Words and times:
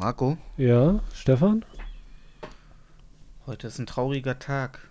Marco, 0.00 0.38
Ja, 0.56 1.00
Stefan? 1.14 1.62
heute 3.46 3.66
ist 3.66 3.78
ein 3.78 3.84
trauriger 3.84 4.38
Tag. 4.38 4.88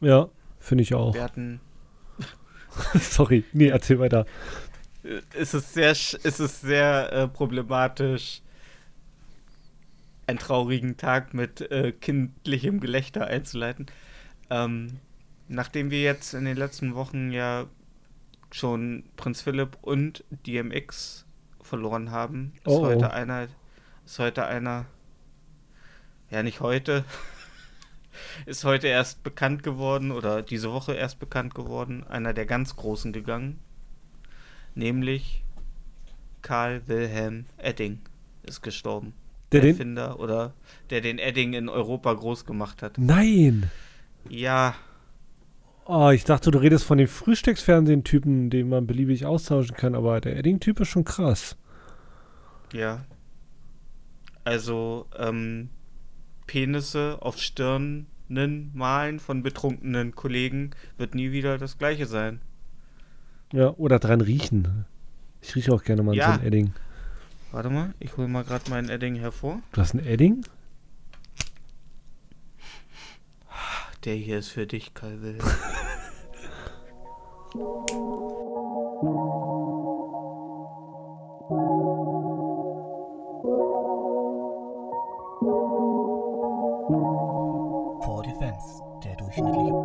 Ja, 0.00 0.28
finde 0.58 0.82
ich 0.82 0.92
auch. 0.92 1.14
Wir 1.14 1.22
hatten. 1.22 1.60
Sorry, 3.00 3.44
nee, 3.54 3.68
erzähl 3.68 3.98
weiter. 3.98 4.26
Es 5.34 5.54
ist 5.54 5.72
sehr, 5.72 5.92
es 5.92 6.12
ist 6.12 6.60
sehr 6.60 7.10
äh, 7.14 7.28
problematisch, 7.28 8.42
einen 10.26 10.38
traurigen 10.38 10.98
Tag 10.98 11.32
mit 11.32 11.62
äh, 11.70 11.92
kindlichem 11.92 12.80
Gelächter 12.80 13.26
einzuleiten. 13.26 13.86
Ähm, 14.50 14.98
nachdem 15.48 15.90
wir 15.90 16.02
jetzt 16.02 16.34
in 16.34 16.44
den 16.44 16.58
letzten 16.58 16.94
Wochen 16.94 17.32
ja 17.32 17.64
schon 18.50 19.04
Prinz 19.16 19.40
Philipp 19.40 19.78
und 19.80 20.24
DMX 20.46 21.24
verloren 21.62 22.10
haben, 22.10 22.52
ist 22.56 22.66
Oh, 22.66 22.80
oh. 22.80 22.86
heute 22.86 23.12
einer, 23.14 23.48
ist 24.08 24.18
heute 24.18 24.46
einer, 24.46 24.86
ja 26.30 26.42
nicht 26.42 26.60
heute, 26.60 27.04
ist 28.46 28.64
heute 28.64 28.86
erst 28.86 29.22
bekannt 29.22 29.62
geworden 29.62 30.12
oder 30.12 30.40
diese 30.40 30.72
Woche 30.72 30.94
erst 30.94 31.18
bekannt 31.18 31.54
geworden, 31.54 32.06
einer 32.08 32.32
der 32.32 32.46
ganz 32.46 32.74
Großen 32.74 33.12
gegangen, 33.12 33.58
nämlich 34.74 35.44
Karl 36.40 36.88
Wilhelm 36.88 37.44
Edding 37.58 38.00
ist 38.44 38.62
gestorben. 38.62 39.12
Der 39.52 39.60
den. 39.60 39.72
Erfinder 39.72 40.18
oder 40.18 40.54
der 40.88 41.02
den 41.02 41.18
Edding 41.18 41.52
in 41.52 41.68
Europa 41.68 42.14
groß 42.14 42.46
gemacht 42.46 42.82
hat. 42.82 42.96
Nein! 42.96 43.70
Ja, 44.30 44.74
Oh, 45.84 46.10
ich 46.10 46.24
dachte, 46.24 46.50
du 46.50 46.58
redest 46.58 46.84
von 46.84 46.98
den 46.98 47.08
Frühstücksfernsehen-Typen, 47.08 48.50
den 48.50 48.68
man 48.68 48.86
beliebig 48.86 49.24
austauschen 49.24 49.74
kann, 49.74 49.94
aber 49.94 50.20
der 50.20 50.36
Edding-Typ 50.36 50.80
ist 50.80 50.88
schon 50.88 51.04
krass. 51.04 51.56
ja. 52.72 53.04
Also, 54.48 55.04
ähm, 55.14 55.68
Penisse 56.46 57.18
auf 57.20 57.36
Stirnen 57.38 58.06
malen 58.72 59.20
von 59.20 59.42
betrunkenen 59.42 60.14
Kollegen 60.14 60.70
wird 60.96 61.14
nie 61.14 61.32
wieder 61.32 61.58
das 61.58 61.76
gleiche 61.76 62.06
sein. 62.06 62.40
Ja, 63.52 63.74
oder 63.76 63.98
dran 63.98 64.22
riechen. 64.22 64.86
Ich 65.42 65.54
rieche 65.54 65.70
auch 65.74 65.82
gerne 65.84 66.02
mal 66.02 66.14
Ja. 66.16 66.32
so 66.32 66.40
ein 66.40 66.46
Edding. 66.46 66.72
Warte 67.52 67.68
mal, 67.68 67.92
ich 68.00 68.16
hole 68.16 68.26
mal 68.26 68.42
gerade 68.42 68.70
meinen 68.70 68.88
Edding 68.88 69.16
hervor. 69.16 69.60
Du 69.72 69.82
hast 69.82 69.92
ein 69.92 69.98
Edding? 70.06 70.40
Der 74.06 74.14
hier 74.14 74.38
ist 74.38 74.48
für 74.48 74.66
dich, 74.66 74.94
Karl 74.94 75.18
Thank 89.38 89.56
you. 89.56 89.77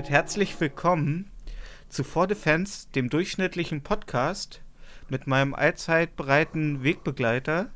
Damit 0.00 0.12
herzlich 0.12 0.58
willkommen 0.58 1.30
zu 1.90 2.04
For 2.04 2.26
Defense, 2.26 2.88
dem 2.94 3.10
durchschnittlichen 3.10 3.82
Podcast 3.82 4.62
mit 5.10 5.26
meinem 5.26 5.52
allzeit 5.52 6.16
bereiten 6.16 6.82
Wegbegleiter 6.82 7.68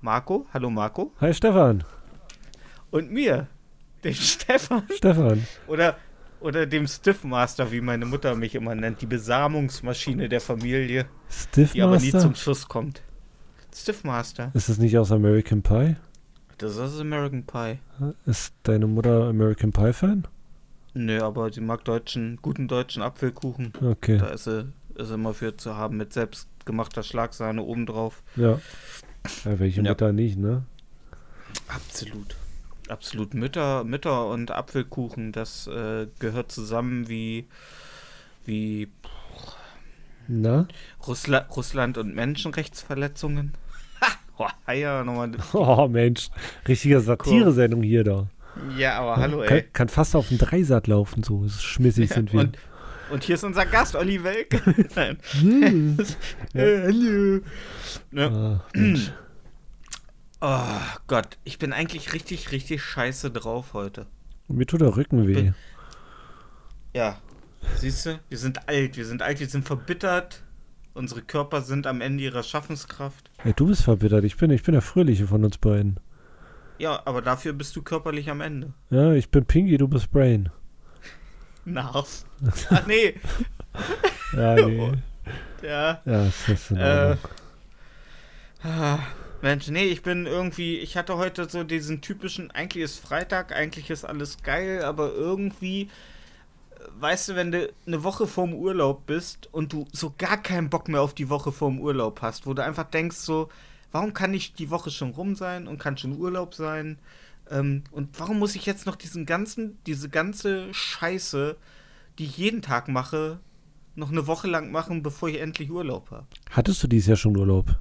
Marco. 0.00 0.46
Hallo 0.54 0.70
Marco. 0.70 1.12
Hi 1.20 1.34
Stefan. 1.34 1.82
Und 2.92 3.10
mir, 3.10 3.48
dem 4.04 4.14
Stefan. 4.14 4.84
Stefan. 4.94 5.44
Oder, 5.66 5.96
oder 6.38 6.64
dem 6.64 6.86
Stiffmaster, 6.86 7.72
wie 7.72 7.80
meine 7.80 8.06
Mutter 8.06 8.36
mich 8.36 8.54
immer 8.54 8.76
nennt. 8.76 9.00
Die 9.00 9.06
Besamungsmaschine 9.06 10.28
der 10.28 10.40
Familie, 10.40 11.06
die 11.56 11.82
aber 11.82 11.96
nie 11.98 12.10
zum 12.10 12.20
Stiffmaster? 12.20 12.36
Schuss 12.36 12.68
kommt. 12.68 13.02
Stiffmaster. 13.74 14.52
Ist 14.54 14.68
das 14.68 14.78
nicht 14.78 14.96
aus 14.96 15.10
American 15.10 15.60
Pie? 15.60 15.96
Das 16.58 16.76
ist 16.76 17.00
American 17.00 17.42
Pie. 17.42 17.80
Ist 18.26 18.54
deine 18.62 18.86
Mutter 18.86 19.24
American 19.24 19.72
Pie-Fan? 19.72 20.28
Nö, 20.94 21.22
aber 21.22 21.52
sie 21.52 21.60
mag 21.60 21.84
deutschen, 21.84 22.38
guten 22.42 22.68
deutschen 22.68 23.02
Apfelkuchen. 23.02 23.72
Okay. 23.82 24.18
Da 24.18 24.28
ist 24.28 24.44
sie, 24.44 24.72
ist 24.94 25.08
sie 25.08 25.14
immer 25.14 25.32
für 25.34 25.56
zu 25.56 25.76
haben 25.76 25.96
mit 25.96 26.12
selbstgemachter 26.12 27.02
Schlagsahne 27.02 27.62
obendrauf. 27.62 28.22
Ja. 28.36 28.60
ja 29.44 29.58
welche 29.58 29.82
Ja. 29.82 29.90
Mutter 29.90 30.12
nicht, 30.12 30.38
ne? 30.38 30.64
Absolut. 31.68 32.36
Absolut. 32.88 33.32
Mütter, 33.32 33.84
Mütter 33.84 34.26
und 34.26 34.50
Apfelkuchen, 34.50 35.32
das 35.32 35.66
äh, 35.66 36.08
gehört 36.18 36.52
zusammen 36.52 37.08
wie, 37.08 37.46
wie 38.44 38.88
Na? 40.28 40.66
Russla 41.06 41.46
Russland 41.56 41.96
und 41.98 42.14
Menschenrechtsverletzungen. 42.14 43.54
Ha! 44.38 44.48
Oh, 44.68 44.72
ja, 44.72 45.04
nochmal. 45.04 45.30
Oh 45.52 45.86
Mensch, 45.88 46.28
richtige 46.66 47.00
Satire-Sendung 47.00 47.82
hier 47.82 48.02
da. 48.04 48.26
Ja, 48.76 48.98
aber 49.00 49.16
hallo, 49.16 49.40
kann, 49.46 49.56
ey. 49.58 49.64
kann 49.72 49.88
fast 49.88 50.14
auf 50.16 50.28
dem 50.28 50.38
Dreisat 50.38 50.86
laufen, 50.86 51.22
so 51.22 51.48
schmissig 51.48 52.10
Ja, 52.10 52.16
sind 52.16 52.32
wir. 52.32 52.40
und, 52.40 52.58
und 53.10 53.24
hier 53.24 53.34
ist 53.34 53.44
unser 53.44 53.66
Gast, 53.66 53.94
Olli 53.96 54.22
Welk. 54.24 54.60
Nein. 54.96 55.18
Hm. 55.40 55.96
Äh, 56.54 56.82
hallo. 56.82 57.40
Ne? 58.10 58.60
Ah. 58.74 59.00
Oh 60.40 60.98
Gott, 61.06 61.38
ich 61.44 61.58
bin 61.58 61.72
eigentlich 61.72 62.12
richtig, 62.12 62.50
richtig 62.52 62.82
scheiße 62.82 63.30
drauf 63.30 63.74
heute. 63.74 64.06
Mir 64.48 64.66
tut 64.66 64.80
der 64.80 64.96
Rücken 64.96 65.26
weh. 65.26 65.34
Bin- 65.34 65.54
Ja, 66.94 67.18
siehst 67.76 68.04
du, 68.06 68.18
wir 68.28 68.38
sind 68.38 68.68
alt, 68.68 68.96
wir 68.96 69.06
sind 69.06 69.22
alt, 69.22 69.40
wir 69.40 69.46
sind 69.48 69.64
verbittert. 69.66 70.42
Unsere 70.94 71.22
Körper 71.22 71.62
sind 71.62 71.86
am 71.86 72.02
Ende 72.02 72.24
ihrer 72.24 72.42
Schaffenskraft. 72.42 73.30
Ey, 73.44 73.54
du 73.54 73.68
bist 73.68 73.82
verbittert, 73.82 74.24
ich 74.24 74.36
bin, 74.36 74.50
ich 74.50 74.62
bin 74.62 74.72
der 74.72 74.82
Fröhliche 74.82 75.26
von 75.26 75.42
uns 75.44 75.56
beiden. 75.58 75.98
Ja, 76.82 77.00
aber 77.04 77.22
dafür 77.22 77.52
bist 77.52 77.76
du 77.76 77.82
körperlich 77.82 78.28
am 78.28 78.40
Ende. 78.40 78.72
Ja, 78.90 79.12
ich 79.12 79.30
bin 79.30 79.44
Pinky, 79.44 79.76
du 79.76 79.86
bist 79.86 80.10
Brain. 80.10 80.50
Narf. 81.64 82.24
Ach 82.70 82.84
nee. 82.88 83.14
Ja, 84.32 84.56
nee. 84.56 84.92
Ja. 85.62 86.02
Ja, 86.04 86.24
das 86.24 86.48
ist 86.48 86.72
in 86.72 86.78
Äh, 86.78 87.16
ah, 88.64 88.98
Mensch, 89.42 89.68
nee, 89.68 89.84
ich 89.84 90.02
bin 90.02 90.26
irgendwie, 90.26 90.78
ich 90.78 90.96
hatte 90.96 91.18
heute 91.18 91.48
so 91.48 91.62
diesen 91.62 92.00
typischen, 92.00 92.50
eigentlich 92.50 92.82
ist 92.82 92.98
Freitag, 92.98 93.52
eigentlich 93.52 93.88
ist 93.88 94.04
alles 94.04 94.42
geil, 94.42 94.82
aber 94.82 95.12
irgendwie, 95.12 95.88
weißt 96.98 97.28
du, 97.28 97.36
wenn 97.36 97.52
du 97.52 97.72
eine 97.86 98.02
Woche 98.02 98.26
vorm 98.26 98.54
Urlaub 98.54 99.06
bist 99.06 99.48
und 99.52 99.72
du 99.72 99.86
so 99.92 100.12
gar 100.18 100.42
keinen 100.42 100.68
Bock 100.68 100.88
mehr 100.88 101.02
auf 101.02 101.14
die 101.14 101.30
Woche 101.30 101.52
vorm 101.52 101.78
Urlaub 101.78 102.22
hast, 102.22 102.44
wo 102.44 102.54
du 102.54 102.64
einfach 102.64 102.90
denkst 102.90 103.18
so, 103.18 103.50
warum 103.92 104.14
kann 104.14 104.32
nicht 104.32 104.58
die 104.58 104.70
Woche 104.70 104.90
schon 104.90 105.10
rum 105.10 105.36
sein 105.36 105.68
und 105.68 105.78
kann 105.78 105.96
schon 105.96 106.18
Urlaub 106.18 106.54
sein? 106.54 106.98
Ähm, 107.50 107.84
und 107.90 108.18
warum 108.18 108.38
muss 108.38 108.56
ich 108.56 108.66
jetzt 108.66 108.86
noch 108.86 108.96
diesen 108.96 109.26
ganzen, 109.26 109.78
diese 109.86 110.08
ganze 110.08 110.72
Scheiße, 110.74 111.56
die 112.18 112.24
ich 112.24 112.36
jeden 112.36 112.62
Tag 112.62 112.88
mache, 112.88 113.38
noch 113.94 114.10
eine 114.10 114.26
Woche 114.26 114.48
lang 114.48 114.70
machen, 114.72 115.02
bevor 115.02 115.28
ich 115.28 115.40
endlich 115.40 115.70
Urlaub 115.70 116.10
habe? 116.10 116.26
Hattest 116.50 116.82
du 116.82 116.88
dieses 116.88 117.08
Jahr 117.08 117.16
schon 117.16 117.36
Urlaub? 117.36 117.78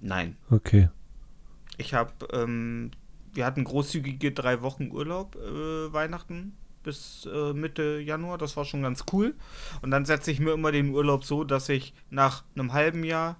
Nein. 0.00 0.36
Okay. 0.50 0.88
Ich 1.76 1.94
habe, 1.94 2.12
ähm, 2.32 2.90
wir 3.34 3.44
hatten 3.44 3.64
großzügige 3.64 4.32
drei 4.32 4.62
Wochen 4.62 4.90
Urlaub, 4.90 5.36
äh, 5.36 5.92
Weihnachten 5.92 6.56
bis 6.82 7.28
äh, 7.30 7.52
Mitte 7.52 8.00
Januar. 8.00 8.38
Das 8.38 8.56
war 8.56 8.64
schon 8.64 8.82
ganz 8.82 9.04
cool. 9.12 9.34
Und 9.82 9.90
dann 9.90 10.06
setze 10.06 10.30
ich 10.30 10.40
mir 10.40 10.52
immer 10.52 10.72
den 10.72 10.90
Urlaub 10.90 11.24
so, 11.24 11.44
dass 11.44 11.68
ich 11.68 11.92
nach 12.08 12.44
einem 12.54 12.72
halben 12.72 13.04
Jahr 13.04 13.36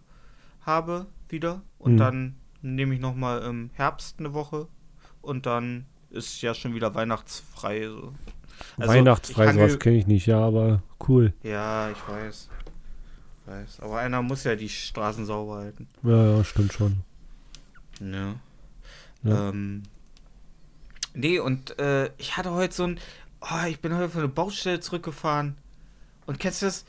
habe 0.61 1.06
wieder. 1.32 1.62
Und 1.78 1.94
Mhm. 1.94 1.96
dann 1.99 2.37
nehme 2.62 2.94
ich 2.94 3.00
nochmal 3.00 3.43
im 3.43 3.70
Herbst 3.75 4.19
eine 4.19 4.32
Woche. 4.34 4.69
Und 5.23 5.46
dann 5.46 5.87
ist 6.11 6.40
ja 6.43 6.55
schon 6.55 6.75
wieder 6.75 6.94
weihnachtsfrei. 6.94 7.88
So. 7.88 8.12
Also, 8.78 8.93
Weihnachtsfrei, 8.93 9.52
sowas 9.52 9.78
kenne 9.78 9.96
ich 9.96 10.06
nicht, 10.06 10.26
ja, 10.26 10.38
aber 10.40 10.82
cool. 11.08 11.34
Ja, 11.43 11.90
ich 11.90 12.08
weiß. 12.08 12.49
Ich 13.40 13.52
weiß. 13.52 13.81
Aber 13.81 13.99
einer 13.99 14.23
muss 14.23 14.44
ja 14.44 14.56
die 14.56 14.69
Straßen 14.69 15.26
sauber 15.26 15.56
halten. 15.56 15.88
Ja, 16.02 16.37
ja, 16.37 16.44
stimmt 16.44 16.73
schon. 16.73 16.96
Ja. 18.00 18.34
Ja. 19.23 19.49
Ähm, 19.50 19.82
nee, 21.14 21.38
und 21.38 21.78
äh, 21.78 22.11
ich 22.19 22.37
hatte 22.37 22.52
heute 22.52 22.75
so 22.75 22.84
ein. 22.84 23.00
Oh, 23.40 23.67
ich 23.69 23.81
bin 23.81 23.94
heute 23.94 24.08
von 24.11 24.23
der 24.23 24.28
Baustelle 24.28 24.81
zurückgefahren. 24.81 25.56
Und 26.26 26.38
kennst 26.38 26.62
du 26.62 26.67
das? 26.67 26.84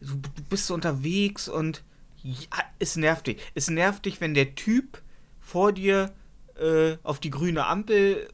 Du, 0.00 0.14
du 0.16 0.42
bist 0.48 0.66
so 0.66 0.74
unterwegs 0.74 1.48
und 1.48 1.82
Ja, 2.22 2.64
es 2.78 2.96
nervt 2.96 3.26
dich. 3.26 3.40
Es 3.54 3.70
nervt 3.70 4.04
dich, 4.04 4.20
wenn 4.20 4.34
der 4.34 4.54
Typ 4.54 5.02
vor 5.40 5.72
dir 5.72 6.12
äh, 6.56 6.96
auf 7.02 7.20
die 7.20 7.30
grüne 7.30 7.66
Ampel 7.66 8.28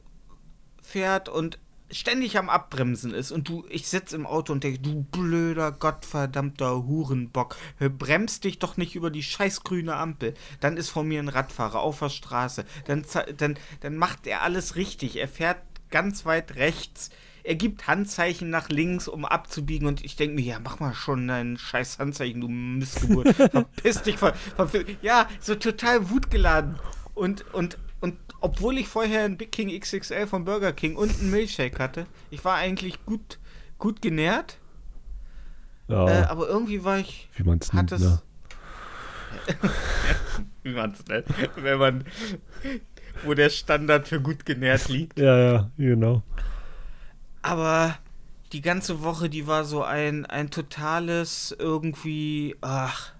fährt 0.81 1.29
und 1.29 1.59
ständig 1.91 2.37
am 2.37 2.49
Abbremsen 2.49 3.13
ist 3.13 3.31
und 3.31 3.47
du, 3.47 3.65
ich 3.69 3.87
sitze 3.87 4.15
im 4.15 4.25
Auto 4.25 4.51
und 4.51 4.63
denke, 4.63 4.79
du 4.79 5.03
blöder, 5.03 5.71
gottverdammter 5.71 6.85
Hurenbock, 6.85 7.55
bremst 7.97 8.43
dich 8.43 8.59
doch 8.59 8.77
nicht 8.77 8.95
über 8.95 9.09
die 9.09 9.23
scheiß 9.23 9.63
grüne 9.63 9.95
Ampel. 9.95 10.33
Dann 10.59 10.77
ist 10.77 10.89
vor 10.89 11.03
mir 11.03 11.19
ein 11.19 11.29
Radfahrer 11.29 11.79
auf 11.79 11.99
der 11.99 12.09
Straße. 12.09 12.65
Dann, 12.85 13.05
dann, 13.37 13.57
dann 13.79 13.95
macht 13.95 14.27
er 14.27 14.41
alles 14.41 14.75
richtig. 14.75 15.15
Er 15.15 15.27
fährt 15.27 15.61
ganz 15.89 16.25
weit 16.25 16.55
rechts. 16.55 17.09
Er 17.47 17.55
gibt 17.55 17.87
Handzeichen 17.87 18.49
nach 18.49 18.67
links, 18.67 19.07
um 19.07 19.23
abzubiegen 19.23 19.87
und 19.87 20.03
ich 20.03 20.17
denke 20.17 20.35
mir, 20.35 20.41
ja, 20.41 20.59
mach 20.61 20.81
mal 20.81 20.93
schon 20.93 21.29
dein 21.29 21.57
scheiß 21.57 21.97
Handzeichen, 21.97 22.41
du 22.41 22.49
Missgeburt. 22.49 23.33
Verpiss 23.35 24.01
dich. 24.01 24.17
Ver, 24.17 24.35
ver, 24.57 24.83
ja, 25.01 25.29
so 25.39 25.55
total 25.55 26.09
wutgeladen. 26.09 26.75
Und, 27.15 27.45
und 27.53 27.77
und 27.99 28.17
obwohl 28.41 28.77
ich 28.77 28.87
vorher 28.87 29.23
einen 29.23 29.37
Big 29.37 29.51
King 29.51 29.69
XXL 29.79 30.27
von 30.27 30.45
Burger 30.45 30.73
King 30.73 30.97
und 30.97 31.19
einen 31.19 31.31
Milchshake 31.31 31.79
hatte, 31.79 32.05
ich 32.29 32.43
war 32.43 32.55
eigentlich 32.55 33.05
gut, 33.05 33.39
gut 33.79 34.01
genährt. 34.01 34.59
Ja. 35.87 36.07
Äh, 36.07 36.23
aber 36.25 36.47
irgendwie 36.47 36.83
war 36.83 36.99
ich. 36.99 37.29
Wie 37.35 37.43
man 37.43 37.59
es 37.59 37.71
nennt, 37.73 37.91
ne? 37.91 38.21
Wie 40.63 40.73
man 40.73 40.91
es 40.91 41.05
nennt. 41.07 41.25
Wenn 41.55 41.79
man. 41.79 42.05
Wo 43.23 43.33
der 43.33 43.49
Standard 43.49 44.07
für 44.07 44.19
gut 44.21 44.45
genährt 44.45 44.89
liegt. 44.89 45.17
Ja, 45.17 45.37
ja, 45.37 45.71
genau. 45.77 46.23
Aber 47.47 47.97
die 48.51 48.61
ganze 48.61 49.03
Woche, 49.03 49.29
die 49.29 49.47
war 49.47 49.63
so 49.63 49.83
ein, 49.83 50.25
ein 50.25 50.49
totales 50.49 51.55
irgendwie. 51.57 52.55
Ach. 52.61 53.13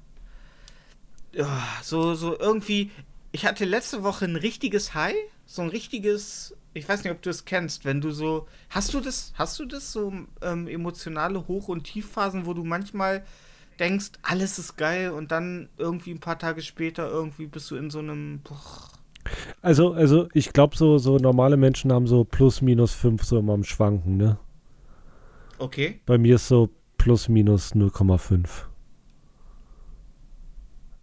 So, 1.83 2.15
so 2.15 2.37
irgendwie 2.39 2.91
ich 3.37 3.45
hatte 3.45 3.65
letzte 3.65 4.03
Woche 4.03 4.25
ein 4.25 4.35
richtiges 4.35 4.93
High, 4.93 5.15
so 5.45 5.61
ein 5.61 5.69
richtiges, 5.69 6.55
ich 6.73 6.89
weiß 6.89 7.03
nicht, 7.03 7.13
ob 7.13 7.21
du 7.21 7.29
es 7.29 7.45
kennst, 7.45 7.85
wenn 7.85 8.01
du 8.01 8.11
so, 8.11 8.47
hast 8.69 8.93
du 8.95 8.99
das, 8.99 9.31
hast 9.35 9.59
du 9.59 9.65
das 9.65 9.91
so 9.91 10.11
ähm, 10.41 10.67
emotionale 10.67 11.47
Hoch- 11.47 11.67
und 11.67 11.83
Tiefphasen, 11.83 12.45
wo 12.47 12.55
du 12.55 12.63
manchmal 12.63 13.23
denkst, 13.79 14.13
alles 14.23 14.57
ist 14.57 14.75
geil 14.77 15.11
und 15.11 15.31
dann 15.31 15.69
irgendwie 15.77 16.11
ein 16.11 16.19
paar 16.19 16.39
Tage 16.39 16.61
später 16.63 17.07
irgendwie 17.09 17.45
bist 17.45 17.69
du 17.69 17.75
in 17.75 17.91
so 17.91 17.99
einem 17.99 18.39
boah. 18.39 18.96
Also, 19.61 19.93
also 19.93 20.27
ich 20.33 20.53
glaube, 20.53 20.75
so, 20.75 20.97
so 20.97 21.17
normale 21.17 21.57
Menschen 21.57 21.91
haben 21.91 22.07
so 22.07 22.23
plus 22.23 22.61
minus 22.61 22.93
fünf 22.93 23.23
so 23.23 23.39
immer 23.39 23.53
am 23.53 23.63
Schwanken, 23.63 24.17
ne? 24.17 24.37
Okay. 25.59 26.01
Bei 26.05 26.17
mir 26.17 26.35
ist 26.35 26.47
so 26.47 26.69
plus 26.97 27.29
minus 27.29 27.73
0,5. 27.73 28.47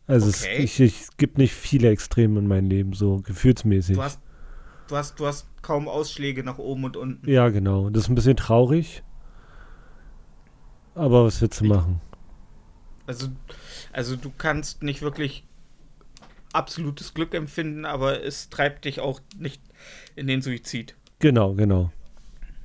Also 0.06 0.29
okay. 0.29 0.65
es, 0.65 0.65
ich, 0.65 0.81
ich, 0.81 1.00
es 1.00 1.17
gibt 1.17 1.38
nicht 1.38 1.55
viele 1.55 1.88
Extreme 1.88 2.38
in 2.38 2.47
meinem 2.47 2.69
Leben, 2.69 2.93
so 2.93 3.21
gefühlsmäßig. 3.21 3.97
Du 3.97 4.03
hast, 4.03 4.21
du 4.88 4.97
hast, 4.97 5.19
du 5.19 5.27
hast 5.27 5.49
kaum 5.62 5.88
Ausschläge 5.88 6.44
nach 6.44 6.59
oben 6.59 6.85
und 6.85 6.97
unten. 6.97 7.29
Ja, 7.29 7.49
genau. 7.49 7.88
Das 7.88 8.05
ist 8.05 8.09
ein 8.11 8.15
bisschen 8.15 8.37
traurig. 8.37 9.03
Aber 10.94 11.25
was 11.25 11.41
willst 11.41 11.61
du 11.61 11.65
machen? 11.65 12.00
Also, 13.06 13.29
also 13.93 14.17
du 14.17 14.31
kannst 14.37 14.82
nicht 14.82 15.03
wirklich 15.03 15.44
absolutes 16.55 17.15
Glück 17.15 17.35
empfinden, 17.35 17.85
aber 17.85 18.23
es 18.23 18.51
treibt 18.51 18.85
dich 18.85 19.01
auch 19.01 19.21
nicht 19.39 19.62
in 20.17 20.27
den 20.27 20.43
Suizid. 20.43 20.95
Genau, 21.19 21.55
genau. 21.55 21.91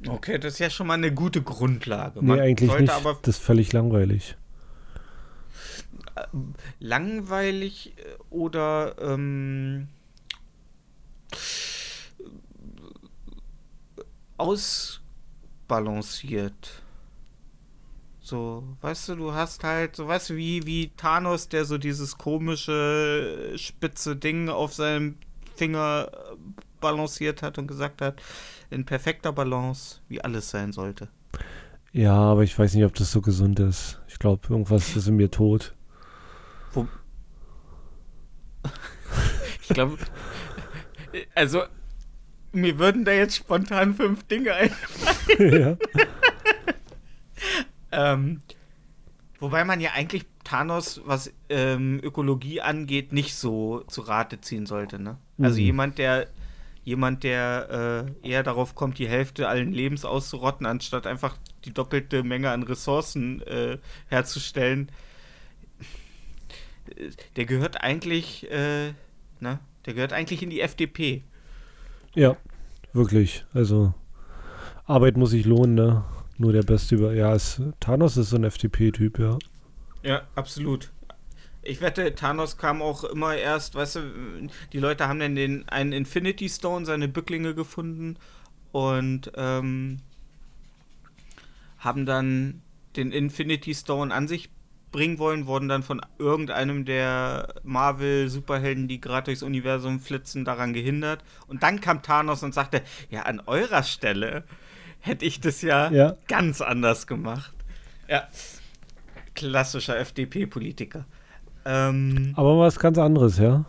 Okay, 0.08 0.40
das 0.40 0.54
ist 0.54 0.60
ja 0.60 0.70
schon 0.70 0.88
mal 0.88 0.94
eine 0.94 1.14
gute 1.14 1.42
Grundlage. 1.42 2.22
Man 2.22 2.38
nee, 2.38 2.44
eigentlich 2.44 2.72
nicht. 2.72 2.94
das 3.22 3.36
ist 3.36 3.44
völlig 3.44 3.74
langweilig 3.74 4.38
langweilig 6.80 7.94
äh, 7.98 8.02
oder 8.30 8.96
ähm, 9.00 9.88
ausbalanciert. 14.38 16.84
So, 18.30 18.64
weißt 18.82 19.10
du, 19.10 19.16
du 19.16 19.34
hast 19.34 19.64
halt, 19.64 19.96
so 19.96 20.08
weißt 20.08 20.30
du, 20.30 20.36
wie, 20.36 20.64
wie 20.68 20.92
Thanos, 20.96 21.50
der 21.50 21.66
so 21.66 21.80
dieses 21.80 22.20
komische 22.20 23.54
spitze 23.56 24.16
Ding 24.16 24.50
auf 24.50 24.72
seinem 24.72 25.16
Finger 25.56 26.12
äh, 26.12 26.36
balanciert 26.80 27.42
hat 27.42 27.58
und 27.58 27.66
gesagt 27.66 28.04
hat, 28.04 28.22
in 28.70 28.86
perfekter 28.86 29.34
Balance, 29.34 30.02
wie 30.10 30.22
alles 30.22 30.52
sein 30.52 30.74
sollte. 30.74 31.08
Ja, 31.92 32.14
aber 32.14 32.44
ich 32.44 32.58
weiß 32.58 32.76
nicht, 32.76 32.86
ob 32.86 32.94
das 32.94 33.12
so 33.12 33.20
gesund 33.20 33.60
ist. 33.60 34.00
Ich 34.08 34.20
glaube, 34.20 34.48
irgendwas 34.48 34.96
ist 34.96 35.08
in 35.08 35.16
mir 35.16 35.32
tot. 35.32 35.74
Wo 36.74 36.88
ich 39.64 39.70
glaube, 39.70 39.98
also 41.34 41.64
mir 42.52 42.78
würden 42.78 43.06
da 43.06 43.12
jetzt 43.12 43.38
spontan 43.38 43.96
fünf 43.96 44.24
Dinge 44.28 44.54
einfallen. 44.54 45.18
Ja. 45.40 45.78
Ähm, 47.92 48.42
wobei 49.40 49.66
man 49.66 49.82
ja 49.82 49.92
eigentlich 49.94 50.26
Thanos, 50.44 51.02
was 51.06 51.32
ähm, 51.50 52.00
Ökologie 52.04 52.62
angeht, 52.62 53.14
nicht 53.14 53.36
so 53.36 53.84
zu 53.88 54.02
Rate 54.02 54.42
ziehen 54.42 54.66
sollte. 54.66 55.00
Ne? 55.00 55.18
Also 55.38 55.60
mhm. 55.60 55.66
jemand, 55.66 55.98
der 55.98 56.28
jemand, 56.84 57.24
der 57.24 58.08
äh, 58.24 58.28
eher 58.28 58.42
darauf 58.42 58.74
kommt, 58.74 58.98
die 58.98 59.08
Hälfte 59.08 59.48
allen 59.48 59.72
Lebens 59.72 60.06
auszurotten, 60.06 60.66
anstatt 60.66 61.06
einfach 61.06 61.38
die 61.66 61.74
doppelte 61.74 62.24
Menge 62.24 62.50
an 62.50 62.64
Ressourcen 62.64 63.42
äh, 63.44 63.78
herzustellen, 64.08 64.90
der 67.36 67.46
gehört 67.46 67.82
eigentlich, 67.82 68.50
äh, 68.50 68.94
ne? 69.40 69.60
Der 69.86 69.94
gehört 69.94 70.14
eigentlich 70.14 70.42
in 70.42 70.50
die 70.50 70.62
FDP. 70.62 71.24
Ja, 72.16 72.36
wirklich. 72.94 73.46
Also 73.54 73.94
Arbeit 74.86 75.16
muss 75.16 75.30
sich 75.30 75.46
lohnen, 75.46 75.76
ne? 75.76 76.04
Nur 76.40 76.54
der 76.54 76.64
Beste 76.64 76.96
über. 76.96 77.14
Ja, 77.14 77.36
es, 77.36 77.62
Thanos 77.82 78.16
ist 78.16 78.30
so 78.30 78.38
ein 78.38 78.46
FDP-Typ, 78.46 79.20
ja. 79.20 79.38
Ja, 80.04 80.22
absolut. 80.36 80.90
Ich 81.62 81.82
wette, 81.82 82.16
Thanos 82.16 82.58
kam 82.58 82.82
auch 82.82 83.04
immer 83.04 83.36
erst, 83.36 83.76
weißt 83.76 83.98
du, 83.98 84.02
die 84.72 84.80
Leute 84.80 85.10
haben 85.10 85.20
dann 85.20 85.36
den 85.36 85.68
einen 85.68 85.92
Infinity 85.92 86.48
Stone, 86.48 86.86
seine 86.86 87.10
Bücklinge 87.10 87.54
gefunden 87.54 88.16
und 88.72 89.34
ähm, 89.36 89.98
haben 91.78 92.06
dann 92.06 92.62
den 92.96 93.12
Infinity 93.12 93.76
Stone 93.76 94.14
an 94.14 94.30
sich 94.30 94.50
bringen 94.94 95.20
wollen, 95.20 95.46
wurden 95.46 95.68
dann 95.68 95.84
von 95.84 96.02
irgendeinem 96.20 96.86
der 96.86 97.54
Marvel-Superhelden, 97.64 98.88
die 98.88 99.02
gerade 99.02 99.26
durchs 99.26 99.44
Universum 99.44 100.00
flitzen, 100.00 100.46
daran 100.46 100.72
gehindert. 100.72 101.22
Und 101.48 101.64
dann 101.64 101.82
kam 101.82 102.02
Thanos 102.02 102.44
und 102.44 102.54
sagte, 102.54 102.82
ja, 103.10 103.24
an 103.24 103.42
eurer 103.46 103.84
Stelle 103.84 104.46
hätte 105.00 105.26
ich 105.26 105.40
das 105.40 105.62
ja, 105.62 105.92
ja. 105.92 106.16
ganz 106.28 106.62
anders 106.62 107.08
gemacht. 107.08 107.54
Ja, 108.08 108.28
klassischer 109.36 109.98
FDP-Politiker. 109.98 111.06
Ähm, 111.66 112.34
Aber 112.36 112.58
was 112.60 112.80
ganz 112.80 112.98
anderes, 112.98 113.38
ja? 113.38 113.66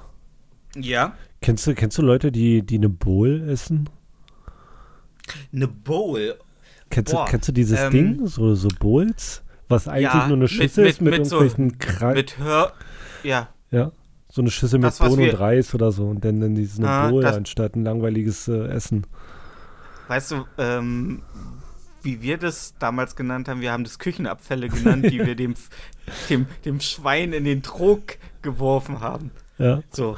Ja. 0.77 1.15
Kennst 1.41 1.67
du, 1.67 1.75
kennst 1.75 1.99
du 1.99 2.03
Leute, 2.03 2.33
die, 2.33 2.63
die 2.63 2.77
eine 2.77 2.89
Bowl 2.89 3.49
essen? 3.49 3.89
Eine 5.53 5.69
Bowl? 5.69 6.37
Kennst, 6.91 7.13
du, 7.13 7.25
kennst 7.25 7.49
du 7.49 7.53
dieses 7.53 7.79
ähm, 7.79 7.91
Ding? 7.93 8.27
So, 8.27 8.55
so 8.55 8.69
Bowls? 8.79 9.43
Was 9.69 9.87
eigentlich 9.87 10.13
ja, 10.13 10.27
nur 10.27 10.37
eine 10.37 10.49
Schüssel 10.49 10.85
mit, 10.85 10.93
ist 10.95 11.01
mit, 11.01 11.13
mit, 11.13 11.21
mit 11.23 11.33
irgendwelchen 11.33 11.77
so, 12.01 12.07
Mit 12.07 12.39
Hör. 12.39 12.73
Ja. 13.23 13.49
Ja. 13.71 13.93
So 14.29 14.43
eine 14.43 14.51
Schüssel 14.51 14.81
mit 14.81 14.99
Bohnen 14.99 15.31
und 15.31 15.41
Reis 15.41 15.75
oder 15.75 15.93
so 15.93 16.07
und 16.09 16.25
dann, 16.25 16.41
dann 16.41 16.55
diese 16.55 16.83
ah, 16.87 17.09
Bowl 17.09 17.25
anstatt 17.25 17.77
ein 17.77 17.85
langweiliges 17.85 18.49
äh, 18.49 18.67
Essen. 18.69 19.07
Weißt 20.11 20.33
du, 20.33 20.45
ähm, 20.59 21.23
wie 22.03 22.21
wir 22.21 22.37
das 22.37 22.75
damals 22.81 23.15
genannt 23.15 23.49
haben, 23.49 23.61
wir 23.61 23.71
haben 23.71 23.85
das 23.85 24.01
Küchenabfälle 24.01 24.69
genannt, 24.69 25.07
die 25.09 25.25
wir 25.25 25.35
dem, 25.37 25.55
dem, 26.29 26.47
dem 26.65 26.81
Schwein 26.81 27.33
in 27.33 27.45
den 27.45 27.63
Trog 27.63 28.19
geworfen 28.43 28.99
haben. 28.99 29.31
Ja. 29.57 29.85
So. 29.91 30.17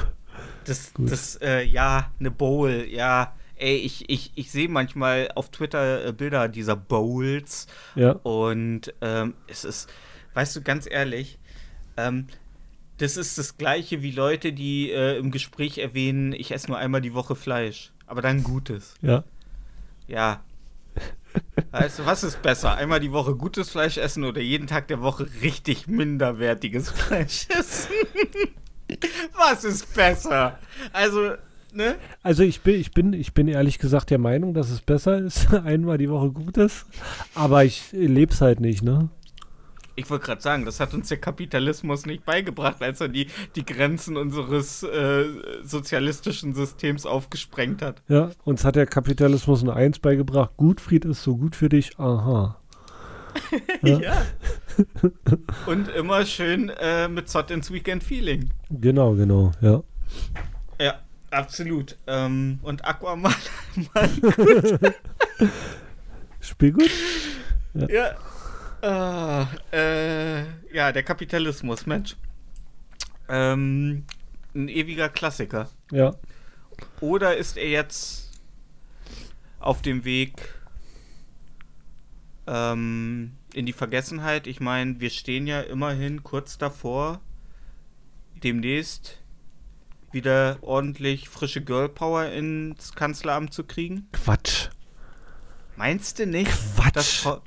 Das, 0.64 0.94
das, 0.96 1.36
äh, 1.42 1.62
ja, 1.64 2.10
eine 2.18 2.30
Bowl, 2.30 2.86
ja 2.88 3.34
ey, 3.56 3.76
ich, 3.76 4.08
ich, 4.08 4.32
ich 4.34 4.50
sehe 4.50 4.68
manchmal 4.70 5.30
auf 5.34 5.50
Twitter 5.50 6.06
äh, 6.06 6.12
Bilder 6.12 6.48
dieser 6.48 6.74
Bowls. 6.74 7.66
Ja. 7.94 8.12
Und 8.22 8.94
ähm, 9.02 9.34
es 9.46 9.64
ist, 9.64 9.92
weißt 10.34 10.56
du, 10.56 10.62
ganz 10.62 10.88
ehrlich, 10.90 11.38
ähm, 11.98 12.26
das 12.96 13.16
ist 13.16 13.38
das 13.38 13.58
gleiche 13.58 14.02
wie 14.02 14.10
Leute, 14.10 14.52
die 14.54 14.90
äh, 14.90 15.18
im 15.18 15.30
Gespräch 15.30 15.76
erwähnen, 15.76 16.32
ich 16.32 16.52
esse 16.52 16.68
nur 16.68 16.78
einmal 16.78 17.02
die 17.02 17.14
Woche 17.14 17.36
Fleisch. 17.36 17.92
Aber 18.06 18.22
dann 18.22 18.42
gutes. 18.42 18.94
Ja. 19.00 19.24
Ja. 20.12 20.42
Weißt 21.70 22.00
du, 22.00 22.06
was 22.06 22.22
ist 22.22 22.42
besser? 22.42 22.74
Einmal 22.74 23.00
die 23.00 23.12
Woche 23.12 23.34
gutes 23.34 23.70
Fleisch 23.70 23.96
essen 23.96 24.24
oder 24.24 24.42
jeden 24.42 24.66
Tag 24.66 24.88
der 24.88 25.00
Woche 25.00 25.26
richtig 25.40 25.88
minderwertiges 25.88 26.90
Fleisch 26.92 27.46
essen? 27.48 27.92
was 29.34 29.64
ist 29.64 29.94
besser? 29.94 30.58
Also, 30.92 31.32
ne? 31.72 31.96
Also 32.22 32.42
ich 32.42 32.60
bin, 32.60 32.74
ich 32.74 32.92
bin, 32.92 33.14
ich 33.14 33.32
bin 33.32 33.48
ehrlich 33.48 33.78
gesagt 33.78 34.10
der 34.10 34.18
Meinung, 34.18 34.52
dass 34.52 34.68
es 34.68 34.82
besser 34.82 35.16
ist, 35.16 35.52
einmal 35.64 35.96
die 35.96 36.10
Woche 36.10 36.30
gut 36.30 36.58
ist, 36.58 36.84
aber 37.34 37.64
ich 37.64 37.84
lebe 37.92 38.34
es 38.34 38.42
halt 38.42 38.60
nicht, 38.60 38.82
ne? 38.82 39.08
Ich 39.94 40.08
wollte 40.08 40.24
gerade 40.26 40.40
sagen, 40.40 40.64
das 40.64 40.80
hat 40.80 40.94
uns 40.94 41.08
der 41.08 41.18
Kapitalismus 41.18 42.06
nicht 42.06 42.24
beigebracht, 42.24 42.82
als 42.82 43.00
er 43.00 43.08
die, 43.08 43.26
die 43.56 43.64
Grenzen 43.64 44.16
unseres 44.16 44.82
äh, 44.82 45.24
sozialistischen 45.62 46.54
Systems 46.54 47.04
aufgesprengt 47.04 47.82
hat. 47.82 48.02
Ja, 48.08 48.30
uns 48.44 48.64
hat 48.64 48.76
der 48.76 48.86
Kapitalismus 48.86 49.62
nur 49.62 49.76
eins 49.76 49.98
beigebracht. 49.98 50.52
Gutfried 50.56 51.04
ist 51.04 51.22
so 51.22 51.36
gut 51.36 51.56
für 51.56 51.68
dich. 51.68 51.98
Aha. 51.98 52.58
Ja. 53.82 53.98
Ja. 53.98 54.22
Und 55.66 55.88
immer 55.88 56.24
schön 56.26 56.68
äh, 56.68 57.08
mit 57.08 57.28
Zott 57.28 57.50
ins 57.50 57.70
Weekend 57.70 58.04
Feeling. 58.04 58.50
Genau, 58.70 59.14
genau, 59.14 59.52
ja. 59.60 59.82
Ja, 60.80 60.94
absolut. 61.30 61.96
Ähm, 62.06 62.58
und 62.62 62.84
Aquaman, 62.84 63.34
Mann, 63.94 64.10
Spiel 66.40 66.72
gut? 66.72 66.90
ja. 67.74 68.10
Ah, 68.82 69.46
äh, 69.72 70.42
ja, 70.74 70.90
der 70.90 71.04
Kapitalismus, 71.04 71.86
Mensch. 71.86 72.16
Ähm, 73.28 74.04
ein 74.54 74.68
ewiger 74.68 75.08
Klassiker. 75.08 75.70
Ja. 75.92 76.16
Oder 77.00 77.36
ist 77.36 77.56
er 77.56 77.68
jetzt 77.68 78.40
auf 79.60 79.82
dem 79.82 80.04
Weg 80.04 80.54
ähm, 82.48 83.36
in 83.54 83.66
die 83.66 83.72
Vergessenheit? 83.72 84.48
Ich 84.48 84.58
meine, 84.58 84.98
wir 84.98 85.10
stehen 85.10 85.46
ja 85.46 85.60
immerhin 85.60 86.24
kurz 86.24 86.58
davor, 86.58 87.20
demnächst 88.42 89.20
wieder 90.10 90.58
ordentlich 90.60 91.28
frische 91.28 91.62
Girl 91.62 91.88
Power 91.88 92.26
ins 92.26 92.94
Kanzleramt 92.94 93.54
zu 93.54 93.62
kriegen. 93.62 94.08
Quatsch. 94.12 94.70
Meinst 95.76 96.18
du 96.18 96.26
nicht, 96.26 96.50
Quatsch. 96.50 96.96
dass 96.96 97.42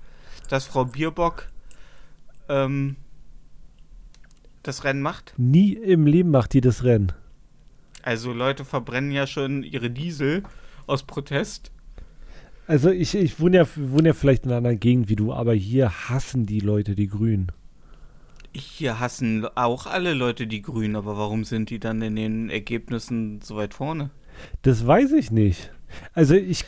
dass 0.48 0.66
Frau 0.66 0.86
Bierbock 0.86 1.48
ähm, 2.50 2.96
das 4.64 4.84
Rennen 4.84 5.02
macht? 5.02 5.34
Nie 5.38 5.74
im 5.74 6.08
Leben 6.08 6.32
macht 6.32 6.54
die 6.54 6.62
das 6.62 6.84
Rennen. 6.84 7.12
Also 8.02 8.34
Leute 8.34 8.66
verbrennen 8.66 9.12
ja 9.12 9.26
schon 9.26 9.64
ihre 9.64 9.90
Diesel 9.90 10.44
aus 10.88 11.04
Protest. 11.04 11.72
Also 12.68 12.90
ich, 12.90 13.16
ich 13.16 13.40
wohne, 13.40 13.58
ja, 13.58 13.68
wohne 13.76 14.10
ja 14.10 14.14
vielleicht 14.14 14.44
in 14.44 14.52
einer 14.52 14.58
anderen 14.58 14.80
Gegend 14.80 15.10
wie 15.10 15.16
du, 15.16 15.34
aber 15.34 15.54
hier 15.54 16.10
hassen 16.10 16.46
die 16.46 16.60
Leute 16.60 16.96
die 16.96 17.08
Grünen. 17.08 17.52
Hier 18.54 19.00
hassen 19.00 19.46
auch 19.56 19.86
alle 19.86 20.14
Leute 20.14 20.48
die 20.48 20.62
Grünen, 20.62 20.96
aber 20.96 21.18
warum 21.18 21.44
sind 21.44 21.70
die 21.70 21.80
dann 21.80 22.02
in 22.02 22.16
den 22.16 22.50
Ergebnissen 22.50 23.42
so 23.42 23.58
weit 23.58 23.74
vorne? 23.74 24.10
Das 24.62 24.86
weiß 24.86 25.12
ich 25.12 25.32
nicht. 25.32 25.72
Also 26.14 26.36
ich, 26.36 26.66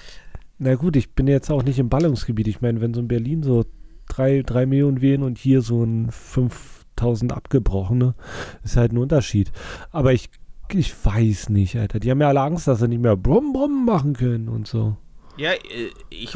na 0.60 0.76
gut, 0.76 0.96
ich 0.96 1.12
bin 1.14 1.28
jetzt 1.28 1.50
auch 1.52 1.64
nicht 1.64 1.80
im 1.80 1.90
Ballungsgebiet. 1.90 2.48
Ich 2.48 2.62
meine, 2.62 2.82
wenn 2.82 2.94
so 2.94 3.00
in 3.02 3.08
Berlin 3.08 3.44
so 3.44 3.66
drei, 4.08 4.42
drei 4.46 4.66
Millionen 4.66 5.02
wählen 5.02 5.24
und 5.24 5.38
hier 5.38 5.62
so 5.62 5.84
ein 5.84 6.10
5000 6.12 7.32
abgebrochene, 7.34 8.16
ist 8.64 8.78
halt 8.78 8.92
ein 8.94 8.98
Unterschied. 8.98 9.52
Aber 9.92 10.14
ich, 10.14 10.30
ich 10.72 10.94
weiß 11.06 11.50
nicht, 11.50 11.76
Alter. 11.78 12.00
Die 12.00 12.10
haben 12.10 12.22
ja 12.22 12.30
alle 12.30 12.42
Angst, 12.42 12.68
dass 12.68 12.80
sie 12.80 12.88
nicht 12.88 13.02
mehr 13.02 13.16
Brumm 13.18 13.54
Brumm 13.54 13.86
machen 13.86 14.14
können 14.14 14.50
und 14.50 14.68
so. 14.68 14.98
Ja, 15.38 15.52
äh, 15.52 15.92
ich 16.10 16.34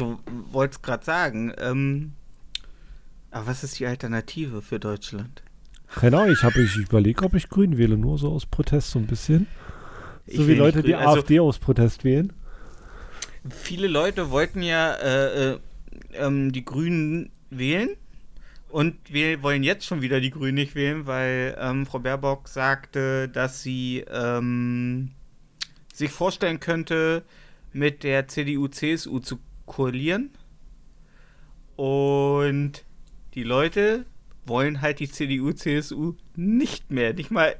wollte 0.52 0.74
es 0.76 0.82
gerade 0.82 1.04
sagen. 1.04 1.52
Ähm, 1.58 2.12
aber 3.30 3.48
was 3.48 3.64
ist 3.64 3.78
die 3.80 3.86
Alternative 3.86 4.62
für 4.62 4.78
Deutschland? 4.78 5.42
Keine 5.88 6.18
Ahnung, 6.18 6.32
ich 6.32 6.42
habe 6.42 6.62
ich 6.62 6.76
überlegt, 6.76 7.22
ob 7.22 7.34
ich 7.34 7.48
Grün 7.48 7.76
wähle, 7.76 7.98
nur 7.98 8.16
so 8.18 8.30
aus 8.32 8.46
Protest 8.46 8.90
so 8.92 8.98
ein 8.98 9.06
bisschen. 9.06 9.46
Ich 10.26 10.36
So 10.36 10.44
wie 10.44 10.48
will 10.48 10.58
Leute, 10.58 10.82
die 10.82 10.94
also- 10.94 11.18
AfD 11.20 11.40
aus 11.40 11.58
Protest 11.58 12.04
wählen. 12.04 12.32
Viele 13.48 13.88
Leute 13.88 14.30
wollten 14.30 14.62
ja 14.62 14.94
äh, 14.94 15.52
äh, 15.52 15.58
ähm, 16.14 16.52
die 16.52 16.64
Grünen 16.64 17.30
wählen 17.50 17.96
und 18.68 18.96
wir 19.12 19.42
wollen 19.42 19.62
jetzt 19.62 19.84
schon 19.84 20.00
wieder 20.00 20.20
die 20.20 20.30
Grünen 20.30 20.54
nicht 20.54 20.74
wählen, 20.74 21.06
weil 21.06 21.56
ähm, 21.60 21.84
Frau 21.84 21.98
Baerbock 21.98 22.48
sagte, 22.48 23.28
dass 23.28 23.62
sie 23.62 24.04
ähm, 24.10 25.10
sich 25.92 26.10
vorstellen 26.10 26.58
könnte, 26.58 27.22
mit 27.74 28.02
der 28.02 28.28
CDU-CSU 28.28 29.18
zu 29.18 29.38
koalieren. 29.66 30.30
Und 31.76 32.84
die 33.34 33.42
Leute 33.42 34.06
wollen 34.46 34.80
halt 34.80 35.00
die 35.00 35.10
CDU-CSU 35.10 36.14
nicht 36.34 36.90
mehr. 36.90 37.12
Nicht 37.12 37.30
mal. 37.30 37.56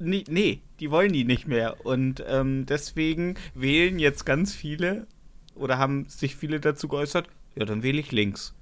Nee, 0.00 0.24
nee, 0.28 0.62
die 0.80 0.90
wollen 0.90 1.12
die 1.12 1.24
nicht 1.24 1.46
mehr. 1.46 1.84
Und 1.84 2.24
ähm, 2.26 2.66
deswegen 2.66 3.34
wählen 3.54 3.98
jetzt 3.98 4.24
ganz 4.24 4.54
viele 4.54 5.06
oder 5.54 5.78
haben 5.78 6.06
sich 6.08 6.36
viele 6.36 6.58
dazu 6.58 6.88
geäußert, 6.88 7.28
ja, 7.54 7.64
dann 7.64 7.82
wähle 7.82 8.00
ich 8.00 8.12
links. 8.12 8.54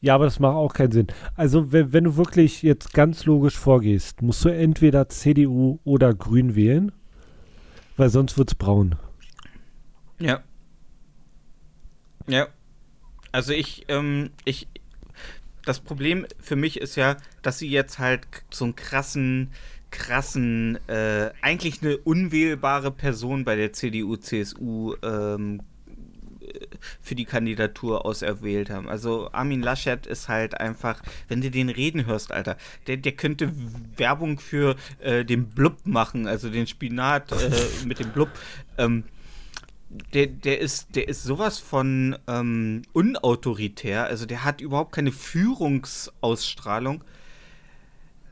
Ja, 0.00 0.14
aber 0.14 0.24
das 0.24 0.40
macht 0.40 0.54
auch 0.54 0.72
keinen 0.72 0.92
Sinn. 0.92 1.06
Also, 1.36 1.70
wenn, 1.72 1.92
wenn 1.92 2.04
du 2.04 2.16
wirklich 2.16 2.62
jetzt 2.62 2.94
ganz 2.94 3.26
logisch 3.26 3.58
vorgehst, 3.58 4.22
musst 4.22 4.44
du 4.44 4.48
entweder 4.48 5.08
CDU 5.10 5.78
oder 5.84 6.14
Grün 6.14 6.54
wählen, 6.54 6.92
weil 7.98 8.08
sonst 8.08 8.38
wird's 8.38 8.54
braun. 8.54 8.96
Ja. 10.18 10.42
Ja. 12.26 12.48
Also 13.32 13.52
ich, 13.52 13.84
ähm, 13.88 14.30
ich, 14.44 14.66
das 15.64 15.80
Problem 15.80 16.26
für 16.40 16.56
mich 16.56 16.80
ist 16.80 16.96
ja, 16.96 17.16
dass 17.42 17.58
sie 17.58 17.68
jetzt 17.68 17.98
halt 17.98 18.26
so 18.50 18.64
einen 18.64 18.76
krassen, 18.76 19.52
krassen, 19.90 20.78
äh, 20.88 21.30
eigentlich 21.42 21.82
eine 21.82 21.98
unwählbare 21.98 22.90
Person 22.90 23.44
bei 23.44 23.56
der 23.56 23.72
CDU, 23.72 24.16
CSU, 24.16 24.94
ähm, 25.02 25.62
äh, 26.40 26.66
für 27.00 27.14
die 27.14 27.24
Kandidatur 27.24 28.06
auserwählt 28.06 28.70
haben. 28.70 28.88
Also 28.88 29.30
Armin 29.32 29.62
Laschet 29.62 30.06
ist 30.06 30.28
halt 30.28 30.60
einfach, 30.60 31.02
wenn 31.28 31.40
du 31.40 31.50
den 31.50 31.68
reden 31.68 32.06
hörst, 32.06 32.32
Alter, 32.32 32.56
der, 32.86 32.96
der 32.98 33.12
könnte 33.12 33.52
Werbung 33.96 34.38
für 34.38 34.76
äh, 35.00 35.24
den 35.24 35.48
Blub 35.48 35.86
machen, 35.86 36.26
also 36.26 36.50
den 36.50 36.66
Spinat 36.66 37.32
äh, 37.32 37.50
mit 37.86 37.98
dem 37.98 38.10
Blub. 38.10 38.30
Ähm, 38.78 39.04
der, 40.14 40.28
der 40.28 40.60
ist, 40.60 40.94
der 40.94 41.08
ist 41.08 41.24
sowas 41.24 41.58
von 41.58 42.16
ähm, 42.28 42.82
unautoritär, 42.92 44.04
also 44.04 44.24
der 44.24 44.44
hat 44.44 44.60
überhaupt 44.60 44.92
keine 44.92 45.10
Führungsausstrahlung. 45.10 47.02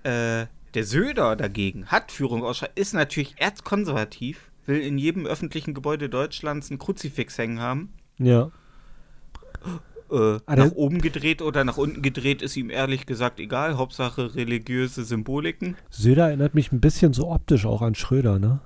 Äh, 0.05 0.47
der 0.78 0.85
Söder 0.85 1.35
dagegen 1.35 1.87
hat 1.87 2.12
Führungsausstrahlung, 2.12 2.76
ist 2.76 2.94
natürlich 2.94 3.35
erzkonservativ, 3.38 4.52
will 4.64 4.78
in 4.78 4.97
jedem 4.97 5.26
öffentlichen 5.26 5.75
Gebäude 5.75 6.08
Deutschlands 6.08 6.70
ein 6.70 6.78
Kruzifix 6.78 7.37
hängen 7.37 7.58
haben. 7.58 7.92
Ja. 8.18 8.52
Äh, 10.12 10.38
Ah, 10.47 10.54
nach 10.54 10.70
oben 10.70 11.00
gedreht 11.00 11.42
oder 11.42 11.64
nach 11.64 11.78
unten 11.78 12.00
gedreht 12.00 12.42
ist 12.42 12.56
ihm 12.56 12.70
ehrlich 12.70 13.06
gesagt 13.06 13.40
egal. 13.40 13.76
Hauptsache 13.76 14.37
religiöse 14.37 15.02
Symboliken. 15.02 15.76
Söder 15.90 16.28
erinnert 16.28 16.54
mich 16.54 16.70
ein 16.70 16.80
bisschen 16.80 17.12
so 17.12 17.28
optisch 17.28 17.66
auch 17.66 17.82
an 17.82 17.97
Schröder, 17.97 18.38
ne? 18.38 18.61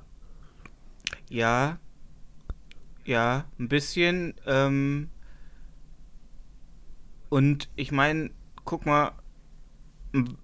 Ja. 1.30 1.78
Ja, 3.06 3.46
ein 3.58 3.68
bisschen. 3.68 4.34
Ähm, 4.46 5.08
und 7.30 7.70
ich 7.74 7.90
meine, 7.90 8.30
guck 8.66 8.84
mal, 8.84 9.12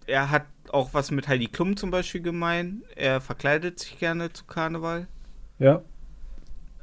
er 0.07 0.31
hat 0.31 0.47
auch 0.75 0.95
was 0.95 1.11
mit 1.11 1.29
Heidi 1.29 1.47
Klum 1.47 1.77
zum 1.77 1.91
Beispiel 1.91 2.21
gemein. 2.21 2.83
Er 2.97 3.21
verkleidet 3.21 3.79
sich 3.79 3.99
gerne 3.99 4.33
zu 4.33 4.45
Karneval. 4.45 5.07
Ja. 5.59 5.83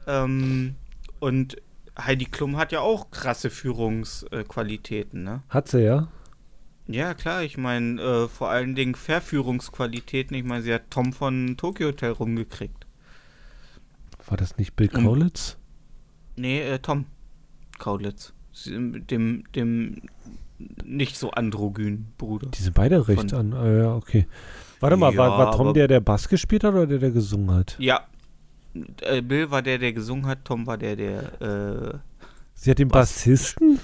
Ähm, 0.08 0.76
und 1.20 1.58
Heidi 1.98 2.26
Klum 2.26 2.58
hat 2.58 2.72
ja 2.72 2.82
auch 2.82 3.12
krasse 3.12 3.50
Führungsqualitäten, 3.50 5.24
ne? 5.24 5.44
Hat 5.50 5.68
sie 5.70 5.84
ja. 5.84 6.08
Ja, 6.88 7.14
klar, 7.16 7.42
ich 7.44 7.58
meine, 7.58 8.02
äh, 8.02 8.28
vor 8.28 8.50
allen 8.50 8.76
Dingen 8.76 8.96
Verführungsqualitäten. 8.96 10.38
Ich 10.38 10.44
meine, 10.44 10.62
sie 10.62 10.74
hat 10.74 10.92
Tom 10.92 11.14
von 11.14 11.58
Tokyo 11.58 11.88
Hotel 11.88 12.12
rumgekriegt. 12.12 12.86
War 14.28 14.38
das 14.38 14.58
nicht 14.58 14.76
Bill 14.76 14.90
Kaulitz? 14.90 15.58
Nee, 16.36 16.62
äh, 16.62 16.80
Tom 16.80 17.06
Kaulitz. 17.80 18.34
Dem, 18.66 19.44
dem 19.52 20.02
nicht 20.86 21.18
so 21.18 21.32
androgynen 21.32 22.08
Bruder. 22.18 22.48
Die 22.50 22.62
sind 22.62 22.74
beide 22.74 23.08
recht 23.08 23.32
Von- 23.32 23.40
an. 23.40 23.54
Ah, 23.54 23.68
ja, 23.78 23.96
okay. 23.96 24.26
Warte 24.80 24.98
mal, 24.98 25.16
war, 25.18 25.30
Ja, 25.30 25.38
war 25.38 25.52
Tom 25.52 25.68
aber- 25.68 25.74
der, 25.74 25.88
der 25.88 26.00
Bass 26.00 26.28
gespielt 26.30 26.64
hat 26.64 26.74
oder 26.74 26.88
der, 26.88 27.00
der 27.00 27.12
gesungen 27.12 27.52
hat? 27.52 27.76
Ja. 27.80 28.02
Äh, 29.02 29.22
Bill 29.22 29.50
war 29.52 29.62
der, 29.62 29.78
der 29.78 29.94
gesungen 29.94 30.26
hat, 30.28 30.44
Tom 30.44 30.68
war 30.68 30.78
der, 30.78 30.96
der, 30.96 31.42
äh, 31.42 31.98
Sie 32.54 32.72
hat 32.72 32.80
den 32.80 32.90
Was? 32.92 33.10
Bassisten? 33.14 33.80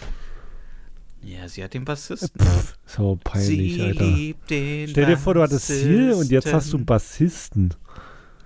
ja, 1.23 1.47
sie 1.47 1.63
hat 1.63 1.73
den 1.73 1.85
Bassisten. 1.85 2.29
Pff, 2.41 2.75
ist 2.85 2.99
aber 2.99 3.15
peinlich, 3.17 3.73
sie 3.75 3.81
Alter. 3.81 4.03
liebt 4.05 4.49
den 4.49 4.87
Stell 4.89 5.05
dir 5.05 5.17
vor, 5.17 5.33
du 5.33 5.41
hattest 5.41 5.67
Ziel 5.67 6.13
und 6.13 6.29
jetzt 6.31 6.51
hast 6.53 6.71
du 6.73 6.77
einen 6.77 6.85
Bassisten. 6.85 7.73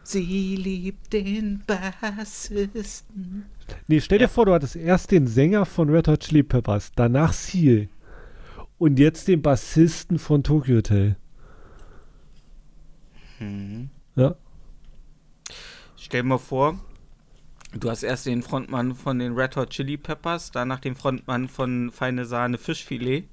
Sie 0.03 0.55
liebt 0.55 1.13
den 1.13 1.63
Bassisten. 1.65 3.46
Nee, 3.88 4.01
stell 4.01 4.20
dir 4.20 4.25
Ja. 4.25 4.27
vor, 4.29 4.46
du 4.46 4.53
hattest 4.53 4.75
erst 4.75 5.10
den 5.12 5.25
Sänger 5.25 5.65
von 5.65 5.89
Red 5.89 6.08
Hot 6.08 6.20
Chili 6.20 6.44
Peppers, 6.44 6.91
danach 6.96 7.34
Seal 7.34 7.88
und 8.77 9.00
jetzt 9.00 9.27
den 9.27 9.41
Bassisten 9.41 10.20
von 10.20 10.44
Tokyo 10.44 10.77
Hotel. 10.77 11.17
Mhm. 13.39 13.89
Ja. 14.15 14.36
Stell 15.98 16.22
dir 16.22 16.27
mal 16.27 16.38
vor, 16.38 16.79
du 17.74 17.89
hast 17.89 18.03
erst 18.03 18.25
den 18.25 18.41
Frontmann 18.41 18.96
von 18.96 19.20
den 19.20 19.34
Red 19.34 19.55
Hot 19.55 19.72
Chili 19.72 19.98
Peppers, 19.98 20.51
danach 20.51 20.79
den 20.79 20.96
Frontmann 20.96 21.48
von 21.48 21.91
Feine 21.91 22.25
Sahne 22.25 22.58
Fischfilet. 22.58 23.27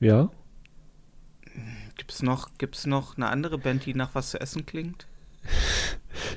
Ja? 0.00 0.30
Gibt's 1.96 2.22
noch, 2.22 2.50
gibt's 2.58 2.86
noch 2.86 3.16
eine 3.16 3.28
andere 3.28 3.58
Band, 3.58 3.86
die 3.86 3.94
nach 3.94 4.14
was 4.14 4.30
zu 4.30 4.40
essen 4.40 4.66
klingt? 4.66 5.06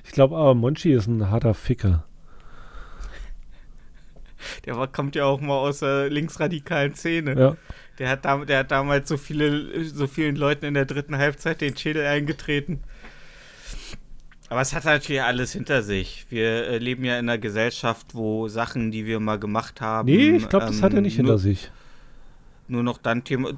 Ich 0.04 0.12
glaube 0.12 0.38
aber, 0.38 0.56
Monchi 0.56 0.94
ist 0.94 1.08
ein 1.08 1.30
harter 1.30 1.54
Ficker. 1.54 2.09
Der 4.66 4.78
war, 4.78 4.88
kommt 4.88 5.16
ja 5.16 5.26
auch 5.26 5.42
mal 5.42 5.58
aus 5.58 5.80
der 5.80 6.10
linksradikalen 6.10 6.96
Szene. 6.96 7.40
Ja. 7.40 7.58
Der, 7.98 8.10
hat 8.10 8.26
dam, 8.26 8.46
der 8.46 8.60
hat 8.60 8.72
damals 8.72 9.10
so, 9.10 9.18
viele, 9.18 9.84
so 9.86 10.08
vielen 10.08 10.36
Leuten 10.36 10.66
in 10.66 10.74
der 10.74 10.86
dritten 10.86 11.18
Halbzeit 11.18 11.62
den 11.62 11.76
Schädel 11.76 12.06
eingetreten. 12.06 12.82
Aber 14.50 14.62
es 14.62 14.74
hat 14.74 14.86
natürlich 14.86 15.22
alles 15.22 15.54
hinter 15.54 15.84
sich. 15.84 16.26
Wir 16.30 16.68
äh, 16.68 16.78
leben 16.80 17.06
ja 17.06 17.20
in 17.20 17.30
einer 17.30 17.38
Gesellschaft, 17.38 18.16
wo 18.16 18.48
Sachen, 18.48 18.90
die 18.90 19.06
wir 19.06 19.20
mal 19.20 19.38
gemacht 19.38 19.80
haben. 19.80 20.08
Nee, 20.08 20.38
ich 20.38 20.50
glaube, 20.50 20.66
das 20.66 20.78
ähm, 20.78 20.84
hat 20.84 20.94
er 20.96 21.02
nicht 21.02 21.16
hinter 21.16 21.34
nur, 21.34 21.40
sich. 21.40 21.72
Nur 22.68 22.82
noch 22.82 22.98
dann 22.98 23.24
Thema. 23.24 23.52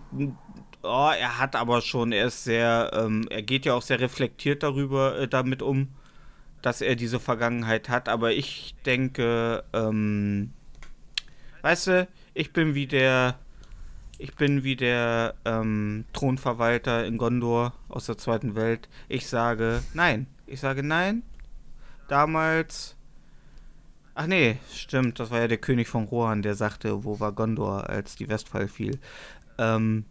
Oh, 0.84 1.12
er 1.17 1.39
hat 1.39 1.55
aber 1.55 1.81
schon, 1.81 2.12
er 2.12 2.27
ist 2.27 2.43
sehr, 2.43 2.91
ähm, 2.93 3.25
er 3.29 3.41
geht 3.41 3.65
ja 3.65 3.74
auch 3.74 3.81
sehr 3.81 4.01
reflektiert 4.01 4.63
darüber, 4.63 5.17
äh, 5.17 5.27
damit 5.29 5.62
um, 5.62 5.89
dass 6.62 6.81
er 6.81 6.96
diese 6.96 7.22
Vergangenheit 7.22 7.88
hat. 7.88 8.10
Aber 8.10 8.34
ich 8.34 8.75
denke, 8.86 9.63
ähm, 9.72 10.51
weißt 11.62 11.88
du, 11.88 12.08
ich 12.34 12.53
bin 12.53 12.75
wie 12.75 12.88
der, 12.88 13.36
ich 14.18 14.36
bin 14.36 14.63
wie 14.63 14.75
der 14.75 15.36
ähm, 15.46 16.06
Thronverwalter 16.13 17.06
in 17.06 17.18
Gondor 17.18 17.74
aus 17.89 18.06
der 18.06 18.18
Zweiten 18.18 18.56
Welt. 18.56 18.89
Ich 19.10 19.27
sage 19.27 19.82
nein. 19.94 20.27
Ich 20.48 20.60
sage 20.60 20.84
nein. 20.84 21.24
Damals. 22.08 22.96
Ach 24.13 24.27
nee, 24.27 24.58
stimmt, 24.74 25.20
das 25.20 25.32
war 25.32 25.39
ja 25.39 25.48
der 25.48 25.58
König 25.58 25.88
von 25.88 26.03
Rohan, 26.03 26.41
der 26.41 26.56
sagte, 26.56 27.06
wo 27.06 27.22
war 27.22 27.32
Gondor, 27.32 27.89
als 27.89 28.18
die 28.18 28.27
Westfall 28.27 28.68
fiel. 28.68 29.00
Ähm, 29.58 30.06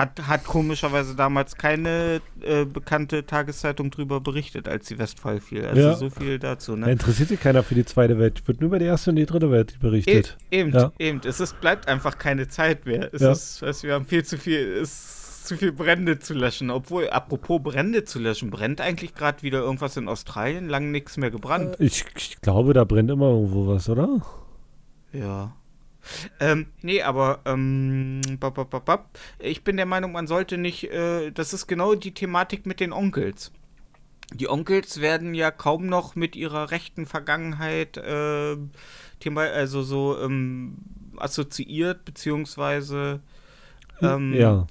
hat, 0.00 0.26
hat 0.26 0.44
komischerweise 0.44 1.14
damals 1.14 1.56
keine 1.56 2.20
äh, 2.42 2.64
bekannte 2.64 3.24
Tageszeitung 3.26 3.90
drüber 3.90 4.20
berichtet, 4.20 4.68
als 4.68 4.86
die 4.86 4.98
Westfall 4.98 5.40
fiel. 5.40 5.64
Also 5.66 5.80
Ja. 5.80 5.94
so 5.94 6.10
viel 6.10 6.38
dazu, 6.38 6.72
Da 6.76 6.86
ne? 6.86 6.92
interessiert 6.92 7.28
sich 7.28 7.40
keiner 7.40 7.62
für 7.62 7.74
die 7.74 7.84
zweite 7.84 8.18
Welt. 8.18 8.46
Wird 8.48 8.60
nur 8.60 8.68
über 8.68 8.78
die 8.78 8.86
erste 8.86 9.10
und 9.10 9.16
die 9.16 9.26
dritte 9.26 9.50
Welt 9.50 9.74
E 9.74 9.78
berichtet. 9.80 10.36
eben, 10.50 10.72
Ja. 10.72 10.92
eben. 10.98 11.20
Es 11.24 11.40
ist, 11.40 11.60
bleibt 11.60 11.88
einfach 11.88 12.18
keine 12.18 12.48
Zeit 12.48 12.86
mehr. 12.86 13.10
Es 13.12 13.20
Ja. 13.22 13.32
ist, 13.32 13.62
du, 13.62 13.82
wir 13.86 13.94
haben 13.94 14.06
viel 14.06 14.24
zu 14.24 14.38
viel, 14.38 14.58
es 14.82 14.90
ist 14.90 15.46
zu 15.48 15.56
viel 15.56 15.72
Brände 15.72 16.18
zu 16.18 16.34
löschen. 16.34 16.70
Obwohl, 16.70 17.08
apropos 17.10 17.60
Brände 17.62 18.04
zu 18.04 18.18
löschen, 18.18 18.50
brennt 18.50 18.80
eigentlich 18.80 19.14
gerade 19.14 19.42
wieder 19.42 19.60
irgendwas 19.60 19.96
in 19.96 20.06
Australien? 20.08 20.68
Lang 20.68 20.90
nichts 20.90 21.16
mehr 21.16 21.30
gebrannt. 21.30 21.76
Ich, 21.78 22.04
ich 22.16 22.40
glaube, 22.40 22.72
da 22.72 22.84
brennt 22.84 23.10
immer 23.10 23.30
irgendwo 23.30 23.66
was, 23.66 23.88
oder? 23.88 24.20
Ja. 25.12 25.52
Ähm, 26.40 26.66
nee, 26.82 27.02
aber 27.02 27.40
ähm, 27.44 28.20
bap, 28.38 28.54
bap, 28.54 28.84
bap. 28.84 29.18
ich 29.38 29.64
bin 29.64 29.76
der 29.76 29.86
Meinung, 29.86 30.12
man 30.12 30.26
sollte 30.26 30.58
nicht, 30.58 30.84
äh, 30.90 31.30
das 31.30 31.52
ist 31.52 31.66
genau 31.66 31.94
die 31.94 32.14
Thematik 32.14 32.66
mit 32.66 32.80
den 32.80 32.92
Onkels. 32.92 33.52
Die 34.32 34.48
Onkels 34.48 35.00
werden 35.00 35.34
ja 35.34 35.50
kaum 35.50 35.86
noch 35.86 36.14
mit 36.14 36.36
ihrer 36.36 36.70
rechten 36.70 37.06
Vergangenheit 37.06 37.96
äh, 37.96 38.56
Thema, 39.18 39.42
also 39.42 39.82
so 39.82 40.18
ähm, 40.20 40.78
assoziiert, 41.16 42.04
beziehungsweise 42.04 43.20
ähm, 44.00 44.32
ja, 44.32 44.66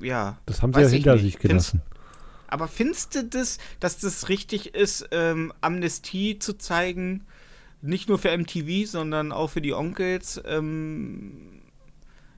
ja. 0.00 0.38
das 0.46 0.62
haben 0.62 0.74
sie 0.74 0.80
ja 0.80 0.88
hinter 0.88 1.18
sich 1.18 1.38
Find's- 1.38 1.42
gelassen. 1.72 1.82
Aber 2.48 2.66
findest 2.66 3.14
du 3.14 3.24
das, 3.24 3.58
dass 3.78 3.98
das 3.98 4.30
richtig 4.30 4.74
ist, 4.74 5.06
ähm, 5.12 5.52
Amnestie 5.60 6.38
zu 6.38 6.56
zeigen? 6.56 7.26
Nicht 7.80 8.08
nur 8.08 8.18
für 8.18 8.30
MTV, 8.36 8.86
sondern 8.90 9.30
auch 9.32 9.48
für 9.50 9.60
die 9.60 9.72
Onkels. 9.72 10.40
Ähm, 10.44 11.60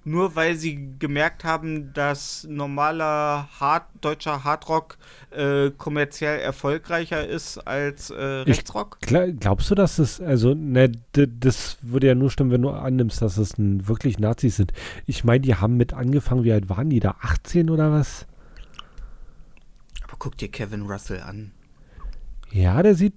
nur 0.03 0.35
weil 0.35 0.57
sie 0.57 0.95
gemerkt 0.99 1.45
haben, 1.45 1.93
dass 1.93 2.45
normaler 2.49 3.49
Hard, 3.61 3.85
deutscher 4.01 4.45
Hardrock 4.45 4.97
äh, 5.31 5.71
kommerziell 5.71 6.41
erfolgreicher 6.41 7.27
ist 7.27 7.59
als 7.59 8.11
äh, 8.11 8.43
Ich- 8.43 8.49
Rechtsrock? 8.59 8.99
Klar, 9.01 9.29
glaubst 9.29 9.71
du, 9.71 9.75
dass 9.75 9.99
es, 9.99 10.21
also, 10.21 10.55
ne, 10.55 10.91
das 11.13 11.77
würde 11.83 12.07
ja 12.09 12.15
nur 12.15 12.31
stimmen, 12.31 12.51
wenn 12.51 12.63
du 12.63 12.71
annimmst, 12.71 13.21
dass 13.21 13.37
es 13.37 13.59
n- 13.59 13.87
wirklich 13.89 14.19
Nazis 14.19 14.57
sind. 14.57 14.73
Ich 15.07 15.23
meine, 15.25 15.41
die 15.41 15.55
haben 15.55 15.77
mit 15.77 15.93
angefangen, 15.93 16.45
wie 16.45 16.53
alt 16.53 16.69
waren 16.71 16.89
die 16.91 17.01
da? 17.01 17.17
18 17.21 17.69
oder 17.69 17.93
was? 17.93 18.27
Aber 20.05 20.15
guck 20.19 20.37
dir 20.39 20.49
Kevin 20.51 20.83
Russell 20.83 21.21
an. 21.21 21.53
Ja, 22.51 22.83
der 22.83 22.95
sieht, 22.95 23.15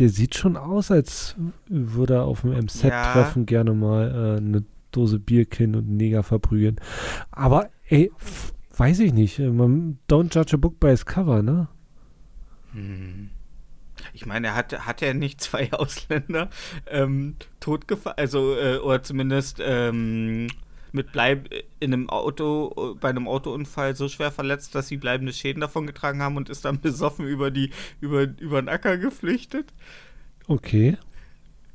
der, 0.00 0.08
sieht 0.08 0.34
schon 0.34 0.56
aus, 0.56 0.90
als 0.90 1.36
würde 1.68 2.14
er 2.14 2.24
auf 2.24 2.40
dem 2.40 2.52
Ja. 2.52 2.58
MZ-Treffen 2.60 3.46
gerne 3.46 3.72
mal 3.74 4.10
äh, 4.10 4.38
eine 4.38 4.64
Dose 4.90 5.18
Bier 5.20 5.44
kennen 5.46 5.76
und 5.76 5.84
einen 5.86 5.96
Neger 5.98 6.22
verprügeln. 6.24 6.76
Aber, 7.30 7.68
ey, 7.88 8.10
weiß 8.76 8.98
ich 9.00 9.12
nicht. 9.12 9.38
äh, 9.38 9.50
Man, 9.50 9.98
don't 10.08 10.34
judge 10.34 10.54
a 10.54 10.56
book 10.56 10.80
by 10.80 10.88
its 10.88 11.06
cover, 11.06 11.42
ne? 11.42 11.68
Hm. 12.72 13.30
Ich 14.14 14.26
meine, 14.26 14.48
er 14.48 14.54
hat, 14.56 14.86
hat 14.86 15.02
er 15.02 15.14
nicht 15.14 15.40
zwei 15.42 15.72
Ausländer 15.72 16.48
ähm, 16.86 17.36
totgefahren, 17.60 18.18
also, 18.18 18.56
äh, 18.56 18.78
oder 18.78 19.02
zumindest 19.02 19.58
ähm, 19.62 20.48
mit 20.92 21.12
Bleib 21.12 21.48
in 21.80 21.92
einem 21.92 22.10
Auto, 22.10 22.96
bei 23.00 23.10
einem 23.10 23.28
Autounfall 23.28 23.96
so 23.96 24.08
schwer 24.08 24.30
verletzt, 24.30 24.74
dass 24.74 24.88
sie 24.88 24.96
bleibende 24.96 25.32
Schäden 25.32 25.60
davon 25.60 25.86
getragen 25.86 26.22
haben 26.22 26.36
und 26.36 26.48
ist 26.48 26.64
dann 26.64 26.80
besoffen 26.82 27.26
über 27.26 27.50
die, 27.50 27.70
über, 28.00 28.22
über 28.22 28.60
den 28.62 28.68
Acker 28.68 28.98
geflüchtet. 28.98 29.72
Okay. 30.46 30.96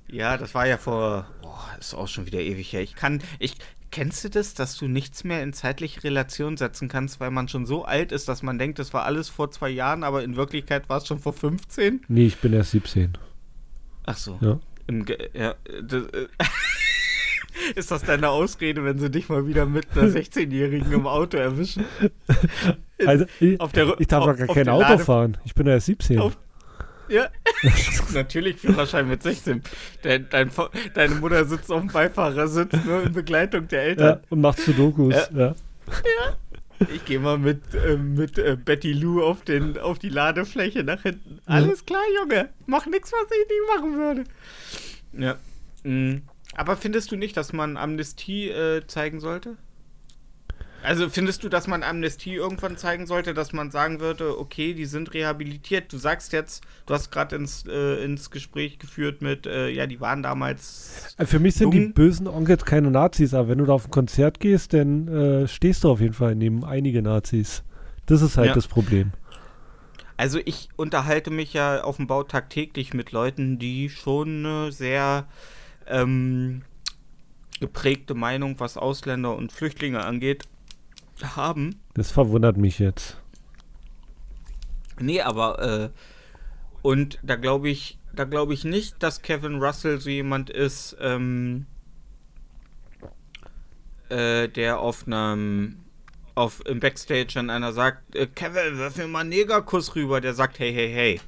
Ja, 0.08 0.38
das 0.38 0.54
war 0.54 0.68
ja 0.68 0.78
vor, 0.78 1.28
boah, 1.42 1.66
ist 1.80 1.94
auch 1.94 2.08
schon 2.08 2.26
wieder 2.26 2.40
ewig 2.40 2.72
her. 2.74 2.82
Ich 2.82 2.96
kann, 2.96 3.22
ich, 3.40 3.58
kennst 3.92 4.24
du 4.24 4.30
das, 4.30 4.54
dass 4.54 4.78
du 4.78 4.88
nichts 4.88 5.24
mehr 5.24 5.42
in 5.42 5.54
zeitliche 5.54 6.04
Relation 6.04 6.58
setzen 6.58 6.90
kannst, 6.90 7.20
weil 7.20 7.32
man 7.32 7.48
schon 7.48 7.66
so 7.66 7.86
alt 7.86 8.12
ist, 8.12 8.28
dass 8.28 8.44
man 8.44 8.60
denkt, 8.60 8.78
das 8.78 8.94
war 8.94 9.06
alles 9.06 9.30
vor 9.30 9.52
zwei 9.52 9.70
Jahren, 9.70 10.04
aber 10.04 10.24
in 10.24 10.36
Wirklichkeit 10.36 10.90
war 10.90 10.98
es 10.98 11.08
schon 11.08 11.20
vor 11.20 11.34
15? 11.34 12.02
Nee, 12.08 12.28
ich 12.28 12.38
bin 12.38 12.54
erst 12.54 12.72
17. 12.72 13.18
Ach 14.06 14.18
so. 14.18 14.38
Ja. 14.42 14.60
Im 14.88 15.06
ja, 15.34 15.56
das, 15.82 16.04
äh, 16.04 16.28
ist 17.76 17.92
das 17.92 18.04
deine 18.04 18.30
Ausrede, 18.30 18.84
wenn 18.84 19.00
sie 19.00 19.10
dich 19.10 19.30
mal 19.30 19.48
wieder 19.48 19.66
mit 19.66 19.86
einer 19.96 20.04
16-Jährigen 20.10 20.92
im 20.92 21.08
Auto 21.08 21.38
erwischen? 21.38 21.86
Also, 23.06 23.26
ich, 23.42 23.58
der 23.74 23.96
ich 24.00 24.08
darf 24.08 24.24
auf- 24.24 24.38
doch 24.38 24.38
gar 24.48 24.56
kein 24.56 24.70
Auto 24.70 24.82
Lade- 24.84 25.04
fahren. 25.04 25.38
Ich 25.44 25.54
bin 25.54 25.68
erst 25.68 25.88
17. 25.88 26.18
Auf- 26.18 26.38
Ja. 27.10 27.28
Natürlich 28.14 28.56
Führerschein 28.56 29.10
mit 29.10 29.22
16. 29.22 29.62
Dein, 30.02 30.28
dein, 30.30 30.50
deine 30.94 31.16
Mutter 31.16 31.44
sitzt 31.44 31.70
auf 31.74 31.82
dem 31.82 31.90
Beifahrersitz, 31.90 32.72
nur 32.86 33.04
in 33.04 33.12
Begleitung 33.12 33.68
der 33.68 33.82
ja, 33.82 33.88
Eltern. 33.90 34.20
und 34.30 34.40
macht 34.40 34.60
Sudokus. 34.62 35.14
Ja. 35.36 35.56
Ich 36.94 37.04
gehe 37.04 37.20
mal 37.20 37.38
mit, 37.38 37.62
äh, 37.76 37.98
mit 37.98 38.38
äh, 38.38 38.56
Betty 38.64 38.94
Lou 38.94 39.22
auf, 39.22 39.42
den, 39.44 39.78
auf 39.78 40.00
die 40.00 40.08
Ladefläche 40.10 40.86
nach 40.86 41.02
hinten. 41.02 41.40
Alles 41.46 41.86
klar, 41.86 42.02
Junge. 42.22 42.48
Mach 42.66 42.86
nichts, 42.86 43.12
was 43.12 43.30
ich 43.30 43.50
nicht 43.50 43.76
machen 43.76 43.98
würde. 43.98 44.24
Ja. 45.14 45.36
Mhm. 45.84 46.22
Aber 46.56 46.76
findest 46.78 47.12
du 47.12 47.16
nicht, 47.16 47.36
dass 47.38 47.54
man 47.54 47.78
Amnestie 47.78 48.50
äh, 48.50 48.82
zeigen 48.88 49.20
sollte? 49.20 49.58
Also 50.84 51.10
findest 51.10 51.44
du, 51.44 51.50
dass 51.50 51.66
man 51.66 51.82
Amnestie 51.82 52.36
irgendwann 52.36 52.78
zeigen 52.78 53.08
sollte, 53.08 53.34
dass 53.34 53.54
man 53.54 53.72
sagen 53.72 54.00
würde, 54.00 54.40
okay, 54.40 54.76
die 54.76 54.86
sind 54.86 55.16
rehabilitiert. 55.16 55.92
Du 55.92 55.98
sagst 55.98 56.32
jetzt, 56.32 56.64
du 56.86 56.94
hast 56.94 57.10
gerade 57.12 57.36
ins, 57.38 57.66
äh, 57.68 58.04
ins 58.06 58.30
Gespräch 58.30 58.78
geführt 58.78 59.24
mit, 59.24 59.48
äh, 59.48 59.70
ja, 59.70 59.88
die 59.88 60.00
waren 60.00 60.22
damals. 60.22 61.16
Für 61.26 61.40
mich 61.40 61.56
sind 61.56 61.72
die 61.72 61.78
Jungen- 61.80 61.94
bösen 61.94 62.28
Onkels 62.28 62.66
keine 62.66 62.92
Nazis, 62.92 63.34
aber 63.34 63.48
wenn 63.50 63.58
du 63.58 63.66
da 63.66 63.74
auf 63.74 63.86
ein 63.86 63.92
Konzert 63.92 64.40
gehst, 64.40 64.74
dann 64.74 65.08
äh, 65.08 65.48
stehst 65.48 65.84
du 65.84 65.90
auf 65.90 66.02
jeden 66.02 66.14
Fall 66.14 66.36
neben 66.36 66.64
einige 66.64 67.02
Nazis. 67.02 67.64
Das 68.06 68.22
ist 68.22 68.38
halt 68.38 68.50
Ja. 68.50 68.54
das 68.54 68.68
Problem. 68.68 69.12
Also 70.18 70.40
ich 70.46 70.70
unterhalte 70.76 71.32
mich 71.32 71.52
ja 71.54 71.84
auf 71.84 71.98
dem 71.98 72.06
Bau 72.06 72.22
tagtäglich 72.24 72.94
mit 72.94 73.12
Leuten, 73.12 73.58
die 73.58 73.90
schon 73.90 74.46
eine 74.46 74.72
sehr 74.72 75.26
ähm, 75.88 76.64
geprägte 77.60 78.14
Meinung, 78.14 78.60
was 78.60 78.78
Ausländer 78.78 79.36
und 79.36 79.52
Flüchtlinge 79.52 80.04
angeht, 80.04 80.44
haben. 81.24 81.80
Das 81.94 82.12
verwundert 82.12 82.58
mich 82.58 82.80
jetzt. 82.80 83.18
Nee, 85.00 85.22
aber 85.22 85.62
äh, 85.62 85.90
und 86.82 87.20
da 87.24 87.36
glaube 87.36 87.70
ich, 87.70 88.00
da 88.14 88.24
glaube 88.26 88.54
ich 88.54 88.64
nicht, 88.64 89.02
dass 89.02 89.22
Kevin 89.22 89.62
Russell 89.62 90.00
so 90.00 90.10
jemand 90.10 90.50
ist, 90.50 90.96
ähm, 91.00 91.66
äh, 94.10 94.48
der 94.48 94.80
auf 94.80 95.08
einem 95.08 95.78
auf 96.36 96.66
im 96.66 96.82
Backstage 96.82 97.40
an 97.40 97.50
einer 97.50 97.72
sagt, 97.72 98.16
äh, 98.16 98.28
Kevin, 98.28 98.78
wirf 98.78 98.98
mir 98.98 99.08
mal 99.08 99.22
einen 99.22 99.30
Negerkuss 99.30 99.96
rüber, 99.96 100.20
der 100.20 100.34
sagt, 100.34 100.60
hey, 100.60 100.74
hey, 100.74 100.92
hey. 100.92 101.22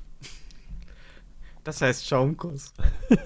Das 1.63 1.81
heißt 1.81 2.05
Schaumkuss. 2.05 2.73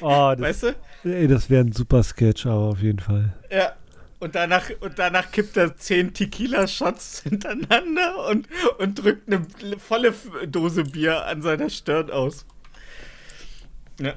Oh, 0.00 0.34
das, 0.36 0.40
Weißt 0.40 0.62
du? 0.64 1.10
ey, 1.10 1.26
das 1.28 1.48
wäre 1.50 1.64
ein 1.64 1.72
super 1.72 2.02
Sketch, 2.02 2.46
aber 2.46 2.54
auf 2.70 2.80
jeden 2.82 2.98
Fall. 3.00 3.34
Ja. 3.50 3.72
Und 4.20 4.34
danach, 4.34 4.68
und 4.80 4.98
danach 4.98 5.30
kippt 5.30 5.56
er 5.56 5.76
zehn 5.76 6.12
Tequila-Shots 6.12 7.20
hintereinander 7.28 8.28
und, 8.28 8.48
und 8.78 9.02
drückt 9.04 9.28
eine 9.32 9.42
volle 9.78 10.12
Dose 10.48 10.82
Bier 10.82 11.24
an 11.26 11.40
seiner 11.40 11.70
Stirn 11.70 12.10
aus. 12.10 12.44
Ja. 14.00 14.14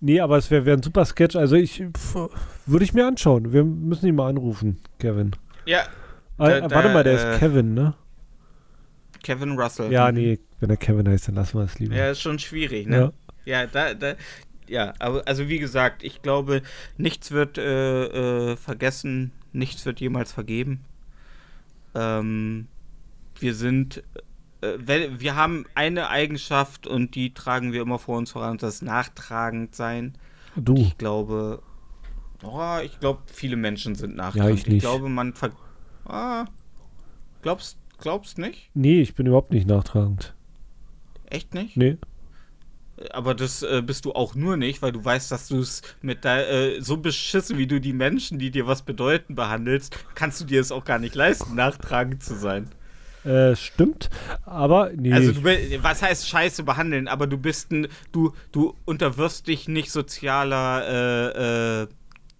Nee, 0.00 0.18
aber 0.20 0.36
es 0.38 0.50
wäre 0.50 0.64
wär 0.64 0.74
ein 0.76 0.82
super 0.82 1.04
Sketch. 1.04 1.36
Also 1.36 1.54
ich 1.56 1.82
würde 2.66 2.84
ich 2.84 2.92
mir 2.92 3.06
anschauen. 3.06 3.52
Wir 3.52 3.62
müssen 3.62 4.06
ihn 4.06 4.16
mal 4.16 4.28
anrufen, 4.28 4.80
Kevin. 4.98 5.32
Ja, 5.66 5.82
Ah, 6.38 6.48
Da- 6.48 6.62
warte 6.62 6.88
da, 6.88 6.94
mal, 6.94 7.04
der 7.04 7.12
äh, 7.12 7.32
ist 7.34 7.38
Kevin, 7.38 7.74
ne? 7.74 7.94
Kevin 9.22 9.52
Russell. 9.52 9.92
Ja, 9.92 10.10
nee, 10.10 10.40
wenn 10.58 10.70
er 10.70 10.76
Kevin 10.76 11.06
heißt, 11.08 11.28
dann 11.28 11.36
lassen 11.36 11.58
wir 11.58 11.64
es 11.64 11.78
lieber. 11.78 11.94
Ja, 11.94 12.10
ist 12.10 12.20
schon 12.22 12.38
schwierig, 12.40 12.88
ne? 12.88 12.96
Ja. 12.96 13.12
Ja, 13.44 13.66
da, 13.66 13.94
da, 13.94 14.14
ja, 14.68 14.94
aber 14.98 15.26
also 15.26 15.48
wie 15.48 15.58
gesagt, 15.58 16.02
ich 16.02 16.22
glaube, 16.22 16.62
nichts 16.96 17.30
wird 17.30 17.58
äh, 17.58 18.52
äh, 18.52 18.56
vergessen, 18.56 19.32
nichts 19.52 19.84
wird 19.84 20.00
jemals 20.00 20.32
vergeben. 20.32 20.80
Ähm, 21.94 22.68
wir 23.38 23.54
sind, 23.54 24.02
äh, 24.60 24.78
wir 25.18 25.36
haben 25.36 25.66
eine 25.74 26.08
Eigenschaft 26.08 26.86
und 26.86 27.14
die 27.14 27.34
tragen 27.34 27.72
wir 27.72 27.82
immer 27.82 27.98
vor 27.98 28.16
uns 28.18 28.30
voran, 28.30 28.58
das 28.58 28.76
ist 28.76 28.82
nachtragend 28.82 29.74
sein. 29.74 30.14
Du. 30.56 30.74
Ich 30.76 30.96
glaube, 30.96 31.62
oh, 32.42 32.78
ich 32.82 32.98
glaube, 33.00 33.22
viele 33.26 33.56
Menschen 33.56 33.94
sind 33.94 34.16
nachtragend. 34.16 34.58
ich 34.58 34.66
nicht. 34.66 34.82
glaube, 34.82 35.08
man 35.08 35.34
ver 35.34 35.50
ah, 36.04 36.46
glaubst, 37.42 37.78
glaubst 37.98 38.38
nicht? 38.38 38.70
Nee, 38.74 39.00
ich 39.00 39.14
bin 39.14 39.26
überhaupt 39.26 39.52
nicht 39.52 39.66
nachtragend. 39.66 40.34
Echt 41.26 41.54
nicht? 41.54 41.76
Nee. 41.76 41.98
Aber 43.10 43.34
das 43.34 43.62
äh, 43.62 43.82
bist 43.84 44.04
du 44.04 44.12
auch 44.12 44.34
nur 44.34 44.56
nicht, 44.56 44.82
weil 44.82 44.92
du 44.92 45.04
weißt, 45.04 45.30
dass 45.32 45.48
du 45.48 45.58
es 45.60 45.82
mit 46.00 46.24
de 46.24 46.76
äh, 46.76 46.80
so 46.80 46.96
beschissen, 46.96 47.58
wie 47.58 47.66
du 47.66 47.80
die 47.80 47.92
Menschen, 47.92 48.38
die 48.38 48.50
dir 48.50 48.66
was 48.66 48.82
bedeuten, 48.82 49.34
behandelst, 49.34 49.96
kannst 50.14 50.40
du 50.40 50.44
dir 50.44 50.60
es 50.60 50.70
auch 50.72 50.84
gar 50.84 50.98
nicht 50.98 51.14
leisten, 51.14 51.54
nachtragend 51.54 52.22
zu 52.22 52.34
sein. 52.36 52.68
Äh, 53.24 53.54
stimmt. 53.54 54.10
Aber 54.44 54.90
nee. 54.96 55.12
Also, 55.12 55.32
du, 55.32 55.44
was 55.44 56.02
heißt 56.02 56.28
Scheiße 56.28 56.64
behandeln? 56.64 57.06
Aber 57.06 57.26
du 57.28 57.38
bist 57.38 57.70
ein, 57.70 57.86
du, 58.10 58.32
du 58.50 58.74
unterwirfst 58.84 59.46
dich 59.46 59.68
nicht 59.68 59.92
sozialer 59.92 60.82
äh, 60.88 61.82
äh, 61.82 61.86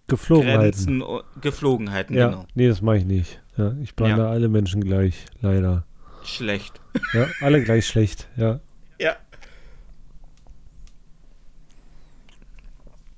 Geflogenheiten. 0.09 0.98
Grenzen, 1.01 1.05
Geflogenheiten, 1.40 2.16
Ja, 2.16 2.29
genau. 2.31 2.46
nee, 2.55 2.66
das 2.68 2.83
mache 2.83 2.98
ich 2.98 3.05
nicht. 3.05 3.40
Ja, 3.57 3.75
ich 3.83 3.94
behandle 3.94 4.25
Ja. 4.25 4.31
alle 4.31 4.48
Menschen 4.48 4.83
gleich, 4.83 5.25
leider. 5.40 5.85
Schlecht. 6.25 6.81
Ja, 7.14 7.27
alle 7.40 7.62
gleich 7.62 7.87
schlecht, 7.87 8.29
ja. 8.37 8.61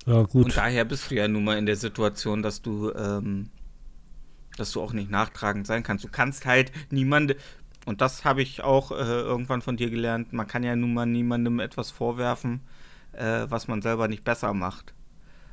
Ja. 0.07 0.23
Gut. 0.23 0.45
Und 0.45 0.57
daher 0.57 0.85
bist 0.85 1.11
du 1.11 1.15
ja 1.15 1.29
nun 1.29 1.45
mal 1.45 1.59
in 1.59 1.67
der 1.67 1.77
Situation, 1.77 2.43
dass 2.43 2.63
du, 2.63 2.93
ähm, 2.93 3.51
dass 4.57 4.73
du 4.73 4.81
auch 4.81 4.93
nicht 4.93 5.11
nachtragend 5.11 5.67
sein 5.67 5.83
kannst. 5.83 6.05
Du 6.05 6.09
kannst 6.09 6.47
halt 6.47 6.73
niemande, 6.91 7.37
und 7.87 8.01
das 8.01 8.25
habe 8.25 8.43
ich 8.43 8.63
auch 8.63 8.91
äh, 8.93 8.95
irgendwann 8.95 9.63
von 9.63 9.77
dir 9.77 9.91
gelernt, 9.91 10.33
man 10.33 10.47
kann 10.47 10.63
ja 10.63 10.77
nun 10.77 10.95
mal 10.95 11.07
niemandem 11.07 11.61
etwas 11.61 11.91
vorwerfen, 11.91 12.61
äh, 13.13 13.47
was 13.49 13.69
man 13.69 13.83
selber 13.83 14.09
nicht 14.09 14.25
besser 14.25 14.53
macht. 14.55 14.95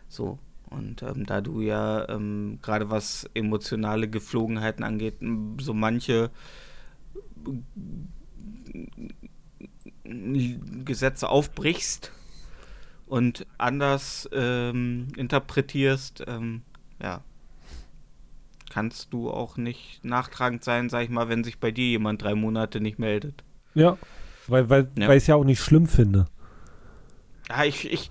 So. 0.08 0.40
Und 0.70 1.04
ähm, 1.04 1.26
da 1.26 1.42
du 1.42 1.60
ja 1.60 2.08
ähm, 2.08 2.60
gerade 2.62 2.90
was 2.90 3.30
emotionale 3.34 4.10
Geflogenheiten 4.10 4.86
angeht, 4.86 5.16
so 5.60 5.74
manche 5.74 6.32
Gesetze 10.86 11.28
aufbrichst, 11.28 12.14
und 13.12 13.45
anders 13.58 14.30
ähm, 14.32 15.10
interpretierst, 15.17 16.24
ähm, 16.28 16.62
ja, 17.04 17.21
kannst 18.69 19.12
du 19.12 19.30
auch 19.30 19.58
nicht 19.58 20.04
nachtragend 20.04 20.63
sein, 20.63 20.89
sag 20.89 21.04
ich 21.04 21.10
mal, 21.10 21.28
wenn 21.28 21.43
sich 21.43 21.60
bei 21.60 21.71
dir 21.71 21.88
jemand 21.88 22.21
drei 22.21 22.36
Monate 22.36 22.80
nicht 22.80 23.00
meldet. 23.00 23.43
Ja, 23.74 23.97
weil, 24.47 24.69
weil, 24.69 24.89
Ja. 24.97 25.08
weil 25.10 25.17
ich 25.17 25.24
es 25.24 25.28
ja 25.28 25.36
auch 25.36 25.43
nicht 25.43 25.60
schlimm 25.60 25.88
finde. 25.88 26.28
Ja, 27.50 27.65
ich, 27.65 27.91
ich, 27.91 28.10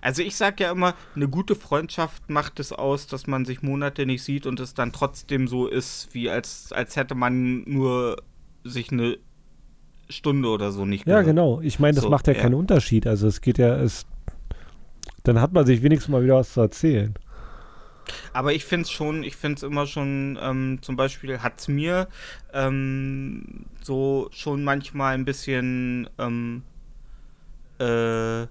also 0.00 0.22
ich 0.22 0.36
sag 0.36 0.60
ja 0.60 0.70
immer, 0.70 0.94
eine 1.16 1.28
gute 1.28 1.56
Freundschaft 1.56 2.30
macht 2.30 2.60
es 2.60 2.72
aus, 2.72 3.06
dass 3.08 3.26
man 3.26 3.44
sich 3.44 3.62
Monate 3.62 4.06
nicht 4.06 4.22
sieht 4.22 4.46
und 4.46 4.60
es 4.60 4.74
dann 4.74 4.92
trotzdem 4.92 5.48
so 5.48 5.66
ist, 5.66 6.14
wie 6.14 6.30
als, 6.30 6.72
als 6.72 6.94
hätte 6.96 7.14
man 7.16 7.62
nur 7.64 8.22
sich 8.64 8.92
eine 8.92 9.18
Stunde 10.08 10.48
oder 10.48 10.72
so 10.72 10.86
nicht 10.86 11.06
Ja, 11.06 11.22
gehört. 11.22 11.24
genau. 11.24 11.60
Ich 11.62 11.78
meine, 11.78 11.94
das 11.94 12.04
So, 12.04 12.10
macht 12.10 12.26
ja, 12.26 12.34
ja. 12.34 12.40
keinen 12.40 12.54
Unterschied. 12.54 13.06
Also 13.06 13.26
es 13.26 13.40
geht 13.40 13.58
ja, 13.58 13.76
es, 13.76 14.06
dann 15.24 15.40
hat 15.40 15.52
man 15.52 15.66
sich 15.66 15.82
wenigstens 15.82 16.10
mal 16.10 16.22
wieder 16.22 16.36
was 16.36 16.52
zu 16.52 16.60
erzählen. 16.60 17.14
Aber 18.32 18.52
ich 18.52 18.64
finde 18.64 18.82
es 18.82 18.90
schon, 18.90 19.22
ich 19.22 19.36
finde 19.36 19.56
es 19.56 19.62
immer 19.62 19.86
schon, 19.86 20.38
ähm, 20.40 20.78
zum 20.82 20.96
Beispiel 20.96 21.40
hat 21.40 21.58
es 21.58 21.68
mir 21.68 22.08
ähm, 22.52 23.66
so 23.82 24.28
schon 24.32 24.64
manchmal 24.64 25.14
ein 25.14 25.24
bisschen, 25.24 26.08
ähm, 26.18 26.62
äh, 27.78 28.42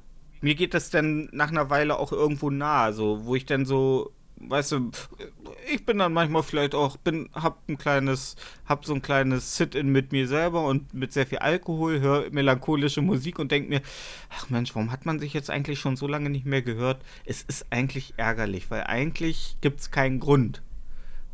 mir 0.42 0.56
geht 0.56 0.74
das 0.74 0.90
dann 0.90 1.30
nach 1.32 1.50
einer 1.50 1.70
Weile 1.70 1.98
auch 1.98 2.12
irgendwo 2.12 2.50
nah, 2.50 2.94
so, 2.94 3.26
wo 3.26 3.36
ich 3.36 3.46
dann 3.46 3.66
so, 3.66 4.12
weißt 4.40 4.72
du, 4.74 4.92
ich 5.72 5.86
bin 5.86 5.98
dann 5.98 6.14
manchmal 6.14 6.44
vielleicht 6.44 6.76
auch, 6.76 6.98
bin, 6.98 7.30
hab 7.34 7.68
ein 7.68 7.78
kleines, 7.78 8.36
hab 8.66 8.86
so 8.86 8.94
ein 8.94 9.02
kleines 9.02 9.58
Sit-in 9.58 9.92
mit 9.92 10.12
mir 10.12 10.28
selber 10.28 10.66
und 10.66 10.94
mit 10.94 11.14
sehr 11.14 11.28
viel 11.28 11.40
Alkohol, 11.40 12.00
höre 12.00 12.30
melancholische 12.32 13.02
Musik 13.02 13.40
und 13.40 13.52
denk 13.52 13.70
mir, 13.70 13.82
ach 14.30 14.50
Mensch, 14.50 14.74
warum 14.76 14.92
hat 14.92 15.06
man 15.06 15.20
sich 15.20 15.34
jetzt 15.34 15.50
eigentlich 15.50 15.80
schon 15.80 15.96
so 15.96 16.08
lange 16.08 16.30
nicht 16.30 16.46
mehr 16.46 16.62
gehört? 16.62 17.02
Es 17.26 17.42
ist 17.42 17.68
eigentlich 17.70 18.14
ärgerlich, 18.18 18.72
weil 18.72 18.84
eigentlich 18.84 19.58
gibt 19.62 19.82
es 19.82 19.92
keinen 19.92 20.20
Grund, 20.20 20.62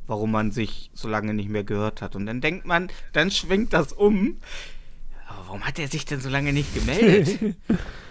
warum 0.07 0.31
man 0.31 0.51
sich 0.51 0.89
so 0.93 1.07
lange 1.07 1.33
nicht 1.33 1.49
mehr 1.49 1.63
gehört 1.63 2.01
hat. 2.01 2.15
Und 2.15 2.25
dann 2.25 2.41
denkt 2.41 2.65
man, 2.65 2.89
dann 3.13 3.31
schwingt 3.31 3.73
das 3.73 3.93
um. 3.93 4.37
Warum 5.27 5.63
hat 5.63 5.79
er 5.79 5.87
sich 5.87 6.05
denn 6.05 6.21
so 6.21 6.29
lange 6.29 6.53
nicht 6.53 6.73
gemeldet? 6.73 7.55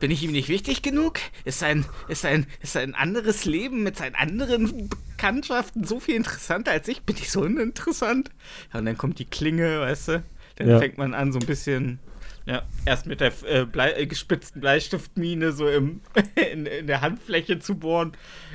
Bin 0.00 0.10
ich 0.10 0.22
ihm 0.22 0.32
nicht 0.32 0.48
wichtig 0.48 0.82
genug? 0.82 1.18
Ist 1.44 1.62
ein, 1.62 1.84
ist 2.08 2.24
ein, 2.24 2.46
ist 2.60 2.76
ein 2.76 2.94
anderes 2.94 3.44
Leben 3.44 3.82
mit 3.82 3.96
seinen 3.96 4.14
anderen 4.14 4.88
Bekanntschaften 4.88 5.84
so 5.84 6.00
viel 6.00 6.14
interessanter 6.16 6.72
als 6.72 6.88
ich? 6.88 7.02
Bin 7.02 7.16
ich 7.16 7.30
so 7.30 7.42
uninteressant? 7.42 8.30
Ja, 8.72 8.80
und 8.80 8.86
dann 8.86 8.96
kommt 8.98 9.18
die 9.18 9.24
Klinge, 9.24 9.80
weißt 9.80 10.08
du? 10.08 10.22
Dann 10.56 10.68
Ja. 10.68 10.78
fängt 10.78 10.98
man 10.98 11.14
an, 11.14 11.32
so 11.32 11.38
ein 11.38 11.46
bisschen, 11.46 11.98
ja, 12.46 12.62
erst 12.84 13.06
mit 13.06 13.20
der 13.20 13.32
äh, 13.46 13.64
Blei, 13.64 13.92
äh, 13.92 14.06
gespitzten 14.06 14.60
Bleistiftmine 14.60 15.52
so 15.52 15.68
im, 15.68 16.00
in, 16.52 16.66
in 16.66 16.86
der 16.86 17.00
Handfläche 17.00 17.58
zu 17.58 17.76
bohren. 17.76 18.12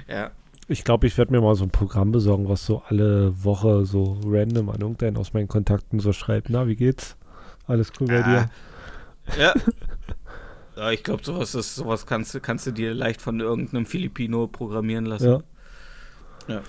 Ja. 0.08 0.32
Ich 0.68 0.84
glaube, 0.84 1.06
ich 1.06 1.16
werde 1.18 1.32
mir 1.32 1.42
mal 1.42 1.54
so 1.56 1.64
ein 1.64 1.70
Programm 1.70 2.12
besorgen, 2.12 2.50
was 2.50 2.66
so 2.66 2.82
alle 2.88 3.44
Woche 3.44 3.86
so 3.86 4.20
random 4.26 4.70
an 4.70 4.82
irgendeinen 4.82 5.18
aus 5.18 5.34
meinen 5.34 5.48
Kontakten 5.48 6.00
so 6.00 6.12
schreibt. 6.12 6.50
Na, 6.50 6.68
wie 6.68 6.76
geht's? 6.76 7.16
Alles 7.68 7.92
cool 8.00 8.08
bei 8.08 8.22
dir? 8.24 8.50
Ah. 9.28 9.40
Ja. 9.40 9.54
Ja, 10.76 10.92
ich 10.92 11.04
glaube, 11.04 11.24
sowas 11.24 11.56
ist, 11.56 11.76
sowas 11.76 12.06
kannst, 12.06 12.34
du- 12.36 12.42
kannst 12.42 12.68
du 12.68 12.72
dir 12.72 12.94
leicht 12.94 13.22
von 13.22 13.40
irgendeinem 13.40 13.86
Filipino 13.86 14.48
programmieren 14.48 15.06
lassen. 15.06 15.44
Ja. 16.48 16.56
Ja. 16.56 16.62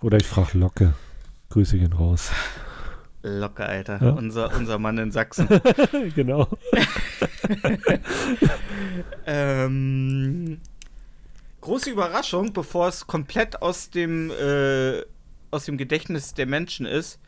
Oder 0.00 0.18
ich 0.18 0.26
frage 0.26 0.56
Locke. 0.58 0.94
Grüße 1.50 1.78
gehen 1.78 1.92
raus. 1.92 2.30
Locker, 3.22 3.68
Alter. 3.68 4.00
Ja. 4.02 4.10
Unser, 4.12 4.54
unser 4.56 4.78
Mann 4.78 4.96
in 4.98 5.10
Sachsen. 5.10 5.48
genau. 6.14 6.48
ähm, 9.26 10.60
große 11.60 11.90
Überraschung, 11.90 12.52
bevor 12.52 12.88
es 12.88 13.06
komplett 13.06 13.60
aus 13.60 13.90
dem, 13.90 14.30
äh, 14.30 15.02
aus 15.50 15.64
dem 15.64 15.76
Gedächtnis 15.76 16.34
der 16.34 16.46
Menschen 16.46 16.86
ist. 16.86 17.18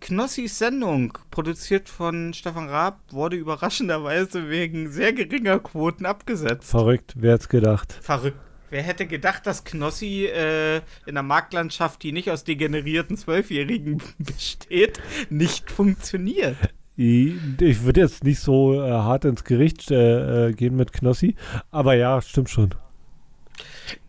Knossis 0.00 0.58
Sendung, 0.58 1.16
produziert 1.30 1.88
von 1.88 2.32
Stefan 2.32 2.68
Raab, 2.68 3.00
wurde 3.10 3.36
überraschenderweise 3.36 4.48
wegen 4.48 4.90
sehr 4.90 5.12
geringer 5.12 5.58
Quoten 5.58 6.06
abgesetzt. 6.06 6.70
Verrückt, 6.70 7.14
wer 7.16 7.34
hat's 7.34 7.48
gedacht? 7.48 7.92
Verrückt. 8.00 8.38
Wer 8.70 8.82
hätte 8.82 9.06
gedacht, 9.06 9.46
dass 9.46 9.64
Knossi 9.64 10.26
äh, 10.26 10.76
in 10.76 10.82
einer 11.08 11.22
Marktlandschaft, 11.22 12.02
die 12.02 12.12
nicht 12.12 12.30
aus 12.30 12.44
degenerierten 12.44 13.16
Zwölfjährigen 13.16 14.02
besteht, 14.18 15.00
nicht 15.30 15.70
funktioniert? 15.70 16.56
Ich, 16.96 17.34
ich 17.60 17.82
würde 17.84 18.00
jetzt 18.00 18.24
nicht 18.24 18.40
so 18.40 18.74
äh, 18.74 18.90
hart 18.90 19.24
ins 19.24 19.44
Gericht 19.44 19.90
äh, 19.90 20.48
äh, 20.48 20.52
gehen 20.52 20.76
mit 20.76 20.92
Knossi, 20.92 21.36
aber 21.70 21.94
ja, 21.94 22.20
stimmt 22.20 22.50
schon. 22.50 22.74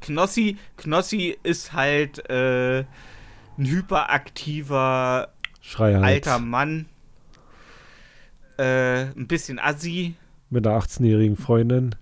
Knossi, 0.01 0.57
Knossi 0.75 1.37
ist 1.43 1.73
halt 1.73 2.29
äh, 2.29 2.79
ein 2.79 3.65
hyperaktiver 3.65 5.29
Schrei 5.61 5.93
halt. 5.95 6.03
alter 6.03 6.39
Mann. 6.39 6.85
Äh, 8.57 9.03
ein 9.15 9.27
bisschen 9.27 9.59
assi. 9.59 10.15
Mit 10.49 10.65
einer 10.67 10.77
18-jährigen 10.79 11.37
Freundin. 11.37 11.95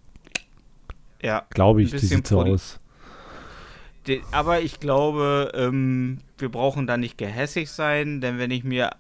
Ja. 1.22 1.46
Glaube 1.50 1.82
ich, 1.82 1.92
die 1.92 1.98
sieht 2.00 2.28
so 2.28 2.42
aus. 2.42 2.80
De- 4.08 4.22
aber 4.32 4.62
ich 4.62 4.80
glaube, 4.80 5.52
ähm, 5.54 6.20
wir 6.38 6.50
brauchen 6.50 6.88
da 6.88 6.98
nicht 6.98 7.18
gehässig 7.18 7.70
sein, 7.72 8.22
denn 8.22 8.38
wenn 8.38 8.52
ich 8.52 8.64
mir 8.64 8.92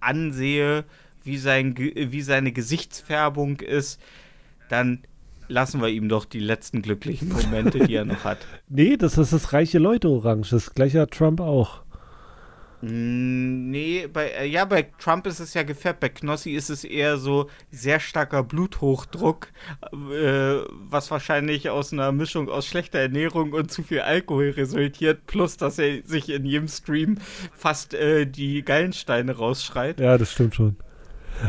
ansehe, 0.00 0.84
wie, 1.24 1.36
sein, 1.38 1.76
wie 1.76 2.22
seine 2.22 2.52
Gesichtsfärbung 2.52 3.60
ist, 3.60 4.00
dann 4.68 5.00
lassen 5.48 5.80
wir 5.80 5.88
ihm 5.88 6.08
doch 6.08 6.24
die 6.24 6.40
letzten 6.40 6.82
glücklichen 6.82 7.28
Momente, 7.30 7.86
die 7.86 7.94
er 7.94 8.04
noch 8.04 8.24
hat. 8.24 8.38
Nee, 8.68 8.96
das 8.96 9.16
ist 9.16 9.32
das 9.32 9.52
reiche 9.52 9.78
Leute-Orange. 9.78 10.50
Das 10.50 10.74
gleiche 10.74 11.00
hat 11.00 11.12
Trump 11.12 11.40
auch. 11.40 11.82
Nee, 12.80 14.06
bei, 14.12 14.28
äh, 14.28 14.46
ja, 14.46 14.64
bei 14.64 14.82
Trump 14.98 15.26
ist 15.26 15.40
es 15.40 15.54
ja 15.54 15.64
gefärbt. 15.64 15.98
Bei 15.98 16.08
Knossi 16.08 16.52
ist 16.52 16.70
es 16.70 16.84
eher 16.84 17.18
so 17.18 17.50
sehr 17.72 17.98
starker 17.98 18.44
Bluthochdruck, 18.44 19.48
äh, 19.92 20.60
was 20.88 21.10
wahrscheinlich 21.10 21.70
aus 21.70 21.92
einer 21.92 22.12
Mischung 22.12 22.48
aus 22.48 22.66
schlechter 22.66 23.00
Ernährung 23.00 23.52
und 23.52 23.72
zu 23.72 23.82
viel 23.82 24.00
Alkohol 24.00 24.50
resultiert, 24.50 25.26
plus 25.26 25.56
dass 25.56 25.78
er 25.78 26.04
sich 26.04 26.28
in 26.28 26.44
jedem 26.44 26.68
Stream 26.68 27.18
fast 27.52 27.94
äh, 27.94 28.26
die 28.26 28.64
Gallensteine 28.64 29.36
rausschreit. 29.36 29.98
Ja, 29.98 30.16
das 30.16 30.32
stimmt 30.32 30.54
schon. 30.54 30.76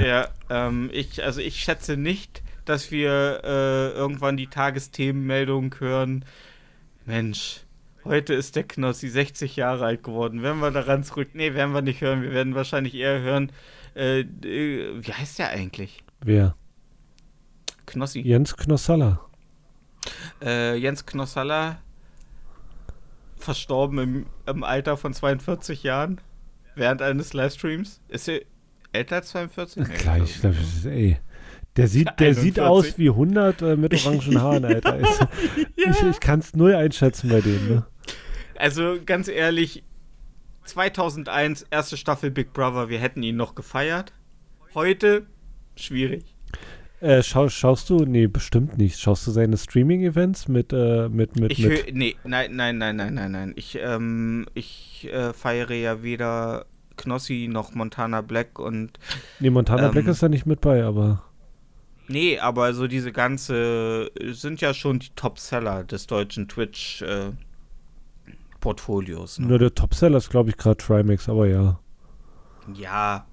Ja, 0.03 0.29
ähm, 0.49 0.89
ich, 0.91 1.23
also 1.23 1.41
ich 1.41 1.57
schätze 1.57 1.95
nicht, 1.95 2.41
dass 2.65 2.91
wir 2.91 3.41
äh, 3.43 3.89
irgendwann 3.97 4.37
die 4.37 4.47
Tagesthemenmeldung 4.47 5.75
hören. 5.79 6.25
Mensch, 7.05 7.61
heute 8.05 8.33
ist 8.33 8.55
der 8.55 8.63
Knossi 8.63 9.07
60 9.09 9.55
Jahre 9.55 9.85
alt 9.85 10.03
geworden. 10.03 10.41
Werden 10.41 10.59
wir 10.59 10.71
daran 10.71 11.03
zurück? 11.03 11.29
Nee, 11.33 11.53
werden 11.53 11.73
wir 11.73 11.81
nicht 11.81 12.01
hören. 12.01 12.21
Wir 12.21 12.31
werden 12.31 12.55
wahrscheinlich 12.55 12.95
eher 12.95 13.21
hören. 13.21 13.51
Äh, 13.95 14.21
äh, 14.21 15.05
wie 15.05 15.13
heißt 15.13 15.39
der 15.39 15.49
eigentlich? 15.49 16.03
Wer? 16.21 16.55
Knossi. 17.85 18.21
Jens 18.21 18.55
Knossalla. 18.55 19.19
Äh, 20.41 20.75
Jens 20.77 21.05
Knossalla, 21.05 21.79
verstorben 23.37 23.99
im, 23.99 24.25
im 24.45 24.63
Alter 24.63 24.97
von 24.97 25.13
42 25.13 25.83
Jahren 25.83 26.19
während 26.75 27.01
eines 27.01 27.33
Livestreams. 27.33 28.01
Ist 28.07 28.27
er 28.27 28.41
älter 28.93 29.17
als 29.17 29.29
42? 29.29 29.87
Nee, 29.87 29.93
Klar, 29.95 30.17
ich 30.19 30.39
glaub- 30.39 30.53
glaube, 30.53 30.95
ey. 30.95 31.17
Der 31.75 31.87
sieht, 31.87 32.09
der 32.19 32.33
sieht 32.33 32.59
41. 32.59 32.63
aus 32.63 32.97
wie 32.97 33.09
100 33.09 33.61
äh, 33.61 33.75
mit 33.75 33.93
orangen 33.93 34.41
Haaren, 34.41 34.65
Alter. 34.65 34.93
Also, 34.93 35.27
Ich, 35.75 36.01
ich 36.03 36.19
kann 36.19 36.39
es 36.39 36.53
null 36.55 36.75
einschätzen 36.75 37.29
bei 37.29 37.41
dem, 37.41 37.67
ne? 37.69 37.85
Also 38.59 38.97
ganz 39.05 39.29
ehrlich, 39.29 39.83
2001, 40.65 41.65
erste 41.71 41.95
Staffel 41.95 42.29
Big 42.29 42.51
Brother, 42.51 42.89
wir 42.89 42.99
hätten 42.99 43.23
ihn 43.23 43.37
noch 43.37 43.55
gefeiert. 43.55 44.11
Heute, 44.75 45.25
schwierig. 45.77 46.25
Äh, 46.99 47.23
schau, 47.23 47.47
schaust 47.47 47.89
du? 47.89 48.03
Nee, 48.03 48.27
bestimmt 48.27 48.77
nicht. 48.77 48.99
Schaust 48.99 49.25
du 49.25 49.31
seine 49.31 49.55
Streaming-Events 49.55 50.49
mit, 50.49 50.73
äh, 50.73 51.07
mit, 51.07 51.39
mit, 51.39 51.53
Ich 51.53 51.65
mit 51.65 51.95
nee, 51.95 52.17
nein, 52.25 52.53
nein, 52.53 52.77
nein, 52.77 52.97
nein, 52.97 53.13
nein, 53.13 53.31
nein. 53.31 53.53
Ich, 53.55 53.79
ähm, 53.81 54.45
ich 54.53 55.07
äh, 55.09 55.31
feiere 55.31 55.75
ja 55.75 56.03
weder 56.03 56.65
Knossi 56.97 57.47
noch 57.49 57.73
Montana 57.73 58.19
Black 58.19 58.59
und 58.59 58.99
Nee, 59.39 59.51
Montana 59.51 59.85
ähm, 59.85 59.91
Black 59.93 60.07
ist 60.07 60.21
da 60.21 60.27
nicht 60.27 60.45
mit 60.45 60.59
bei, 60.59 60.83
aber 60.83 61.23
Nee, 62.09 62.39
aber 62.39 62.73
so 62.73 62.87
diese 62.87 63.13
ganze 63.13 64.11
sind 64.31 64.59
ja 64.59 64.73
schon 64.73 64.99
die 64.99 65.11
Top-Seller 65.15 65.85
des 65.85 66.07
deutschen 66.07 66.49
Twitch 66.49 67.01
äh, 67.03 67.31
Portfolios. 68.59 69.39
Ne? 69.39 69.47
nur 69.47 69.59
der 69.59 69.73
Topseller 69.73 70.17
ist, 70.17 70.29
glaube 70.29 70.49
ich, 70.49 70.57
gerade 70.57 70.77
Trimax, 70.77 71.29
aber 71.29 71.47
ja, 71.47 71.79
Ja, 72.73 73.25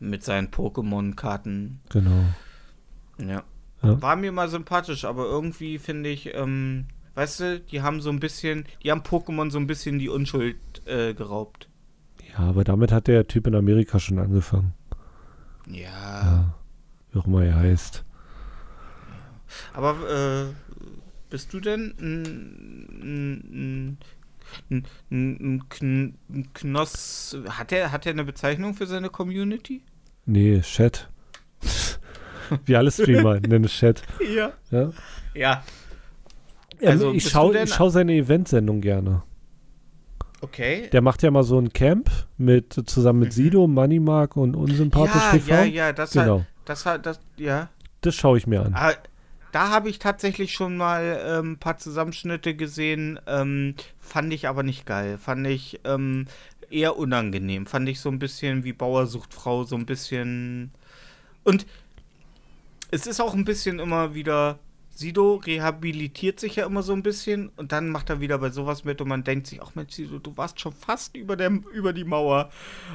mit 0.00 0.22
seinen 0.24 0.48
Pokémon-Karten. 0.48 1.80
genau. 1.90 2.24
Ja. 3.18 3.42
Ja. 3.82 4.00
War 4.00 4.14
mir 4.16 4.30
mal 4.32 4.48
sympathisch, 4.48 5.04
aber 5.04 5.24
irgendwie 5.26 5.78
finde 5.78 6.08
ich, 6.10 6.34
ähm, 6.34 6.86
weißt 7.16 7.40
du, 7.40 7.60
die 7.60 7.82
haben 7.82 8.00
so 8.00 8.10
ein 8.10 8.20
bisschen, 8.20 8.64
die 8.84 8.90
haben 8.92 9.00
Pokémon 9.02 9.50
so 9.50 9.58
ein 9.58 9.66
bisschen 9.66 9.98
die 9.98 10.08
Unschuld 10.08 10.56
äh, 10.86 11.14
geraubt. 11.14 11.68
Ja, 12.32 12.38
aber 12.44 12.62
damit 12.64 12.92
hat 12.92 13.08
der 13.08 13.26
Typ 13.26 13.46
in 13.48 13.54
Amerika 13.56 13.98
schon 13.98 14.18
angefangen. 14.20 14.72
Ja. 15.66 15.82
Ja. 16.22 16.54
Wie 17.10 17.18
auch 17.18 17.26
immer 17.26 17.44
er 17.44 17.56
heißt. 17.56 18.04
Aber 19.74 19.96
äh, 20.08 20.52
bist 21.28 21.52
du 21.52 21.60
denn 21.60 21.94
ein, 22.00 22.22
ein, 23.02 23.32
ein, 23.52 23.98
ein, 24.70 24.86
ein, 25.10 25.62
ein 25.80 26.48
Knoss? 26.54 27.36
Hat 27.48 27.72
er 27.72 27.92
hat 27.92 28.06
er 28.06 28.12
eine 28.12 28.24
Bezeichnung 28.24 28.74
für 28.74 28.86
seine 28.86 29.08
Community? 29.10 29.82
Nee, 30.26 30.60
Chat. 30.60 31.08
Wie 32.66 32.76
alle 32.76 32.90
Streamer 32.90 33.40
nennen 33.40 33.64
es 33.64 33.72
Chat. 33.72 34.02
Ja. 34.34 34.52
Ja. 34.70 34.92
Ja, 35.34 35.62
Also, 36.84 37.12
ich 37.12 37.28
schaue 37.28 37.66
schau 37.66 37.88
seine 37.88 38.12
Eventsendung 38.14 38.80
gerne. 38.80 39.22
okay. 40.40 40.88
Der 40.92 41.00
macht 41.00 41.22
ja 41.22 41.30
mal 41.30 41.42
so 41.44 41.58
ein 41.58 41.72
Camp 41.72 42.10
mit 42.36 42.72
zusammen 42.86 43.20
mit 43.20 43.28
Mhm. 43.30 43.32
Sido, 43.32 43.66
Moneymark 43.66 44.36
und 44.36 44.54
Unsympathisch 44.56 45.22
ja, 45.22 45.30
TV. 45.32 45.54
ja, 45.54 45.64
ja, 45.64 45.92
das 45.92 46.12
Genau. 46.12 46.40
hat, 46.40 46.46
das 46.64 46.86
hat, 46.86 47.06
das, 47.06 47.20
ja. 47.36 47.68
Das 48.00 48.14
schaue 48.16 48.36
ich 48.38 48.46
mir 48.46 48.62
an. 48.64 48.74
Ah, 48.74 48.92
da 49.52 49.68
habe 49.68 49.90
ich 49.90 49.98
tatsächlich 49.98 50.52
schon 50.52 50.76
mal 50.76 51.22
ähm, 51.24 51.52
ein 51.52 51.58
paar 51.58 51.78
Zusammenschnitte 51.78 52.56
gesehen, 52.56 53.20
ähm, 53.26 53.74
fand 54.00 54.32
ich 54.32 54.48
aber 54.48 54.62
nicht 54.62 54.86
geil. 54.86 55.18
Fand 55.18 55.46
ich 55.46 55.80
ähm, 55.84 56.26
eher 56.70 56.96
unangenehm. 56.96 57.66
Fand 57.66 57.88
ich 57.88 58.00
so 58.00 58.08
ein 58.08 58.18
bisschen 58.18 58.64
wie 58.64 58.72
Bauer 58.72 59.06
sucht 59.06 59.34
Frau, 59.34 59.64
so 59.64 59.76
ein 59.76 59.86
bisschen. 59.86 60.72
Und 61.44 61.66
es 62.90 63.06
ist 63.06 63.20
auch 63.20 63.34
ein 63.34 63.44
bisschen 63.44 63.78
immer 63.78 64.14
wieder. 64.14 64.58
Sido 64.94 65.36
rehabilitiert 65.36 66.38
sich 66.38 66.56
ja 66.56 66.66
immer 66.66 66.82
so 66.82 66.92
ein 66.92 67.02
bisschen 67.02 67.48
und 67.56 67.72
dann 67.72 67.88
macht 67.88 68.10
er 68.10 68.20
wieder 68.20 68.38
bei 68.38 68.50
sowas 68.50 68.84
mit 68.84 69.00
und 69.00 69.08
man 69.08 69.24
denkt 69.24 69.46
sich, 69.46 69.62
ach 69.62 69.74
Mensch, 69.74 69.94
Sido, 69.94 70.18
du 70.18 70.36
warst 70.36 70.60
schon 70.60 70.72
fast 70.72 71.16
über, 71.16 71.34
der, 71.34 71.50
über 71.72 71.94
die 71.94 72.04
Mauer 72.04 72.50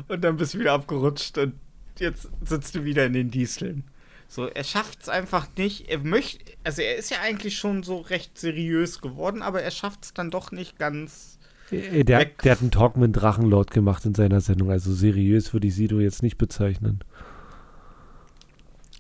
und 0.08 0.24
dann 0.24 0.38
bist 0.38 0.54
du 0.54 0.60
wieder 0.60 0.74
abgerutscht 0.74 1.40
und 1.40 1.56
jetzt 1.98 2.30
sitzt 2.46 2.76
du 2.76 2.84
wieder 2.84 3.08
in 3.08 3.14
den 3.14 3.32
Disteln. 3.32 3.84
So, 4.30 4.48
er 4.48 4.64
schafft 4.64 5.04
es 5.04 5.10
einfach 5.10 5.48
nicht. 5.58 5.90
Er 5.90 6.00
möchte, 6.00 6.40
also 6.64 6.82
er 6.82 6.96
ist 6.98 7.10
ja 7.12 7.18
eigentlich 7.22 7.58
schon 7.58 7.84
so 7.84 7.98
recht 7.98 8.38
seriös 8.38 9.00
geworden, 9.02 9.42
aber 9.42 9.62
er 9.64 9.72
schafft 9.72 10.04
es 10.06 10.14
dann 10.14 10.32
doch 10.32 10.52
nicht 10.52 10.78
ganz. 10.78 11.40
Äh, 11.72 12.04
Der, 12.04 12.20
weg. 12.20 12.42
der 12.44 12.52
hat 12.54 12.62
einen 12.62 12.72
Talk 12.72 12.98
mit 12.98 13.16
Drachenlord 13.16 13.72
gemacht 13.72 14.06
in 14.06 14.14
seiner 14.16 14.42
Sendung. 14.42 14.70
Also 14.72 14.94
seriös 14.94 15.54
würde 15.54 15.68
ich 15.68 15.76
Sido 15.76 16.00
jetzt 16.00 16.24
nicht 16.24 16.38
bezeichnen. 16.38 17.00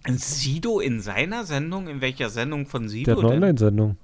Sido 0.09 0.79
in 0.79 1.01
seiner 1.01 1.43
Sendung? 1.45 1.87
In 1.87 1.99
welcher 2.01 2.29
Sendung 2.29 2.65
von 2.65 2.83
Der 2.83 2.89
Sido 2.89 3.11
hat 3.11 3.19
eine? 3.19 3.27
Online-Sendung. 3.35 3.97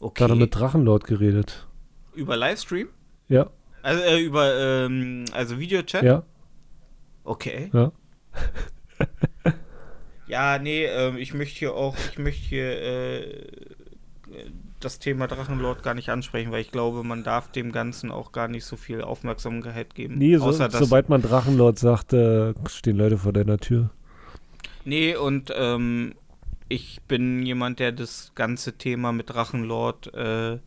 Da 0.00 0.06
hat 0.06 0.20
er 0.20 0.30
Okay. 0.30 0.34
mit 0.36 0.54
Drachenlord 0.54 1.04
geredet. 1.04 1.66
Über 2.14 2.36
Livestream? 2.36 2.88
Ja, 3.28 3.50
Also 3.82 4.02
äh, 4.02 4.20
über 4.22 4.54
ähm, 4.86 5.24
also 5.32 5.58
Videochat? 5.58 6.02
ja, 6.02 6.22
Okay. 7.24 7.70
ja. 7.72 7.92
Ja, 10.28 10.58
nee, 10.58 10.84
ähm, 10.84 11.16
ich 11.16 11.34
möchte 11.34 11.58
hier 11.58 11.74
auch, 11.74 11.96
ich 12.12 12.18
möchte 12.18 12.48
hier 12.48 12.82
äh, 12.82 13.46
das 14.80 14.98
Thema 14.98 15.26
Drachenlord 15.26 15.82
gar 15.82 15.94
nicht 15.94 16.10
ansprechen, 16.10 16.52
weil 16.52 16.60
ich 16.60 16.72
glaube, 16.72 17.02
man 17.04 17.24
darf 17.24 17.50
dem 17.50 17.72
Ganzen 17.72 18.10
auch 18.10 18.32
gar 18.32 18.48
nicht 18.48 18.64
so 18.64 18.76
viel 18.76 19.02
Aufmerksamkeit 19.02 19.94
geben. 19.94 20.18
Nee, 20.18 20.36
so, 20.36 20.44
außer 20.44 20.70
sobald 20.70 21.08
man 21.08 21.22
Drachenlord 21.22 21.78
sagt, 21.78 22.12
äh, 22.12 22.54
stehen 22.68 22.96
Leute 22.96 23.18
vor 23.18 23.32
deiner 23.32 23.58
Tür. 23.58 23.90
Nee, 24.84 25.16
und 25.16 25.52
ähm, 25.56 26.14
ich 26.68 27.00
bin 27.08 27.44
jemand, 27.44 27.78
der 27.78 27.92
das 27.92 28.32
ganze 28.34 28.74
Thema 28.74 29.12
mit 29.12 29.30
Drachenlord 29.30 30.12
äh, 30.14 30.58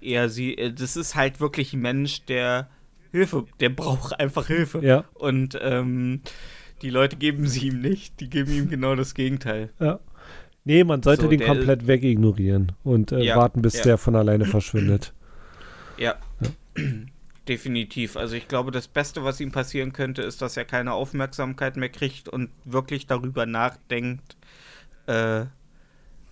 eher 0.00 0.28
sie. 0.28 0.56
Äh, 0.56 0.72
das 0.72 0.96
ist 0.96 1.14
halt 1.14 1.40
wirklich 1.40 1.72
ein 1.72 1.80
Mensch, 1.80 2.24
der 2.24 2.68
Hilfe, 3.12 3.44
der 3.60 3.70
braucht 3.70 4.18
einfach 4.20 4.46
Hilfe. 4.46 4.84
Ja, 4.84 5.04
Und 5.14 5.58
ähm, 5.62 6.20
die 6.82 6.90
Leute 6.90 7.16
geben 7.16 7.46
sie 7.46 7.68
ihm 7.68 7.80
nicht, 7.80 8.20
die 8.20 8.28
geben 8.30 8.52
ihm 8.52 8.68
genau 8.68 8.94
das 8.94 9.14
Gegenteil. 9.14 9.70
ja. 9.80 10.00
Nee, 10.68 10.82
man 10.82 11.00
sollte 11.00 11.22
So, 11.22 11.28
den 11.28 11.38
komplett 11.40 11.86
wegignorieren 11.86 12.72
und 12.82 13.12
äh, 13.12 13.20
Ja, 13.22 13.36
warten, 13.36 13.62
bis 13.62 13.74
ja. 13.76 13.82
der 13.84 13.98
von 13.98 14.16
alleine 14.16 14.44
verschwindet. 14.46 15.12
Ja. 15.98 16.16
Definitiv. 17.48 18.16
Also 18.16 18.34
ich 18.34 18.48
glaube, 18.48 18.70
das 18.72 18.88
Beste, 18.88 19.22
was 19.24 19.40
ihm 19.40 19.52
passieren 19.52 19.92
könnte, 19.92 20.22
ist, 20.22 20.42
dass 20.42 20.56
er 20.56 20.64
keine 20.64 20.92
Aufmerksamkeit 20.92 21.76
mehr 21.76 21.88
kriegt 21.88 22.28
und 22.28 22.50
wirklich 22.64 23.06
darüber 23.06 23.46
nachdenkt, 23.46 24.36
äh, 25.06 25.44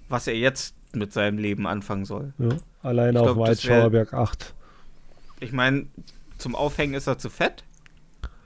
was 0.09 0.27
er 0.27 0.37
jetzt 0.37 0.75
mit 0.93 1.13
seinem 1.13 1.39
Leben 1.39 1.67
anfangen 1.67 2.05
soll. 2.05 2.35
Ja. 2.39 2.49
Alleine 2.83 3.21
Ich 3.21 3.27
auf 3.27 3.35
glaub, 3.37 3.47
Altschauerberg 3.47 4.13
8. 4.13 4.53
Ich 5.41 5.53
meine, 5.53 5.87
zum 6.39 6.55
Aufhängen 6.57 6.95
ist 6.95 7.07
er 7.07 7.17
zu 7.19 7.31
fett. 7.31 7.63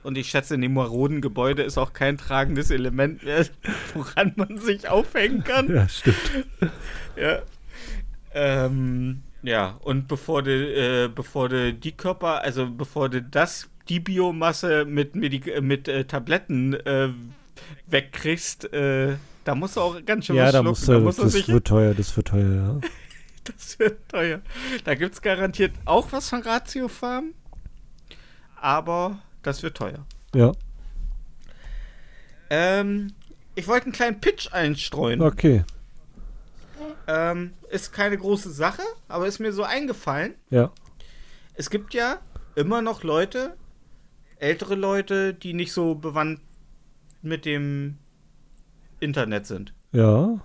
Und 0.03 0.17
ich 0.17 0.29
schätze, 0.29 0.55
in 0.55 0.61
dem 0.61 0.73
maroden 0.73 1.21
Gebäude 1.21 1.63
ist 1.63 1.77
auch 1.77 1.93
kein 1.93 2.17
tragendes 2.17 2.71
Element 2.71 3.23
mehr, 3.23 3.45
woran 3.93 4.33
man 4.35 4.57
sich 4.57 4.87
aufhängen 4.87 5.43
kann. 5.43 5.73
Ja, 5.73 5.87
stimmt. 5.89 6.17
Ja. 7.17 7.39
Ähm, 8.33 9.23
ja, 9.41 9.77
und 9.81 10.07
bevor 10.07 10.41
du, 10.43 10.51
äh, 10.51 11.09
bevor 11.13 11.49
du 11.49 11.73
die 11.73 11.91
Körper, 11.91 12.41
also 12.43 12.69
bevor 12.69 13.09
du 13.09 13.21
das, 13.21 13.67
die 13.89 13.99
Biomasse 13.99 14.85
mit, 14.85 15.15
Medik 15.15 15.47
äh, 15.47 15.59
mit 15.59 15.87
äh, 15.89 16.05
Tabletten 16.05 16.75
äh, 16.75 17.09
wegkriegst, 17.87 18.71
äh, 18.71 19.17
da 19.43 19.55
musst 19.55 19.75
du 19.75 19.81
auch 19.81 20.05
ganz 20.05 20.27
schön 20.27 20.35
Ja, 20.37 20.45
was 20.45 20.51
da 20.51 20.59
schlucken. 20.59 20.69
musst 20.69 20.87
du, 20.87 20.91
da 20.93 20.99
musst 20.99 21.19
das 21.19 21.31
sich, 21.33 21.47
wird 21.49 21.67
teuer, 21.67 21.93
das 21.93 22.15
wird 22.15 22.27
teuer, 22.27 22.55
ja. 22.55 22.79
das 23.43 23.79
wird 23.79 24.09
teuer. 24.09 24.41
Da 24.85 24.95
gibt 24.95 25.15
es 25.15 25.21
garantiert 25.21 25.73
auch 25.85 26.11
was 26.11 26.29
von 26.29 26.41
Ratio 26.41 26.87
Farm, 26.87 27.33
aber 28.55 29.19
das 29.43 29.63
wird 29.63 29.77
teuer. 29.77 30.05
Ja, 30.35 30.51
Ähm, 32.49 33.13
ich 33.55 33.67
wollte 33.67 33.85
einen 33.85 33.93
kleinen 33.93 34.19
Pitch 34.21 34.51
einstreuen. 34.53 35.21
okay. 35.21 35.63
Ähm, 37.07 37.53
ist 37.69 37.91
keine 37.91 38.17
große 38.17 38.51
Sache, 38.51 38.81
aber 39.07 39.27
ist 39.27 39.39
mir 39.39 39.51
so 39.51 39.63
eingefallen. 39.63 40.35
Ja, 40.49 40.71
Es 41.55 41.69
gibt 41.69 41.93
ja 41.93 42.19
immer 42.55 42.81
noch 42.81 43.03
Leute, 43.03 43.55
ältere 44.37 44.75
Leute, 44.75 45.33
die 45.33 45.53
nicht 45.53 45.73
so 45.73 45.95
bewandt 45.95 46.39
mit 47.21 47.45
dem 47.45 47.97
Internet 48.99 49.45
sind. 49.47 49.73
Ja. 49.91 50.39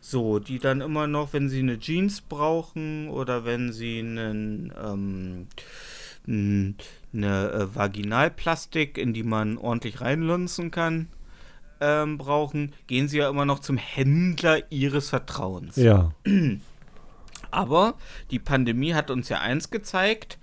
So, 0.00 0.38
die 0.38 0.58
dann 0.60 0.82
immer 0.82 1.06
noch, 1.08 1.32
wenn 1.32 1.48
sie 1.48 1.58
eine 1.60 1.78
Jeans 1.80 2.20
brauchen 2.20 3.08
oder 3.08 3.44
wenn 3.44 3.72
sie 3.72 3.98
einen, 3.98 4.72
ähm, 4.80 5.48
n- 6.28 6.76
eine 7.16 7.50
äh, 7.50 7.74
Vaginalplastik, 7.74 8.98
in 8.98 9.12
die 9.12 9.22
man 9.22 9.58
ordentlich 9.58 10.00
reinlunzen 10.00 10.70
kann, 10.70 11.08
ähm, 11.80 12.18
brauchen, 12.18 12.72
gehen 12.86 13.08
sie 13.08 13.18
ja 13.18 13.28
immer 13.28 13.44
noch 13.44 13.60
zum 13.60 13.76
Händler 13.76 14.70
ihres 14.70 15.10
Vertrauens. 15.10 15.76
Ja. 15.76 16.12
Aber 17.50 17.94
die 18.30 18.38
Pandemie 18.38 18.94
hat 18.94 19.10
uns 19.10 19.28
ja 19.28 19.40
eins 19.40 19.70
gezeigt, 19.70 20.38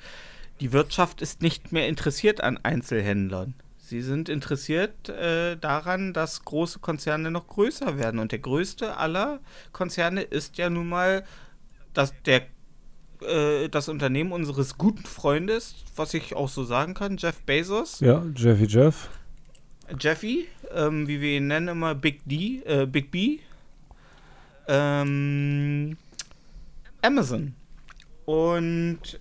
die 0.60 0.72
Wirtschaft 0.72 1.22
ist 1.22 1.42
nicht 1.42 1.72
mehr 1.72 1.88
interessiert 1.88 2.42
an 2.42 2.60
Einzelhändlern. 2.64 3.56
Sie 3.78 4.02
sind 4.02 4.30
interessiert 4.30 5.10
äh, 5.10 5.58
daran, 5.58 6.14
dass 6.14 6.46
große 6.46 6.80
Konzerne 6.80 7.32
noch 7.32 7.48
größer 7.48 7.98
werden. 7.98 8.20
Und 8.20 8.32
der 8.32 8.40
größte 8.40 8.98
aller 8.98 9.40
Konzerne 9.72 10.22
ist 10.22 10.58
ja 10.58 10.70
nun 10.70 10.88
mal 10.88 11.26
das, 11.94 12.14
der, 12.26 12.44
äh, 13.26 13.70
das 13.70 13.90
Unternehmen 13.90 14.32
unseres 14.32 14.78
guten 14.78 15.06
Freundes, 15.06 15.76
was 15.96 16.14
ich 16.14 16.36
auch 16.36 16.50
so 16.50 16.64
sagen 16.64 16.94
kann, 16.94 17.18
Jeff 17.18 17.42
Bezos. 17.44 18.00
Ja, 18.00 18.24
Jeffy 18.36 18.66
Jeff. 18.66 19.10
Jeffy, 20.00 20.48
ähm, 20.74 21.08
wie 21.08 21.22
wir 21.22 21.38
ihn 21.38 21.48
nennen, 21.48 21.70
immer 21.70 21.96
Big 21.96 22.22
D, 22.26 22.62
äh, 22.66 22.86
Big 22.86 23.12
B. 23.12 23.40
Ähm, 24.68 25.98
Amazon. 27.02 27.54
Und 28.26 29.20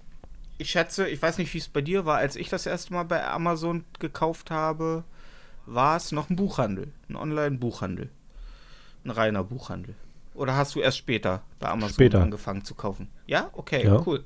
ich 0.58 0.70
schätze, 0.70 1.08
ich 1.08 1.20
weiß 1.20 1.38
nicht, 1.38 1.52
wie 1.52 1.58
es 1.58 1.68
bei 1.68 1.80
dir 1.80 2.04
war, 2.06 2.18
als 2.18 2.36
ich 2.36 2.48
das 2.48 2.66
erste 2.66 2.92
Mal 2.92 3.02
bei 3.02 3.26
Amazon 3.26 3.84
gekauft 3.98 4.50
habe, 4.50 5.04
war 5.66 5.96
es 5.96 6.12
noch 6.12 6.30
ein 6.30 6.36
Buchhandel, 6.36 6.92
ein 7.08 7.16
Online-Buchhandel. 7.16 8.10
Ein 9.04 9.10
reiner 9.10 9.42
Buchhandel. 9.42 9.96
Oder 10.34 10.56
hast 10.56 10.74
du 10.74 10.80
erst 10.80 10.98
später 10.98 11.42
bei 11.58 11.68
Amazon 11.68 11.94
Später. 11.94 12.22
angefangen 12.22 12.64
zu 12.64 12.74
kaufen? 12.74 13.08
Ja? 13.26 13.50
Okay, 13.52 13.84
Ja. 13.84 14.02
cool. 14.06 14.24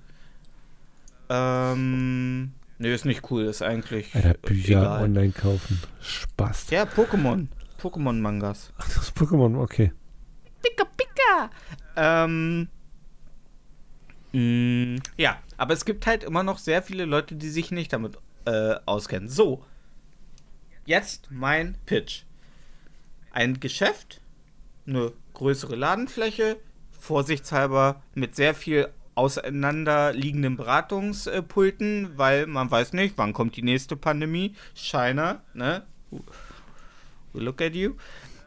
Ähm, 1.28 2.52
nee, 2.78 2.94
ist 2.94 3.04
nicht 3.04 3.28
cool, 3.30 3.44
ist 3.46 3.62
eigentlich 3.62 4.14
Alter, 4.14 4.34
Bücher 4.34 4.80
egal. 4.80 5.02
online 5.02 5.32
kaufen. 5.32 5.80
Spaß. 6.00 6.70
Ja, 6.70 6.84
Pokémon. 6.84 7.48
Pokémon-Mangas. 7.80 8.72
Ach, 8.78 8.86
das 8.88 8.96
ist 9.08 9.16
Pokémon, 9.16 9.58
okay. 9.60 9.92
Pika, 10.62 10.84
pika. 10.96 11.50
Ähm. 11.96 12.68
mh, 14.32 15.00
ja, 15.16 15.38
aber 15.56 15.74
es 15.74 15.84
gibt 15.84 16.06
halt 16.06 16.22
immer 16.24 16.42
noch 16.42 16.58
sehr 16.58 16.82
viele 16.82 17.04
Leute, 17.04 17.34
die 17.34 17.48
sich 17.48 17.70
nicht 17.72 17.92
damit 17.92 18.16
äh, 18.44 18.76
auskennen. 18.86 19.28
So. 19.28 19.64
Jetzt 20.84 21.28
mein 21.30 21.76
Pitch. 21.86 22.22
Ein 23.32 23.58
Geschäft, 23.60 24.20
eine 24.86 25.12
größere 25.34 25.76
Ladenfläche, 25.76 26.56
vorsichtshalber 26.98 28.02
mit 28.14 28.36
sehr 28.36 28.54
viel 28.54 28.88
auseinanderliegenden 29.14 30.56
Beratungspulten, 30.56 32.16
weil 32.16 32.46
man 32.46 32.70
weiß 32.70 32.92
nicht, 32.92 33.16
wann 33.16 33.32
kommt 33.32 33.56
die 33.56 33.62
nächste 33.62 33.96
Pandemie. 33.96 34.54
China, 34.74 35.42
ne? 35.54 35.82
We 37.32 37.40
look 37.40 37.62
at 37.62 37.74
you. 37.74 37.94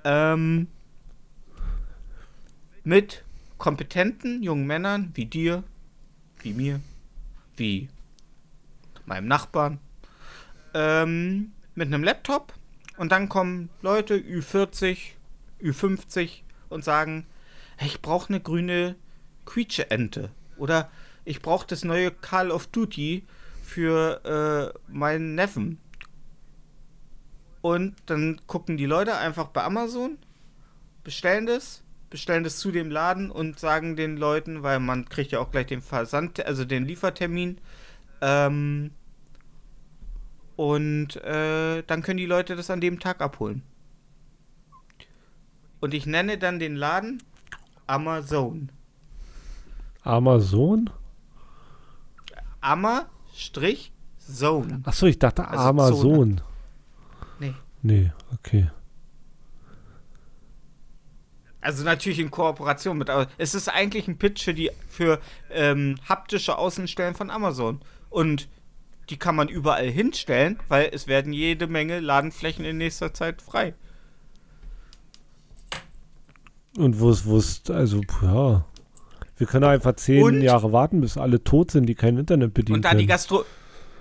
Ähm, 0.04 0.68
mit 2.84 3.24
kompetenten 3.58 4.42
jungen 4.44 4.66
Männern 4.66 5.12
wie 5.16 5.26
dir, 5.26 5.64
wie 6.42 6.54
mir, 6.54 6.80
wie 7.58 7.90
meinem 9.06 9.28
Nachbarn, 9.28 9.80
ähm, 10.74 11.52
mit 11.76 11.88
einem 11.88 12.04
Laptop 12.04 12.54
und 12.98 13.12
dann 13.12 13.28
kommen 13.28 13.70
Leute 13.82 14.18
Ü40, 14.18 14.98
Ü50 15.62 16.42
und 16.70 16.84
sagen, 16.84 17.26
hey, 17.78 17.88
ich 17.88 18.02
brauche 18.02 18.30
eine 18.30 18.40
grüne 18.40 18.96
Quietsche-Ente 19.46 20.32
oder 20.58 20.90
ich 21.26 21.42
brauche 21.42 21.68
das 21.68 21.84
neue 21.84 22.12
Call 22.12 22.52
of 22.52 22.68
Duty 22.68 23.26
für 23.64 24.74
äh, 24.76 24.92
meinen 24.92 25.36
Neffen. 25.36 25.80
Und 27.62 27.96
dann 28.06 28.40
gucken 28.48 28.78
die 28.78 28.86
Leute 28.86 29.18
einfach 29.18 29.48
bei 29.48 29.64
Amazon, 29.64 30.18
bestellen 31.04 31.46
das, 31.46 31.84
bestellen 32.10 32.44
das 32.44 32.58
zu 32.58 32.72
dem 32.72 32.90
Laden 32.90 33.30
und 33.32 33.60
sagen 33.60 33.96
den 33.96 34.18
Leuten, 34.18 34.64
weil 34.64 34.80
man 34.80 35.08
kriegt 35.10 35.32
ja 35.32 35.40
auch 35.40 35.52
gleich 35.52 35.68
den 35.68 35.82
Versand, 35.82 36.44
also 36.46 36.66
den 36.66 36.86
Liefertermin. 36.86 37.60
Ähm, 38.22 38.92
und 40.56 41.16
äh, 41.18 41.84
dann 41.84 42.02
können 42.02 42.18
die 42.18 42.26
Leute 42.26 42.56
das 42.56 42.70
an 42.70 42.82
dem 42.82 43.00
Tag 43.00 43.22
abholen. 43.22 43.62
Und 45.80 45.94
ich 45.94 46.06
nenne 46.06 46.38
dann 46.38 46.60
den 46.60 46.76
Laden 46.76 47.24
Amazon. 47.88 48.72
Amazon? 50.04 50.90
Amma-Zone. 52.62 54.82
Achso, 54.86 55.06
ich 55.06 55.20
dachte 55.20 55.48
Also 55.48 55.64
Amazon. 55.64 56.42
Nee. 57.40 57.54
Nee, 57.82 58.12
okay. 58.34 58.70
Also 61.62 61.84
natürlich 61.84 62.20
in 62.20 62.32
Kooperation 62.32 62.98
mit, 62.98 63.10
aber 63.10 63.28
es 63.38 63.54
ist 63.54 63.68
eigentlich 63.68 64.08
ein 64.08 64.18
Pitch 64.18 64.44
für 64.44 64.54
die 64.54 64.72
für 64.88 65.20
ähm, 65.52 65.96
haptische 66.08 66.58
Außenstellen 66.58 67.16
von 67.16 67.30
Amazon. 67.30 67.82
Und 68.10 68.48
die 69.10 69.18
kann 69.18 69.36
man 69.36 69.50
überall 69.50 69.90
hinstellen, 69.90 70.60
weil 70.68 70.90
es 70.94 71.08
werden 71.08 71.34
jede 71.34 71.68
Menge 71.68 72.00
Ladenflächen 72.00 72.64
in 72.64 72.78
nächster 72.78 73.14
Zeit 73.14 73.42
frei. 73.42 73.74
Und 76.78 77.00
wo 77.00 77.10
ist, 77.10 77.26
wo 77.26 77.38
ist, 77.38 77.70
also, 77.72 78.02
ja. 78.22 78.66
Wir 79.38 79.48
können 79.48 79.64
einfach 79.66 79.96
zehn 79.96 80.24
Und- 80.24 80.42
Jahre 80.42 80.72
warten, 80.74 81.02
bis 81.02 81.18
alle 81.18 81.44
tot 81.44 81.72
sind, 81.72 81.86
die 81.88 81.96
kein 81.96 82.18
Internet 82.18 82.54
bedienen 82.54 82.78
Und 82.78 82.86
da 82.86 82.94
die. 82.94 83.06
Gastro 83.06 83.44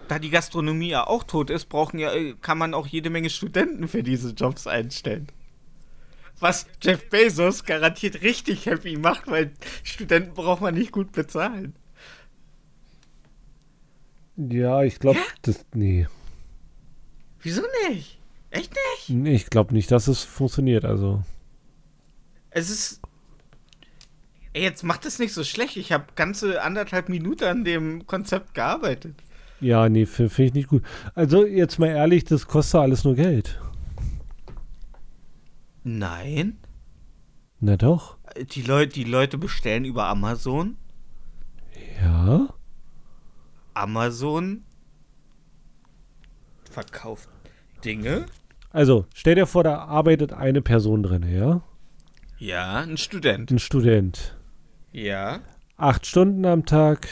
da 0.08 0.18
die 0.18 0.30
Gastronomie 0.30 0.88
ja 0.88 1.06
auch 1.06 1.22
tot 1.22 1.50
ist, 1.50 1.66
brauchen 1.66 1.98
ja, 1.98 2.10
äh, 2.14 2.34
kann 2.40 2.56
man 2.56 2.72
auch 2.72 2.86
jede 2.86 3.10
Menge 3.10 3.28
Studenten 3.28 3.88
für 3.88 4.02
diese 4.02 4.30
Jobs 4.30 4.66
einstellen. 4.66 5.26
Was 6.40 6.66
Jeff 6.82 7.10
Bezos 7.10 7.64
garantiert 7.64 8.22
richtig 8.22 8.64
happy 8.64 8.96
macht, 8.96 9.26
weil 9.26 9.50
Studenten 9.82 10.32
braucht 10.32 10.62
man 10.62 10.74
nicht 10.74 10.92
gut 10.92 11.12
bezahlen. 11.12 11.74
Ja, 14.36 14.82
ich 14.82 14.98
glaube, 14.98 15.18
Ja? 15.18 15.24
das, 15.42 15.64
nee. 15.74 16.06
Wieso 17.42 17.62
nicht? 17.90 18.18
Echt 18.50 18.72
nicht? 18.72 19.10
Nee, 19.10 19.34
Ich 19.34 19.50
glaube 19.50 19.74
nicht, 19.74 19.90
dass 19.90 20.08
es 20.08 20.22
funktioniert, 20.22 20.84
also. 20.84 21.22
Es 22.58 22.70
ist. 22.70 23.00
Ey, 24.52 24.62
jetzt 24.62 24.82
macht 24.82 25.06
es 25.06 25.20
nicht 25.20 25.32
so 25.32 25.44
schlecht. 25.44 25.76
Ich 25.76 25.92
habe 25.92 26.06
ganze 26.16 26.60
anderthalb 26.62 27.08
Minuten 27.08 27.44
an 27.44 27.64
dem 27.64 28.06
Konzept 28.06 28.54
gearbeitet. 28.54 29.14
Ja, 29.60 29.88
nee, 29.88 30.06
finde 30.06 30.30
find 30.30 30.48
ich 30.48 30.54
nicht 30.54 30.68
gut. 30.68 30.82
Also, 31.14 31.46
jetzt 31.46 31.78
mal 31.78 31.88
ehrlich, 31.88 32.24
das 32.24 32.48
kostet 32.48 32.80
alles 32.80 33.04
nur 33.04 33.14
Geld. 33.14 33.60
Nein. 35.84 36.58
Na 37.60 37.76
doch. 37.76 38.18
Die, 38.50 38.62
Leu 38.62 38.86
die 38.86 39.04
Leute 39.04 39.38
bestellen 39.38 39.84
über 39.84 40.06
Amazon. 40.06 40.76
Ja. 42.02 42.48
Amazon 43.74 44.64
verkauft 46.70 47.28
Dinge. 47.84 48.26
Also, 48.70 49.06
stell 49.14 49.36
dir 49.36 49.46
vor, 49.46 49.62
da 49.62 49.78
arbeitet 49.78 50.32
eine 50.32 50.60
Person 50.60 51.02
drin, 51.02 51.22
ja? 51.32 51.62
Ja, 52.38 52.76
ein 52.76 52.96
Student. 52.96 53.50
Ein 53.50 53.58
Student. 53.58 54.36
Ja. 54.92 55.40
Acht 55.76 56.06
Stunden 56.06 56.44
am 56.44 56.64
Tag, 56.66 57.06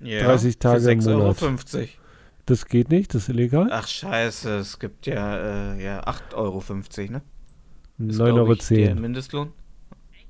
ja 0.00 0.22
30 0.24 0.58
Tage 0.58 0.82
für 0.82 0.92
im 0.92 1.00
6,50 1.00 1.08
Euro. 1.08 1.18
Monat. 1.20 1.36
50. 1.38 1.98
das 2.46 2.66
geht 2.66 2.90
nicht, 2.90 3.14
das 3.14 3.22
ist 3.22 3.28
illegal. 3.30 3.68
Ach, 3.70 3.86
scheiße. 3.86 4.56
Es 4.58 4.78
gibt 4.78 5.06
ja, 5.06 5.72
äh, 5.74 5.82
ja 5.84 6.04
8,50 6.04 6.34
Euro, 6.34 6.62
ne? 7.10 7.22
Ist, 8.08 8.20
9,10 8.20 8.24
glaub 8.24 8.38
Euro. 8.48 8.54
Der 8.54 8.94
Mindestlohn. 8.94 9.52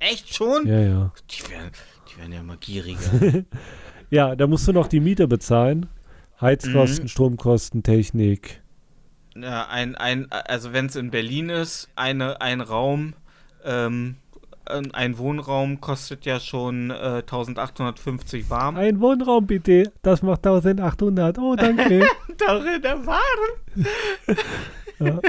Echt 0.00 0.34
schon? 0.34 0.66
Ja, 0.66 0.80
ja. 0.80 1.12
Die 1.30 1.50
werden, 1.50 1.70
die 2.10 2.18
werden 2.20 2.32
ja 2.32 2.42
mal 2.42 2.56
gieriger. 2.58 3.44
Ja, 4.10 4.34
da 4.36 4.46
musst 4.46 4.66
du 4.66 4.72
noch 4.72 4.86
die 4.86 5.00
Miete 5.00 5.28
bezahlen. 5.28 5.84
Heizkosten, 6.40 7.04
Mhm. 7.04 7.08
Stromkosten, 7.08 7.82
Technik. 7.82 8.62
Ja, 9.36 9.68
ein, 9.68 9.96
ein, 9.96 10.32
also 10.32 10.72
wenn 10.72 10.86
es 10.86 10.96
in 10.96 11.10
Berlin 11.10 11.50
ist, 11.50 11.90
eine, 11.94 12.40
ein 12.40 12.62
Raum, 12.62 13.12
ähm, 13.64 14.16
ein 14.68 14.92
ein 14.92 15.18
Wohnraum 15.18 15.80
kostet 15.80 16.24
ja 16.24 16.40
schon 16.40 16.90
äh, 16.90 17.22
1850 17.22 18.50
warm. 18.50 18.76
Ein 18.76 19.00
Wohnraum 19.00 19.46
bitte, 19.46 19.92
das 20.02 20.22
macht 20.22 20.46
1800. 20.46 21.38
Oh, 21.38 21.56
danke. 21.56 22.06
Darin 22.38 22.82
erfahren. 22.82 23.86
ja. 24.98 25.20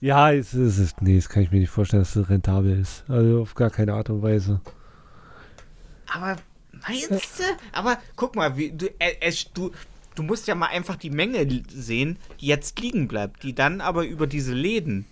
ja, 0.00 0.32
es 0.32 0.54
ist, 0.54 0.60
es 0.60 0.78
ist, 0.78 1.02
nee, 1.02 1.16
das 1.16 1.28
kann 1.28 1.42
ich 1.42 1.50
mir 1.50 1.60
nicht 1.60 1.70
vorstellen, 1.70 2.02
dass 2.02 2.16
es 2.16 2.28
rentabel 2.28 2.80
ist. 2.80 3.04
Also 3.08 3.42
auf 3.42 3.54
gar 3.54 3.70
keine 3.70 3.94
Art 3.94 4.10
und 4.10 4.22
Weise. 4.22 4.60
Aber 6.12 6.36
meinst 6.86 7.40
du? 7.40 7.44
Aber 7.72 7.98
guck 8.16 8.36
mal, 8.36 8.56
wie 8.56 8.70
du, 8.72 8.86
äh, 8.98 9.14
es, 9.20 9.52
du, 9.52 9.72
du 10.14 10.22
musst 10.22 10.46
ja 10.46 10.54
mal 10.54 10.68
einfach 10.68 10.96
die 10.96 11.10
Menge 11.10 11.46
sehen, 11.68 12.18
die 12.40 12.46
jetzt 12.46 12.80
liegen 12.80 13.08
bleibt, 13.08 13.42
die 13.42 13.54
dann 13.54 13.80
aber 13.80 14.06
über 14.06 14.26
diese 14.26 14.54
Läden 14.54 15.06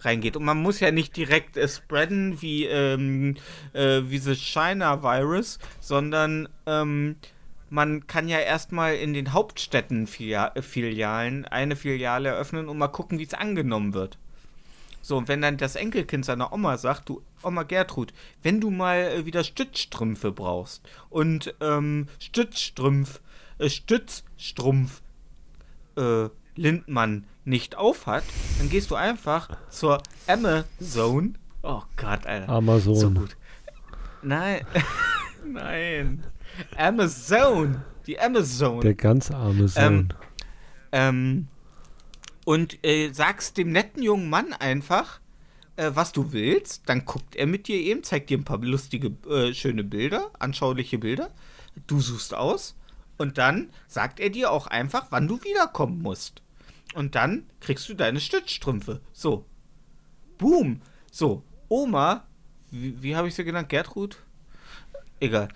reingeht. 0.00 0.36
Und 0.36 0.44
man 0.44 0.58
muss 0.58 0.80
ja 0.80 0.90
nicht 0.90 1.16
direkt 1.16 1.56
äh, 1.56 1.68
spreaden 1.68 2.40
wie, 2.42 2.64
ähm, 2.64 3.36
äh, 3.72 4.02
wie 4.06 4.18
das 4.18 4.38
China-Virus, 4.38 5.58
sondern 5.80 6.48
ähm, 6.66 7.16
man 7.70 8.06
kann 8.06 8.28
ja 8.28 8.38
erstmal 8.38 8.94
in 8.94 9.14
den 9.14 9.32
Hauptstädten 9.32 10.08
äh, 10.18 10.62
Filialen 10.62 11.44
eine 11.44 11.76
Filiale 11.76 12.30
eröffnen 12.30 12.68
und 12.68 12.78
mal 12.78 12.88
gucken, 12.88 13.18
wie 13.18 13.24
es 13.24 13.34
angenommen 13.34 13.94
wird. 13.94 14.18
So, 15.02 15.16
und 15.16 15.28
wenn 15.28 15.40
dann 15.40 15.56
das 15.56 15.76
Enkelkind 15.76 16.24
seiner 16.24 16.52
Oma 16.52 16.76
sagt, 16.78 17.08
du, 17.08 17.22
Oma 17.42 17.62
Gertrud, 17.62 18.12
wenn 18.42 18.60
du 18.60 18.70
mal 18.70 18.98
äh, 18.98 19.26
wieder 19.26 19.44
Stützstrümpfe 19.44 20.32
brauchst 20.32 20.82
und 21.10 21.54
ähm, 21.60 22.08
Stützstrümpf, 22.18 23.20
äh, 23.58 23.68
Stützstrumpf 23.68 25.02
äh, 25.96 26.28
Lindmann 26.56 27.26
nicht 27.46 27.76
aufhat, 27.76 28.24
dann 28.58 28.68
gehst 28.68 28.90
du 28.90 28.96
einfach 28.96 29.48
zur 29.70 30.02
Amazon. 30.26 31.38
Oh 31.62 31.82
Gott, 31.96 32.26
Alter. 32.26 32.48
Amazon. 32.48 32.94
So 32.96 33.10
gut. 33.10 33.36
Nein. 34.22 34.66
Nein. 35.46 36.24
Amazon. 36.76 37.82
Die 38.06 38.18
Amazon. 38.20 38.80
Der 38.80 38.94
ganz 38.94 39.30
arme 39.30 39.68
Sohn. 39.68 39.82
Ähm, 39.82 40.08
ähm, 40.92 41.48
und 42.44 42.84
äh, 42.84 43.12
sagst 43.12 43.58
dem 43.58 43.72
netten 43.72 44.02
jungen 44.02 44.30
Mann 44.30 44.52
einfach, 44.52 45.20
äh, 45.76 45.90
was 45.94 46.12
du 46.12 46.32
willst, 46.32 46.88
dann 46.88 47.04
guckt 47.04 47.36
er 47.36 47.46
mit 47.46 47.68
dir 47.68 47.76
eben, 47.76 48.02
zeigt 48.02 48.30
dir 48.30 48.38
ein 48.38 48.44
paar 48.44 48.58
lustige, 48.58 49.08
äh, 49.28 49.52
schöne 49.54 49.84
Bilder, 49.84 50.30
anschauliche 50.38 50.98
Bilder. 50.98 51.30
Du 51.86 52.00
suchst 52.00 52.34
aus 52.34 52.76
und 53.18 53.38
dann 53.38 53.70
sagt 53.86 54.20
er 54.20 54.30
dir 54.30 54.50
auch 54.50 54.66
einfach, 54.66 55.06
wann 55.10 55.28
du 55.28 55.42
wiederkommen 55.42 56.02
musst. 56.02 56.42
Und 56.96 57.14
dann 57.14 57.44
kriegst 57.60 57.88
du 57.88 57.94
deine 57.94 58.20
Stützstrümpfe. 58.20 59.00
So. 59.12 59.44
Boom. 60.38 60.80
So. 61.12 61.42
Oma, 61.68 62.26
wie, 62.70 63.02
wie 63.02 63.14
habe 63.16 63.28
ich 63.28 63.34
sie 63.34 63.44
genannt? 63.44 63.68
Gertrud? 63.68 64.16
Egal. 65.20 65.48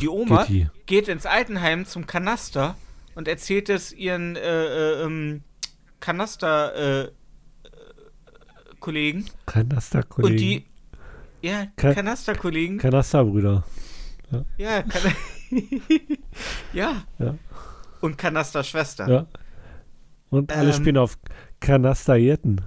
Die 0.00 0.08
Oma 0.08 0.44
Gitti. 0.44 0.68
geht 0.86 1.08
ins 1.08 1.24
Altenheim 1.26 1.86
zum 1.86 2.06
Kanaster 2.06 2.76
und 3.14 3.28
erzählt 3.28 3.68
es 3.68 3.92
ihren 3.92 4.36
äh, 4.36 4.40
äh, 4.40 5.02
ähm, 5.04 5.42
Kanaster 6.00 6.74
äh, 6.74 7.02
äh, 7.04 7.10
Kollegen 8.80 9.26
Kanasterkollegen. 9.46 10.32
und 10.32 10.40
die 10.40 10.66
ja 11.46 11.66
Ka- 11.76 11.94
Kanasterkollegen 11.94 12.78
Kanasterbrüder. 12.78 13.64
ja 14.56 14.82
kan 14.82 15.02
ja 16.72 17.02
Ja. 17.18 17.34
und 18.00 18.16
Kanasterschwester 18.18 19.08
Ja. 19.08 19.26
Und 20.32 20.50
alle 20.52 20.70
Ähm. 20.70 20.74
spielen 20.74 20.96
auf 20.96 21.16
Kanasterjetten. 21.60 22.60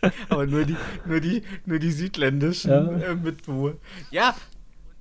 aber 0.28 0.46
nur 0.46 0.64
die 0.64 0.76
nur 1.06 1.20
die 1.20 1.42
nur 1.64 1.78
die 1.78 1.90
südländischen 1.90 2.70
Ja. 2.70 2.92
äh, 2.98 3.14
Mitbewohner 3.14 3.76
ja 4.10 4.36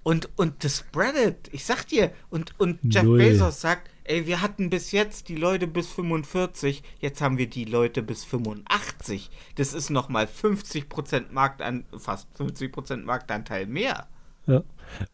und 0.03 0.29
und 0.37 0.63
das 0.63 0.79
spreadet 0.79 1.49
ich 1.51 1.65
sag 1.65 1.85
dir 1.87 2.11
und 2.29 2.53
und 2.59 2.79
Jeff 2.83 3.03
Null. 3.03 3.17
Bezos 3.19 3.61
sagt 3.61 3.89
ey 4.05 4.25
wir 4.25 4.41
hatten 4.41 4.69
bis 4.69 4.91
jetzt 4.91 5.27
die 5.29 5.35
Leute 5.35 5.67
bis 5.67 5.87
45 5.89 6.81
jetzt 6.99 7.21
haben 7.21 7.37
wir 7.37 7.47
die 7.49 7.65
Leute 7.65 8.01
bis 8.01 8.23
85 8.23 9.29
das 9.55 9.73
ist 9.73 9.89
noch 9.89 10.09
mal 10.09 10.27
50 10.27 10.85
Marktan 11.31 11.85
fast 11.97 12.27
50 12.35 13.05
Marktanteil 13.05 13.67
mehr 13.67 14.07
Ja. 14.47 14.63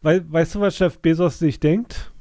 Wei 0.02 0.22
weißt 0.26 0.54
du, 0.54 0.60
was 0.60 0.76
Chef 0.76 0.98
Bezos 0.98 1.38
sich 1.38 1.58
denkt? 1.58 2.11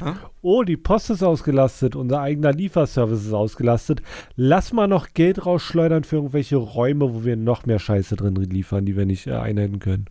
Hä? 0.00 0.12
Oh, 0.42 0.62
die 0.62 0.76
Post 0.76 1.10
ist 1.10 1.22
ausgelastet, 1.22 1.96
unser 1.96 2.20
eigener 2.20 2.52
Lieferservice 2.52 3.24
ist 3.26 3.32
ausgelastet. 3.32 4.02
Lass 4.36 4.72
mal 4.72 4.88
noch 4.88 5.08
Geld 5.14 5.46
rausschleudern 5.46 6.04
für 6.04 6.16
irgendwelche 6.16 6.56
Räume, 6.56 7.14
wo 7.14 7.24
wir 7.24 7.36
noch 7.36 7.64
mehr 7.64 7.78
Scheiße 7.78 8.16
drin 8.16 8.34
liefern, 8.36 8.84
die 8.84 8.96
wir 8.96 9.06
nicht 9.06 9.26
äh, 9.26 9.32
einhalten 9.34 9.78
können. 9.78 10.06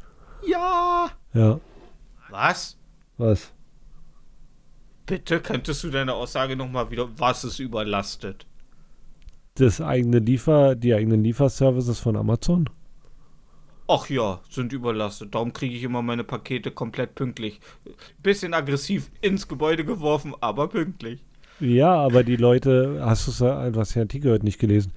ja 0.45 1.09
Ja, 1.33 1.59
was 2.29 2.77
was? 3.17 3.51
bitte 5.05 5.39
könntest 5.39 5.83
du 5.83 5.89
deine 5.89 6.13
Aussage 6.13 6.55
noch 6.55 6.69
mal 6.69 6.89
wieder 6.89 7.07
was 7.17 7.43
ist 7.43 7.59
überlastet 7.59 8.47
Das 9.55 9.79
eigene 9.81 10.19
Liefer, 10.19 10.75
die 10.75 10.93
eigenen 10.95 11.23
Lieferservices 11.23 11.99
von 11.99 12.15
Amazon? 12.17 12.69
Ach 13.87 14.09
ja, 14.09 14.41
sind 14.49 14.73
überlastet. 14.73 15.35
Darum 15.35 15.53
kriege 15.53 15.75
ich 15.75 15.83
immer 15.83 16.01
meine 16.01 16.23
Pakete 16.23 16.71
komplett 16.71 17.13
pünktlich. 17.13 17.59
Bisschen 18.23 18.53
aggressiv 18.53 19.11
ins 19.21 19.47
Gebäude 19.47 19.85
geworfen, 19.85 20.33
aber 20.41 20.67
pünktlich. 20.67 21.21
Ja, 21.59 21.93
aber 21.93 22.23
die 22.23 22.35
Leute, 22.35 23.01
hast 23.05 23.27
du 23.27 23.31
es 23.31 23.41
was 23.75 23.93
ja 23.93 24.01
Artikel 24.01 24.31
heute 24.31 24.43
nicht 24.43 24.59
gelesen, 24.59 24.91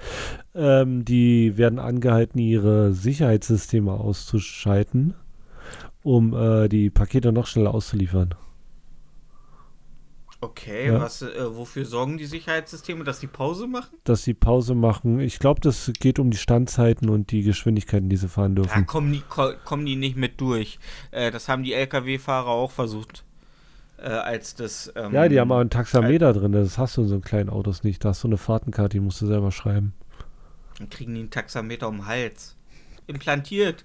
ähm, 0.55 1.05
die 1.05 1.57
werden 1.57 1.79
angehalten, 1.79 2.39
ihre 2.39 2.93
Sicherheitssysteme 2.93 3.93
auszuschalten, 3.93 5.15
um 6.03 6.35
äh, 6.35 6.69
die 6.69 6.91
Pakete 6.91 7.31
noch 7.31 7.47
schneller 7.47 7.75
auszuliefern. 7.75 8.35
Okay, 10.41 10.87
Ja. 10.89 11.01
was, 11.01 11.21
äh, 11.23 11.57
wofür 11.57 11.85
sorgen 11.85 12.17
die 12.17 12.27
Sicherheitssysteme, 12.27 13.03
dass 13.03 13.19
die 13.19 13.27
Pause 13.27 13.67
machen? 13.67 13.97
Dass 14.05 14.23
sie 14.23 14.35
Pause 14.35 14.77
machen. 14.77 15.19
Ich 15.19 15.41
glaube, 15.41 15.61
das 15.61 15.91
geht 15.99 16.21
um 16.21 16.31
die 16.31 16.37
Standzeiten 16.37 17.09
und 17.09 17.33
die 17.33 17.43
Geschwindigkeiten, 17.43 18.09
die 18.09 18.17
sie 18.17 18.29
fahren 18.29 18.55
Da 18.55 18.63
dürfen. 18.63 18.87
kommen 18.87 19.13
die, 19.13 19.21
ko 19.21 19.51
kommen 19.65 19.85
die 19.85 19.97
nicht 19.97 20.17
mit 20.17 20.41
durch. 20.41 20.79
Äh, 21.11 21.33
das 21.33 21.49
haben 21.49 21.65
die 21.65 21.73
Lkw-Fahrer 21.73 22.51
auch 22.51 22.71
versucht. 22.71 23.25
Äh, 23.97 24.11
als 24.11 24.55
das. 24.55 24.93
Ähm, 24.95 25.13
Ja, 25.13 25.29
die 25.29 25.41
haben 25.41 25.51
auch 25.51 25.59
einen 25.59 25.71
Taxameter 25.71 26.33
drin. 26.33 26.53
Das 26.53 26.79
hast 26.79 26.97
du 26.97 27.03
in 27.03 27.09
so 27.09 27.19
kleinen 27.19 27.49
Autos 27.51 27.83
nicht. 27.83 28.05
Da 28.05 28.11
hast 28.11 28.23
du 28.23 28.29
eine 28.29 28.37
Fahrtenkarte, 28.37 28.91
die 28.91 29.01
musst 29.01 29.21
du 29.21 29.27
selber 29.27 29.51
schreiben. 29.51 29.93
Dann 30.79 30.89
kriegen 30.89 31.15
die 31.15 31.21
einen 31.23 31.31
Taxameter 31.31 31.89
um 31.89 31.97
den 31.97 32.07
Hals. 32.07 32.57
Implantiert. 33.09 33.85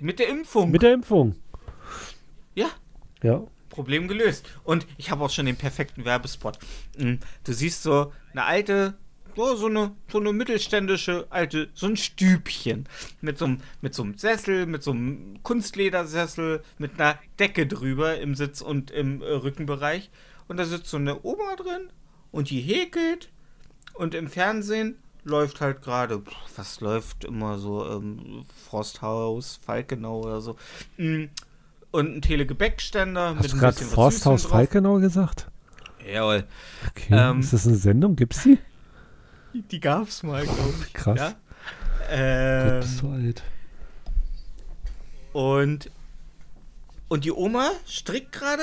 Mit 0.00 0.20
der 0.20 0.28
Impfung. 0.28 0.70
Mit 0.70 0.82
der 0.82 0.94
Impfung. 0.94 1.34
ja, 2.54 2.68
Ja. 3.24 3.42
Problem 3.78 4.08
gelöst. 4.08 4.44
Und 4.64 4.88
ich 4.96 5.12
habe 5.12 5.24
auch 5.24 5.30
schon 5.30 5.46
den 5.46 5.54
perfekten 5.54 6.04
Werbespot. 6.04 6.58
Mm, 6.98 7.14
Du 7.44 7.52
siehst 7.52 7.84
so 7.84 8.12
eine 8.32 8.42
alte, 8.42 8.94
so, 9.36 9.66
eine, 9.66 9.94
so 10.10 10.18
eine 10.18 10.32
mittelständische 10.32 11.28
alte, 11.30 11.68
so 11.74 11.86
ein 11.86 11.96
Stübchen 11.96 12.88
mit 13.20 13.38
so, 13.38 13.44
einem, 13.44 13.60
mit 13.80 13.94
so 13.94 14.02
einem 14.02 14.18
Sessel, 14.18 14.66
mit 14.66 14.82
so 14.82 14.90
einem 14.90 15.40
Kunstledersessel, 15.44 16.64
mit 16.78 16.98
einer 16.98 17.20
Decke 17.38 17.68
drüber 17.68 18.18
im 18.18 18.34
Sitz 18.34 18.62
und 18.62 18.90
im 18.90 19.22
äh, 19.22 19.26
Rückenbereich. 19.26 20.10
Und 20.48 20.56
da 20.56 20.64
sitzt 20.64 20.88
so 20.88 20.96
eine 20.96 21.24
Oma 21.24 21.54
drin 21.54 21.90
und 22.32 22.50
die 22.50 22.60
häkelt. 22.60 23.28
Und 23.94 24.16
im 24.16 24.26
Fernsehen 24.26 24.96
läuft 25.22 25.60
halt 25.60 25.82
gerade, 25.82 26.24
was 26.56 26.80
läuft 26.80 27.24
immer 27.24 27.58
so, 27.58 27.88
ähm, 27.88 28.44
Frosthaus, 28.68 29.60
Falkenau 29.64 30.18
oder 30.24 30.40
so. 30.40 30.56
Und 31.90 32.16
ein 32.16 32.22
Telegebäckständer 32.22 33.36
Hast 33.36 33.52
du 33.52 33.56
ein 33.56 33.60
gerade 33.60 33.76
Forsthaus. 33.78 34.44
Falkenau 34.44 34.98
gesagt? 34.98 35.48
Jawohl. 36.12 36.44
Okay. 36.88 37.08
Ähm, 37.10 37.40
ist 37.40 37.52
das 37.52 37.66
eine 37.66 37.76
Sendung? 37.76 38.16
Gibt's 38.16 38.42
die? 38.42 38.58
Die 39.54 39.80
gab's 39.80 40.22
mal, 40.22 40.44
glaube 40.44 40.74
ich. 40.86 40.92
Krass. 40.92 41.18
Ja? 41.18 41.28
Gott, 41.28 41.36
Ähm, 42.10 42.80
bist 42.80 43.02
du 43.02 43.08
alt. 43.10 43.42
und, 45.32 45.90
und 47.08 47.24
die 47.24 47.32
Oma 47.32 47.70
strickt 47.86 48.32
gerade 48.32 48.62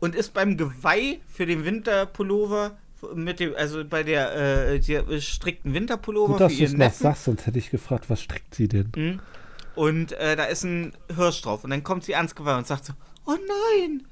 und 0.00 0.14
ist 0.14 0.32
beim 0.34 0.56
Geweih 0.56 1.20
für 1.28 1.46
den 1.46 1.64
Winterpullover 1.64 2.76
mit 3.14 3.40
dem, 3.40 3.54
also 3.56 3.84
bei 3.84 4.02
der, 4.02 4.34
äh, 4.34 4.80
einen 5.64 5.74
Winterpullover 5.74 6.32
Gut, 6.34 6.40
dass 6.40 6.52
für 6.52 6.58
du 6.58 6.62
ihren 6.64 6.72
noch 6.72 6.78
Neffen. 6.78 7.02
sagst, 7.02 7.24
sonst 7.24 7.46
hätte 7.46 7.58
ich 7.58 7.70
gefragt, 7.70 8.10
was 8.10 8.20
strickt 8.20 8.54
sie 8.54 8.68
denn? 8.68 8.92
Mhm. 8.94 9.20
Und 9.74 10.12
äh, 10.12 10.36
da 10.36 10.44
ist 10.44 10.64
ein 10.64 10.92
Hirsch 11.14 11.42
drauf. 11.42 11.64
Und 11.64 11.70
dann 11.70 11.84
kommt 11.84 12.04
sie 12.04 12.16
ans 12.16 12.34
Geweih 12.34 12.58
und 12.58 12.66
sagt 12.66 12.86
so: 12.86 12.92
Oh 13.26 13.36
nein, 13.76 14.06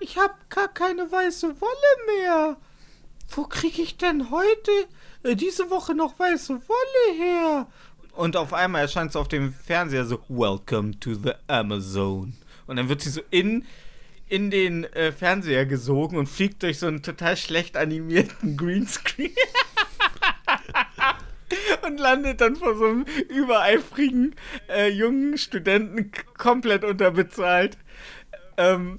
ich 0.00 0.18
habe 0.18 0.34
gar 0.48 0.68
keine 0.68 1.10
weiße 1.10 1.60
Wolle 1.60 2.18
mehr. 2.18 2.56
Wo 3.30 3.44
kriege 3.44 3.82
ich 3.82 3.96
denn 3.96 4.30
heute, 4.30 4.70
äh, 5.22 5.36
diese 5.36 5.70
Woche 5.70 5.94
noch 5.94 6.18
weiße 6.18 6.54
Wolle 6.54 7.16
her? 7.16 7.66
Und 8.12 8.36
auf 8.36 8.52
einmal 8.52 8.82
erscheint 8.82 9.12
sie 9.12 9.18
auf 9.18 9.28
dem 9.28 9.52
Fernseher 9.52 10.04
so: 10.04 10.20
Welcome 10.28 10.98
to 11.00 11.14
the 11.14 11.32
Amazon. 11.46 12.34
Und 12.66 12.76
dann 12.76 12.88
wird 12.88 13.00
sie 13.00 13.10
so 13.10 13.22
in, 13.30 13.64
in 14.28 14.50
den 14.50 14.84
äh, 14.84 15.10
Fernseher 15.12 15.66
gesogen 15.66 16.18
und 16.18 16.26
fliegt 16.26 16.62
durch 16.62 16.78
so 16.78 16.86
einen 16.86 17.02
total 17.02 17.36
schlecht 17.36 17.76
animierten 17.76 18.56
Greenscreen. 18.56 19.32
und 21.88 21.98
landet 21.98 22.40
dann 22.40 22.56
vor 22.56 22.76
so 22.76 22.86
einem 22.86 23.04
übereifrigen 23.28 24.34
äh, 24.68 24.88
jungen 24.88 25.38
Studenten 25.38 26.12
komplett 26.36 26.84
unterbezahlt. 26.84 27.76
Ähm, 28.56 28.98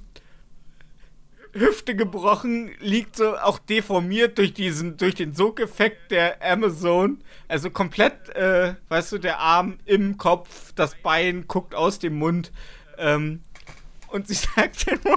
Hüfte 1.52 1.96
gebrochen, 1.96 2.70
liegt 2.78 3.16
so 3.16 3.36
auch 3.36 3.58
deformiert 3.58 4.38
durch 4.38 4.54
diesen, 4.54 4.96
durch 4.96 5.16
den 5.16 5.34
Sogeffekt 5.34 6.12
der 6.12 6.40
Amazon. 6.42 7.22
Also 7.48 7.70
komplett, 7.70 8.28
äh, 8.36 8.74
weißt 8.88 9.12
du, 9.12 9.18
der 9.18 9.40
Arm 9.40 9.78
im 9.84 10.16
Kopf, 10.16 10.72
das 10.74 10.94
Bein 11.02 11.48
guckt 11.48 11.74
aus 11.74 11.98
dem 11.98 12.18
Mund. 12.18 12.52
Ähm, 12.98 13.40
und 14.08 14.28
sie 14.28 14.34
sagt 14.56 14.86
dann 14.86 15.00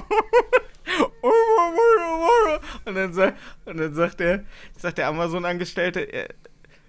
und 2.84 2.94
dann, 2.94 3.12
sagt, 3.12 3.38
und 3.64 3.78
dann 3.78 3.94
sagt 3.94 4.20
der, 4.20 4.44
sagt 4.76 4.98
der 4.98 5.08
Amazon-Angestellte, 5.08 6.28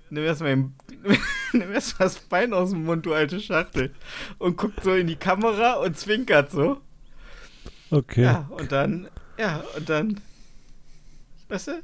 nimm 0.09 0.23
erstmal 0.23 0.55
nimm 1.53 1.71
erst 1.71 1.99
mal 1.99 2.05
das 2.05 2.19
Bein 2.19 2.53
aus 2.53 2.71
dem 2.71 2.85
Mund, 2.85 3.05
du 3.05 3.13
alte 3.13 3.39
Schachtel. 3.39 3.93
Und 4.37 4.57
guckt 4.57 4.83
so 4.83 4.93
in 4.93 5.07
die 5.07 5.15
Kamera 5.15 5.73
und 5.73 5.97
zwinkert 5.97 6.51
so. 6.51 6.81
Okay. 7.91 8.23
Ja, 8.23 8.49
und 8.49 8.71
dann, 8.71 9.09
ja, 9.37 9.63
und 9.77 9.89
dann, 9.89 10.21
weißt 11.49 11.67
du? 11.67 11.83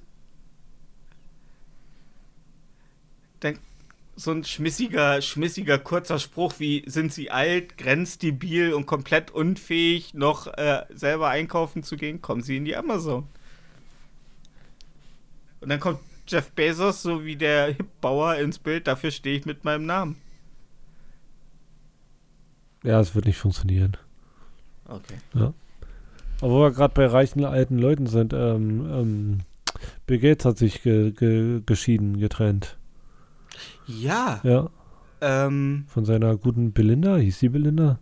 Dann 3.40 3.60
so 4.16 4.32
ein 4.32 4.44
schmissiger, 4.44 5.22
schmissiger, 5.22 5.80
kurzer 5.80 6.20
Spruch 6.20 6.56
wie, 6.60 6.84
sind 6.88 7.14
sie 7.14 7.32
alt, 7.32 7.78
grenzdebil 7.78 8.74
und 8.74 8.86
komplett 8.86 9.32
unfähig, 9.32 10.14
noch 10.14 10.48
äh, 10.48 10.86
selber 10.94 11.30
einkaufen 11.30 11.84
zu 11.84 11.98
gehen, 11.98 12.22
kommen 12.22 12.44
sie 12.44 12.58
in 12.58 12.66
die 12.66 12.76
Amazon. 12.76 13.28
Und 15.60 15.70
dann 15.70 15.80
kommt 15.80 16.00
Jeff 16.28 16.52
Bezos, 16.52 17.02
so 17.02 17.26
wie 17.26 17.36
der 17.36 17.68
Hip-Bauer 17.68 18.36
ins 18.36 18.60
Bild, 18.60 18.88
dafür 18.88 19.12
stehe 19.12 19.38
ich 19.38 19.46
mit 19.46 19.64
meinem 19.64 19.86
Namen. 19.86 20.18
Ja, 22.84 23.00
es 23.00 23.14
wird 23.14 23.26
nicht 23.26 23.38
funktionieren. 23.38 23.98
Okay. 24.86 25.18
Aber 25.34 25.54
wo 26.42 26.62
wir 26.62 26.72
gerade 26.72 26.94
bei 26.94 27.06
reichen 27.06 27.46
alten 27.46 27.78
Leuten 27.78 28.08
sind, 28.08 28.34
ähm, 28.34 28.90
ähm, 28.92 29.38
Bill 30.08 30.20
Gates 30.20 30.46
hat 30.46 30.58
sich 30.58 30.82
ge 30.82 31.12
ge 31.12 31.62
geschieden, 31.66 32.20
getrennt. 32.20 32.78
Ja, 33.86 34.42
Ja, 34.44 34.70
ähm, 35.22 35.86
von 35.88 36.06
seiner 36.06 36.36
guten 36.38 36.74
Belinda, 36.74 37.18
hieß 37.18 37.40
sie 37.40 37.50
Belinda? 37.50 38.00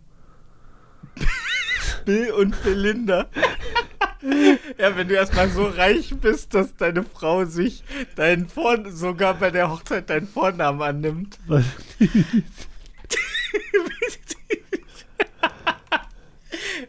Bill 2.06 2.32
und 2.32 2.62
Belinda. 2.62 3.26
Ja, 4.78 4.96
wenn 4.96 5.08
du 5.08 5.14
erstmal 5.14 5.48
so 5.48 5.64
reich 5.66 6.14
bist, 6.20 6.54
dass 6.54 6.76
deine 6.76 7.02
Frau 7.02 7.44
sich 7.44 7.82
deinen 8.16 8.48
Vor 8.48 8.76
sogar 8.90 9.34
bei 9.34 9.50
der 9.50 9.70
Hochzeit 9.70 10.10
deinen 10.10 10.28
Vornamen 10.28 10.82
annimmt. 10.82 11.38
Was? 11.46 11.64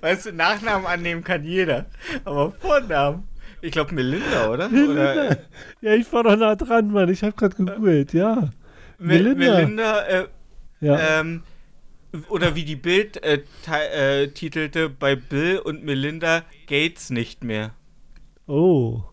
Weißt 0.01 0.25
du, 0.27 0.33
Nachnamen 0.33 0.87
annehmen 0.87 1.23
kann 1.23 1.43
jeder. 1.43 1.85
Aber 2.25 2.51
Vornamen. 2.51 3.27
Ich 3.61 3.71
glaube 3.71 3.93
Melinda, 3.93 4.49
oder? 4.49 4.69
Melinda. 4.69 5.11
Oder 5.13 5.37
Ja, 5.81 5.93
ich 5.93 6.11
war 6.11 6.23
doch 6.23 6.35
nah 6.35 6.55
dran, 6.55 6.91
Mann. 6.91 7.09
Ich 7.09 7.21
habe 7.21 7.33
gerade 7.33 7.55
gegoogelt, 7.55 8.13
ja. 8.13 8.35
Me 8.97 9.13
Melinda. 9.19 9.55
Melinda, 9.57 10.01
äh, 10.07 10.25
Ja. 10.79 11.19
ähm, 11.19 11.43
oder 12.29 12.55
wie 12.55 12.65
die 12.65 12.75
Bild 12.75 13.23
äh, 13.23 13.43
äh, 13.67 14.27
titelte, 14.29 14.89
bei 14.89 15.15
Bill 15.15 15.59
und 15.59 15.83
Melinda 15.83 16.43
Gates 16.67 17.09
nicht 17.09 17.43
mehr. 17.43 17.73
Oh. 18.47 19.03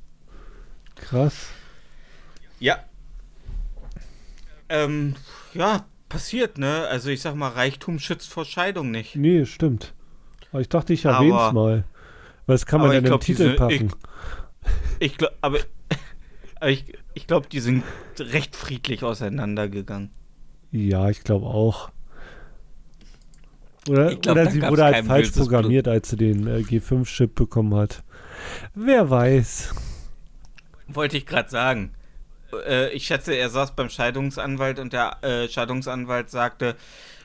Krass. 0.96 1.48
Ja. 2.58 2.78
Ähm, 4.68 5.14
ja, 5.54 5.86
passiert, 6.08 6.58
ne? 6.58 6.86
Also 6.88 7.10
ich 7.10 7.22
sag 7.22 7.34
mal, 7.34 7.48
Reichtum 7.48 7.98
schützt 7.98 8.30
vor 8.30 8.44
Scheidung 8.44 8.90
nicht. 8.90 9.16
Nee, 9.16 9.46
stimmt. 9.46 9.94
Aber 10.50 10.60
ich 10.60 10.68
dachte, 10.68 10.92
ich 10.92 11.04
erwähne 11.04 11.46
es 11.46 11.52
mal. 11.52 11.84
Weil 12.46 12.54
das 12.54 12.66
kann 12.66 12.80
man 12.80 12.90
ich 12.92 12.98
in 12.98 13.04
den 13.04 13.20
Titel 13.20 13.54
packen. 13.56 13.92
Ich 14.98 15.16
glaube, 15.16 15.34
aber, 15.40 15.58
aber 16.56 16.70
ich, 16.70 16.84
ich 17.14 17.26
glaube, 17.26 17.48
die 17.48 17.60
sind 17.60 17.84
recht 18.18 18.56
friedlich 18.56 19.02
auseinandergegangen. 19.04 20.10
Ja, 20.72 21.08
ich 21.08 21.22
glaube 21.24 21.46
auch. 21.46 21.90
Oder, 23.88 24.12
Ich 24.12 24.20
glaub, 24.20 24.36
oder 24.36 24.50
sie 24.50 24.62
wurde 24.62 24.84
halt 24.84 25.06
falsch 25.06 25.30
programmiert, 25.30 25.88
als 25.88 26.10
sie 26.10 26.16
den 26.16 26.46
äh, 26.46 26.60
G5-Chip 26.60 27.34
bekommen 27.34 27.74
hat. 27.74 28.02
Wer 28.74 29.08
weiß. 29.08 29.74
Wollte 30.88 31.16
ich 31.16 31.26
gerade 31.26 31.50
sagen. 31.50 31.92
Äh, 32.66 32.90
ich 32.92 33.06
schätze, 33.06 33.34
er 33.34 33.50
saß 33.50 33.72
beim 33.72 33.88
Scheidungsanwalt 33.88 34.78
und 34.78 34.92
der 34.92 35.22
äh, 35.22 35.48
Scheidungsanwalt 35.48 36.30
sagte, 36.30 36.76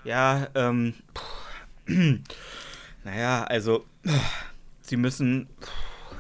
ja, 0.04 0.48
ähm, 0.56 0.96
pff, 1.16 1.94
naja, 3.04 3.44
also, 3.44 3.86
sie 4.82 4.98
müssen 4.98 5.48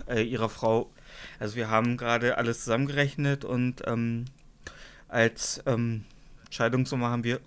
äh, 0.08 0.22
ihrer 0.22 0.50
Frau, 0.50 0.90
also 1.40 1.56
wir 1.56 1.70
haben 1.70 1.98
gerade 1.98 2.38
alles 2.38 2.64
zusammengerechnet 2.64 3.46
und 3.46 3.82
ähm, 3.88 4.26
als 5.10 5.62
ähm, 5.66 6.06
Scheidungssumme 6.50 7.08
haben 7.08 7.24
wir 7.24 7.40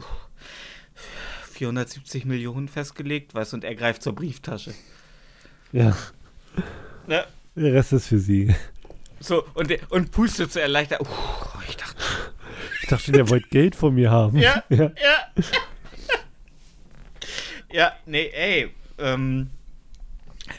470 1.56 2.24
Millionen 2.26 2.68
festgelegt, 2.68 3.34
weißt 3.34 3.52
du, 3.52 3.56
und 3.56 3.64
er 3.64 3.74
greift 3.74 4.02
zur 4.02 4.14
Brieftasche. 4.14 4.74
Ja, 5.72 5.96
Ja, 7.06 7.24
der 7.54 7.72
Rest 7.72 7.92
ist 7.92 8.08
für 8.08 8.18
sie. 8.18 8.54
so, 9.20 9.44
und, 9.54 9.72
und 9.90 10.10
pustet 10.10 10.52
so 10.52 10.60
erleichtert. 10.60 11.00
Uh, 11.00 11.06
ich 11.68 11.76
dachte, 11.76 12.02
Ich 12.82 12.88
dachte, 12.88 13.12
der 13.12 13.28
wollte 13.30 13.48
Geld 13.48 13.74
von 13.74 13.94
mir 13.94 14.10
haben. 14.10 14.38
Ja. 14.38 14.62
ja. 14.68 14.76
Ja. 14.76 15.44
ja, 17.72 17.92
nee, 18.06 18.30
ey. 18.34 18.70
Ähm, 18.98 19.50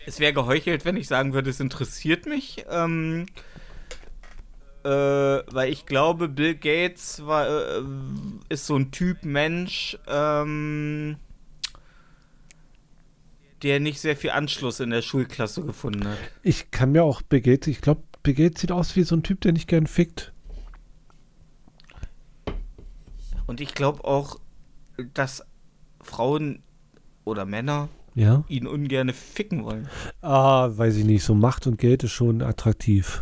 es 0.05 0.19
wäre 0.19 0.33
geheuchelt, 0.33 0.83
wenn 0.85 0.97
ich 0.97 1.07
sagen 1.07 1.33
würde, 1.33 1.49
es 1.49 1.59
interessiert 1.59 2.25
mich. 2.25 2.65
Ähm, 2.69 3.27
äh, 4.87 5.43
weil 5.53 5.69
ich 5.71 5.85
glaube, 5.85 6.29
Bill 6.29 6.55
Gates 6.55 7.25
war, 7.25 7.47
äh, 7.47 7.81
ist 8.49 8.65
so 8.67 8.75
ein 8.77 8.91
Typ 8.91 9.25
Mensch, 9.25 9.97
ähm, 10.07 11.17
der 13.63 13.79
nicht 13.79 13.99
sehr 13.99 14.15
viel 14.15 14.29
Anschluss 14.29 14.79
in 14.79 14.91
der 14.91 15.01
Schulklasse 15.01 15.63
gefunden 15.63 16.07
hat. 16.07 16.17
Ich 16.43 16.71
kann 16.71 16.91
mir 16.93 17.03
auch 17.03 17.21
Bill 17.21 17.41
Gates, 17.41 17.67
ich 17.67 17.81
glaube, 17.81 18.03
Bill 18.23 18.35
Gates 18.35 18.61
sieht 18.61 18.71
aus 18.71 18.95
wie 18.95 19.03
so 19.03 19.15
ein 19.15 19.23
Typ, 19.23 19.41
der 19.41 19.51
nicht 19.53 19.67
gern 19.67 19.87
fickt. 19.87 20.31
Und 23.45 23.59
ich 23.61 23.73
glaube 23.73 24.03
auch, 24.05 24.39
dass 25.13 25.43
Frauen 26.01 26.61
oder 27.25 27.45
Männer 27.45 27.89
Ja. 28.15 28.43
ihn 28.47 28.67
ungerne 28.67 29.13
ficken 29.13 29.63
wollen. 29.63 29.89
Ah, 30.21 30.69
weiß 30.71 30.95
ich 30.97 31.05
nicht. 31.05 31.23
So 31.23 31.33
Macht 31.33 31.67
und 31.67 31.77
Geld 31.77 32.03
ist 32.03 32.11
schon 32.11 32.41
attraktiv. 32.41 33.21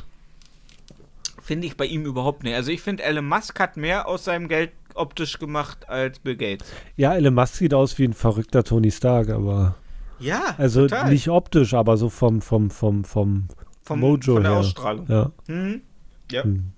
Finde 1.46 1.68
ich 1.68 1.78
bei 1.78 1.86
ihm 1.86 2.06
überhaupt 2.06 2.41
nicht. 2.43 2.56
Also 2.56 2.72
ich 2.72 2.82
finde, 2.82 3.04
Elon 3.04 3.28
Musk 3.28 3.60
hat 3.60 3.78
mehr 3.78 4.08
aus 4.08 4.26
seinem 4.26 4.48
Geld 4.48 4.72
optisch 4.96 5.38
gemacht 5.38 5.88
als 5.88 6.18
Bill 6.18 6.36
Gates. 6.36 6.68
Ja, 6.96 7.14
Elon 7.14 7.36
Musk 7.36 7.54
sieht 7.54 7.72
aus 7.76 8.00
wie 8.00 8.06
ein 8.06 8.14
verrückter 8.14 8.64
Tony 8.64 8.89
Stark, 8.89 9.30
aber. 9.30 9.76
Ja, 10.18 10.56
Also 10.58 10.88
total. 10.88 11.12
nicht 11.12 11.30
optisch, 11.30 11.76
aber 11.76 11.98
so 11.98 12.10
vom, 12.10 12.41
vom, 12.41 12.72
vom, 12.72 13.04
vom 13.04 13.48
vom, 13.84 14.00
Mojo 14.00 14.34
von 14.34 14.41
der 14.43 14.54
her. 14.54 14.60
Ausstrahlung. 14.60 15.06
Ja. 15.08 15.32
Hm? 15.48 15.82
Ja. 16.32 16.43
Hm, 16.43 16.72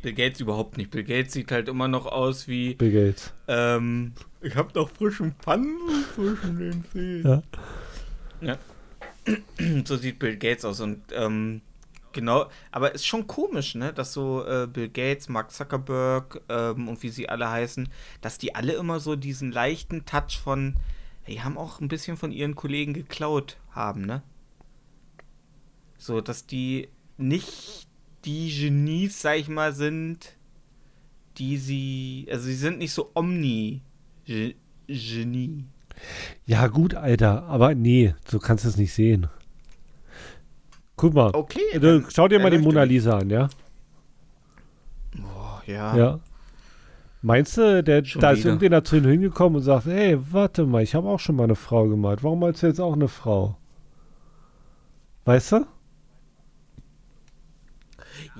Bill 0.00 0.14
Gates 0.14 0.40
überhaupt 0.40 0.78
nicht. 0.78 0.90
Bill 0.90 1.04
Gates 1.04 1.34
sieht 1.34 1.52
halt 1.52 1.68
immer 1.68 1.88
noch 1.88 2.06
aus 2.06 2.48
wie, 2.48 2.74
Bill 2.74 2.90
Gates. 2.92 3.34
ähm, 3.48 4.12
ich 4.40 4.54
hab 4.56 4.74
noch 4.74 4.88
frischen 4.88 5.34
Pfannen 5.42 5.76
zwischen 6.14 6.58
den 6.58 6.84
Zehen. 6.90 7.42
Ja. 8.40 8.56
so 9.84 9.96
sieht 9.96 10.18
Bill 10.18 10.36
Gates 10.38 10.64
aus 10.64 10.80
und 10.80 11.02
ähm, 11.12 11.60
genau, 12.18 12.50
aber 12.72 12.94
ist 12.96 13.06
schon 13.06 13.28
komisch, 13.28 13.76
ne, 13.76 13.92
dass 13.92 14.12
so 14.12 14.44
äh, 14.44 14.66
Bill 14.66 14.88
Gates, 14.88 15.28
Mark 15.28 15.52
Zuckerberg 15.52 16.40
ähm, 16.48 16.88
und 16.88 17.00
wie 17.04 17.10
sie 17.10 17.28
alle 17.28 17.48
heißen, 17.48 17.88
dass 18.20 18.38
die 18.38 18.56
alle 18.56 18.72
immer 18.72 18.98
so 18.98 19.14
diesen 19.14 19.52
leichten 19.52 20.04
Touch 20.04 20.40
von, 20.42 20.74
die 21.28 21.42
haben 21.42 21.56
auch 21.56 21.80
ein 21.80 21.86
bisschen 21.86 22.16
von 22.16 22.32
ihren 22.32 22.56
Kollegen 22.56 22.92
geklaut 22.92 23.56
haben, 23.70 24.04
ne? 24.04 24.22
So, 25.96 26.20
dass 26.20 26.44
die 26.46 26.88
nicht 27.18 27.86
die 28.24 28.50
Genies, 28.50 29.22
sag 29.22 29.36
ich 29.38 29.48
mal, 29.48 29.72
sind, 29.72 30.36
die 31.36 31.56
sie, 31.56 32.26
also 32.32 32.46
sie 32.46 32.56
sind 32.56 32.78
nicht 32.78 32.92
so 32.92 33.12
Omni-Genie. 33.14 33.82
Ja, 36.46 36.66
gut, 36.66 36.94
Alter. 36.94 37.44
Aber 37.44 37.76
nee, 37.76 38.14
so 38.26 38.40
kannst 38.40 38.64
du 38.64 38.68
es 38.68 38.76
nicht 38.76 38.92
sehen. 38.92 39.28
Guck 40.98 41.14
mal. 41.14 41.30
Okay. 41.32 41.78
Du, 41.80 42.04
schau 42.10 42.28
dir 42.28 42.40
mal 42.40 42.50
die 42.50 42.58
Mona. 42.58 42.82
Lisa 42.82 43.16
an, 43.18 43.30
ja? 43.30 43.48
Oh, 45.16 45.60
ja. 45.64 45.96
Ja. 45.96 46.20
Meinst 47.22 47.56
du, 47.56 47.82
der, 47.82 48.04
Schon 48.04 48.20
da 48.20 48.32
ist 48.32 48.40
wieder. 48.40 48.50
irgendjemand 48.50 48.86
zu 48.86 48.96
ihm 48.96 49.04
hingekommen 49.06 49.56
und 49.56 49.62
sagt, 49.62 49.86
ey, 49.86 50.18
warte 50.32 50.66
mal, 50.66 50.82
ich 50.82 50.94
habe 50.94 51.08
auch 51.08 51.20
schon 51.20 51.36
mal 51.36 51.44
eine 51.44 51.54
Frau 51.56 51.88
gemalt. 51.88 52.22
Warum 52.22 52.40
malst 52.40 52.62
du 52.62 52.66
jetzt 52.66 52.80
auch 52.80 52.92
eine 52.92 53.08
Frau? 53.08 53.56
Weißt 55.24 55.52
du? 55.52 55.66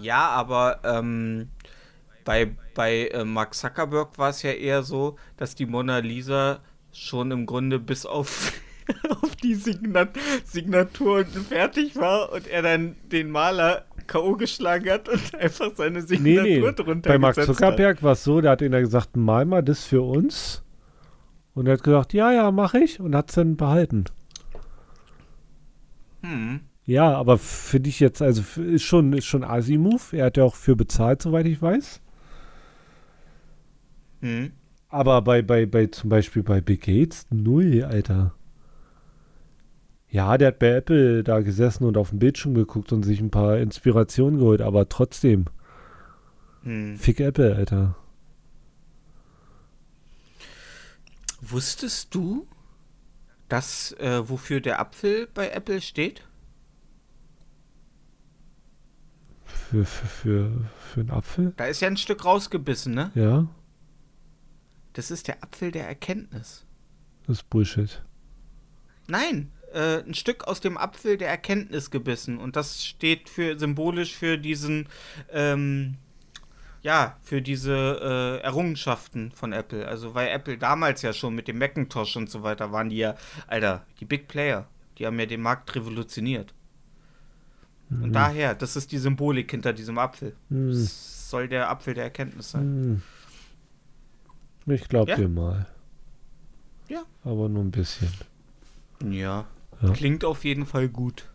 Ja, 0.00 0.28
aber 0.28 0.80
ähm, 0.84 1.48
bei, 2.24 2.56
bei 2.74 3.06
äh, 3.08 3.24
Mark 3.24 3.54
Zuckerberg 3.54 4.18
war 4.18 4.30
es 4.30 4.42
ja 4.42 4.50
eher 4.50 4.82
so, 4.82 5.16
dass 5.36 5.54
die 5.54 5.66
Mona 5.66 5.98
Lisa 5.98 6.60
schon 6.92 7.30
im 7.30 7.46
Grunde 7.46 7.78
bis 7.78 8.04
auf, 8.04 8.52
auf 9.22 9.36
die 9.36 9.54
Signat 9.54 10.10
Signatur 10.44 11.24
fertig 11.24 11.96
war 11.96 12.32
und 12.32 12.46
er 12.46 12.62
dann 12.62 12.96
den 13.10 13.30
Maler 13.30 13.84
K.O. 14.06 14.36
geschlagen 14.36 14.90
hat 14.90 15.08
und 15.08 15.34
einfach 15.38 15.70
seine 15.76 16.00
Nee, 16.00 16.06
Signatur 16.06 16.42
nee. 16.42 16.72
drunter 16.72 17.10
Bei 17.10 17.18
Mark 17.18 17.36
Zuckerberg 17.36 18.02
war 18.02 18.12
es 18.12 18.24
so, 18.24 18.40
da 18.40 18.52
hat 18.52 18.62
einer 18.62 18.80
gesagt, 18.80 19.16
mal 19.16 19.44
mal 19.44 19.62
das 19.62 19.84
für 19.84 20.02
uns. 20.02 20.64
Und 21.54 21.66
er 21.66 21.74
hat 21.74 21.82
gesagt, 21.82 22.12
ja, 22.12 22.32
ja, 22.32 22.50
mache 22.50 22.78
ich. 22.78 23.00
Und 23.00 23.14
hat 23.16 23.30
es 23.30 23.34
dann 23.34 23.56
behalten. 23.56 24.04
Hm. 26.22 26.60
Ja, 26.84 27.14
aber 27.14 27.36
finde 27.36 27.90
ich 27.90 28.00
jetzt, 28.00 28.22
also 28.22 28.42
ist 28.62 28.84
schon, 28.84 29.12
ist 29.12 29.26
schon 29.26 29.44
Asi-Move. 29.44 30.16
Er 30.16 30.26
hat 30.26 30.36
ja 30.36 30.44
auch 30.44 30.54
für 30.54 30.76
bezahlt, 30.76 31.20
soweit 31.20 31.46
ich 31.46 31.60
weiß. 31.60 32.00
Hm. 34.20 34.52
Aber 34.88 35.20
bei, 35.20 35.42
bei, 35.42 35.66
bei 35.66 35.86
zum 35.86 36.08
Beispiel 36.08 36.42
bei 36.42 36.60
Bill 36.60 36.78
Gates, 36.78 37.26
null, 37.30 37.84
Alter. 37.84 38.34
Ja, 40.10 40.38
der 40.38 40.48
hat 40.48 40.58
bei 40.58 40.68
Apple 40.70 41.22
da 41.22 41.40
gesessen 41.40 41.84
und 41.84 41.96
auf 41.98 42.10
dem 42.10 42.18
Bildschirm 42.18 42.54
geguckt 42.54 42.92
und 42.92 43.02
sich 43.02 43.20
ein 43.20 43.30
paar 43.30 43.58
Inspirationen 43.58 44.38
geholt, 44.38 44.60
aber 44.62 44.88
trotzdem, 44.88 45.44
Hm. 46.62 46.96
fick 46.96 47.20
Apple, 47.20 47.54
Alter. 47.54 47.94
Wusstest 51.40 52.14
du, 52.14 52.46
dass 53.48 53.92
äh, 53.92 54.28
wofür 54.28 54.60
der 54.60 54.80
Apfel 54.80 55.28
bei 55.32 55.50
Apple 55.50 55.80
steht? 55.80 56.24
Für, 59.44 59.84
für, 59.84 60.06
für, 60.06 60.64
für 60.78 61.00
einen 61.00 61.10
Apfel? 61.10 61.52
Da 61.56 61.66
ist 61.66 61.80
ja 61.80 61.88
ein 61.88 61.96
Stück 61.96 62.24
rausgebissen, 62.24 62.94
ne? 62.94 63.10
Ja, 63.14 63.46
Das 64.94 65.10
ist 65.10 65.28
der 65.28 65.42
Apfel 65.44 65.70
der 65.70 65.86
Erkenntnis. 65.86 66.66
das 67.26 67.38
ist 67.38 67.50
Bullshit. 67.50 68.02
Nein, 69.06 69.50
äh, 69.72 69.98
ein 70.02 70.14
Stück 70.14 70.44
aus 70.48 70.60
dem 70.60 70.76
Apfel 70.78 71.16
der 71.16 71.28
Erkenntnis 71.28 71.90
gebissen. 71.90 72.38
Und 72.38 72.56
das 72.56 72.84
steht 72.84 73.28
für 73.28 73.58
symbolisch 73.58 74.14
für 74.14 74.38
diesen, 74.38 74.88
ähm, 75.32 75.96
ja, 76.82 77.16
für 77.22 77.42
diese 77.42 78.38
äh, 78.40 78.44
Errungenschaften 78.44 79.32
von 79.32 79.52
Apple. 79.52 79.86
Also 79.86 80.14
weil 80.14 80.28
Apple 80.28 80.58
damals 80.58 81.02
ja 81.02 81.12
schon 81.12 81.34
mit 81.34 81.48
dem 81.48 81.58
Macintosh 81.58 82.16
und 82.16 82.30
so 82.30 82.42
weiter 82.42 82.72
waren 82.72 82.88
die 82.88 82.96
ja, 82.98 83.14
Alter, 83.46 83.84
die 84.00 84.04
Big 84.04 84.28
Player. 84.28 84.66
Die 84.98 85.06
haben 85.06 85.18
ja 85.18 85.26
den 85.26 85.42
Markt 85.42 85.74
revolutioniert. 85.74 86.52
Und 87.90 88.12
daher, 88.12 88.54
das 88.54 88.76
ist 88.76 88.92
die 88.92 88.98
Symbolik 88.98 89.50
hinter 89.50 89.72
diesem 89.72 89.96
Apfel. 89.96 90.36
Hm, 90.50 90.70
Das 90.70 91.30
soll 91.30 91.48
der 91.48 91.70
Apfel 91.70 91.94
der 91.94 92.04
Erkenntnis 92.04 92.50
sein. 92.50 93.02
hm. 94.66 94.74
Ich 94.74 94.86
glaub 94.88 95.08
Ja? 95.08 95.16
dir 95.16 95.28
mal. 95.28 95.66
Ja. 96.88 97.02
Aber 97.24 97.48
nur 97.48 97.64
ein 97.64 97.70
bisschen. 97.70 98.08
Ja. 99.10 99.46
Ja. 99.82 99.90
Klingt 99.90 100.24
auf 100.24 100.44
jeden 100.44 100.66
Fall 100.66 100.88
gut. 100.88 101.28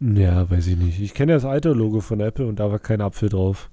Ja, 0.00 0.48
weiß 0.50 0.66
ich 0.66 0.76
nicht. 0.76 1.00
Ich 1.00 1.14
kenne 1.14 1.32
ja 1.32 1.36
das 1.38 1.44
alte 1.46 1.72
Logo 1.72 2.00
von 2.00 2.20
Apple 2.20 2.46
und 2.46 2.56
da 2.60 2.70
war 2.70 2.78
kein 2.78 3.00
Apfel 3.00 3.28
drauf. 3.28 3.70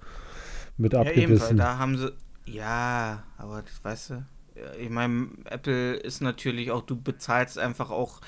Mit 0.77 0.93
Ja, 0.93 1.01
abgebissen. 1.01 1.57
da 1.57 1.77
haben 1.77 1.97
sie. 1.97 2.11
Ja, 2.45 3.23
aber 3.37 3.61
das 3.61 3.83
weißt 3.83 4.09
du. 4.11 4.25
Ich 4.79 4.89
meine, 4.89 5.27
Apple 5.45 5.95
ist 5.95 6.21
natürlich 6.21 6.71
auch, 6.71 6.81
du 6.83 6.95
bezahlst 6.99 7.57
einfach 7.57 7.89
auch. 7.89 8.21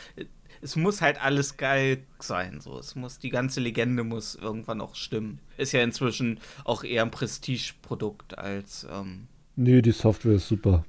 Es 0.62 0.76
muss 0.76 1.02
halt 1.02 1.24
alles 1.24 1.58
geil 1.58 2.04
sein. 2.20 2.60
So. 2.60 2.78
Es 2.80 2.96
muss, 2.96 3.20
die 3.20 3.30
ganze 3.30 3.62
Legende 3.62 4.04
muss 4.04 4.36
irgendwann 4.36 4.82
auch 4.82 4.96
stimmen. 4.96 5.40
Ist 5.58 5.72
ja 5.72 5.82
inzwischen 5.84 6.40
auch 6.64 6.84
eher 6.84 7.04
ein 7.04 7.12
Prestigeprodukt 7.12 8.38
als. 8.38 8.86
Ähm, 8.92 9.28
Nö, 9.56 9.82
die 9.82 9.92
Software 9.92 10.34
ist 10.34 10.48
super. 10.48 10.84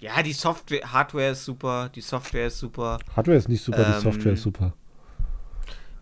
Ja, 0.00 0.22
die 0.22 0.32
Software, 0.32 0.92
Hardware 0.92 1.30
ist 1.30 1.44
super, 1.44 1.90
die 1.94 2.00
Software 2.00 2.46
ist 2.46 2.58
super, 2.58 2.98
Hardware 3.14 3.36
ist 3.38 3.48
nicht 3.48 3.62
super, 3.62 3.84
die 3.84 3.92
Ähm, 3.92 4.00
Software 4.00 4.32
ist 4.32 4.42
super. 4.42 4.74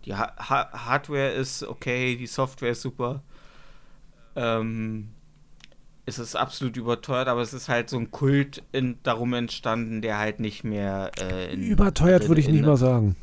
die 0.05 0.13
ha 0.15 0.33
ha 0.37 0.69
Hardware 0.85 1.31
ist 1.33 1.63
okay, 1.63 2.15
die 2.15 2.27
Software 2.27 2.71
ist 2.71 2.81
super. 2.81 3.21
Ähm, 4.35 5.09
es 6.05 6.17
ist 6.17 6.35
absolut 6.35 6.77
überteuert, 6.77 7.27
aber 7.27 7.41
es 7.41 7.53
ist 7.53 7.69
halt 7.69 7.89
so 7.89 7.97
ein 7.97 8.09
Kult 8.09 8.63
in, 8.71 8.97
darum 9.03 9.33
entstanden, 9.33 10.01
der 10.01 10.17
halt 10.17 10.39
nicht 10.39 10.63
mehr 10.63 11.11
äh, 11.21 11.53
in 11.53 11.61
Überteuert 11.61 12.27
würde 12.27 12.41
ich 12.41 12.47
nicht 12.47 12.65
mal 12.65 12.77
sagen. 12.77 13.15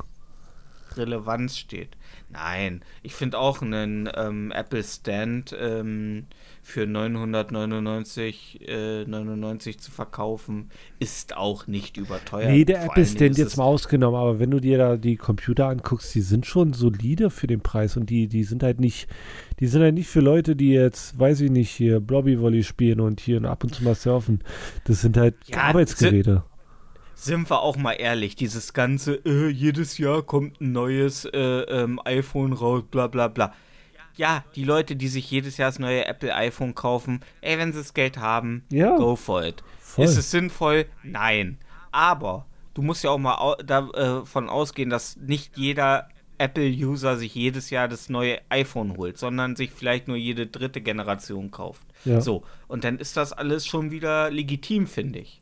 Relevanz 0.95 1.57
steht. 1.57 1.96
Nein, 2.29 2.81
ich 3.03 3.13
finde 3.13 3.39
auch 3.39 3.61
einen 3.61 4.09
ähm, 4.13 4.51
Apple 4.51 4.83
Stand 4.83 5.55
ähm, 5.57 6.25
für 6.61 6.85
999 6.85 8.67
äh, 8.67 9.05
99 9.05 9.79
zu 9.79 9.91
verkaufen, 9.91 10.69
ist 10.99 11.37
auch 11.37 11.67
nicht 11.67 11.95
überteuert. 11.95 12.51
Nee, 12.51 12.65
der 12.65 12.81
Vor 12.81 12.91
Apple 12.91 13.05
Stand 13.05 13.37
jetzt 13.37 13.55
mal 13.55 13.63
ausgenommen, 13.63 14.19
aber 14.19 14.39
wenn 14.39 14.51
du 14.51 14.59
dir 14.59 14.77
da 14.77 14.97
die 14.97 15.15
Computer 15.15 15.67
anguckst, 15.67 16.13
die 16.15 16.21
sind 16.21 16.45
schon 16.45 16.73
solide 16.73 17.29
für 17.29 17.47
den 17.47 17.61
Preis 17.61 17.95
und 17.95 18.09
die, 18.09 18.27
die 18.27 18.43
sind 18.43 18.61
halt 18.61 18.81
nicht, 18.81 19.07
die 19.61 19.67
sind 19.67 19.81
halt 19.81 19.93
nicht 19.93 20.09
für 20.09 20.19
Leute, 20.21 20.57
die 20.57 20.71
jetzt, 20.71 21.17
weiß 21.17 21.39
ich 21.41 21.51
nicht, 21.51 21.69
hier 21.69 22.01
Blobby 22.01 22.41
Volley 22.41 22.63
spielen 22.63 22.99
und 22.99 23.21
hier 23.21 23.41
ab 23.45 23.63
und 23.63 23.73
zu 23.73 23.85
mal 23.85 23.95
surfen. 23.95 24.43
Das 24.83 24.99
sind 24.99 25.15
halt 25.15 25.35
Ja, 25.45 25.61
Arbeitsgeräte. 25.61 26.43
Sind 27.19 27.49
wir 27.49 27.61
auch 27.61 27.77
mal 27.77 27.93
ehrlich, 27.93 28.35
dieses 28.35 28.73
ganze, 28.73 29.15
äh, 29.25 29.47
jedes 29.49 29.97
Jahr 29.97 30.21
kommt 30.21 30.61
ein 30.61 30.71
neues 30.71 31.25
äh, 31.25 31.37
ähm, 31.39 31.99
iPhone 32.05 32.53
raus, 32.53 32.83
bla 32.91 33.07
bla 33.07 33.27
bla. 33.27 33.53
Ja, 34.15 34.43
die 34.55 34.63
Leute, 34.63 34.95
die 34.95 35.07
sich 35.07 35.29
jedes 35.31 35.57
Jahr 35.57 35.69
das 35.69 35.79
neue 35.79 36.05
Apple 36.05 36.33
iPhone 36.35 36.75
kaufen, 36.75 37.21
ey, 37.41 37.57
wenn 37.57 37.71
sie 37.73 37.79
das 37.79 37.93
Geld 37.95 38.17
haben, 38.17 38.63
Ja. 38.71 38.95
go 38.97 39.15
for 39.15 39.43
it. 39.43 39.63
Voll. 39.79 40.05
Ist 40.05 40.15
es 40.17 40.29
sinnvoll? 40.29 40.85
Nein. 41.03 41.57
Aber 41.91 42.45
du 42.75 42.83
musst 42.83 43.03
ja 43.03 43.09
auch 43.09 43.17
mal 43.17 43.35
au 43.39 43.55
davon 43.55 44.47
ausgehen, 44.47 44.91
dass 44.91 45.17
nicht 45.17 45.57
jeder 45.57 46.09
Apple-User 46.37 47.17
sich 47.17 47.33
jedes 47.33 47.71
Jahr 47.71 47.87
das 47.87 48.09
neue 48.09 48.39
iPhone 48.49 48.95
holt, 48.95 49.17
sondern 49.17 49.55
sich 49.55 49.71
vielleicht 49.71 50.07
nur 50.07 50.17
jede 50.17 50.45
dritte 50.45 50.81
Generation 50.81 51.49
kauft. 51.49 51.87
Ja. 52.05 52.21
So, 52.21 52.43
und 52.67 52.83
dann 52.83 52.99
ist 52.99 53.17
das 53.17 53.33
alles 53.33 53.65
schon 53.65 53.89
wieder 53.89 54.29
legitim, 54.29 54.85
finde 54.85 55.17
ich. 55.19 55.41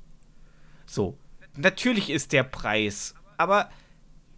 So, 0.86 1.18
natürlich 1.58 2.10
ist 2.10 2.32
der 2.34 2.44
Preis, 2.44 3.16
aber 3.38 3.70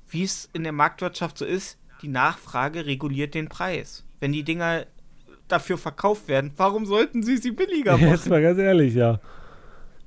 wie 0.09 0.23
es 0.23 0.49
in 0.53 0.63
der 0.63 0.71
Marktwirtschaft 0.71 1.37
so 1.37 1.45
ist, 1.45 1.77
die 2.01 2.07
Nachfrage 2.07 2.85
reguliert 2.85 3.33
den 3.33 3.49
Preis. 3.49 4.05
Wenn 4.19 4.31
die 4.31 4.43
Dinger 4.43 4.85
dafür 5.47 5.77
verkauft 5.77 6.27
werden, 6.27 6.51
warum 6.57 6.85
sollten 6.85 7.23
sie 7.23 7.37
sie 7.37 7.51
billiger 7.51 7.97
Jetzt 7.99 8.09
machen? 8.21 8.29
mal 8.29 8.41
ganz 8.41 8.59
ehrlich, 8.59 8.93
ja. 8.93 9.19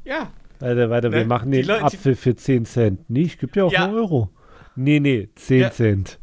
Ja, 0.05 0.33
Warte, 0.59 0.91
warte, 0.91 1.11
wir 1.11 1.21
Ne? 1.21 1.25
machen 1.25 1.51
Die 1.51 1.59
den 1.59 1.67
Leute- 1.69 1.85
Apfel 1.85 2.15
für 2.15 2.37
10 2.37 2.67
Cent. 2.67 3.09
Nee, 3.09 3.23
ich 3.23 3.39
gebe 3.39 3.51
dir 3.53 3.65
auch 3.65 3.73
Ja. 3.73 3.85
einen 3.85 3.95
Euro. 3.95 4.29
Nee, 4.77 5.01
nee, 5.01 5.31
10 5.35 5.61
Ja. 5.61 5.71
Cent. 5.71 6.19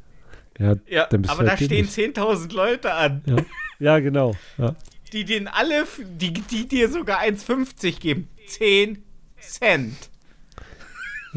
Ja, 0.60 0.76
ja, 0.88 1.04
aber 1.06 1.18
du 1.18 1.22
da 1.24 1.50
halt 1.50 1.58
stehen 1.58 1.70
dämlich. 1.70 1.92
10.000 1.92 2.54
Leute 2.54 2.94
an, 2.94 3.24
Ja, 3.26 3.36
ja 3.80 4.00
genau. 4.00 4.36
Die 5.12 5.26
den 5.26 5.48
alle, 5.48 5.86
die, 6.00 6.34
die 6.34 6.68
dir 6.68 6.88
sogar 6.90 7.20
1,50 7.22 8.00
geben. 8.00 8.28
10 8.48 9.04
Cent. 9.40 9.96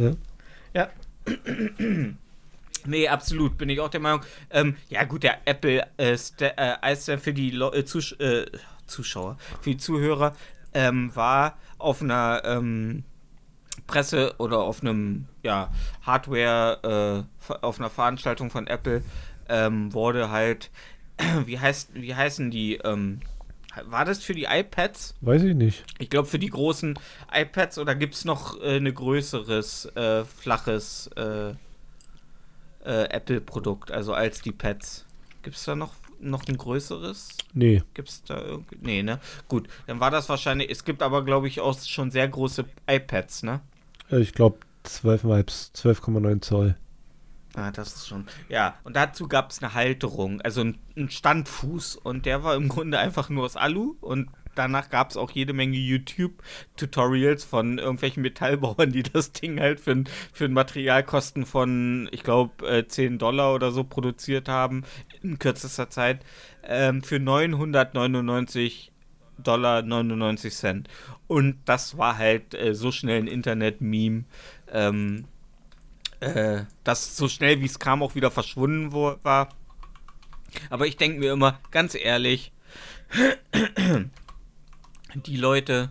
Ja. 0.00 0.12
Ja. 0.74 0.88
Nee, 2.86 3.08
absolut, 3.08 3.58
bin 3.58 3.68
ich 3.68 3.80
auch 3.80 3.88
der 3.90 4.00
Meinung. 4.00 4.22
Ähm, 4.50 4.76
ja, 4.88 5.04
gut, 5.04 5.22
der 5.22 5.46
Apple 5.46 5.86
äh, 5.98 6.16
Sta- 6.16 6.54
äh, 6.56 7.18
für 7.18 7.34
die 7.34 7.50
Leu- 7.50 7.72
äh, 7.74 7.84
Zus 7.84 8.12
äh, 8.12 8.46
Zuschauer, 8.86 9.36
für 9.60 9.70
die 9.70 9.76
Zuhörer, 9.76 10.34
ähm, 10.72 11.14
war 11.14 11.58
auf 11.78 12.00
einer 12.02 12.42
ähm, 12.44 13.04
Presse 13.86 14.34
oder 14.38 14.58
auf 14.60 14.80
einem, 14.82 15.26
ja, 15.42 15.70
Hardware, 16.02 17.26
äh, 17.48 17.54
auf 17.60 17.78
einer 17.78 17.90
Veranstaltung 17.90 18.50
von 18.50 18.66
Apple, 18.66 19.02
ähm, 19.48 19.92
wurde 19.92 20.30
halt, 20.30 20.70
wie 21.44 21.58
heißt, 21.58 21.90
wie 21.94 22.14
heißen 22.14 22.50
die, 22.50 22.76
ähm, 22.76 23.20
war 23.86 24.04
das 24.04 24.22
für 24.22 24.34
die 24.34 24.44
iPads? 24.44 25.14
Weiß 25.20 25.42
ich 25.42 25.54
nicht. 25.54 25.84
Ich 25.98 26.10
glaube, 26.10 26.28
für 26.28 26.38
die 26.38 26.48
großen 26.48 26.98
iPads 27.32 27.78
oder 27.78 27.94
gibt 27.94 28.14
es 28.14 28.24
noch 28.24 28.60
äh, 28.60 28.76
ein 28.76 28.92
größeres, 28.92 29.86
äh, 29.96 30.24
flaches 30.24 31.08
äh, 31.16 31.50
äh, 32.84 33.04
Apple-Produkt, 33.10 33.90
also 33.90 34.12
als 34.14 34.42
die 34.42 34.52
Pads? 34.52 35.06
Gibt 35.42 35.56
es 35.56 35.64
da 35.64 35.74
noch, 35.76 35.94
noch 36.20 36.46
ein 36.48 36.56
größeres? 36.56 37.28
Nee. 37.54 37.82
Gibt 37.94 38.08
es 38.08 38.22
da 38.24 38.40
irgendwie? 38.42 38.76
Nee, 38.80 39.02
ne? 39.02 39.20
Gut, 39.48 39.68
dann 39.86 40.00
war 40.00 40.10
das 40.10 40.28
wahrscheinlich. 40.28 40.70
Es 40.70 40.84
gibt 40.84 41.02
aber, 41.02 41.24
glaube 41.24 41.48
ich, 41.48 41.60
auch 41.60 41.78
schon 41.80 42.10
sehr 42.10 42.28
große 42.28 42.64
iPads, 42.88 43.42
ne? 43.44 43.60
Äh, 44.10 44.20
Ich 44.20 44.32
glaube 44.32 44.58
12,5 44.84 45.72
12,9 45.74 46.40
Zoll. 46.42 46.76
Ah, 47.54 47.70
das 47.70 47.94
ist 47.94 48.08
schon. 48.08 48.26
Ja, 48.48 48.76
und 48.84 48.96
dazu 48.96 49.26
gab 49.26 49.50
es 49.50 49.62
eine 49.62 49.74
Halterung, 49.74 50.40
also 50.40 50.60
ein, 50.60 50.78
ein 50.96 51.10
Standfuß. 51.10 51.96
Und 51.96 52.26
der 52.26 52.44
war 52.44 52.54
im 52.54 52.68
Grunde 52.68 52.98
einfach 52.98 53.28
nur 53.28 53.44
aus 53.44 53.56
Alu. 53.56 53.96
Und 54.00 54.30
danach 54.54 54.90
gab 54.90 55.10
es 55.10 55.16
auch 55.16 55.30
jede 55.30 55.52
Menge 55.52 55.76
YouTube-Tutorials 55.76 57.44
von 57.44 57.78
irgendwelchen 57.78 58.22
Metallbauern, 58.22 58.92
die 58.92 59.02
das 59.02 59.32
Ding 59.32 59.58
halt 59.58 59.80
für, 59.80 60.04
für 60.32 60.44
ein 60.44 60.52
Materialkosten 60.52 61.44
von, 61.44 62.08
ich 62.12 62.22
glaube, 62.22 62.66
äh, 62.66 62.86
10 62.86 63.18
Dollar 63.18 63.54
oder 63.54 63.72
so 63.72 63.84
produziert 63.84 64.48
haben 64.48 64.84
in 65.22 65.38
kürzester 65.38 65.90
Zeit. 65.90 66.24
Ähm, 66.62 67.02
für 67.02 67.18
999 67.18 68.92
Dollar 69.38 69.82
99 69.82 70.54
Cent. 70.54 70.88
Und 71.26 71.56
das 71.64 71.96
war 71.96 72.18
halt 72.18 72.54
äh, 72.54 72.74
so 72.74 72.92
schnell 72.92 73.22
ein 73.22 73.26
Internet-Meme. 73.26 74.24
Ähm, 74.72 75.24
äh, 76.20 76.64
das 76.84 77.16
so 77.16 77.28
schnell 77.28 77.60
wie 77.60 77.66
es 77.66 77.78
kam 77.78 78.02
auch 78.02 78.14
wieder 78.14 78.30
verschwunden 78.30 78.92
war. 78.92 79.48
Aber 80.68 80.86
ich 80.86 80.96
denke 80.96 81.18
mir 81.18 81.32
immer, 81.32 81.58
ganz 81.70 81.94
ehrlich, 81.94 82.52
die 85.14 85.36
Leute, 85.36 85.90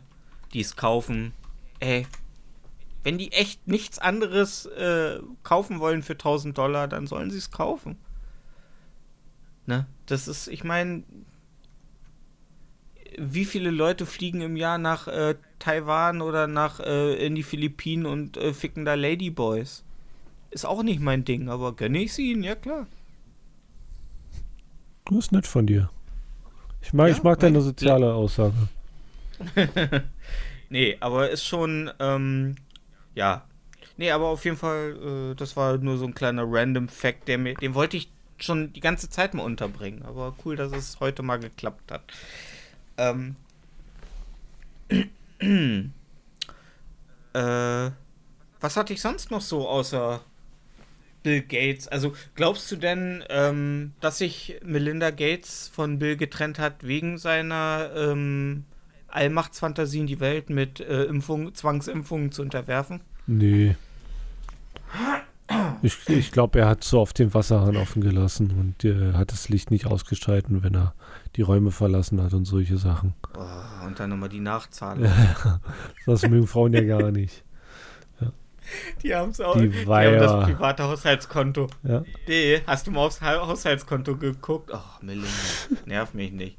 die 0.54 0.62
es 0.62 0.76
kaufen, 0.76 1.34
ey, 1.80 2.08
Wenn 3.04 3.18
die 3.18 3.32
echt 3.32 3.68
nichts 3.68 4.00
anderes 4.00 4.66
äh, 4.66 5.20
kaufen 5.44 5.80
wollen 5.80 6.04
für 6.04 6.14
1000 6.14 6.58
Dollar, 6.58 6.88
dann 6.88 7.08
sollen 7.08 7.32
sie 7.32 7.38
es 7.38 7.52
kaufen. 7.52 7.98
Ne? 9.66 9.88
Das 10.06 10.28
ist, 10.28 10.48
ich 10.48 10.64
meine, 10.64 11.04
wie 13.18 13.46
viele 13.46 13.72
Leute 13.72 14.06
fliegen 14.06 14.42
im 14.42 14.58
Jahr 14.58 14.78
nach 14.78 15.08
äh, 15.08 15.36
Taiwan 15.60 16.22
oder 16.22 16.48
nach 16.48 16.80
äh, 16.80 17.16
in 17.26 17.36
die 17.36 17.44
Philippinen 17.44 18.06
und 18.06 18.38
äh, 18.38 18.54
ficken 18.54 18.86
da 18.86 18.96
Ladyboys? 18.96 19.84
Ist 20.52 20.66
auch 20.66 20.84
nicht 20.84 21.00
mein 21.00 21.26
Ding, 21.26 21.50
aber 21.50 21.76
gönne 21.76 22.00
ich 22.00 22.14
sie 22.14 22.32
ihnen, 22.32 22.44
ja 22.44 22.56
klar. 22.56 22.88
Das 25.06 25.18
ist 25.18 25.32
nett 25.32 25.48
von 25.48 25.68
dir. 25.68 25.90
Ich 26.82 26.94
mag, 26.94 27.10
Ja, 27.10 27.16
ich 27.16 27.24
mag 27.24 27.40
deine 27.40 27.62
soziale 27.62 28.14
Aussage. 28.14 28.54
nee, 30.70 30.98
aber 31.00 31.30
ist 31.30 31.46
schon, 31.46 31.92
ähm, 32.00 32.56
ja. 33.16 33.46
Nee, 33.98 34.12
aber 34.12 34.28
auf 34.28 34.46
jeden 34.46 34.58
Fall, 34.58 35.32
äh, 35.32 35.36
das 35.36 35.58
war 35.58 35.78
nur 35.78 35.98
so 35.98 36.06
ein 36.06 36.14
kleiner 36.14 36.44
random 36.46 36.88
Fact, 36.88 37.28
der 37.28 37.38
mir, 37.38 37.56
den 37.56 37.76
wollte 37.76 37.98
ich 37.98 38.10
schon 38.38 38.72
die 38.72 38.80
ganze 38.80 39.10
Zeit 39.10 39.34
mal 39.34 39.44
unterbringen. 39.44 40.04
Aber 40.04 40.36
cool, 40.46 40.56
dass 40.56 40.72
es 40.72 41.00
heute 41.00 41.22
mal 41.22 41.38
geklappt 41.38 41.92
hat. 41.92 42.04
Ähm. 42.98 43.36
äh, 47.34 47.92
was 48.62 48.76
hatte 48.76 48.94
ich 48.94 49.02
sonst 49.02 49.32
noch 49.32 49.42
so 49.42 49.68
außer 49.68 50.22
Bill 51.24 51.42
Gates? 51.42 51.88
Also 51.88 52.14
glaubst 52.36 52.72
du 52.72 52.76
denn, 52.76 53.24
ähm, 53.30 53.94
dass 54.02 54.20
sich 54.20 54.60
Melinda 54.64 55.12
Gates 55.12 55.70
von 55.74 56.00
Bill 56.00 56.18
getrennt 56.18 56.60
hat 56.60 56.84
wegen 56.84 57.18
seiner 57.18 57.92
ähm, 57.96 58.66
Allmachtsfantasien, 59.08 60.08
die 60.08 60.20
Welt 60.20 60.50
mit 60.50 60.80
äh, 60.80 61.04
Impfung, 61.04 61.54
Zwangsimpfungen 61.54 62.32
zu 62.32 62.42
unterwerfen? 62.42 63.02
Nee. 63.28 63.76
Ich, 65.82 66.08
ich 66.10 66.32
glaube, 66.32 66.60
er 66.60 66.68
hat 66.68 66.84
so 66.84 67.00
oft 67.00 67.18
den 67.18 67.34
Wasserhahn 67.34 67.78
offen 67.78 68.02
gelassen 68.02 68.52
und 68.52 68.86
äh, 68.86 69.14
hat 69.14 69.32
das 69.32 69.50
Licht 69.50 69.72
nicht 69.72 69.88
ausgeschalten, 69.88 70.62
wenn 70.64 70.76
er 70.76 70.94
die 71.36 71.42
Räume 71.42 71.72
verlassen 71.72 72.22
hat 72.22 72.34
und 72.34 72.46
solche 72.46 72.78
Sachen. 72.78 73.14
Oh, 73.36 73.86
und 73.88 74.00
dann 74.00 74.12
nochmal 74.12 74.30
die 74.30 74.40
Nachzahlung. 74.40 75.10
Das 76.06 76.28
mögen 76.28 76.48
Frauen 76.48 76.74
ja 76.74 76.82
gar 76.82 77.12
nicht. 77.12 77.44
Die 79.04 79.16
haben 79.16 79.32
es 79.32 79.40
auch. 79.42 79.58
Die 79.58 79.70
Die, 79.70 79.86
haben 79.86 80.14
ja- 80.14 80.20
das 80.20 80.46
private 80.46 80.84
Haushaltskonto. 80.84 81.68
Ja. 81.84 82.04
Nee, 82.28 82.62
hast 82.68 82.88
du 82.88 82.92
mal 82.92 83.02
aufs 83.06 83.22
Ha- 83.22 83.46
Haushaltskonto 83.48 84.16
geguckt? 84.18 84.72
Ach, 84.74 85.02
Melinda, 85.02 85.28
nerv 85.86 86.14
mich 86.14 86.32
nicht. 86.32 86.58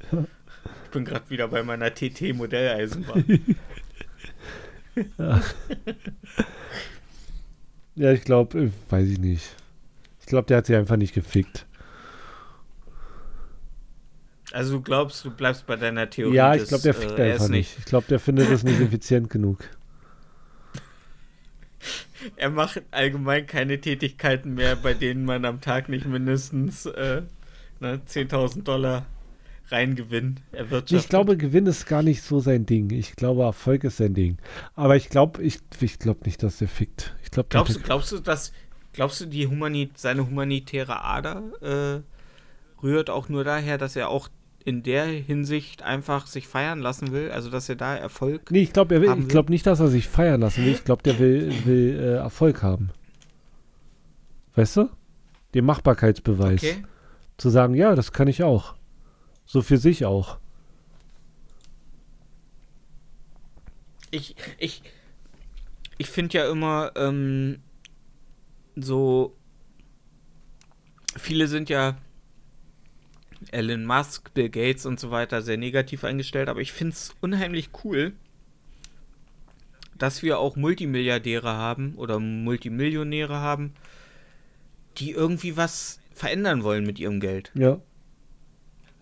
Ich 0.85 0.89
bin 0.91 1.05
gerade 1.05 1.29
wieder 1.29 1.47
bei 1.47 1.63
meiner 1.63 1.93
TT-Modelleisenbahn. 1.93 3.23
Ja, 7.95 8.11
ich 8.11 8.23
glaube, 8.23 8.71
weiß 8.89 9.07
ich 9.07 9.19
nicht. 9.19 9.55
Ich 10.19 10.25
glaube, 10.25 10.47
der 10.47 10.57
hat 10.57 10.65
sie 10.65 10.75
einfach 10.75 10.97
nicht 10.97 11.13
gefickt. 11.13 11.65
Also 14.53 14.73
du 14.77 14.81
glaubst, 14.81 15.23
du 15.23 15.31
bleibst 15.31 15.65
bei 15.65 15.75
deiner 15.77 16.09
Theorie. 16.09 16.35
ja, 16.35 16.55
ich 16.55 16.67
glaube, 16.67 16.83
der 16.83 16.93
fickt 16.93 17.19
äh, 17.19 17.33
einfach 17.33 17.47
nicht. 17.49 17.77
Ich 17.79 17.85
glaube, 17.85 18.07
der 18.09 18.19
findet 18.19 18.49
das 18.51 18.63
nicht 18.63 18.79
effizient 18.81 19.29
genug. 19.29 19.59
Er 22.35 22.49
macht 22.49 22.83
allgemein 22.91 23.47
keine 23.47 23.81
Tätigkeiten 23.81 24.53
mehr, 24.53 24.75
bei 24.75 24.93
denen 24.93 25.25
man 25.25 25.45
am 25.45 25.61
Tag 25.61 25.89
nicht 25.89 26.05
mindestens 26.05 26.85
äh, 26.85 27.23
ne, 27.79 28.01
10.000 28.07 28.63
Dollar 28.63 29.05
reingewinnt. 29.71 30.41
erwirtschaftet. 30.51 30.99
Ich 30.99 31.09
glaube, 31.09 31.37
Gewinn 31.37 31.65
ist 31.65 31.85
gar 31.85 32.03
nicht 32.03 32.21
so 32.21 32.39
sein 32.39 32.65
Ding. 32.65 32.91
Ich 32.91 33.15
glaube, 33.15 33.43
Erfolg 33.43 33.83
ist 33.83 33.97
sein 33.97 34.13
Ding. 34.13 34.37
Aber 34.75 34.95
ich 34.95 35.09
glaube, 35.09 35.41
ich, 35.41 35.59
ich 35.79 35.99
glaube 35.99 36.21
nicht, 36.25 36.43
dass 36.43 36.57
der 36.57 36.67
fickt. 36.67 37.15
Ich 37.23 37.31
glaube, 37.31 37.49
Glaubst 37.49 37.75
du, 37.75 37.79
glaubst 37.79 38.11
du, 38.11 38.19
dass 38.19 38.51
glaubst 38.93 39.21
du, 39.21 39.25
die 39.25 39.47
Humani 39.47 39.89
seine 39.95 40.25
humanitäre 40.25 41.03
Ader 41.03 41.43
äh, 41.61 42.83
rührt 42.83 43.09
auch 43.09 43.29
nur 43.29 43.43
daher, 43.43 43.77
dass 43.77 43.95
er 43.95 44.09
auch 44.09 44.29
in 44.65 44.83
der 44.83 45.05
Hinsicht 45.05 45.83
einfach 45.83 46.27
sich 46.27 46.47
feiern 46.47 46.79
lassen 46.79 47.11
will, 47.11 47.31
also 47.31 47.49
dass 47.49 47.69
er 47.69 47.75
da 47.75 47.95
Erfolg. 47.95 48.51
Nee, 48.51 48.61
ich 48.61 48.73
glaube 48.73 48.95
er 48.95 49.01
will, 49.01 49.15
ich 49.19 49.27
glaube 49.27 49.51
nicht, 49.51 49.65
dass 49.65 49.79
er 49.79 49.87
sich 49.87 50.07
feiern 50.07 50.41
lassen 50.41 50.65
will. 50.65 50.73
Ich 50.73 50.83
glaube, 50.83 51.03
der 51.03 51.19
will, 51.19 51.53
will 51.65 51.99
äh, 51.99 52.15
Erfolg 52.15 52.61
haben. 52.63 52.91
Weißt 54.55 54.77
du? 54.77 54.89
Den 55.53 55.65
Machbarkeitsbeweis. 55.65 56.63
Okay. 56.63 56.83
Zu 57.37 57.49
sagen, 57.49 57.73
ja, 57.73 57.95
das 57.95 58.11
kann 58.11 58.27
ich 58.27 58.43
auch. 58.43 58.75
So 59.45 59.61
für 59.61 59.77
sich 59.77 60.05
auch. 60.05 60.37
Ich, 64.11 64.35
ich, 64.57 64.83
ich 65.97 66.09
finde 66.09 66.37
ja 66.37 66.49
immer 66.49 66.91
ähm, 66.95 67.59
so. 68.75 69.35
Viele 71.17 71.47
sind 71.47 71.69
ja 71.69 71.97
Elon 73.51 73.85
Musk, 73.85 74.33
Bill 74.33 74.49
Gates 74.49 74.85
und 74.85 74.99
so 74.99 75.11
weiter 75.11 75.41
sehr 75.41 75.57
negativ 75.57 76.03
eingestellt, 76.03 76.49
aber 76.49 76.61
ich 76.61 76.71
finde 76.71 76.93
es 76.93 77.15
unheimlich 77.21 77.69
cool, 77.83 78.13
dass 79.97 80.23
wir 80.23 80.39
auch 80.39 80.55
Multimilliardäre 80.55 81.49
haben 81.49 81.95
oder 81.95 82.19
Multimillionäre 82.19 83.39
haben, 83.39 83.73
die 84.97 85.11
irgendwie 85.11 85.57
was 85.57 85.99
verändern 86.13 86.63
wollen 86.63 86.85
mit 86.85 86.99
ihrem 86.99 87.19
Geld. 87.19 87.51
Ja. 87.53 87.79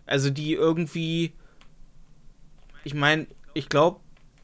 Also 0.05 0.29
die 0.29 0.53
irgendwie, 0.53 1.33
ich 2.83 2.93
meine, 2.93 3.27
ich 3.53 3.69
glaube, 3.69 3.99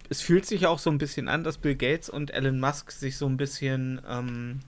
es 0.10 0.22
fühlt 0.22 0.46
sich 0.46 0.68
auch 0.68 0.80
so 0.80 0.90
ein 0.90 0.98
bisschen 0.98 1.28
an, 1.28 1.44
dass 1.44 1.58
Bill 1.58 1.76
Gates 1.76 2.10
und 2.10 2.32
Elon 2.32 2.60
Musk 2.60 2.92
sich 2.92 3.18
so 3.18 3.26
ein 3.26 3.38
bisschen, 3.38 4.02
ähm, 4.08 4.60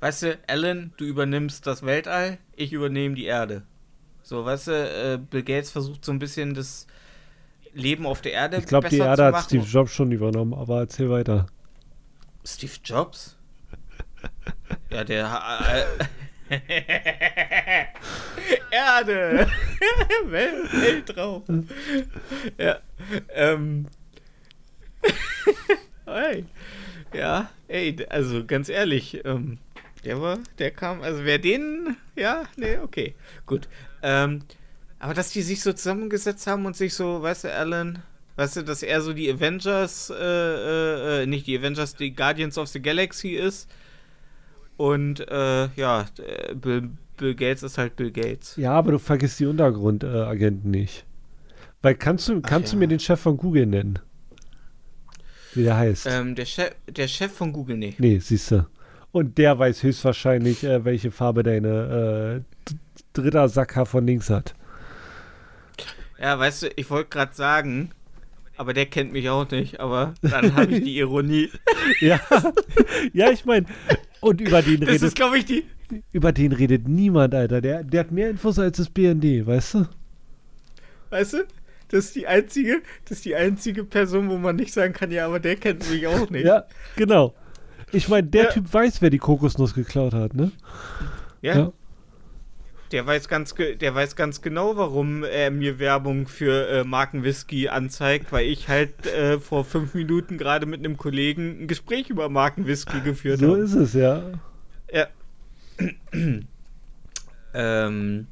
weißt 0.00 0.22
du, 0.22 0.38
Elon, 0.46 0.92
du 0.96 1.04
übernimmst 1.04 1.66
das 1.66 1.84
Weltall, 1.84 2.38
ich 2.56 2.72
übernehme 2.72 3.14
die 3.14 3.24
Erde. 3.24 3.62
So, 4.22 4.44
weißt 4.44 4.66
du, 4.68 4.72
äh, 4.72 5.18
Bill 5.18 5.42
Gates 5.42 5.70
versucht 5.70 6.04
so 6.04 6.12
ein 6.12 6.18
bisschen 6.18 6.54
das 6.54 6.86
Leben 7.72 8.06
auf 8.06 8.20
der 8.20 8.32
Erde 8.32 8.58
Ich 8.58 8.66
glaube, 8.66 8.88
die 8.88 8.98
besser 8.98 9.10
Erde 9.10 9.24
hat. 9.36 9.44
Steve 9.44 9.64
Jobs 9.64 9.92
schon 9.92 10.12
übernommen, 10.12 10.54
aber 10.54 10.80
erzähl 10.80 11.10
weiter. 11.10 11.46
Steve 12.44 12.72
Jobs? 12.84 13.36
ja, 14.90 15.04
der. 15.04 15.86
Äh, 16.48 16.58
Erde! 18.70 19.46
Welt, 20.26 20.72
Weltraum! 20.72 21.68
ja. 22.58 22.78
Ähm. 23.34 23.86
hey. 26.06 26.44
Ja, 27.12 27.50
ey, 27.66 27.96
also 28.08 28.44
ganz 28.46 28.68
ehrlich, 28.68 29.24
ähm, 29.24 29.58
der 30.04 30.20
war, 30.20 30.38
der 30.58 30.70
kam, 30.70 31.02
also 31.02 31.24
wer 31.24 31.38
den, 31.38 31.96
ja, 32.16 32.44
nee, 32.56 32.78
okay, 32.78 33.14
gut. 33.46 33.68
Ähm, 34.02 34.42
aber 34.98 35.14
dass 35.14 35.30
die 35.30 35.42
sich 35.42 35.62
so 35.62 35.72
zusammengesetzt 35.72 36.46
haben 36.46 36.66
und 36.66 36.76
sich 36.76 36.94
so, 36.94 37.22
weißt 37.22 37.44
du, 37.44 37.54
Alan, 37.54 38.02
weißt 38.36 38.56
du, 38.56 38.62
dass 38.62 38.82
er 38.82 39.00
so 39.00 39.12
die 39.12 39.30
Avengers, 39.30 40.10
äh, 40.10 40.14
äh, 40.14 41.22
äh, 41.22 41.26
nicht 41.26 41.46
die 41.46 41.58
Avengers, 41.58 41.94
die 41.94 42.14
Guardians 42.14 42.58
of 42.58 42.68
the 42.68 42.80
Galaxy 42.80 43.30
ist. 43.30 43.68
Und, 44.76 45.20
äh, 45.28 45.68
ja, 45.76 46.06
äh, 46.18 46.54
Bill, 46.54 46.90
Bill 47.16 47.34
Gates 47.34 47.62
ist 47.62 47.76
halt 47.76 47.96
Bill 47.96 48.10
Gates. 48.10 48.56
Ja, 48.56 48.72
aber 48.72 48.92
du 48.92 48.98
vergisst 48.98 49.40
die 49.40 49.46
Untergrundagenten 49.46 50.28
Agenten 50.28 50.70
nicht. 50.70 51.04
Weil 51.82 51.94
kannst 51.94 52.28
du, 52.28 52.40
Ach 52.42 52.48
kannst 52.48 52.72
du 52.72 52.76
ja. 52.76 52.80
mir 52.80 52.88
den 52.88 53.00
Chef 53.00 53.20
von 53.20 53.36
Google 53.36 53.66
nennen? 53.66 53.98
Wie 55.54 55.64
der 55.64 55.76
heißt? 55.76 56.06
Ähm, 56.06 56.34
der 56.34 56.44
Chef, 56.44 56.72
der 56.88 57.08
Chef 57.08 57.32
von 57.32 57.52
Google, 57.52 57.76
nee. 57.76 57.94
Nee, 57.98 58.18
siehst 58.18 58.50
du. 58.50 58.66
Und 59.12 59.38
der 59.38 59.58
weiß 59.58 59.82
höchstwahrscheinlich, 59.82 60.62
äh, 60.64 60.84
welche 60.84 61.10
Farbe 61.10 61.42
deine 61.42 62.42
äh, 62.44 62.74
dritter 63.12 63.48
Sacker 63.48 63.86
von 63.86 64.06
links 64.06 64.30
hat. 64.30 64.54
Ja, 66.20 66.38
weißt 66.38 66.62
du, 66.64 66.66
ich 66.76 66.90
wollte 66.90 67.08
gerade 67.08 67.34
sagen, 67.34 67.90
aber 68.56 68.74
der 68.74 68.86
kennt 68.86 69.12
mich 69.12 69.28
auch 69.30 69.50
nicht, 69.50 69.80
aber 69.80 70.14
dann 70.22 70.54
habe 70.54 70.72
ich 70.72 70.84
die 70.84 70.98
Ironie. 70.98 71.50
Ja, 72.00 72.20
ja, 73.14 73.30
ich 73.30 73.44
meine, 73.46 73.66
und 74.20 74.40
über 74.40 74.62
den 74.62 74.82
Das 74.82 74.96
ist, 74.96 75.02
redet, 75.02 75.14
glaube 75.16 75.38
ich, 75.38 75.44
die. 75.46 75.64
über 76.12 76.30
den 76.30 76.52
redet 76.52 76.86
niemand, 76.86 77.34
Alter. 77.34 77.60
Der, 77.60 77.82
der 77.82 78.00
hat 78.00 78.12
mehr 78.12 78.30
Infos 78.30 78.58
als 78.58 78.76
das 78.76 78.90
BND, 78.90 79.44
weißt 79.46 79.74
du? 79.74 79.88
Weißt 81.08 81.32
du? 81.32 81.38
Das 81.88 82.04
ist 82.04 82.16
die 82.16 82.26
einzige, 82.26 82.82
das 83.06 83.18
ist 83.18 83.24
die 83.24 83.34
einzige 83.34 83.82
Person, 83.82 84.28
wo 84.28 84.36
man 84.36 84.56
nicht 84.56 84.72
sagen 84.72 84.92
kann, 84.92 85.10
ja, 85.10 85.26
aber 85.26 85.40
der 85.40 85.56
kennt 85.56 85.90
mich 85.90 86.06
auch 86.06 86.30
nicht. 86.30 86.46
Ja, 86.46 86.64
genau. 86.96 87.34
Ich 87.92 88.08
meine, 88.08 88.26
der 88.26 88.44
Ja. 88.44 88.50
Typ 88.50 88.72
weiß, 88.72 89.02
wer 89.02 89.10
die 89.10 89.18
Kokosnuss 89.18 89.74
geklaut 89.74 90.14
hat, 90.14 90.34
ne? 90.34 90.52
Ja, 91.42 91.56
Ja. 91.56 91.72
Der 92.92 93.06
weiß 93.06 93.28
ganz, 93.28 93.54
der 93.54 93.94
weiß 93.94 94.16
ganz 94.16 94.42
genau, 94.42 94.76
warum 94.76 95.22
er 95.22 95.52
mir 95.52 95.78
Werbung 95.78 96.26
für 96.26 96.68
äh, 96.68 96.82
Markenwhisky 96.84 97.68
anzeigt, 97.68 98.32
weil 98.32 98.46
ich 98.48 98.68
halt 98.68 99.06
äh, 99.06 99.38
vor 99.38 99.64
fünf 99.64 99.94
Minuten 99.94 100.38
gerade 100.38 100.66
mit 100.66 100.80
einem 100.80 100.96
Kollegen 100.96 101.62
ein 101.62 101.68
Gespräch 101.68 102.10
über 102.10 102.28
Markenwhisky 102.28 103.00
geführt 103.00 103.38
So 103.38 103.52
habe. 103.52 103.58
ist 103.58 103.74
es, 103.74 103.92
ja. 103.92 104.22
Ja. 104.92 105.06
ähm, 107.54 108.26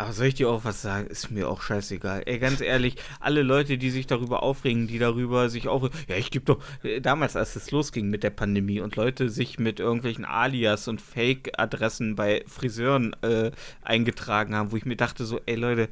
Aber 0.00 0.14
soll 0.14 0.28
ich 0.28 0.34
dir 0.34 0.48
auch 0.48 0.64
was 0.64 0.80
sagen? 0.80 1.08
Ist 1.08 1.30
mir 1.30 1.46
auch 1.46 1.60
scheißegal. 1.60 2.22
Ey, 2.24 2.38
ganz 2.38 2.62
ehrlich, 2.62 2.96
alle 3.20 3.42
Leute, 3.42 3.76
die 3.76 3.90
sich 3.90 4.06
darüber 4.06 4.42
aufregen, 4.42 4.86
die 4.86 4.98
darüber 4.98 5.50
sich 5.50 5.68
aufregen, 5.68 5.94
ja, 6.08 6.16
ich 6.16 6.30
gebe 6.30 6.46
doch, 6.46 6.58
damals, 7.02 7.36
als 7.36 7.54
es 7.54 7.70
losging 7.70 8.08
mit 8.08 8.22
der 8.22 8.30
Pandemie 8.30 8.80
und 8.80 8.96
Leute 8.96 9.28
sich 9.28 9.58
mit 9.58 9.78
irgendwelchen 9.78 10.24
Alias 10.24 10.88
und 10.88 11.02
Fake-Adressen 11.02 12.14
bei 12.14 12.42
Friseuren 12.46 13.14
äh, 13.20 13.50
eingetragen 13.82 14.54
haben, 14.54 14.72
wo 14.72 14.78
ich 14.78 14.86
mir 14.86 14.96
dachte 14.96 15.26
so, 15.26 15.38
ey 15.44 15.56
Leute, 15.56 15.90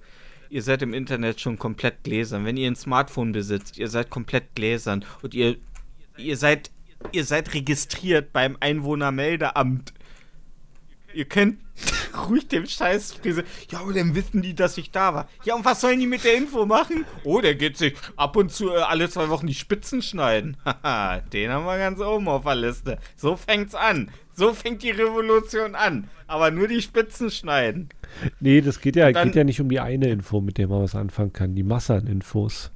ihr 0.48 0.62
seid 0.62 0.80
im 0.80 0.94
Internet 0.94 1.38
schon 1.42 1.59
komplett 1.59 2.02
gläsern. 2.02 2.46
Wenn 2.46 2.56
ihr 2.56 2.70
ein 2.70 2.76
Smartphone 2.76 3.32
besitzt, 3.32 3.76
ihr 3.76 3.88
seid 3.88 4.09
komplett 4.09 4.54
gläsern 4.54 5.04
und 5.20 5.34
ihr, 5.34 5.56
ihr 6.16 6.38
seid, 6.38 6.70
ihr 7.12 7.26
seid 7.26 7.52
registriert 7.52 8.32
beim 8.32 8.56
Einwohnermeldeamt. 8.59 9.92
Ihr 11.14 11.24
könnt 11.24 11.59
ruhig 12.28 12.48
dem 12.48 12.66
Scheiß 12.66 13.14
Friseur. 13.14 13.44
Ja, 13.70 13.80
aber 13.80 13.92
dann 13.92 14.14
wissen 14.14 14.42
die, 14.42 14.54
dass 14.54 14.76
ich 14.78 14.90
da 14.90 15.14
war. 15.14 15.28
Ja, 15.44 15.54
und 15.54 15.64
was 15.64 15.80
sollen 15.80 16.00
die 16.00 16.06
mit 16.06 16.22
der 16.24 16.36
Info 16.36 16.66
machen? 16.66 17.04
Oh, 17.24 17.40
der 17.40 17.54
geht 17.54 17.76
sich 17.78 17.94
ab 18.16 18.36
und 18.36 18.52
zu 18.52 18.70
äh, 18.70 18.76
alle 18.78 19.09
zwei 19.09 19.28
Wochen 19.28 19.46
die 19.46 19.54
Spitzen 19.54 20.02
schneiden. 20.02 20.56
Haha, 20.64 21.20
den 21.20 21.50
haben 21.50 21.64
wir 21.64 21.78
ganz 21.78 22.00
oben 22.00 22.28
auf 22.28 22.44
der 22.44 22.56
Liste. 22.56 22.98
So 23.16 23.36
fängt's 23.36 23.74
an. 23.74 24.11
So 24.34 24.52
fängt 24.54 24.82
die 24.82 24.90
Revolution 24.90 25.74
an. 25.74 26.09
Aber 26.26 26.50
nur 26.50 26.68
die 26.68 26.82
Spitzen 26.82 27.30
schneiden. 27.30 27.88
Nee, 28.40 28.61
das 28.61 28.80
geht 28.80 28.94
ja, 28.96 29.11
dann- 29.11 29.28
geht 29.28 29.36
ja 29.36 29.44
nicht 29.44 29.61
um 29.61 29.68
die 29.68 29.80
eine 29.80 30.09
Info, 30.09 30.40
mit 30.40 30.59
der 30.59 30.68
man 30.68 30.82
was 30.82 30.94
anfangen 30.94 31.32
kann. 31.32 31.54
Die 31.54 31.62
Masse 31.62 31.94
an 31.94 32.06
Infos. 32.06 32.70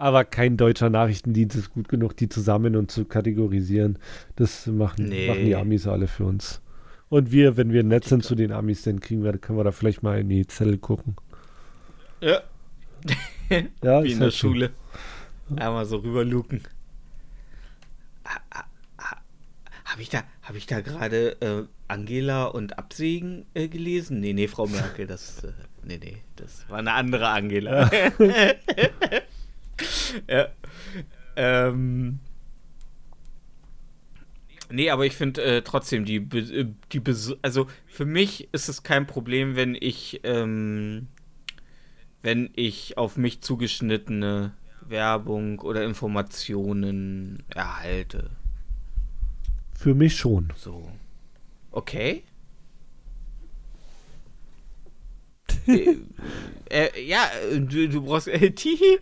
Aber 0.00 0.24
kein 0.24 0.56
deutscher 0.56 0.88
Nachrichtendienst 0.88 1.56
ist 1.56 1.74
gut 1.74 1.90
genug, 1.90 2.16
die 2.16 2.30
zu 2.30 2.40
sammeln 2.40 2.74
und 2.74 2.90
zu 2.90 3.04
kategorisieren. 3.04 3.98
Das 4.34 4.66
machen, 4.66 5.10
Nee. 5.10 5.28
machen 5.28 5.44
die 5.44 5.54
Amis 5.54 5.86
alle 5.86 6.06
für 6.06 6.24
uns. 6.24 6.62
Und 7.10 7.32
wir, 7.32 7.58
wenn 7.58 7.70
wir 7.70 7.82
nett 7.82 8.04
sind 8.04 8.24
zu 8.24 8.34
den 8.34 8.50
Amis, 8.50 8.82
dann 8.82 9.00
kriegen 9.00 9.22
wir, 9.22 9.36
können 9.36 9.58
wir 9.58 9.64
da 9.64 9.72
vielleicht 9.72 10.02
mal 10.02 10.18
in 10.18 10.30
die 10.30 10.46
Zettel 10.46 10.78
gucken. 10.78 11.16
Ja, 12.22 12.40
Ja, 13.82 14.02
wie 14.02 14.12
in 14.12 14.18
der 14.20 14.28
halt. 14.28 14.34
Schule. 14.34 14.70
Einmal 15.56 15.84
so 15.84 15.98
rüberluken. 15.98 16.62
Habe 19.84 20.00
ich 20.02 20.08
da, 20.08 20.22
hab 20.42 20.56
ich 20.56 20.66
da 20.66 20.80
gerade 20.80 21.36
äh, 21.42 21.64
Angela 21.88 22.44
und 22.44 22.78
Absägen 22.78 23.44
äh, 23.52 23.68
gelesen? 23.68 24.20
Nee, 24.20 24.32
nee, 24.32 24.48
Frau 24.48 24.66
Merkel, 24.66 25.06
das, 25.06 25.44
äh, 25.44 25.52
nee, 25.84 25.98
nee, 26.02 26.16
das 26.36 26.64
war 26.70 26.78
eine 26.78 26.92
andere 26.92 27.28
Angela. 27.28 27.90
ja. 27.92 28.12
Ähm. 31.36 32.18
Nee, 34.72 34.90
aber 34.90 35.04
ich 35.04 35.16
finde 35.16 35.42
äh, 35.42 35.62
trotzdem, 35.62 36.04
die, 36.04 36.16
äh, 36.16 36.66
die 36.92 37.02
also 37.42 37.66
für 37.86 38.04
mich 38.04 38.48
ist 38.52 38.68
es 38.68 38.82
kein 38.82 39.06
Problem, 39.06 39.56
wenn 39.56 39.74
ich, 39.74 40.20
ähm, 40.22 41.08
wenn 42.22 42.50
ich 42.54 42.96
auf 42.96 43.16
mich 43.16 43.40
zugeschnittene 43.40 44.52
Werbung 44.82 45.58
oder 45.60 45.84
Informationen 45.84 47.42
erhalte. 47.48 48.30
Für 49.76 49.94
mich 49.94 50.16
schon. 50.16 50.52
So. 50.56 50.92
Okay. 51.72 52.22
Äh, 55.66 55.96
äh, 56.70 57.04
ja, 57.04 57.24
äh, 57.52 57.60
du, 57.60 57.88
du 57.88 58.02
brauchst 58.02 58.28
äh, 58.28 58.50
Tihi. 58.50 58.98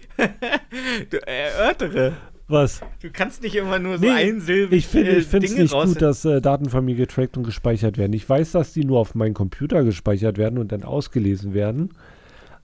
du 1.11 1.27
erörtere. 1.27 2.15
Was? 2.49 2.81
Du 3.03 3.11
kannst 3.11 3.43
nicht 3.43 3.55
immer 3.55 3.79
nur 3.79 3.99
so 3.99 4.07
Nee, 4.07 4.11
einsilbig 4.11 4.79
Ich 4.79 4.87
finde 4.87 5.11
äh, 5.11 5.19
es 5.19 5.29
Dinge 5.29 5.63
nicht 5.63 5.75
gut, 5.75 6.01
dass 6.01 6.25
äh, 6.25 6.41
Daten 6.41 6.71
von 6.71 6.83
mir 6.83 6.95
getrackt 6.95 7.37
und 7.37 7.43
gespeichert 7.43 7.99
werden. 7.99 8.15
Ich 8.15 8.27
weiß, 8.27 8.53
dass 8.53 8.73
die 8.73 8.85
nur 8.85 8.99
auf 8.99 9.15
meinen 9.15 9.35
Computer 9.35 9.85
gespeichert 9.85 10.39
werden 10.39 10.59
und 10.59 10.73
dann 10.73 10.83
ausgelesen 10.83 11.53
werden. 11.53 11.91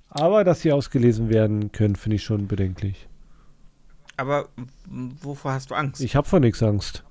Aber 0.08 0.42
dass 0.42 0.62
sie 0.62 0.72
ausgelesen 0.72 1.28
werden 1.28 1.70
können, 1.72 1.96
finde 1.96 2.16
ich 2.16 2.22
schon 2.22 2.46
bedenklich. 2.46 3.08
Aber 4.16 4.48
wovor 4.86 5.52
hast 5.52 5.70
du 5.70 5.74
Angst? 5.74 6.00
Ich 6.00 6.16
habe 6.16 6.26
vor 6.26 6.40
nichts 6.40 6.62
Angst. 6.62 7.04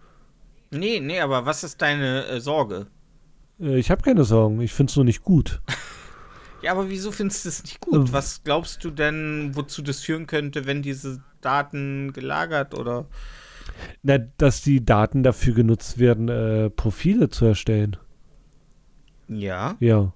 nee, 0.72 1.00
nee, 1.00 1.20
aber 1.20 1.46
was 1.46 1.64
ist 1.64 1.82
deine 1.82 2.26
äh, 2.26 2.40
Sorge? 2.40 2.88
Äh, 3.60 3.78
ich 3.78 3.92
habe 3.92 4.02
keine 4.02 4.24
Sorgen. 4.24 4.62
Ich 4.62 4.74
finde 4.74 4.90
es 4.90 4.96
nur 4.96 5.06
nicht 5.06 5.24
gut. 5.24 5.62
Ja, 6.64 6.72
aber 6.72 6.90
wieso 6.90 7.12
findest 7.12 7.46
du 7.46 7.50
es 7.50 7.64
nicht 7.64 7.80
gut? 7.80 8.08
Ähm. 8.08 8.14
Was 8.14 8.44
glaubst 8.44 8.84
du 8.84 8.90
denn, 8.90 9.52
wozu 9.54 9.82
das 9.82 10.02
führen 10.02 10.28
könnte, 10.28 10.66
wenn 10.66 10.82
diese 10.82 11.22
Daten 11.42 12.14
gelagert 12.14 12.78
oder. 12.78 13.06
Na, 14.02 14.18
dass 14.18 14.62
die 14.62 14.84
Daten 14.84 15.24
dafür 15.24 15.54
genutzt 15.54 15.98
werden, 15.98 16.30
äh, 16.30 16.70
Profile 16.70 17.30
zu 17.30 17.46
erstellen. 17.46 17.98
Ja, 19.28 19.78
Ja, 19.80 20.14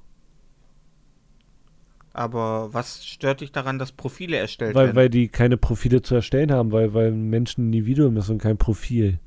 aber 2.17 2.73
was 2.73 3.05
stört 3.05 3.41
dich 3.41 3.51
daran, 3.51 3.77
dass 3.77 3.91
Profile 3.91 4.37
erstellt 4.37 4.73
weil, 4.73 4.87
werden? 4.87 4.95
weil 4.95 5.09
die 5.09 5.27
keine 5.27 5.55
Profile 5.55 6.01
zu 6.01 6.15
erstellen 6.15 6.51
haben, 6.51 6.71
weil, 6.71 6.95
weil 6.95 7.11
ein 7.11 7.29
Mensch 7.29 7.57
ein 7.57 7.67
Individuum 7.67 8.17
ist 8.17 8.29
und 8.29 8.39
kein 8.39 8.57
Profil. 8.57 9.19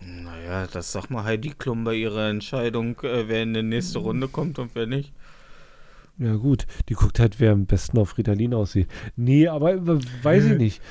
Naja, 0.00 0.66
das 0.66 0.90
sag 0.90 1.10
mal 1.10 1.22
Heidi 1.22 1.50
Klum 1.50 1.84
bei 1.84 1.94
ihrer 1.94 2.28
Entscheidung, 2.28 2.98
äh, 3.02 3.28
wer 3.28 3.44
in 3.44 3.54
die 3.54 3.62
nächste 3.62 4.00
Runde 4.00 4.26
kommt 4.26 4.58
und 4.58 4.74
wer 4.74 4.86
nicht. 4.86 5.12
Ja, 6.18 6.34
gut. 6.36 6.66
Die 6.88 6.94
guckt 6.94 7.18
halt, 7.18 7.40
wer 7.40 7.52
am 7.52 7.66
besten 7.66 7.98
auf 7.98 8.16
Ritalin 8.16 8.54
aussieht. 8.54 8.88
Nee, 9.16 9.48
aber 9.48 9.74
äh, 9.74 9.98
weiß 10.22 10.44
ich 10.44 10.58
nicht. 10.58 10.82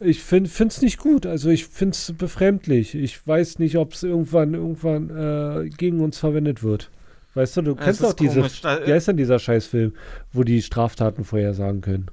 Ich 0.00 0.22
finde 0.22 0.50
es 0.50 0.82
nicht 0.82 0.98
gut. 0.98 1.26
Also 1.26 1.50
ich 1.50 1.66
finde 1.66 1.92
es 1.92 2.12
befremdlich. 2.18 2.94
Ich 2.96 3.24
weiß 3.26 3.60
nicht, 3.60 3.76
ob 3.76 3.92
es 3.92 4.02
irgendwann 4.02 4.54
irgendwann 4.54 5.10
äh, 5.10 5.68
gegen 5.68 6.00
uns 6.00 6.18
verwendet 6.18 6.62
wird. 6.64 6.90
Weißt 7.34 7.56
du, 7.56 7.62
du 7.62 7.72
Es 7.72 7.84
kennst 7.84 8.02
doch 8.02 8.12
diese. 8.12 8.42
Wie 8.42 8.92
heißt 8.92 9.08
denn 9.08 9.16
dieser 9.16 9.38
Scheißfilm, 9.38 9.94
wo 10.32 10.42
die 10.42 10.60
Straftaten 10.60 11.24
vorhersagen 11.24 11.80
können? 11.80 12.06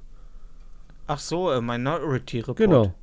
Ach 1.08 1.18
so, 1.18 1.50
äh, 1.50 1.60
Minority 1.60 2.38
Report. 2.38 2.56
Genau. 2.56 2.94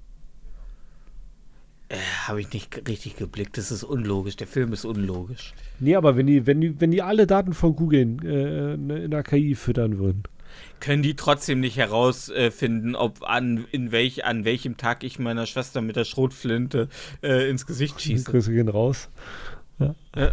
Habe 2.27 2.41
ich 2.41 2.51
nicht 2.51 2.87
richtig 2.87 3.15
geblickt. 3.15 3.57
Das 3.57 3.71
ist 3.71 3.83
unlogisch. 3.83 4.35
Der 4.35 4.47
Film 4.47 4.73
ist 4.73 4.83
unlogisch. 4.83 5.53
Nee, 5.79 5.95
aber 5.95 6.17
wenn 6.17 6.27
die, 6.27 6.45
wenn 6.45 6.59
die, 6.59 6.81
wenn 6.81 6.91
die 6.91 7.01
alle 7.01 7.27
Daten 7.27 7.53
von 7.53 7.75
Google 7.75 8.17
äh, 8.25 8.73
in 8.73 9.11
der 9.11 9.23
KI 9.23 9.55
füttern 9.55 9.97
würden. 9.97 10.23
Können 10.79 11.01
die 11.03 11.15
trotzdem 11.15 11.59
nicht 11.59 11.77
herausfinden, 11.77 12.95
ob 12.95 13.23
an, 13.23 13.65
in 13.71 13.91
welch, 13.91 14.25
an 14.25 14.43
welchem 14.43 14.75
Tag 14.77 15.03
ich 15.03 15.17
meiner 15.19 15.45
Schwester 15.45 15.81
mit 15.81 15.95
der 15.95 16.03
Schrotflinte 16.05 16.89
äh, 17.23 17.49
ins 17.49 17.65
Gesicht 17.65 17.95
Die 17.99 18.01
schieße? 18.03 18.31
Grüße 18.31 18.51
gehen 18.51 18.67
raus. 18.69 19.09
Ja. 19.79 19.95
Ja. 20.15 20.31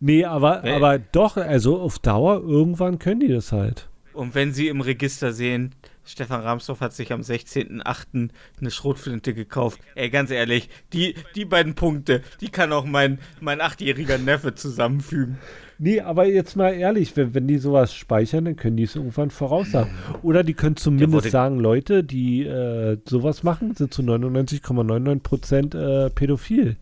Nee, 0.00 0.24
aber, 0.24 0.62
Nee. 0.64 0.72
aber 0.72 0.98
doch, 0.98 1.36
also 1.36 1.80
auf 1.80 1.98
Dauer, 2.00 2.40
irgendwann 2.42 2.98
können 2.98 3.20
die 3.20 3.28
das 3.28 3.52
halt. 3.52 3.88
Und 4.12 4.34
wenn 4.34 4.52
sie 4.52 4.68
im 4.68 4.80
Register 4.80 5.32
sehen, 5.32 5.74
Stefan 6.08 6.40
Ramsdorff 6.40 6.80
hat 6.80 6.94
sich 6.94 7.12
am 7.12 7.20
16.08. 7.20 8.30
eine 8.58 8.70
Schrotflinte 8.70 9.34
gekauft. 9.34 9.78
Ey, 9.94 10.08
ganz 10.08 10.30
ehrlich, 10.30 10.70
die, 10.94 11.14
die 11.34 11.44
beiden 11.44 11.74
Punkte, 11.74 12.22
die 12.40 12.48
kann 12.48 12.72
auch 12.72 12.86
mein, 12.86 13.18
mein 13.40 13.60
achtjähriger 13.60 14.16
Neffe 14.16 14.54
zusammenfügen. 14.54 15.36
Nee, 15.78 16.00
aber 16.00 16.24
jetzt 16.24 16.56
mal 16.56 16.70
ehrlich, 16.70 17.14
wenn, 17.16 17.34
wenn 17.34 17.46
die 17.46 17.58
sowas 17.58 17.94
speichern, 17.94 18.46
dann 18.46 18.56
können 18.56 18.78
die 18.78 18.84
es 18.84 18.96
irgendwann 18.96 19.30
voraussagen. 19.30 19.90
Oder 20.22 20.42
die 20.42 20.54
können 20.54 20.76
zumindest 20.76 21.30
sagen, 21.30 21.60
Leute, 21.60 22.02
die 22.02 22.44
äh, 22.44 22.96
sowas 23.04 23.42
machen, 23.42 23.74
sind 23.74 23.92
zu 23.92 24.00
99,99 24.00 25.20
Prozent 25.20 25.74
äh, 25.74 26.08
pädophil. 26.08 26.76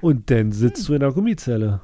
Und 0.00 0.30
dann 0.30 0.52
sitzt 0.52 0.88
du 0.88 0.94
in 0.94 1.00
der 1.00 1.12
Gummizelle. 1.12 1.80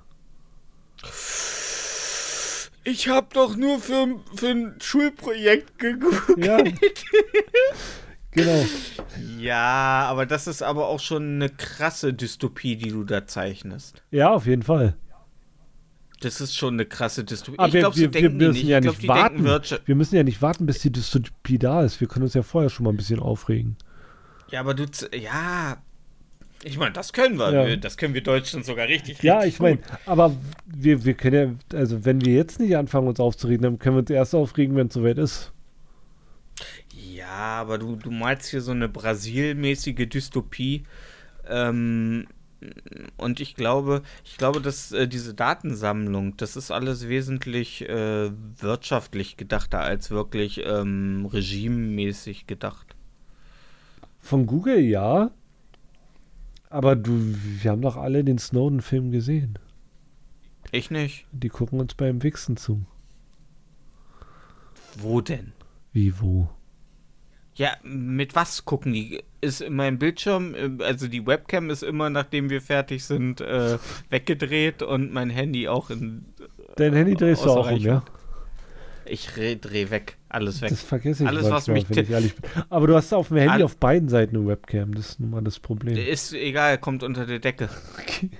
Ich 2.84 3.08
hab 3.08 3.32
doch 3.32 3.56
nur 3.56 3.78
für, 3.80 4.20
für 4.34 4.48
ein 4.48 4.74
Schulprojekt 4.80 5.78
gegoogelt. 5.78 6.44
Ja. 6.46 6.58
genau. 8.30 8.66
Ja, 9.38 10.06
aber 10.08 10.26
das 10.26 10.46
ist 10.46 10.62
aber 10.62 10.88
auch 10.88 11.00
schon 11.00 11.36
eine 11.36 11.48
krasse 11.48 12.12
Dystopie, 12.12 12.76
die 12.76 12.90
du 12.90 13.04
da 13.04 13.26
zeichnest. 13.26 14.02
Ja, 14.10 14.30
auf 14.32 14.46
jeden 14.46 14.62
Fall. 14.62 14.96
Das 16.20 16.40
ist 16.40 16.56
schon 16.56 16.74
eine 16.74 16.84
krasse 16.86 17.24
Dystopie. 17.24 17.58
Aber 17.58 17.68
ich 17.68 17.74
wir, 17.74 17.80
glaube, 17.80 17.96
wir, 17.96 18.12
wir 18.14 18.30
müssen 18.30 18.52
nicht. 18.52 18.64
ja 18.64 18.78
ich 18.78 18.82
glaube, 18.82 18.96
nicht 18.98 19.08
denken 19.08 19.20
warten. 19.22 19.44
Wirtschaft. 19.44 19.88
Wir 19.88 19.94
müssen 19.94 20.16
ja 20.16 20.22
nicht 20.22 20.40
warten, 20.42 20.66
bis 20.66 20.78
die 20.80 20.92
Dystopie 20.92 21.58
da 21.58 21.82
ist. 21.84 22.00
Wir 22.00 22.08
können 22.08 22.24
uns 22.24 22.34
ja 22.34 22.42
vorher 22.42 22.70
schon 22.70 22.84
mal 22.84 22.90
ein 22.90 22.96
bisschen 22.96 23.20
aufregen. 23.20 23.76
Ja, 24.50 24.60
aber 24.60 24.74
du, 24.74 24.86
z- 24.90 25.14
ja. 25.14 25.78
Ich 26.64 26.78
meine, 26.78 26.92
das 26.92 27.12
können 27.12 27.38
wir. 27.38 27.52
Ja. 27.52 27.66
Wir- 27.66 27.76
Das 27.76 27.96
können 27.96 28.14
wir 28.14 28.22
Deutschen 28.22 28.62
sogar 28.62 28.88
richtig, 28.88 29.22
Ja, 29.22 29.38
richtig 29.38 29.54
ich 29.54 29.60
meine, 29.60 29.78
aber 30.06 30.34
wir, 30.66 31.04
wir 31.04 31.14
können 31.14 31.58
ja, 31.72 31.78
also 31.78 32.04
wenn 32.04 32.24
wir 32.24 32.32
jetzt 32.34 32.58
nicht 32.58 32.76
anfangen, 32.76 33.06
uns 33.08 33.20
aufzuregen, 33.20 33.62
dann 33.62 33.78
können 33.78 33.96
wir 33.96 34.00
uns 34.00 34.10
erst 34.10 34.34
aufregen, 34.34 34.74
wenn 34.76 34.86
es 34.88 34.94
soweit 34.94 35.18
ist. 35.18 35.52
Ja, 37.14 37.60
aber 37.60 37.78
du, 37.78 37.96
du 37.96 38.10
malst 38.10 38.48
hier 38.50 38.60
so 38.60 38.70
eine 38.72 38.88
Brasil-mäßige 38.88 40.08
Dystopie. 40.08 40.84
Ähm, 41.48 42.26
und 43.18 43.40
ich 43.40 43.56
glaube, 43.56 44.02
ich 44.24 44.38
glaube, 44.38 44.60
dass 44.62 44.90
äh, 44.92 45.06
diese 45.06 45.34
Datensammlung, 45.34 46.36
das 46.38 46.56
ist 46.56 46.70
alles 46.70 47.08
wesentlich 47.08 47.86
äh, 47.88 48.30
wirtschaftlich 48.58 49.36
gedachter 49.36 49.80
als 49.80 50.10
wirklich 50.10 50.62
ähm, 50.64 51.28
regimemäßig 51.30 52.46
gedacht. 52.46 52.96
Von 54.18 54.46
Google 54.46 54.78
ja. 54.80 55.30
Aber 56.74 56.96
du, 56.96 57.12
wir 57.62 57.70
haben 57.70 57.82
doch 57.82 57.96
alle 57.96 58.24
den 58.24 58.38
Snowden-Film 58.38 59.12
gesehen. 59.12 59.60
Ich 60.72 60.90
nicht. 60.90 61.24
Die 61.30 61.48
gucken 61.48 61.78
uns 61.78 61.94
beim 61.94 62.24
Wichsen 62.24 62.56
zu. 62.56 62.84
Wo 64.96 65.20
denn? 65.20 65.52
Wie 65.92 66.20
wo? 66.20 66.48
Ja, 67.54 67.76
mit 67.84 68.34
was 68.34 68.64
gucken 68.64 68.92
die? 68.92 69.22
Ist 69.40 69.60
in 69.60 69.76
meinem 69.76 70.00
Bildschirm, 70.00 70.56
äh, 70.56 70.82
also 70.82 71.06
die 71.06 71.24
Webcam 71.24 71.70
ist 71.70 71.84
immer, 71.84 72.10
nachdem 72.10 72.50
wir 72.50 72.60
fertig 72.60 73.04
sind, 73.04 73.40
äh, 73.40 73.78
weggedreht 74.10 74.82
und 74.82 75.12
mein 75.12 75.30
Handy 75.30 75.68
auch 75.68 75.90
in. 75.90 76.24
Dein 76.74 76.94
Handy 76.94 77.14
drehst 77.14 77.44
du 77.44 77.50
auch 77.50 77.70
um, 77.70 77.78
ja? 77.78 78.04
Ich 79.06 79.26
dreh, 79.26 79.56
dreh 79.56 79.90
weg, 79.90 80.16
alles 80.28 80.60
weg. 80.60 80.70
Das 80.70 80.82
vergesse 80.82 81.24
ich 81.24 81.28
Alles, 81.28 81.50
was 81.50 81.68
mich 81.68 81.88
wenn 81.88 82.04
ich 82.04 82.10
ehrlich 82.10 82.34
bin. 82.34 82.50
Aber 82.70 82.86
du 82.86 82.94
hast 82.94 83.12
auf 83.12 83.28
dem 83.28 83.36
Handy 83.36 83.62
auf 83.62 83.76
beiden 83.76 84.08
Seiten 84.08 84.36
eine 84.36 84.46
Webcam. 84.46 84.94
Das 84.94 85.10
ist 85.10 85.20
nun 85.20 85.30
mal 85.30 85.42
das 85.42 85.58
Problem. 85.58 85.96
Ist 85.96 86.32
egal, 86.32 86.78
kommt 86.78 87.02
unter 87.02 87.26
der 87.26 87.38
Decke. 87.38 87.68
Okay. 88.00 88.30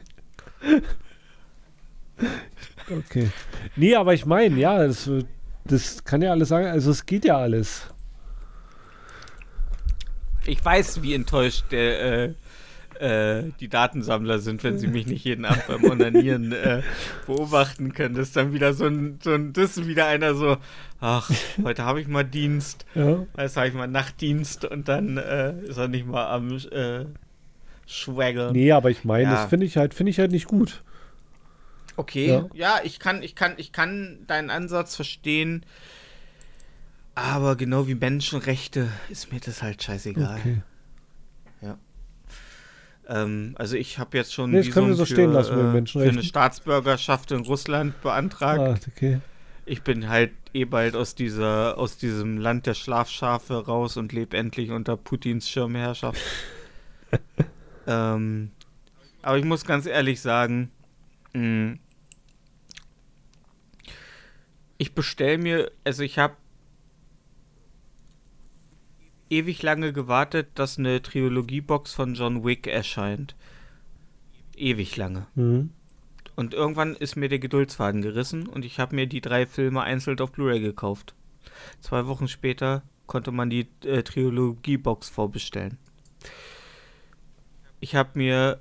okay. 2.91 3.31
Nee, 3.77 3.95
aber 3.95 4.15
ich 4.15 4.25
meine, 4.25 4.59
ja, 4.59 4.87
das, 4.87 5.11
das 5.65 6.05
kann 6.05 6.23
ja 6.23 6.31
alles 6.31 6.49
sagen. 6.49 6.67
Also 6.67 6.91
es 6.91 7.05
geht 7.05 7.25
ja 7.25 7.39
alles. 7.39 7.91
Ich 10.47 10.65
weiß, 10.65 11.03
wie 11.03 11.15
enttäuscht 11.15 11.65
der, 11.71 12.29
äh, 12.29 12.35
äh, 13.01 13.45
die 13.61 13.69
Datensammler 13.69 14.39
sind, 14.39 14.63
wenn 14.65 14.79
sie 14.79 14.87
mich 14.87 15.07
nicht 15.07 15.25
jeden 15.25 15.45
Abend 15.45 15.67
beim 15.67 15.85
Onanieren 15.85 16.53
äh, 16.53 16.83
beobachten 17.27 17.93
können. 17.95 18.15
Das 18.15 18.29
ist 18.29 18.37
dann 18.37 18.53
wieder 18.53 18.73
so 18.75 18.87
ein, 18.87 19.19
so 19.23 19.33
ein, 19.33 19.53
das 19.53 19.77
ist 19.77 19.87
wieder 19.87 20.07
einer 20.07 20.35
so, 20.35 20.57
ach, 21.01 21.31
heute 21.63 21.85
habe 21.85 22.01
ich 22.01 22.09
mal 22.09 22.25
Dienst, 22.25 22.85
Ja. 22.95 23.25
jetzt 23.39 23.57
habe 23.57 23.69
ich 23.69 23.75
mal 23.75 23.87
Nachtdienst 23.89 24.65
und 24.65 24.89
dann 24.89 25.17
äh, 25.17 25.59
ist 25.63 25.77
er 25.77 25.89
nicht 25.89 26.07
mal 26.07 26.27
am 26.31 26.57
äh, 26.57 27.07
Schwaggeln. 27.87 28.53
Nee, 28.53 28.73
aber 28.73 28.91
ich 28.91 29.05
meine, 29.05 29.25
Ja. 29.25 29.31
das 29.35 29.47
finde 29.51 29.67
ich 29.67 29.77
halt, 29.77 29.95
finde 29.95 30.11
ich 30.11 30.19
halt 30.19 30.31
nicht 30.31 30.47
gut. 30.47 30.83
Okay, 31.97 32.29
Ja. 32.29 32.49
ja. 32.55 32.81
ich 32.83 32.99
kann, 32.99 33.23
ich 33.23 33.35
kann, 33.35 33.55
ich 33.57 33.73
kann 33.73 34.19
deinen 34.27 34.51
Ansatz 34.51 34.97
verstehen. 34.97 35.65
Aber 37.17 37.55
genau 37.55 37.87
wie 37.87 37.95
Menschenrechte 37.95 38.89
ist 39.09 39.33
mir 39.33 39.39
das 39.39 39.63
halt 39.63 39.81
scheißegal. 39.83 40.39
Okay. 40.41 40.63
Ähm, 43.09 43.55
also 43.59 43.77
ich 43.77 43.99
habe 43.99 44.17
jetzt 44.17 44.33
schon 44.33 44.51
Nee, 44.51 44.59
das 44.63 44.71
können 44.71 44.89
wir 44.89 44.95
so 44.95 45.05
stehen 45.05 45.33
lassen 45.33 45.53
äh, 45.77 45.87
für 45.87 46.09
eine. 46.09 46.23
Staatsbürgerschaft 46.23 47.33
in 47.33 47.41
Russland 47.41 48.01
beantragt. 48.03 48.61
Ah, 48.61 48.89
okay. 48.89 49.21
Ich 49.67 49.83
bin 49.83 50.09
halt 50.09 50.33
eh 50.53 50.65
bald 50.65 50.95
aus 50.95 51.15
dieser, 51.15 51.79
aus 51.79 51.97
diesem 51.97 52.39
Land 52.39 52.67
der 52.67 52.75
Schlafschafe 52.75 53.65
raus 53.67 53.97
und 53.97 54.13
lebe 54.13 54.37
endlich 54.37 54.71
unter 54.71 54.97
Putins 54.97 55.49
Schirmherrschaft. 55.49 56.21
ähm, 57.87 58.51
aber 59.23 59.39
ich 59.39 59.45
muss 59.45 59.65
ganz 59.65 59.87
ehrlich 59.87 60.21
sagen, 60.21 60.71
mh, 61.33 61.77
ich 64.77 64.95
bestelle 64.95 65.39
mir, 65.39 65.71
also 65.85 66.03
ich 66.03 66.19
habe 66.19 66.37
ewig 69.35 69.63
lange 69.63 69.93
gewartet, 69.93 70.49
dass 70.55 70.79
eine 70.79 71.03
Trilogiebox 71.03 71.93
von 71.93 72.15
John 72.15 72.45
Wick 72.45 72.67
erscheint. 72.67 73.35
Ewig 74.57 74.97
lange. 74.97 75.27
Mhm. 75.35 75.71
Und 76.37 76.55
irgendwann 76.55 76.95
ist 76.97 77.17
mir 77.17 77.29
der 77.29 77.39
Geduldsfaden 77.39 78.03
gerissen 78.03 78.47
und 78.47 78.65
ich 78.65 78.79
habe 78.79 78.95
mir 78.95 79.07
die 79.07 79.21
drei 79.21 79.47
Filme 79.47 79.83
einzeln 79.83 80.19
auf 80.21 80.33
Blu-ray 80.33 80.61
gekauft. 80.61 81.15
Zwei 81.81 82.07
Wochen 82.07 82.29
später 82.29 82.83
konnte 83.07 83.31
man 83.31 83.51
die 83.51 83.69
äh, 83.85 84.03
Trilogie-Box 84.03 85.11
vorbestellen. 85.11 85.79
Ich 87.81 87.95
habe 87.95 88.11
mir, 88.15 88.61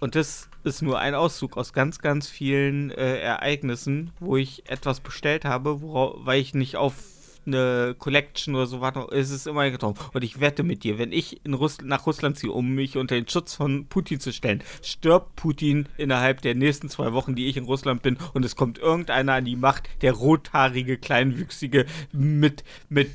und 0.00 0.14
das 0.14 0.48
ist 0.64 0.82
nur 0.82 0.98
ein 1.00 1.14
Auszug 1.14 1.56
aus 1.56 1.72
ganz, 1.72 1.98
ganz 1.98 2.28
vielen 2.28 2.90
äh, 2.90 3.18
Ereignissen, 3.18 4.12
wo 4.20 4.36
ich 4.36 4.70
etwas 4.70 5.00
bestellt 5.00 5.44
habe, 5.44 5.82
weil 5.82 6.40
ich 6.40 6.54
nicht 6.54 6.76
auf 6.76 7.11
eine 7.46 7.94
Collection 7.98 8.54
oder 8.54 8.66
so 8.66 8.80
warte, 8.80 9.06
ist 9.14 9.30
es 9.30 9.46
immer 9.46 9.70
getroffen. 9.70 9.98
Und 10.12 10.22
ich 10.22 10.40
wette 10.40 10.62
mit 10.62 10.84
dir, 10.84 10.98
wenn 10.98 11.12
ich 11.12 11.44
in 11.44 11.54
Russ 11.54 11.78
nach 11.82 12.06
Russland 12.06 12.38
ziehe, 12.38 12.52
um 12.52 12.74
mich 12.74 12.96
unter 12.96 13.14
den 13.14 13.28
Schutz 13.28 13.54
von 13.54 13.86
Putin 13.86 14.20
zu 14.20 14.32
stellen, 14.32 14.62
stirbt 14.82 15.36
Putin 15.36 15.86
innerhalb 15.96 16.40
der 16.42 16.54
nächsten 16.54 16.88
zwei 16.88 17.12
Wochen, 17.12 17.34
die 17.34 17.46
ich 17.48 17.56
in 17.56 17.64
Russland 17.64 18.02
bin, 18.02 18.16
und 18.34 18.44
es 18.44 18.56
kommt 18.56 18.78
irgendeiner 18.78 19.34
an 19.34 19.44
die 19.44 19.56
Macht, 19.56 19.88
der 20.02 20.12
rothaarige, 20.12 20.98
kleinwüchsige 20.98 21.86
mit, 22.12 22.64
mit 22.88 23.10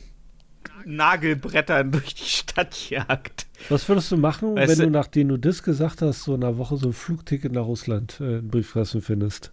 Nagelbrettern 0.86 1.92
durch 1.92 2.16
die 2.16 2.24
Stadt 2.26 2.90
jagt. 2.90 3.48
Was 3.70 3.88
würdest 3.90 4.12
du 4.12 4.18
machen, 4.18 4.56
Weißt 4.56 4.70
wenn 4.72 4.80
du- 4.80 4.86
du, 4.86 4.92
nachdem 4.92 5.28
du 5.30 5.38
das 5.38 5.64
gesagt 5.64 6.02
hast, 6.02 6.24
so 6.24 6.36
in 6.36 6.44
einer 6.44 6.58
Woche 6.58 6.78
so 6.78 6.88
ein 6.88 6.94
Flugticket 6.94 7.52
nach 7.52 7.66
Russland 7.66 8.20
äh, 8.22 8.40
in 8.40 8.48
Briefkasten 8.50 9.02
findest? 9.02 9.52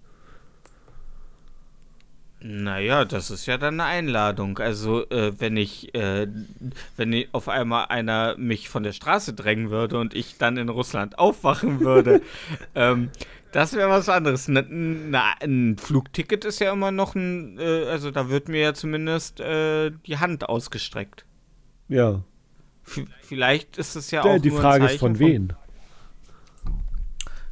Naja, 2.46 3.06
das 3.06 3.30
ist 3.30 3.46
ja 3.46 3.56
dann 3.56 3.80
eine 3.80 3.84
Einladung. 3.88 4.58
Also, 4.58 5.08
äh, 5.08 5.32
wenn 5.40 5.56
ich, 5.56 5.94
äh, 5.94 6.26
wenn 6.98 7.10
ich 7.14 7.28
auf 7.32 7.48
einmal 7.48 7.86
einer 7.86 8.36
mich 8.36 8.68
von 8.68 8.82
der 8.82 8.92
Straße 8.92 9.32
drängen 9.32 9.70
würde 9.70 9.98
und 9.98 10.12
ich 10.12 10.36
dann 10.36 10.58
in 10.58 10.68
Russland 10.68 11.18
aufwachen 11.18 11.80
würde, 11.80 12.20
ähm, 12.74 13.08
das 13.52 13.72
wäre 13.72 13.88
was 13.88 14.10
anderes. 14.10 14.46
Na, 14.48 14.62
na, 14.68 15.32
ein 15.40 15.78
Flugticket 15.78 16.44
ist 16.44 16.58
ja 16.58 16.70
immer 16.70 16.90
noch 16.90 17.14
ein, 17.14 17.58
äh, 17.58 17.84
also 17.86 18.10
da 18.10 18.28
wird 18.28 18.48
mir 18.50 18.60
ja 18.60 18.74
zumindest 18.74 19.40
äh, 19.40 19.90
die 20.06 20.18
Hand 20.18 20.46
ausgestreckt. 20.46 21.24
Ja. 21.88 22.20
V 22.82 23.04
vielleicht 23.22 23.78
ist 23.78 23.96
es 23.96 24.10
ja 24.10 24.20
Der- 24.22 24.32
auch 24.32 24.38
die 24.38 24.50
Frage 24.50 24.84
ist 24.84 24.98
von 24.98 25.14
Zeichen 25.16 25.26
wen? 25.32 25.52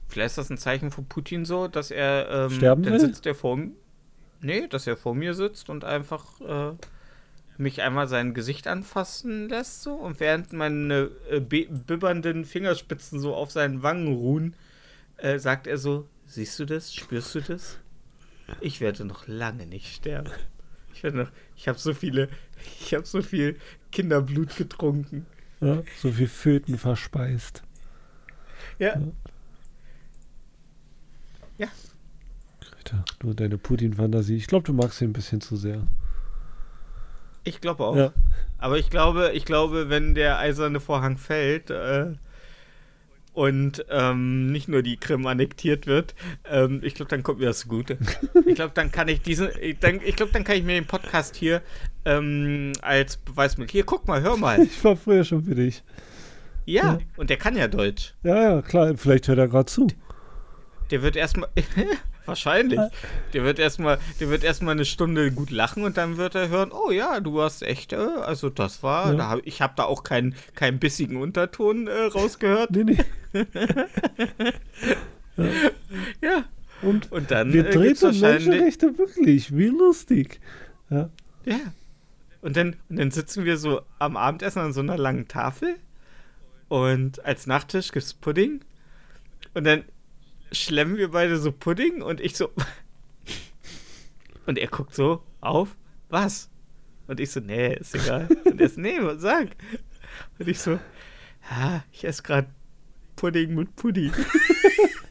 Vielleicht 0.08 0.32
ist 0.32 0.38
das 0.38 0.50
ein 0.50 0.58
Zeichen 0.58 0.90
von 0.90 1.06
Putin 1.06 1.46
so, 1.46 1.68
dass 1.68 1.90
er 1.90 2.28
ähm, 2.30 2.50
Sterben 2.50 2.82
dann 2.82 2.92
will? 2.92 3.00
sitzt 3.00 3.24
er 3.24 3.34
vor 3.34 3.54
m- 3.56 3.72
Nee, 4.42 4.66
dass 4.66 4.86
er 4.86 4.96
vor 4.96 5.14
mir 5.14 5.34
sitzt 5.34 5.70
und 5.70 5.84
einfach 5.84 6.40
äh, 6.40 6.74
mich 7.58 7.80
einmal 7.80 8.08
sein 8.08 8.34
Gesicht 8.34 8.66
anfassen 8.66 9.48
lässt 9.48 9.82
so 9.82 9.94
und 9.94 10.18
während 10.20 10.52
meine 10.52 11.10
äh, 11.30 11.40
bi- 11.40 11.68
bibbernden 11.70 12.44
Fingerspitzen 12.44 13.20
so 13.20 13.34
auf 13.34 13.52
seinen 13.52 13.82
Wangen 13.82 14.12
ruhen, 14.12 14.54
äh, 15.18 15.38
sagt 15.38 15.66
er 15.66 15.78
so: 15.78 16.08
Siehst 16.26 16.58
du 16.58 16.64
das? 16.64 16.92
Spürst 16.94 17.34
du 17.36 17.40
das? 17.40 17.78
Ich 18.60 18.80
werde 18.80 19.04
noch 19.04 19.28
lange 19.28 19.66
nicht 19.66 19.94
sterben. 19.94 20.30
Ich 20.92 21.02
werde 21.04 21.18
noch. 21.18 21.30
Ich 21.56 21.68
habe 21.68 21.78
so 21.78 21.94
viele. 21.94 22.28
Ich 22.80 22.94
habe 22.94 23.06
so 23.06 23.22
viel 23.22 23.58
Kinderblut 23.92 24.56
getrunken. 24.56 25.26
Ja, 25.60 25.82
so 25.96 26.10
viel 26.10 26.26
Föten 26.26 26.76
verspeist. 26.78 27.62
Ja. 28.78 29.00
Alter, 31.58 31.76
du 33.18 33.30
und 33.30 33.40
deine 33.40 33.58
Putin-Fantasie. 33.58 34.36
Ich 34.36 34.46
glaube, 34.46 34.64
du 34.64 34.72
magst 34.72 35.00
ihn 35.00 35.10
ein 35.10 35.12
bisschen 35.12 35.40
zu 35.40 35.56
sehr. 35.56 35.82
Ich 37.44 37.60
glaube 37.60 37.84
auch. 37.84 37.96
Ja. 37.96 38.12
Aber 38.58 38.78
ich 38.78 38.90
glaube, 38.90 39.32
ich 39.34 39.44
glaube, 39.44 39.88
wenn 39.88 40.14
der 40.14 40.38
eiserne 40.38 40.78
Vorhang 40.78 41.16
fällt 41.16 41.70
äh, 41.70 42.12
und 43.32 43.84
ähm, 43.90 44.52
nicht 44.52 44.68
nur 44.68 44.82
die 44.82 44.96
Krim 44.96 45.26
annektiert 45.26 45.86
wird, 45.86 46.14
ähm, 46.48 46.80
ich 46.84 46.94
glaube, 46.94 47.08
dann 47.08 47.22
kommt 47.22 47.40
mir 47.40 47.46
das 47.46 47.60
zugute. 47.60 47.98
ich 48.46 48.54
glaube, 48.54 48.72
dann 48.74 48.92
kann 48.92 49.08
ich 49.08 49.22
diesen, 49.22 49.48
ich, 49.60 49.78
dann, 49.80 50.00
ich 50.04 50.14
glaube, 50.16 50.32
dann 50.32 50.44
kann 50.44 50.56
ich 50.56 50.62
mir 50.62 50.74
den 50.74 50.86
Podcast 50.86 51.34
hier 51.34 51.62
ähm, 52.04 52.72
als 52.82 53.16
Beweismittel. 53.16 53.72
Hier, 53.72 53.84
guck 53.84 54.06
mal, 54.06 54.22
hör 54.22 54.36
mal. 54.36 54.60
Ich 54.62 54.84
war 54.84 54.96
früher 54.96 55.24
schon 55.24 55.42
für 55.42 55.54
dich. 55.56 55.82
Ja, 56.64 56.82
Ja. 56.92 56.98
und 57.16 57.28
der 57.30 57.38
kann 57.38 57.56
ja 57.56 57.66
Deutsch. 57.66 58.14
Ja, 58.22 58.40
ja, 58.40 58.62
klar. 58.62 58.92
Vielleicht 58.96 59.26
hört 59.26 59.38
er 59.38 59.48
gerade 59.48 59.66
zu. 59.66 59.88
Der 60.92 61.02
wird 61.02 61.16
erstmal. 61.16 61.48
Wahrscheinlich. 62.24 62.78
Der 63.32 63.42
wird 63.44 63.58
erstmal, 63.58 63.98
erstmal 64.42 64.72
eine 64.72 64.84
Stunde 64.84 65.32
gut 65.32 65.50
lachen 65.50 65.84
und 65.84 65.96
dann 65.96 66.16
wird 66.16 66.34
er 66.34 66.48
hören, 66.48 66.70
oh 66.72 66.90
ja, 66.90 67.20
du 67.20 67.40
hast 67.40 67.62
echt, 67.62 67.92
äh, 67.92 67.96
also 67.96 68.48
das 68.48 68.82
war, 68.82 69.10
Ja. 69.10 69.16
da 69.16 69.28
hab, 69.28 69.40
ich 69.46 69.60
habe 69.60 69.74
da 69.76 69.84
auch 69.84 70.04
keinen 70.04 70.34
keinen 70.54 70.78
bissigen 70.78 71.16
Unterton 71.16 71.88
äh, 71.88 71.92
rausgehört. 72.04 72.70
Nee, 72.70 72.84
nee. 72.84 72.98
Ja. 76.20 76.44
Und 76.82 77.12
Und 77.12 77.30
dann 77.30 77.52
wir 77.52 77.66
äh, 77.66 77.70
drehen 77.70 77.82
gibt's 77.88 78.02
um 78.02 78.08
wahrscheinlich, 78.08 78.46
Menschenrechte 78.46 78.98
wirklich. 78.98 79.56
Wie 79.56 79.68
lustig. 79.68 80.40
Ja. 80.90 81.10
ja. 81.44 81.58
Und 82.40 82.56
dann, 82.56 82.76
und 82.88 82.98
dann 82.98 83.10
sitzen 83.12 83.44
wir 83.44 83.56
so 83.56 83.82
am 83.98 84.16
Abendessen 84.16 84.60
an 84.60 84.72
so 84.72 84.80
einer 84.80 84.98
langen 84.98 85.28
Tafel 85.28 85.76
und 86.68 87.24
als 87.24 87.46
Nachtisch 87.46 87.92
gibt's 87.92 88.14
Pudding 88.14 88.60
und 89.54 89.64
dann 89.64 89.84
schlemmen 90.52 90.96
wir 90.96 91.10
beide 91.10 91.38
so 91.38 91.52
Pudding 91.52 92.02
und 92.02 92.20
ich 92.20 92.36
so 92.36 92.50
und 94.46 94.58
er 94.58 94.68
guckt 94.68 94.94
so 94.94 95.22
auf, 95.40 95.76
was? 96.08 96.50
Und 97.06 97.20
ich 97.20 97.30
so, 97.30 97.40
nee, 97.40 97.74
ist 97.74 97.94
egal. 97.94 98.28
Und 98.44 98.60
er 98.60 98.68
so, 98.68 98.80
nee, 98.80 98.98
was 99.00 99.20
sag? 99.20 99.48
Und 100.38 100.48
ich 100.48 100.60
so, 100.60 100.78
ja, 101.50 101.84
ich 101.92 102.04
esse 102.04 102.22
gerade 102.22 102.48
Pudding 103.16 103.54
mit 103.54 103.74
Pudding. 103.76 104.12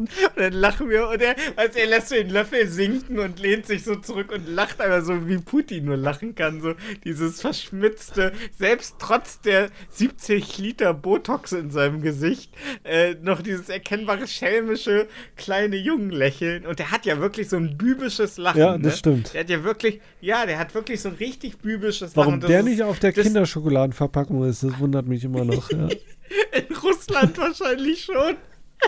Und 0.00 0.36
dann 0.36 0.52
lachen 0.52 0.88
wir 0.88 1.08
und 1.08 1.20
er, 1.20 1.36
also 1.56 1.78
er 1.78 1.86
lässt 1.86 2.08
so 2.08 2.14
den 2.14 2.30
Löffel 2.30 2.66
sinken 2.68 3.18
und 3.18 3.38
lehnt 3.38 3.66
sich 3.66 3.84
so 3.84 3.96
zurück 3.96 4.32
und 4.32 4.48
lacht 4.48 4.80
aber 4.80 5.02
so, 5.02 5.28
wie 5.28 5.38
Putin 5.38 5.86
nur 5.86 5.96
lachen 5.96 6.34
kann. 6.34 6.60
So 6.60 6.74
dieses 7.04 7.40
verschmitzte, 7.40 8.32
selbst 8.56 8.96
trotz 8.98 9.40
der 9.40 9.70
70 9.90 10.58
Liter 10.58 10.94
Botox 10.94 11.52
in 11.52 11.70
seinem 11.70 12.02
Gesicht, 12.02 12.52
äh, 12.84 13.14
noch 13.22 13.42
dieses 13.42 13.68
erkennbare 13.68 14.26
schelmische 14.26 15.08
kleine 15.36 15.76
Jungenlächeln. 15.76 16.66
Und 16.66 16.78
der 16.78 16.90
hat 16.90 17.06
ja 17.06 17.20
wirklich 17.20 17.48
so 17.48 17.56
ein 17.56 17.76
bübisches 17.76 18.38
Lachen. 18.38 18.60
Ja, 18.60 18.78
das 18.78 18.92
ne? 18.92 18.92
stimmt. 18.92 19.34
Der 19.34 19.40
hat 19.42 19.50
ja 19.50 19.64
wirklich, 19.64 20.00
ja, 20.20 20.46
der 20.46 20.58
hat 20.58 20.74
wirklich 20.74 21.00
so 21.00 21.08
ein 21.08 21.16
richtig 21.16 21.58
bübisches 21.58 22.16
Warum 22.16 22.34
Lachen. 22.34 22.40
Das 22.42 22.48
der 22.48 22.62
nicht 22.62 22.82
auf 22.82 22.98
der 22.98 23.12
Kinderschokoladenverpackung 23.12 24.44
ist, 24.44 24.62
das 24.62 24.78
wundert 24.78 25.06
mich 25.06 25.24
immer 25.24 25.44
noch. 25.44 25.70
Ja. 25.70 25.88
In 26.68 26.76
Russland 26.76 27.36
wahrscheinlich 27.38 28.04
schon. 28.04 28.36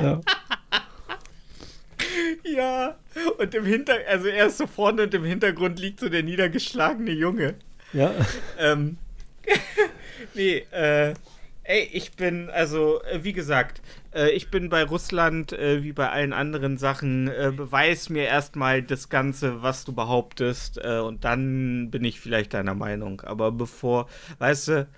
Ja. 0.00 0.20
Ja, 2.44 2.96
und 3.38 3.54
im 3.54 3.64
Hintergrund, 3.64 4.08
also 4.08 4.26
er 4.28 4.46
ist 4.46 4.58
so 4.58 4.66
vorne 4.66 5.04
und 5.04 5.14
im 5.14 5.24
Hintergrund 5.24 5.78
liegt 5.78 6.00
so 6.00 6.08
der 6.08 6.22
niedergeschlagene 6.22 7.12
Junge. 7.12 7.54
ja. 7.92 8.12
Ähm, 8.58 8.98
nee, 10.34 10.64
äh, 10.70 11.14
ey, 11.64 11.88
ich 11.92 12.12
bin, 12.12 12.50
also, 12.50 13.02
äh, 13.02 13.24
wie 13.24 13.32
gesagt, 13.32 13.80
äh, 14.14 14.30
ich 14.30 14.50
bin 14.50 14.68
bei 14.68 14.84
Russland, 14.84 15.52
äh, 15.52 15.82
wie 15.82 15.92
bei 15.92 16.10
allen 16.10 16.32
anderen 16.32 16.78
Sachen, 16.78 17.28
äh, 17.28 17.52
beweis 17.54 18.08
mir 18.08 18.24
erstmal 18.24 18.82
das 18.82 19.08
Ganze, 19.08 19.62
was 19.62 19.84
du 19.84 19.92
behauptest, 19.92 20.78
äh, 20.82 20.98
und 20.98 21.24
dann 21.24 21.90
bin 21.90 22.04
ich 22.04 22.20
vielleicht 22.20 22.54
deiner 22.54 22.74
Meinung. 22.74 23.20
Aber 23.22 23.52
bevor, 23.52 24.08
weißt 24.38 24.68
du, 24.68 24.88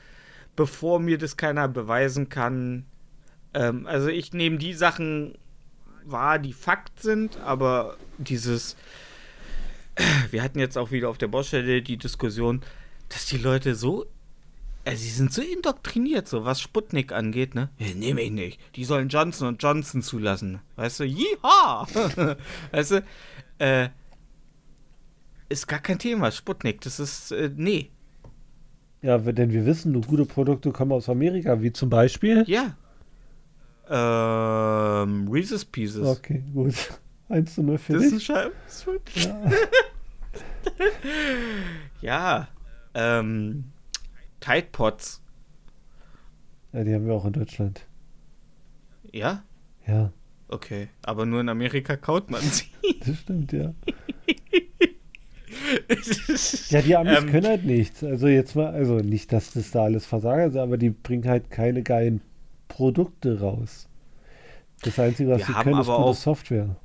bevor 0.56 1.00
mir 1.00 1.18
das 1.18 1.36
keiner 1.36 1.68
beweisen 1.68 2.28
kann, 2.28 2.86
ähm, 3.54 3.86
also 3.86 4.08
ich 4.08 4.32
nehme 4.32 4.58
die 4.58 4.74
Sachen 4.74 5.36
wahr, 6.04 6.38
die 6.38 6.52
Fakt 6.52 7.00
sind, 7.00 7.38
aber 7.40 7.96
dieses, 8.18 8.76
wir 10.30 10.42
hatten 10.42 10.58
jetzt 10.58 10.78
auch 10.78 10.90
wieder 10.90 11.08
auf 11.08 11.18
der 11.18 11.28
Baustelle 11.28 11.82
die 11.82 11.96
Diskussion, 11.96 12.62
dass 13.08 13.26
die 13.26 13.38
Leute 13.38 13.74
so, 13.74 14.06
äh, 14.84 14.96
sie 14.96 15.10
sind 15.10 15.32
so 15.32 15.42
indoktriniert, 15.42 16.28
so 16.28 16.44
was 16.44 16.60
Sputnik 16.60 17.12
angeht, 17.12 17.54
ne? 17.54 17.70
Nehme 17.94 18.22
ich 18.22 18.30
nicht. 18.30 18.60
Die 18.76 18.84
sollen 18.84 19.08
Johnson 19.08 19.48
und 19.48 19.62
Johnson 19.62 20.02
zulassen. 20.02 20.60
Weißt 20.76 21.00
du, 21.00 21.04
jiha! 21.04 21.86
weißt 22.72 22.90
du, 22.90 23.04
äh, 23.58 23.88
ist 25.48 25.66
gar 25.66 25.80
kein 25.80 25.98
Thema, 25.98 26.30
Sputnik, 26.30 26.80
das 26.80 27.00
ist, 27.00 27.32
äh, 27.32 27.50
nee. 27.54 27.90
ja, 29.02 29.18
denn 29.18 29.52
wir 29.52 29.66
wissen, 29.66 29.92
nur 29.92 30.02
gute 30.02 30.24
Produkte 30.24 30.72
kommen 30.72 30.92
aus 30.92 31.08
Amerika, 31.08 31.62
wie 31.62 31.72
zum 31.72 31.90
Beispiel. 31.90 32.44
Ja. 32.46 32.76
Ähm, 33.88 35.28
Reese's 35.28 35.64
Pieces. 35.64 36.06
Okay, 36.06 36.42
gut. 36.52 36.74
1 37.28 37.54
zu 37.54 37.62
0 37.62 37.78
für 37.78 37.92
Das 37.94 38.04
ist 38.04 38.30
ein 38.30 38.50
dich. 39.04 39.24
Ja. 39.24 39.40
Ja. 42.00 42.48
Ähm, 42.94 43.64
Tide 44.40 44.66
Pods. 44.72 45.22
ja, 46.72 46.84
die 46.84 46.94
haben 46.94 47.06
wir 47.06 47.14
auch 47.14 47.24
in 47.24 47.32
Deutschland. 47.32 47.86
Ja? 49.12 49.42
Ja, 49.86 50.12
Okay. 50.48 50.88
Aber 51.02 51.26
nur 51.26 51.40
in 51.40 51.48
Amerika 51.48 51.96
kaut 51.96 52.30
man 52.30 52.40
sie. 52.42 52.66
das 53.06 53.18
stimmt, 53.18 53.52
ja. 53.52 53.74
Ja, 56.68 56.82
die 56.82 56.96
Amis 56.96 57.18
Ähm, 57.18 57.30
können 57.30 57.46
halt 57.46 57.64
nichts. 57.64 58.04
Also 58.04 58.28
jetzt 58.28 58.54
mal, 58.54 58.72
also 58.72 58.96
nicht, 58.98 59.32
dass 59.32 59.52
das 59.52 59.70
da 59.70 59.84
alles 59.84 60.06
Versager 60.06 60.50
sind, 60.50 60.60
aber 60.60 60.76
die 60.76 60.90
bringen 60.90 61.26
halt 61.26 61.50
keine 61.50 61.82
geilen 61.82 62.20
Produkte 62.68 63.40
raus. 63.40 63.88
Das 64.82 64.98
Einzige, 64.98 65.30
was 65.30 65.38
Wir 65.38 65.46
sie 65.46 65.54
haben 65.54 65.64
können, 65.64 65.80
ist 65.80 65.86
gute 65.86 65.98
auch- 65.98 66.14
Software. 66.14 66.76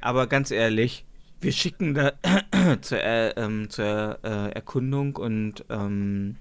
Aber 0.00 0.26
ganz 0.26 0.50
ehrlich, 0.50 1.04
wir 1.40 1.52
schicken 1.52 1.94
da 1.94 2.12
zur, 2.82 2.98
äh, 3.02 3.30
ähm, 3.30 3.70
zur 3.70 4.18
äh, 4.22 4.50
Erkundung 4.52 5.16
und 5.16 5.64
ähm, 5.70 6.36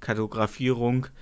Kartografierung 0.00 1.06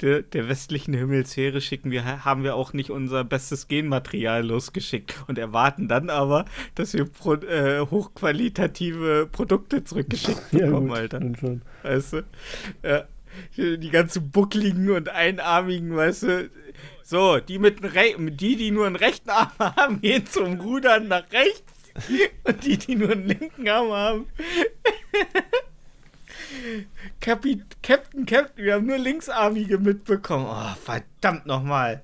der, 0.00 0.22
der 0.22 0.48
westlichen 0.48 0.92
Himmelsheere 0.94 1.60
schicken 1.60 1.92
wir, 1.92 2.24
haben 2.24 2.42
wir 2.42 2.56
auch 2.56 2.72
nicht 2.72 2.90
unser 2.90 3.22
bestes 3.22 3.68
Genmaterial 3.68 4.44
losgeschickt 4.44 5.14
und 5.28 5.38
erwarten 5.38 5.86
dann 5.86 6.10
aber, 6.10 6.46
dass 6.74 6.94
wir 6.94 7.04
pro, 7.04 7.34
äh, 7.34 7.78
hochqualitative 7.80 9.28
Produkte 9.30 9.84
zurückgeschickt 9.84 10.52
Ja, 10.52 10.66
bekommen, 10.66 10.88
gut, 10.88 10.96
Alter. 10.96 11.20
schon. 11.38 11.62
Weißt 11.84 12.14
du? 12.14 12.24
Ja. 12.82 13.04
Die 13.56 13.90
ganzen 13.90 14.30
buckligen 14.30 14.90
und 14.90 15.08
einarmigen, 15.08 15.94
weißt 15.94 16.22
du? 16.24 16.50
So, 17.02 17.40
die 17.40 17.58
mit 17.58 17.80
die, 18.40 18.56
die 18.56 18.70
nur 18.70 18.86
einen 18.86 18.96
rechten 18.96 19.30
Arm 19.30 19.52
haben, 19.58 20.00
gehen 20.00 20.26
zum 20.26 20.60
Rudern 20.60 21.08
nach 21.08 21.30
rechts. 21.32 21.64
Und 22.44 22.64
die, 22.64 22.78
die 22.78 22.94
nur 22.94 23.10
einen 23.10 23.26
linken 23.26 23.68
Arm 23.68 23.90
haben. 23.90 24.26
Kapi 27.20 27.62
Captain, 27.82 28.26
Captain, 28.26 28.64
wir 28.64 28.74
haben 28.74 28.86
nur 28.86 28.98
Linksarmige 28.98 29.78
mitbekommen. 29.78 30.46
Oh, 30.48 30.74
verdammt 30.80 31.46
nochmal. 31.46 32.02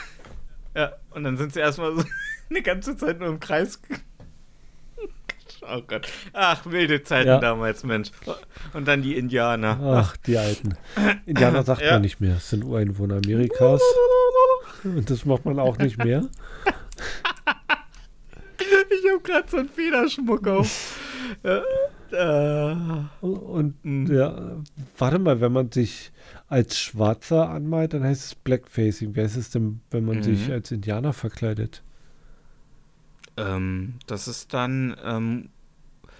ja, 0.74 0.92
und 1.10 1.24
dann 1.24 1.36
sind 1.36 1.52
sie 1.52 1.60
erstmal 1.60 1.96
so 1.96 2.04
eine 2.50 2.62
ganze 2.62 2.96
Zeit 2.96 3.18
nur 3.18 3.28
im 3.28 3.40
Kreis. 3.40 3.80
Oh 5.62 5.80
Gott. 5.86 6.08
Ach, 6.32 6.64
wilde 6.66 7.02
Zeiten 7.02 7.28
Ja. 7.28 7.38
damals, 7.40 7.82
Mensch. 7.84 8.10
Und 8.74 8.86
dann 8.88 9.02
die 9.02 9.16
Indianer. 9.16 9.78
Ach, 9.82 10.16
die 10.18 10.38
Alten. 10.38 10.74
Indianer 11.26 11.62
sagt 11.62 11.82
Ja. 11.82 11.92
man 11.92 12.02
nicht 12.02 12.20
mehr. 12.20 12.36
Es 12.36 12.50
sind 12.50 12.64
Ureinwohner 12.64 13.16
Amerikas. 13.24 13.80
Und 14.84 15.10
das 15.10 15.24
macht 15.24 15.44
man 15.44 15.58
auch 15.58 15.76
nicht 15.78 15.98
mehr. 16.02 16.26
Ich 18.60 19.10
habe 19.10 19.22
gerade 19.22 19.48
so 19.48 19.56
einen 19.58 19.68
Federschmuck 19.68 20.46
auf. 20.46 20.98
äh, 21.42 22.74
Und 23.20 23.74
Mhm. 23.84 24.06
ja, 24.14 24.56
warte 24.96 25.18
mal, 25.18 25.40
wenn 25.40 25.52
man 25.52 25.70
sich 25.70 26.10
als 26.48 26.78
Schwarzer 26.78 27.50
anmalt, 27.50 27.92
dann 27.94 28.02
heißt 28.04 28.24
es 28.24 28.34
Blackfacing. 28.34 29.14
Wie 29.14 29.20
heißt 29.20 29.36
es 29.36 29.50
denn, 29.50 29.80
wenn 29.90 30.04
man 30.04 30.18
Mhm. 30.18 30.22
sich 30.22 30.50
als 30.50 30.70
Indianer 30.70 31.12
verkleidet? 31.12 31.82
Ähm, 33.38 33.94
das 34.06 34.28
ist 34.28 34.54
dann 34.54 34.96
ähm, 35.04 35.48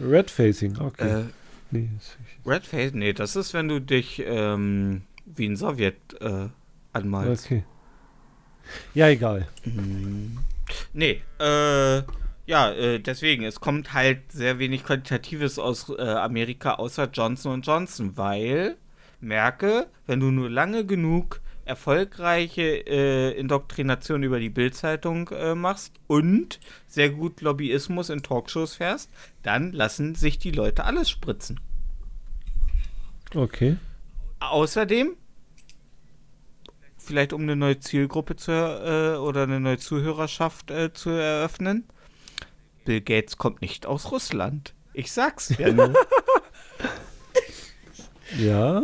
Redfacing, 0.00 0.78
okay. 0.78 1.20
äh, 1.20 1.24
nee, 1.70 1.88
richtig. 1.94 2.46
Redface. 2.46 2.92
Nee, 2.94 3.12
das 3.12 3.36
ist, 3.36 3.52
wenn 3.54 3.68
du 3.68 3.80
dich 3.80 4.22
ähm, 4.24 5.02
wie 5.24 5.46
ein 5.46 5.56
Sowjet 5.56 5.96
äh, 6.20 6.48
anmalst. 6.92 7.46
okay. 7.46 7.64
Ja, 8.94 9.08
egal. 9.08 9.48
Mhm. 9.64 10.38
Nee, 10.92 11.22
äh, 11.38 12.02
ja, 12.46 12.72
äh, 12.72 12.98
deswegen, 12.98 13.44
es 13.44 13.60
kommt 13.60 13.92
halt 13.92 14.32
sehr 14.32 14.58
wenig 14.58 14.84
Qualitatives 14.84 15.58
aus 15.58 15.90
äh, 15.90 16.02
Amerika 16.02 16.74
außer 16.74 17.08
Johnson 17.12 17.62
Johnson, 17.62 18.16
weil, 18.16 18.76
merke, 19.20 19.86
wenn 20.06 20.20
du 20.20 20.30
nur 20.30 20.50
lange 20.50 20.84
genug 20.86 21.40
erfolgreiche 21.68 22.86
äh, 22.86 23.38
Indoktrination 23.38 24.22
über 24.22 24.40
die 24.40 24.48
Bildzeitung 24.48 25.28
äh, 25.28 25.54
machst 25.54 25.92
und 26.06 26.58
sehr 26.86 27.10
gut 27.10 27.40
Lobbyismus 27.42 28.08
in 28.08 28.22
Talkshows 28.22 28.76
fährst, 28.76 29.10
dann 29.42 29.72
lassen 29.72 30.14
sich 30.14 30.38
die 30.38 30.50
Leute 30.50 30.84
alles 30.84 31.10
spritzen. 31.10 31.60
Okay. 33.34 33.76
Außerdem, 34.40 35.16
vielleicht 36.96 37.32
um 37.32 37.42
eine 37.42 37.56
neue 37.56 37.78
Zielgruppe 37.78 38.36
zu, 38.36 38.52
äh, 38.52 39.18
oder 39.18 39.42
eine 39.42 39.60
neue 39.60 39.78
Zuhörerschaft 39.78 40.70
äh, 40.70 40.92
zu 40.92 41.10
eröffnen, 41.10 41.84
Bill 42.86 43.02
Gates 43.02 43.36
kommt 43.36 43.60
nicht 43.60 43.84
aus 43.84 44.10
Russland. 44.10 44.74
Ich 44.94 45.12
sag's 45.12 45.54
ja 45.58 45.70
nur. 45.72 45.92
Ja. 48.38 48.82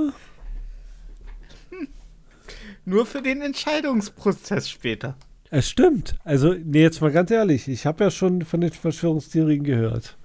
Nur 2.84 3.06
für 3.06 3.22
den 3.22 3.40
Entscheidungsprozess 3.42 4.68
später. 4.68 5.16
Es 5.50 5.68
stimmt. 5.68 6.16
Also, 6.24 6.54
nee, 6.54 6.82
jetzt 6.82 7.00
mal 7.00 7.12
ganz 7.12 7.30
ehrlich, 7.30 7.68
ich 7.68 7.86
habe 7.86 8.04
ja 8.04 8.10
schon 8.10 8.42
von 8.42 8.60
den 8.60 8.72
Verschwörungstheorien 8.72 9.62
gehört. 9.62 10.16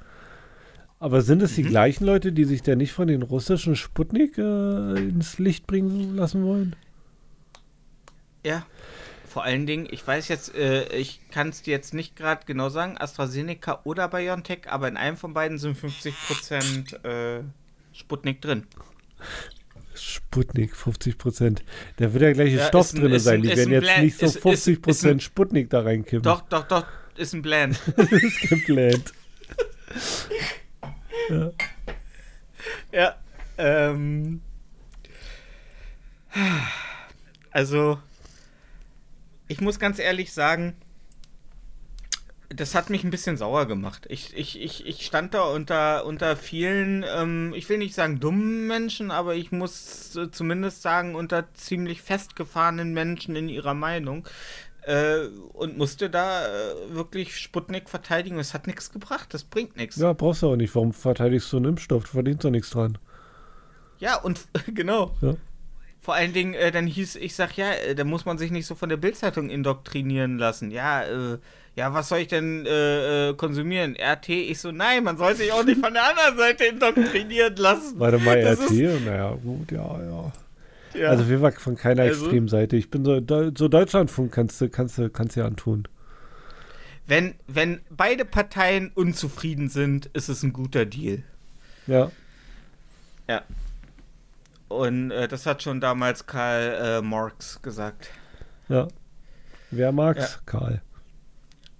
Aber 1.00 1.22
sind 1.22 1.42
es 1.42 1.56
die 1.56 1.64
Mhm. 1.64 1.70
gleichen 1.70 2.06
Leute, 2.06 2.32
die 2.34 2.46
sich 2.46 2.62
da 2.62 2.76
nicht 2.76 2.92
von 2.92 3.08
den 3.08 3.22
russischen 3.22 3.76
Sputnik 3.76 4.38
äh, 4.38 4.42
ins 4.98 5.40
Licht 5.40 5.66
bringen 5.68 6.16
lassen 6.16 6.44
wollen? 6.44 6.76
Ja. 8.46 8.66
Vor 9.26 9.44
allen 9.44 9.68
Dingen, 9.68 9.88
ich 9.92 10.06
weiß 10.06 10.28
jetzt, 10.28 10.56
äh, 10.56 10.88
ich 10.96 11.22
kann 11.30 11.50
es 11.50 11.62
dir 11.62 11.72
jetzt 11.72 11.94
nicht 11.94 12.16
gerade 12.16 12.46
genau 12.48 12.70
sagen, 12.70 12.98
AstraZeneca 12.98 13.82
oder 13.84 14.08
BioNTech, 14.08 14.62
aber 14.68 14.88
in 14.88 14.98
einem 14.98 15.18
von 15.18 15.34
beiden 15.36 15.60
sind 15.60 15.78
50% 15.78 17.06
äh, 17.06 17.44
Sputnik 17.94 18.42
drin. 18.42 18.66
Sputnik, 20.02 20.76
50 20.76 21.18
Prozent. 21.18 21.64
Da 21.98 22.12
wird 22.14 22.24
ja 22.24 22.34
gleiche 22.34 22.58
Ja, 22.58 22.68
Stoff 22.68 22.94
ein- 22.94 23.02
drin 23.02 23.20
sein. 23.20 23.36
ein- 23.36 23.42
Die 23.44 23.50
werden 23.50 23.72
jetzt 23.72 23.98
nicht 24.00 24.18
so 24.20 24.26
ist- 24.26 24.36
ist- 24.36 24.42
50 24.42 24.74
ist 24.74 24.78
ein- 24.78 24.82
Prozent 24.82 25.24
Sputnik 25.24 25.70
da 25.70 25.82
reinkippen. 25.82 26.22
Doch, 26.24 26.42
doch, 26.42 26.68
doch, 26.68 26.86
ist 27.18 27.34
ein 27.34 27.42
Blend. 27.42 27.80
das 27.98 28.12
ist 28.12 28.40
geplant. 28.42 29.14
ja. 31.30 31.52
Ja, 32.92 33.16
ähm. 33.58 34.42
Also, 37.52 38.00
ich 39.48 39.62
muss 39.62 39.80
ganz 39.80 39.98
ehrlich 40.00 40.34
sagen, 40.34 40.76
das 42.50 42.74
hat 42.74 42.90
mich 42.90 43.04
ein 43.04 43.12
bisschen 43.12 43.38
sauer 43.38 43.68
gemacht. 43.68 44.08
Ich, 44.10 44.36
ich, 44.36 44.60
ich, 44.60 44.86
ich 44.86 45.06
stand 45.06 45.34
da 45.36 45.44
unter, 45.44 46.06
unter 46.06 46.36
vielen, 46.36 47.06
ähm, 47.08 47.54
ich 47.56 47.70
will 47.70 47.78
nicht 47.78 47.94
sagen 47.94 48.20
dummen 48.20 48.66
Menschen, 48.66 49.12
aber 49.12 49.36
ich 49.36 49.52
muss 49.52 50.16
äh, 50.16 50.32
zumindest 50.32 50.82
sagen, 50.82 51.16
unter 51.16 51.54
ziemlich 51.54 52.02
festgefahrenen 52.02 52.94
Menschen 52.94 53.36
in 53.36 53.50
ihrer 53.50 53.76
Meinung. 53.76 54.28
Äh, 54.82 55.28
und 55.54 55.78
musste 55.78 56.10
da 56.10 56.48
äh, 56.48 56.96
wirklich 56.96 57.38
Sputnik 57.38 57.90
verteidigen. 57.90 58.40
Es 58.40 58.54
hat 58.54 58.66
nichts 58.66 58.92
gebracht, 58.92 59.34
das 59.34 59.44
bringt 59.44 59.78
nichts. 59.78 59.98
Ja, 59.98 60.14
brauchst 60.14 60.42
du 60.42 60.48
auch 60.48 60.56
nicht. 60.56 60.74
Warum 60.74 60.94
verteidigst 60.94 61.52
du 61.54 61.58
einen 61.58 61.66
Impfstoff? 61.66 62.04
Du 62.06 62.10
verdienst 62.10 62.44
doch 62.44 62.50
nichts 62.50 62.72
dran. 62.72 62.98
Ja, 64.00 64.16
und 64.16 64.48
genau. 64.74 65.16
Ja. 65.22 65.36
Vor 66.02 66.16
allen 66.16 66.34
Dingen, 66.34 66.54
äh, 66.54 66.72
dann 66.72 66.88
hieß, 66.88 67.18
ich 67.18 67.36
sag, 67.36 67.58
ja, 67.58 67.72
äh, 67.72 67.94
da 67.94 68.06
muss 68.06 68.26
man 68.26 68.38
sich 68.38 68.52
nicht 68.52 68.66
so 68.66 68.74
von 68.74 68.90
der 68.90 68.98
Bildzeitung 68.98 69.50
indoktrinieren 69.50 70.38
lassen. 70.38 70.72
Ja, 70.72 71.04
äh, 71.04 71.38
ja, 71.80 71.94
was 71.94 72.10
soll 72.10 72.20
ich 72.20 72.28
denn 72.28 72.66
äh, 72.66 73.30
äh, 73.30 73.34
konsumieren? 73.36 73.96
RT? 73.96 74.28
Ich 74.30 74.60
so, 74.60 74.72
nein, 74.72 75.04
man 75.06 75.18
soll 75.18 75.34
sich 75.36 75.52
auch 75.54 75.64
nicht 75.64 75.80
von 75.80 75.94
der 75.94 76.04
anderen 76.10 76.38
Seite 76.38 76.66
indoktrinieren 76.66 77.56
lassen. 77.56 77.98
Warte 78.00 78.20
mal, 78.20 78.42
Das 78.42 78.60
RT? 78.60 79.06
Naja, 79.06 79.32
gut, 79.42 79.72
ja, 79.72 80.00
ja. 80.04 80.32
Ja. 80.94 81.10
Also 81.10 81.30
wir 81.30 81.40
waren 81.42 81.54
von 81.54 81.78
keiner 81.78 82.02
Also- 82.04 82.26
Extremseite. 82.26 82.76
Ich 82.76 82.90
bin 82.92 83.06
so, 83.06 83.22
so 83.56 83.68
Deutschlandfunk 83.70 84.34
kannst 84.34 84.60
du, 84.60 84.68
kannst 84.70 84.98
du, 84.98 85.10
kannst 85.10 85.36
du 85.36 85.40
ja 85.40 85.46
antun. 85.46 85.88
wenn, 87.08 87.36
wenn 87.48 87.80
beide 87.90 88.26
Parteien 88.26 88.92
unzufrieden 88.94 89.70
sind, 89.70 90.08
ist 90.08 90.28
es 90.30 90.44
ein 90.44 90.52
guter 90.52 90.86
Deal. 90.86 91.24
Ja. 91.88 92.12
Und 94.68 95.12
äh, 95.12 95.28
das 95.28 95.46
hat 95.46 95.64
schon 95.64 95.80
damals 95.82 96.26
Karl 96.28 97.00
äh, 97.00 97.02
Marx 97.02 97.62
gesagt. 97.62 98.10
Ja. 98.68 98.88
Wer 99.72 99.92
mag's? 99.92 100.34
Ja. 100.36 100.42
Karl. 100.46 100.82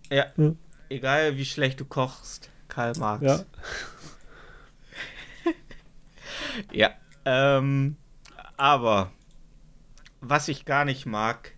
Ja. 0.10 0.26
Hm. 0.36 0.58
Egal 0.90 1.38
wie 1.38 1.46
schlecht 1.46 1.80
du 1.80 1.86
kochst, 1.86 2.50
Karl 2.68 2.94
Marx. 2.98 3.24
Ja. 3.24 3.44
Ja. 6.72 6.92
Ähm, 7.26 7.96
aber 8.58 9.12
was 10.22 10.48
ich 10.48 10.66
gar 10.66 10.86
nicht 10.86 11.06
mag, 11.06 11.54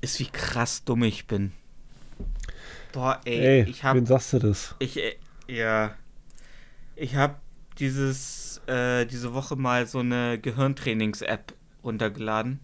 ist, 0.00 0.18
wie 0.18 0.26
krass 0.26 0.84
dumm 0.84 1.02
ich 1.04 1.26
bin. 1.26 1.52
Boah, 2.92 3.20
ey, 3.24 3.38
Ey, 3.62 3.62
ich 3.68 3.84
hab. 3.84 3.96
wen 3.96 4.06
sagst 4.06 4.32
du 4.32 4.38
das? 4.38 4.74
Ich, 4.78 4.96
äh, 4.98 5.16
ja. 5.46 5.94
Ich 6.96 7.16
hab 7.16 7.40
dieses, 7.78 8.60
äh, 8.66 9.04
diese 9.06 9.34
Woche 9.34 9.56
mal 9.56 9.86
so 9.86 10.00
eine 10.00 10.38
Gehirntrainings-App 10.40 11.54
runtergeladen. 11.84 12.60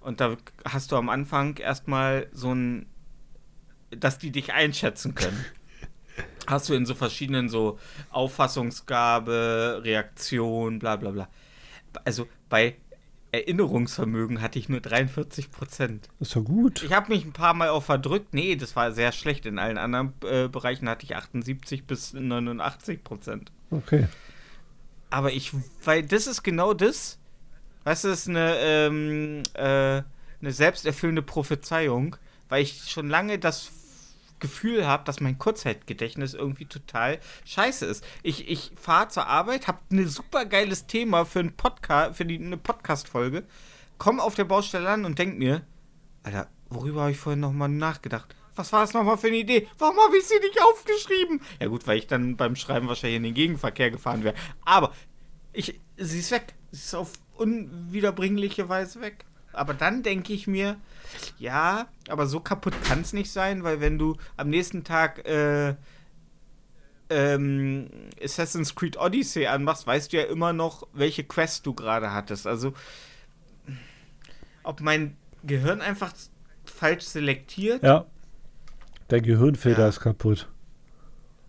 Und 0.00 0.20
da 0.20 0.36
hast 0.64 0.92
du 0.92 0.96
am 0.96 1.08
Anfang 1.08 1.56
erstmal 1.56 2.26
so 2.32 2.52
ein, 2.54 2.86
dass 3.90 4.18
die 4.18 4.30
dich 4.30 4.52
einschätzen 4.52 5.14
können. 5.14 5.44
hast 6.46 6.68
du 6.68 6.74
in 6.74 6.86
so 6.86 6.94
verschiedenen 6.94 7.48
so 7.48 7.78
Auffassungsgabe, 8.10 9.80
Reaktion, 9.84 10.78
bla 10.78 10.96
bla 10.96 11.10
bla. 11.10 11.28
Also 12.04 12.28
bei 12.48 12.76
Erinnerungsvermögen 13.32 14.40
hatte 14.42 14.58
ich 14.58 14.68
nur 14.68 14.80
43 14.80 15.50
Prozent. 15.50 16.08
Ist 16.18 16.34
doch 16.34 16.44
gut. 16.44 16.82
Ich 16.82 16.92
habe 16.92 17.12
mich 17.12 17.24
ein 17.24 17.32
paar 17.32 17.54
Mal 17.54 17.68
auch 17.68 17.82
verdrückt. 17.82 18.34
Nee, 18.34 18.56
das 18.56 18.74
war 18.74 18.92
sehr 18.92 19.12
schlecht. 19.12 19.46
In 19.46 19.58
allen 19.58 19.78
anderen 19.78 20.12
äh, 20.24 20.48
Bereichen 20.48 20.88
hatte 20.88 21.04
ich 21.04 21.16
78 21.16 21.86
bis 21.86 22.12
89 22.12 23.04
Prozent. 23.04 23.52
Okay. 23.70 24.08
Aber 25.10 25.32
ich, 25.32 25.52
weil 25.84 26.02
das 26.02 26.26
ist 26.26 26.42
genau 26.42 26.74
das. 26.74 27.18
Weißt 27.84 28.04
du, 28.04 28.08
das 28.08 28.20
ist 28.20 28.28
eine, 28.28 28.56
ähm, 28.58 29.42
äh, 29.54 30.02
eine 30.40 30.52
selbsterfüllende 30.52 31.22
Prophezeiung, 31.22 32.16
weil 32.48 32.62
ich 32.62 32.90
schon 32.90 33.08
lange 33.08 33.38
das 33.38 33.70
Gefühl 34.40 34.86
habe, 34.86 35.04
dass 35.04 35.20
mein 35.20 35.38
Kurzzeitgedächtnis 35.38 36.34
irgendwie 36.34 36.66
total 36.66 37.20
scheiße 37.44 37.86
ist. 37.86 38.04
Ich, 38.22 38.48
ich 38.48 38.72
fahre 38.80 39.08
zur 39.08 39.26
Arbeit, 39.26 39.68
habe 39.68 39.78
ein 39.92 40.08
super 40.08 40.44
geiles 40.44 40.86
Thema 40.86 41.24
für, 41.24 41.40
einen 41.40 41.52
Podcast, 41.52 42.16
für 42.16 42.24
die, 42.24 42.38
eine 42.38 42.56
Podcast-Folge, 42.56 43.44
komme 43.98 44.22
auf 44.22 44.34
der 44.34 44.44
Baustelle 44.44 44.88
an 44.88 45.04
und 45.04 45.18
denk 45.18 45.38
mir, 45.38 45.62
Alter, 46.22 46.48
worüber 46.68 47.02
habe 47.02 47.12
ich 47.12 47.18
vorhin 47.18 47.40
nochmal 47.40 47.68
nachgedacht? 47.68 48.34
Was 48.56 48.72
war 48.72 48.80
das 48.80 48.92
nochmal 48.92 49.16
für 49.16 49.28
eine 49.28 49.36
Idee? 49.36 49.68
Warum 49.78 49.96
habe 49.98 50.16
ich 50.18 50.26
sie 50.26 50.38
nicht 50.38 50.60
aufgeschrieben? 50.62 51.40
Ja 51.60 51.68
gut, 51.68 51.86
weil 51.86 51.98
ich 51.98 52.06
dann 52.06 52.36
beim 52.36 52.56
Schreiben 52.56 52.88
wahrscheinlich 52.88 53.16
in 53.16 53.22
den 53.22 53.34
Gegenverkehr 53.34 53.90
gefahren 53.90 54.24
wäre. 54.24 54.34
Aber 54.64 54.92
ich, 55.52 55.80
sie 55.96 56.18
ist 56.18 56.30
weg. 56.30 56.54
Sie 56.70 56.78
ist 56.78 56.94
auf 56.94 57.12
unwiederbringliche 57.36 58.68
Weise 58.68 59.00
weg. 59.00 59.24
Aber 59.52 59.74
dann 59.74 60.02
denke 60.02 60.32
ich 60.32 60.46
mir, 60.46 60.76
ja, 61.38 61.86
aber 62.08 62.26
so 62.26 62.40
kaputt 62.40 62.74
kann 62.84 63.00
es 63.00 63.12
nicht 63.12 63.30
sein, 63.32 63.64
weil 63.64 63.80
wenn 63.80 63.98
du 63.98 64.16
am 64.36 64.48
nächsten 64.50 64.84
Tag 64.84 65.26
äh, 65.26 65.74
ähm, 67.08 67.88
Assassin's 68.22 68.74
Creed 68.74 68.96
Odyssey 68.96 69.46
anmachst, 69.46 69.86
weißt 69.86 70.12
du 70.12 70.16
ja 70.18 70.24
immer 70.24 70.52
noch, 70.52 70.86
welche 70.92 71.24
Quest 71.24 71.66
du 71.66 71.74
gerade 71.74 72.12
hattest. 72.12 72.46
Also, 72.46 72.72
ob 74.62 74.80
mein 74.80 75.16
Gehirn 75.42 75.80
einfach 75.80 76.12
falsch 76.64 77.04
selektiert? 77.04 77.82
Ja. 77.82 78.06
Dein 79.08 79.22
Gehirnfilter 79.22 79.82
Ja. 79.82 79.88
ist 79.88 80.00
kaputt. 80.00 80.48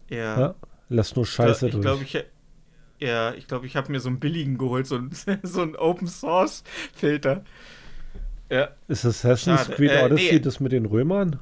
Ja. 0.09 0.39
Ja. 0.39 0.55
Lass 0.89 1.15
nur 1.15 1.25
Scheiße 1.25 1.67
ich 1.67 1.71
durch. 1.73 1.83
glaube, 1.83 2.03
ich, 2.03 2.25
ja, 2.99 3.33
ich 3.33 3.47
glaube, 3.47 3.65
ich 3.65 3.75
habe 3.75 3.91
mir 3.91 3.99
so 3.99 4.09
einen 4.09 4.19
billigen 4.19 4.57
geholt, 4.57 4.87
so 4.87 4.95
einen, 4.95 5.11
so 5.43 5.61
einen 5.61 5.75
Open 5.75 6.07
Source 6.07 6.63
Filter. 6.93 7.43
Ja, 8.51 8.67
ist 8.89 9.05
Assassin's 9.05 9.61
Schade. 9.61 9.75
Creed 9.75 9.91
Äh, 9.91 10.03
Odyssey 10.03 10.33
nee. 10.33 10.39
das 10.39 10.59
mit 10.59 10.73
den 10.73 10.85
Römern? 10.85 11.39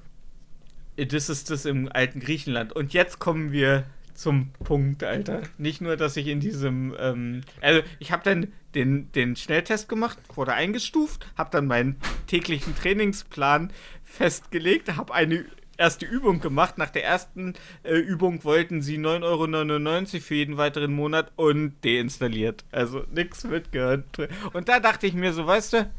das 0.95 1.30
ist 1.30 1.49
das 1.49 1.65
im 1.65 1.90
alten 1.91 2.19
Griechenland. 2.19 2.73
Und 2.73 2.94
jetzt 2.94 3.19
kommen 3.19 3.52
wir 3.52 3.86
zum 4.14 4.52
Punkt, 4.64 5.03
Alter. 5.03 5.41
Nicht 5.57 5.81
nur, 5.81 5.95
dass 5.95 6.18
ich 6.18 6.27
in 6.27 6.40
diesem, 6.41 6.94
ähm, 6.99 7.41
also 7.61 7.81
ich 7.99 8.11
habe 8.11 8.23
dann 8.26 8.48
den, 8.76 9.11
den 9.14 9.38
Schnelltest 9.38 9.88
gemacht, 9.88 10.19
wurde 10.36 10.53
eingestuft, 10.53 11.26
habe 11.38 11.49
dann 11.52 11.68
meinen 11.68 11.95
täglichen 12.27 12.76
Trainingsplan 12.76 13.72
festgelegt, 14.03 14.95
habe 14.98 15.14
eine 15.14 15.45
erste 15.77 16.06
Übung 16.06 16.41
gemacht. 16.41 16.77
Nach 16.77 16.90
der 16.90 17.06
ersten 17.06 17.53
äh, 17.84 17.95
Übung 17.95 18.44
wollten 18.44 18.81
sie 18.81 18.98
9,99 18.98 20.14
Euro 20.14 20.22
für 20.22 20.36
jeden 20.36 20.57
weiteren 20.57 20.94
Monat 20.94 21.31
und 21.38 21.73
deinstalliert. 21.86 22.65
Also 22.72 23.06
nichts 23.11 23.45
mitgehört. 23.45 24.03
Und 24.52 24.68
da 24.68 24.81
dachte 24.81 25.07
ich 25.07 25.14
mir 25.14 25.31
so, 25.31 25.48
weißt 25.48 25.73
du, 25.73 25.90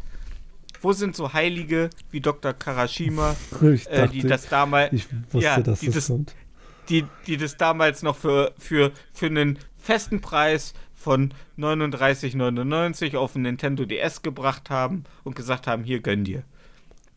wo 0.80 0.92
sind 0.92 1.14
so 1.16 1.32
Heilige 1.32 1.90
wie 2.10 2.20
Dr. 2.20 2.52
Karashima, 2.52 3.36
äh, 3.88 4.08
die 4.08 4.22
das 4.22 4.48
damals 4.48 4.92
wusste, 5.30 5.44
ja, 5.46 5.56
die 5.60 5.62
das 5.90 6.08
das- 6.08 6.12
die, 6.88 7.04
die 7.26 7.36
das 7.36 7.56
damals 7.56 8.02
noch 8.02 8.16
für, 8.16 8.52
für, 8.58 8.90
für 9.12 9.26
einen 9.26 9.58
festen 9.76 10.20
Preis 10.20 10.74
von 10.94 11.32
39,99 11.58 13.16
auf 13.16 13.32
den 13.34 13.42
Nintendo 13.42 13.84
DS 13.84 14.22
gebracht 14.22 14.70
haben 14.70 15.04
und 15.24 15.36
gesagt 15.36 15.66
haben, 15.66 15.84
hier 15.84 16.00
gönn 16.00 16.24
dir. 16.24 16.42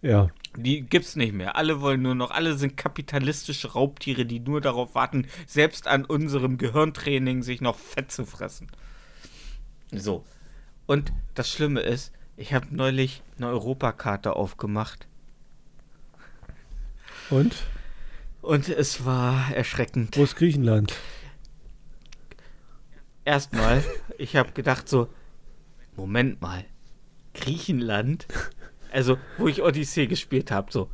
Ja. 0.02 0.30
Die 0.56 0.82
gibt's 0.82 1.16
nicht 1.16 1.34
mehr. 1.34 1.56
Alle 1.56 1.82
wollen 1.82 2.02
nur 2.04 2.14
noch, 2.14 2.30
alle 2.32 2.56
sind 2.58 2.78
kapitalistische 2.78 3.72
Raubtiere, 3.74 4.26
die 4.26 4.40
nur 4.40 4.62
darauf 4.62 4.94
warten, 4.96 5.26
selbst 5.48 5.88
an 5.88 6.06
unserem 6.06 6.58
Gehirntraining 6.58 7.42
sich 7.42 7.60
noch 7.62 7.78
Fett 7.78 8.12
zu 8.12 8.26
fressen. 8.26 8.68
So. 9.92 10.24
Und 10.86 11.12
das 11.34 11.50
Schlimme 11.50 11.80
ist, 11.82 12.12
ich 12.38 12.54
habe 12.54 12.68
neulich 12.72 13.22
eine 13.38 13.48
Europakarte 13.48 14.36
aufgemacht 14.36 15.08
Und? 17.30 17.56
und 18.42 18.70
es 18.70 19.06
war 19.06 19.54
erschreckend. 19.54 20.18
Wo 20.18 20.24
ist 20.24 20.36
Griechenland? 20.36 20.94
erstmal, 23.26 23.84
ich 24.18 24.36
habe 24.36 24.52
gedacht 24.52 24.88
so, 24.90 25.10
Moment 25.96 26.42
mal, 26.42 26.66
Griechenland? 27.34 28.28
Also, 28.92 29.18
wo 29.38 29.48
ich 29.48 29.62
Odyssee 29.62 30.08
gespielt 30.08 30.52
habe, 30.52 30.72
so. 30.72 30.90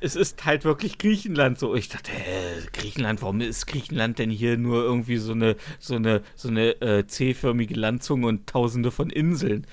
Es 0.00 0.16
ist 0.16 0.44
halt 0.44 0.64
wirklich 0.64 0.98
Griechenland 0.98 1.60
so. 1.60 1.76
Ich 1.76 1.88
dachte, 1.88 2.10
hä, 2.10 2.66
Griechenland, 2.72 3.22
warum 3.22 3.40
ist 3.40 3.66
Griechenland 3.66 4.18
denn 4.18 4.30
hier 4.30 4.56
nur 4.56 4.82
irgendwie 4.82 5.18
so 5.18 5.32
eine, 5.32 5.56
so 5.78 5.94
eine, 5.94 6.22
so 6.34 6.48
eine 6.48 6.80
äh, 6.80 7.06
C-förmige 7.06 7.74
Landzunge 7.74 8.26
und 8.26 8.48
tausende 8.48 8.90
von 8.90 9.10
Inseln? 9.10 9.64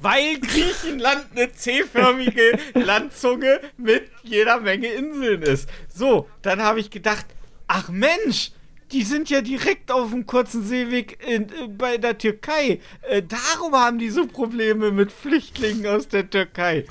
Weil 0.00 0.38
Griechenland 0.38 1.26
eine 1.34 1.52
C-förmige 1.52 2.58
Landzunge 2.74 3.60
mit 3.76 4.10
jeder 4.22 4.60
Menge 4.60 4.88
Inseln 4.88 5.42
ist. 5.42 5.68
So, 5.92 6.28
dann 6.42 6.62
habe 6.62 6.80
ich 6.80 6.90
gedacht, 6.90 7.26
ach 7.66 7.88
Mensch, 7.88 8.52
die 8.92 9.02
sind 9.02 9.28
ja 9.28 9.40
direkt 9.40 9.90
auf 9.90 10.10
dem 10.10 10.26
kurzen 10.26 10.64
Seeweg 10.64 11.18
in, 11.26 11.44
äh, 11.50 11.68
bei 11.68 11.98
der 11.98 12.16
Türkei. 12.16 12.80
Äh, 13.02 13.22
darum 13.22 13.74
haben 13.74 13.98
die 13.98 14.10
so 14.10 14.26
Probleme 14.26 14.90
mit 14.90 15.12
Flüchtlingen 15.12 15.86
aus 15.86 16.08
der 16.08 16.30
Türkei. 16.30 16.84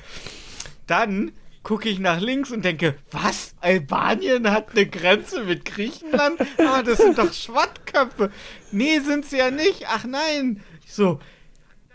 Dann 0.86 1.32
gucke 1.62 1.88
ich 1.88 1.98
nach 1.98 2.20
links 2.20 2.50
und 2.50 2.64
denke, 2.64 2.94
was? 3.10 3.54
Albanien 3.60 4.50
hat 4.50 4.70
eine 4.70 4.86
Grenze 4.86 5.44
mit 5.44 5.64
Griechenland? 5.64 6.40
Aber 6.58 6.82
das 6.82 6.98
sind 6.98 7.18
doch 7.18 7.32
Schwattköpfe. 7.32 8.30
Nee, 8.70 9.00
sind 9.00 9.26
sie 9.26 9.38
ja 9.38 9.50
nicht. 9.50 9.84
Ach 9.88 10.04
nein. 10.04 10.62
So, 10.86 11.20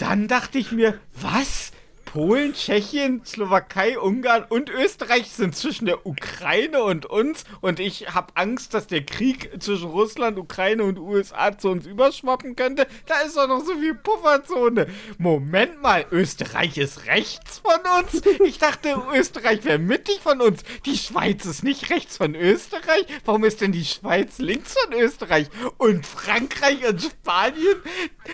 dann 0.04 0.28
dachte 0.28 0.58
ich 0.58 0.74
mir, 0.74 1.00
was? 1.16 1.72
Polen, 2.14 2.54
Tschechien, 2.54 3.26
Slowakei, 3.26 3.98
Ungarn 3.98 4.46
und 4.48 4.70
Österreich 4.70 5.32
sind 5.32 5.56
zwischen 5.56 5.88
der 5.88 6.06
Ukraine 6.06 6.84
und 6.84 7.08
uns 7.08 7.44
und 7.60 7.80
ich 7.80 8.14
habe 8.14 8.34
Angst, 8.36 8.76
dass 8.76 8.86
der 8.86 9.04
Krieg 9.04 9.50
zwischen 9.58 9.90
Russland, 9.90 10.38
Ukraine 10.38 10.84
und 10.84 11.00
USA 11.00 11.58
zu 11.58 11.70
uns 11.70 11.88
überschwappen 11.88 12.56
könnte. 12.56 12.86
Da 13.08 13.22
ist 13.22 13.36
doch 13.36 13.48
noch 13.48 13.66
so 13.66 13.74
viel 13.80 13.96
Pufferzone. 13.96 14.86
Moment 15.18 15.82
mal, 15.82 16.06
Österreich 16.12 16.78
ist 16.78 17.08
rechts 17.08 17.64
von 17.66 17.82
uns? 18.00 18.22
Ich 18.46 18.60
dachte, 18.60 18.96
Österreich 19.16 19.66
wäre 19.66 19.80
mittig 19.80 20.20
von 20.20 20.40
uns. 20.40 20.62
Die 20.86 20.98
Schweiz 20.98 21.46
ist 21.46 21.64
nicht 21.64 21.90
rechts 21.90 22.18
von 22.18 22.36
Österreich. 22.36 23.08
Warum 23.26 23.44
ist 23.44 23.62
denn 23.62 23.72
die 23.72 23.86
Schweiz 23.86 24.38
links 24.38 24.76
von 24.78 24.94
Österreich? 24.94 25.48
Und 25.80 26.06
Frankreich 26.06 26.88
und 26.88 27.02
Spanien 27.02 27.82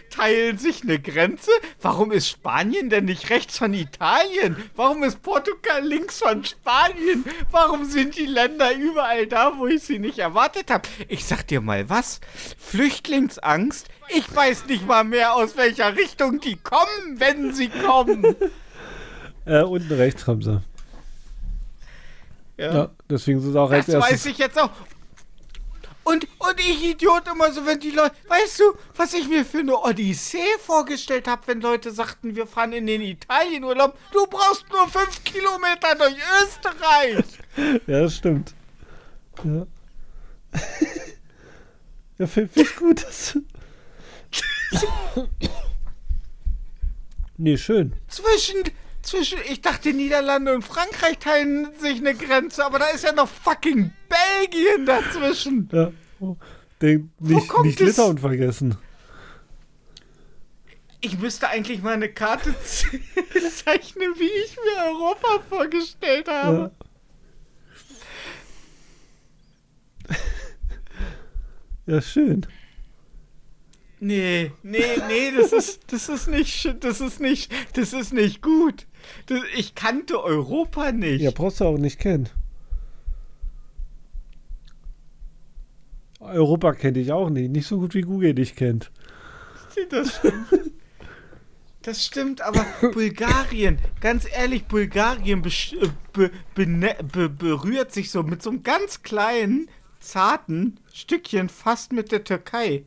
teilen 0.10 0.58
sich 0.58 0.84
eine 0.84 1.00
Grenze? 1.00 1.52
Warum 1.80 2.12
ist 2.12 2.28
Spanien 2.28 2.90
denn 2.90 3.06
nicht 3.06 3.30
rechts 3.30 3.58
von 3.58 3.69
Italien? 3.74 4.56
Warum 4.76 5.04
ist 5.04 5.22
Portugal 5.22 5.84
links 5.86 6.20
von 6.20 6.44
Spanien? 6.44 7.26
Warum 7.52 7.86
sind 7.86 8.18
die 8.18 8.26
Länder 8.26 8.76
überall 8.76 9.28
da, 9.28 9.54
wo 9.58 9.68
ich 9.68 9.84
sie 9.84 10.00
nicht 10.00 10.20
erwartet 10.20 10.72
habe? 10.72 10.88
Ich 11.08 11.26
sag 11.26 11.48
dir 11.48 11.62
mal 11.62 11.90
was. 11.90 12.20
Flüchtlingsangst? 12.58 13.88
Ich 14.10 14.36
weiß 14.36 14.66
nicht 14.66 14.88
mal 14.88 15.04
mehr, 15.04 15.36
aus 15.36 15.56
welcher 15.58 15.96
Richtung 15.96 16.40
die 16.40 16.56
kommen, 16.56 17.20
wenn 17.20 17.54
sie 17.54 17.70
kommen. 17.70 18.36
Äh, 19.46 19.64
unten 19.64 19.91
rechts 19.94 20.28
haben 20.28 20.44
sie. 20.44 20.62
Ja. 22.58 22.74
Ja, 22.74 22.90
deswegen 23.10 23.40
sind 23.41 23.54
sie 23.54 23.60
auch 23.60 23.72
als 23.72 23.88
Das 23.88 24.04
weiß 24.04 24.26
ich 24.28 24.38
jetzt 24.38 24.60
auch. 24.60 24.70
Und, 26.10 26.27
und 26.40 26.60
ich 26.60 26.84
Idiot 26.84 27.27
immer 27.27 27.52
so, 27.52 27.64
wenn 27.68 27.80
die 27.80 27.91
Leute, 27.91 28.15
weißt 28.27 28.61
du, 28.61 28.64
was 28.95 29.14
ich 29.14 29.27
mir 29.27 29.45
für 29.45 29.60
eine 29.60 29.77
Odyssee 29.77 30.57
vorgestellt 30.57 31.27
habe, 31.27 31.45
wenn 31.45 31.61
Leute 31.61 31.91
sagten, 31.91 32.36
wir 32.36 32.48
fahren 32.48 32.73
in 32.73 32.88
den 32.88 33.02
Italienurlaub, 33.02 33.95
du 34.11 34.26
brauchst 34.26 34.65
nur 34.72 34.88
fünf 34.88 35.23
Kilometer 35.23 35.94
durch 35.94 36.15
Österreich. 36.41 37.26
Ja, 37.86 38.02
das 38.02 38.15
stimmt. 38.15 38.56
Ja. 39.44 39.68
ja, 42.18 42.26
finde 42.26 42.60
ich 42.60 42.76
gut. 42.76 43.03
Das 43.03 43.38
nee, 47.38 47.57
schön. 47.57 47.94
Zwischen, 48.07 48.64
zwischen, 49.03 49.38
ich 49.48 49.61
dachte, 49.61 49.94
Niederlande 49.94 50.56
und 50.56 50.64
Frankreich 50.64 51.19
teilen 51.19 51.68
sich 51.80 51.99
eine 51.99 52.15
Grenze, 52.15 52.65
aber 52.65 52.80
da 52.80 52.88
ist 52.88 53.03
ja 53.03 53.14
noch 53.14 53.30
fucking 53.30 53.94
Belgien 54.40 54.86
dazwischen. 54.86 55.70
Ja. 55.74 55.91
Oh, 56.20 56.36
Den, 56.82 57.11
nicht 57.20 57.52
nicht? 57.64 57.80
Litauen 57.80 58.18
vergessen. 58.18 58.76
Ich 61.02 61.18
müsste 61.18 61.48
eigentlich 61.48 61.82
mal 61.82 61.94
eine 61.94 62.10
Karte 62.10 62.53
ze- 62.61 62.99
zeichnen, 63.64 64.14
wie 64.18 64.26
ich 64.45 64.57
mir 64.57 64.84
Europa 64.91 65.41
vorgestellt 65.48 66.28
habe. 66.28 66.72
Ja. 71.88 71.95
ja, 71.95 72.02
schön. 72.02 72.45
Nee, 74.02 74.52
nee, 74.64 74.82
nee, 75.07 75.32
das 75.38 75.52
ist, 75.52 75.82
das 75.91 76.07
ist 76.07 76.28
nicht, 76.28 76.76
das 76.82 77.02
ist 77.02 77.20
nicht, 77.20 77.52
das 77.78 77.91
ist 77.94 78.14
nicht 78.14 78.41
gut. 78.41 78.86
Das, 79.26 79.40
ich 79.56 79.76
kannte 79.76 80.22
Europa 80.24 80.91
nicht. 80.94 81.22
Ja, 81.22 81.32
brauchst 81.32 81.60
du 81.60 81.66
auch 81.66 81.78
nicht 81.78 81.99
kennen. 81.99 82.30
Europa 86.20 86.74
kenne 86.74 87.00
ich 87.00 87.12
auch 87.12 87.30
nicht. 87.30 87.52
Nicht 87.52 87.68
so 87.68 87.80
gut 87.80 87.94
wie 87.94 88.02
Google 88.02 88.34
dich 88.34 88.56
kennt. 88.56 88.91
Das 89.90 90.18
stimmt. 90.18 90.48
Das 91.84 92.06
stimmt, 92.06 92.41
aber 92.41 92.66
Bulgarien, 92.91 93.80
ganz 94.02 94.28
ehrlich, 94.30 94.66
Bulgarien 94.66 95.41
äh, 95.46 95.88
be, 96.12 96.30
bene- 96.54 96.98
be, 97.10 97.30
berührt 97.30 97.94
sich 97.94 98.12
so 98.12 98.22
mit 98.22 98.44
so 98.44 98.50
einem 98.50 98.64
ganz 98.64 99.02
kleinen, 99.02 99.70
zarten 100.02 100.82
Stückchen 100.94 101.48
fast 101.48 101.94
mit 101.94 102.12
der 102.12 102.26
Türkei. 102.26 102.84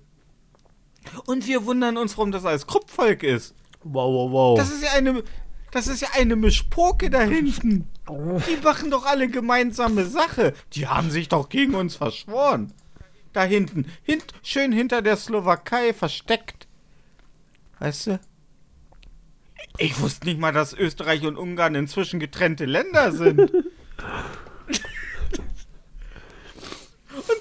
Und 1.24 1.46
wir 1.46 1.64
wundern 1.64 1.96
uns, 1.96 2.18
warum 2.18 2.32
das 2.32 2.44
alles 2.44 2.66
Kruppvolk 2.66 3.22
ist. 3.22 3.54
Wow, 3.82 4.12
wow, 4.12 4.30
wow. 4.30 4.58
Das 4.58 4.70
ist 4.70 4.82
ja 4.82 4.90
eine, 4.92 5.22
das 5.70 5.86
ist 5.88 6.02
ja 6.02 6.08
eine 6.14 6.36
Mischpoke 6.36 7.08
da 7.08 7.22
hinten. 7.22 7.88
Die 8.06 8.62
machen 8.62 8.90
doch 8.90 9.06
alle 9.06 9.28
gemeinsame 9.28 10.04
Sache. 10.04 10.52
Die 10.74 10.86
haben 10.86 11.10
sich 11.10 11.30
doch 11.30 11.48
gegen 11.48 11.74
uns 11.74 11.96
verschworen. 11.96 12.74
Da 13.32 13.44
hinten, 13.44 13.86
hint, 14.02 14.26
schön 14.42 14.72
hinter 14.72 15.02
der 15.02 15.16
Slowakei 15.16 15.94
versteckt. 15.94 16.66
Weißt 17.78 18.08
du? 18.08 18.20
Ich 19.78 19.98
wusste 20.00 20.26
nicht 20.26 20.38
mal, 20.38 20.52
dass 20.52 20.74
Österreich 20.74 21.24
und 21.24 21.36
Ungarn 21.36 21.74
inzwischen 21.74 22.20
getrennte 22.20 22.66
Länder 22.66 23.10
sind. 23.12 23.40
und 23.40 23.64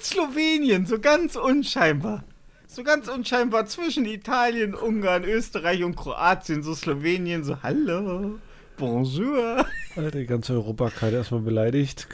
Slowenien, 0.02 0.86
so 0.86 0.98
ganz 0.98 1.36
unscheinbar. 1.36 2.24
So 2.66 2.82
ganz 2.84 3.08
unscheinbar 3.08 3.66
zwischen 3.66 4.06
Italien, 4.06 4.74
Ungarn, 4.74 5.24
Österreich 5.24 5.84
und 5.84 5.94
Kroatien. 5.94 6.62
So 6.62 6.74
Slowenien, 6.74 7.44
so 7.44 7.62
hallo, 7.62 8.38
bonjour. 8.78 9.66
Alter, 9.94 10.18
die 10.18 10.24
ganze 10.24 10.54
Europakarte 10.54 11.16
erstmal 11.16 11.42
beleidigt. 11.42 12.06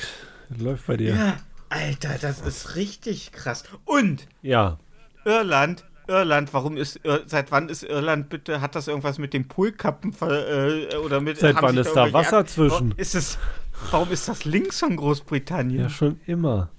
Läuft 0.58 0.88
bei 0.88 0.96
dir. 0.96 1.14
Ja, 1.14 1.36
Alter, 1.68 2.16
das 2.20 2.40
ist 2.40 2.76
richtig 2.76 3.32
krass. 3.32 3.64
Und 3.84 4.26
Ja. 4.42 4.78
Irland, 5.24 5.84
Irland, 6.06 6.54
warum 6.54 6.76
ist, 6.76 7.00
seit 7.26 7.50
wann 7.50 7.68
ist 7.68 7.82
Irland 7.82 8.30
bitte, 8.30 8.60
hat 8.60 8.74
das 8.74 8.88
irgendwas 8.88 9.18
mit 9.18 9.34
dem 9.34 9.46
Poolkappen 9.46 10.14
äh, 10.22 10.96
oder 10.96 11.20
mit, 11.20 11.38
Seit 11.38 11.60
wann 11.60 11.76
ist 11.76 11.92
da 11.92 12.12
Wasser 12.12 12.46
zwischen? 12.46 12.92
Ist 12.96 13.14
es, 13.14 13.38
warum 13.90 14.10
ist 14.10 14.26
das 14.28 14.44
links 14.46 14.78
von 14.80 14.96
Großbritannien? 14.96 15.82
Ja, 15.82 15.90
schon 15.90 16.20
immer. 16.26 16.70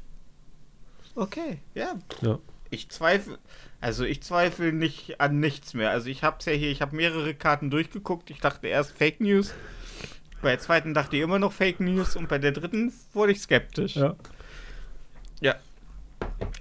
Okay, 1.15 1.59
ja. 1.75 1.93
Ja. 2.21 2.39
Ich 2.71 2.89
zweifle, 2.89 3.37
also 3.81 4.03
ich 4.03 4.23
zweifle 4.23 4.71
nicht 4.71 5.19
an 5.21 5.39
nichts 5.39 5.73
mehr. 5.73 5.91
Also 5.91 6.07
ich 6.07 6.23
hab's 6.23 6.45
ja 6.45 6.53
hier, 6.53 6.71
ich 6.71 6.81
habe 6.81 6.95
mehrere 6.95 7.33
Karten 7.33 7.69
durchgeguckt. 7.69 8.29
Ich 8.29 8.39
dachte 8.39 8.67
erst 8.67 8.97
Fake 8.97 9.19
News. 9.21 9.53
Bei 10.41 10.49
der 10.51 10.59
zweiten 10.59 10.93
dachte 10.93 11.17
ich 11.17 11.21
immer 11.21 11.39
noch 11.39 11.51
Fake 11.51 11.79
News 11.81 12.15
und 12.15 12.29
bei 12.29 12.37
der 12.37 12.51
dritten 12.51 12.93
wurde 13.13 13.33
ich 13.33 13.41
skeptisch. 13.41 13.95
Ja. 13.95 14.15
Ja. 15.41 15.55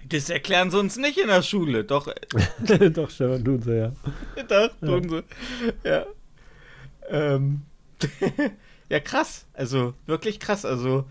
Das 0.09 0.31
erklären 0.31 0.71
sie 0.71 0.79
uns 0.79 0.97
nicht 0.97 1.19
in 1.19 1.29
der 1.29 1.43
Schule. 1.43 1.85
Doch, 1.85 2.13
Doch, 2.93 3.11
Stefan, 3.11 3.45
tun 3.45 3.63
sie 3.63 3.79
ja. 3.79 3.93
doch, 4.49 4.71
tun 4.81 5.09
sie. 5.09 5.25
Ja. 5.85 6.07
Ähm. 7.09 7.63
ja, 8.89 9.01
krass. 9.01 9.47
Also, 9.55 9.95
wirklich 10.07 10.41
krass. 10.41 10.65
Also, 10.65 11.07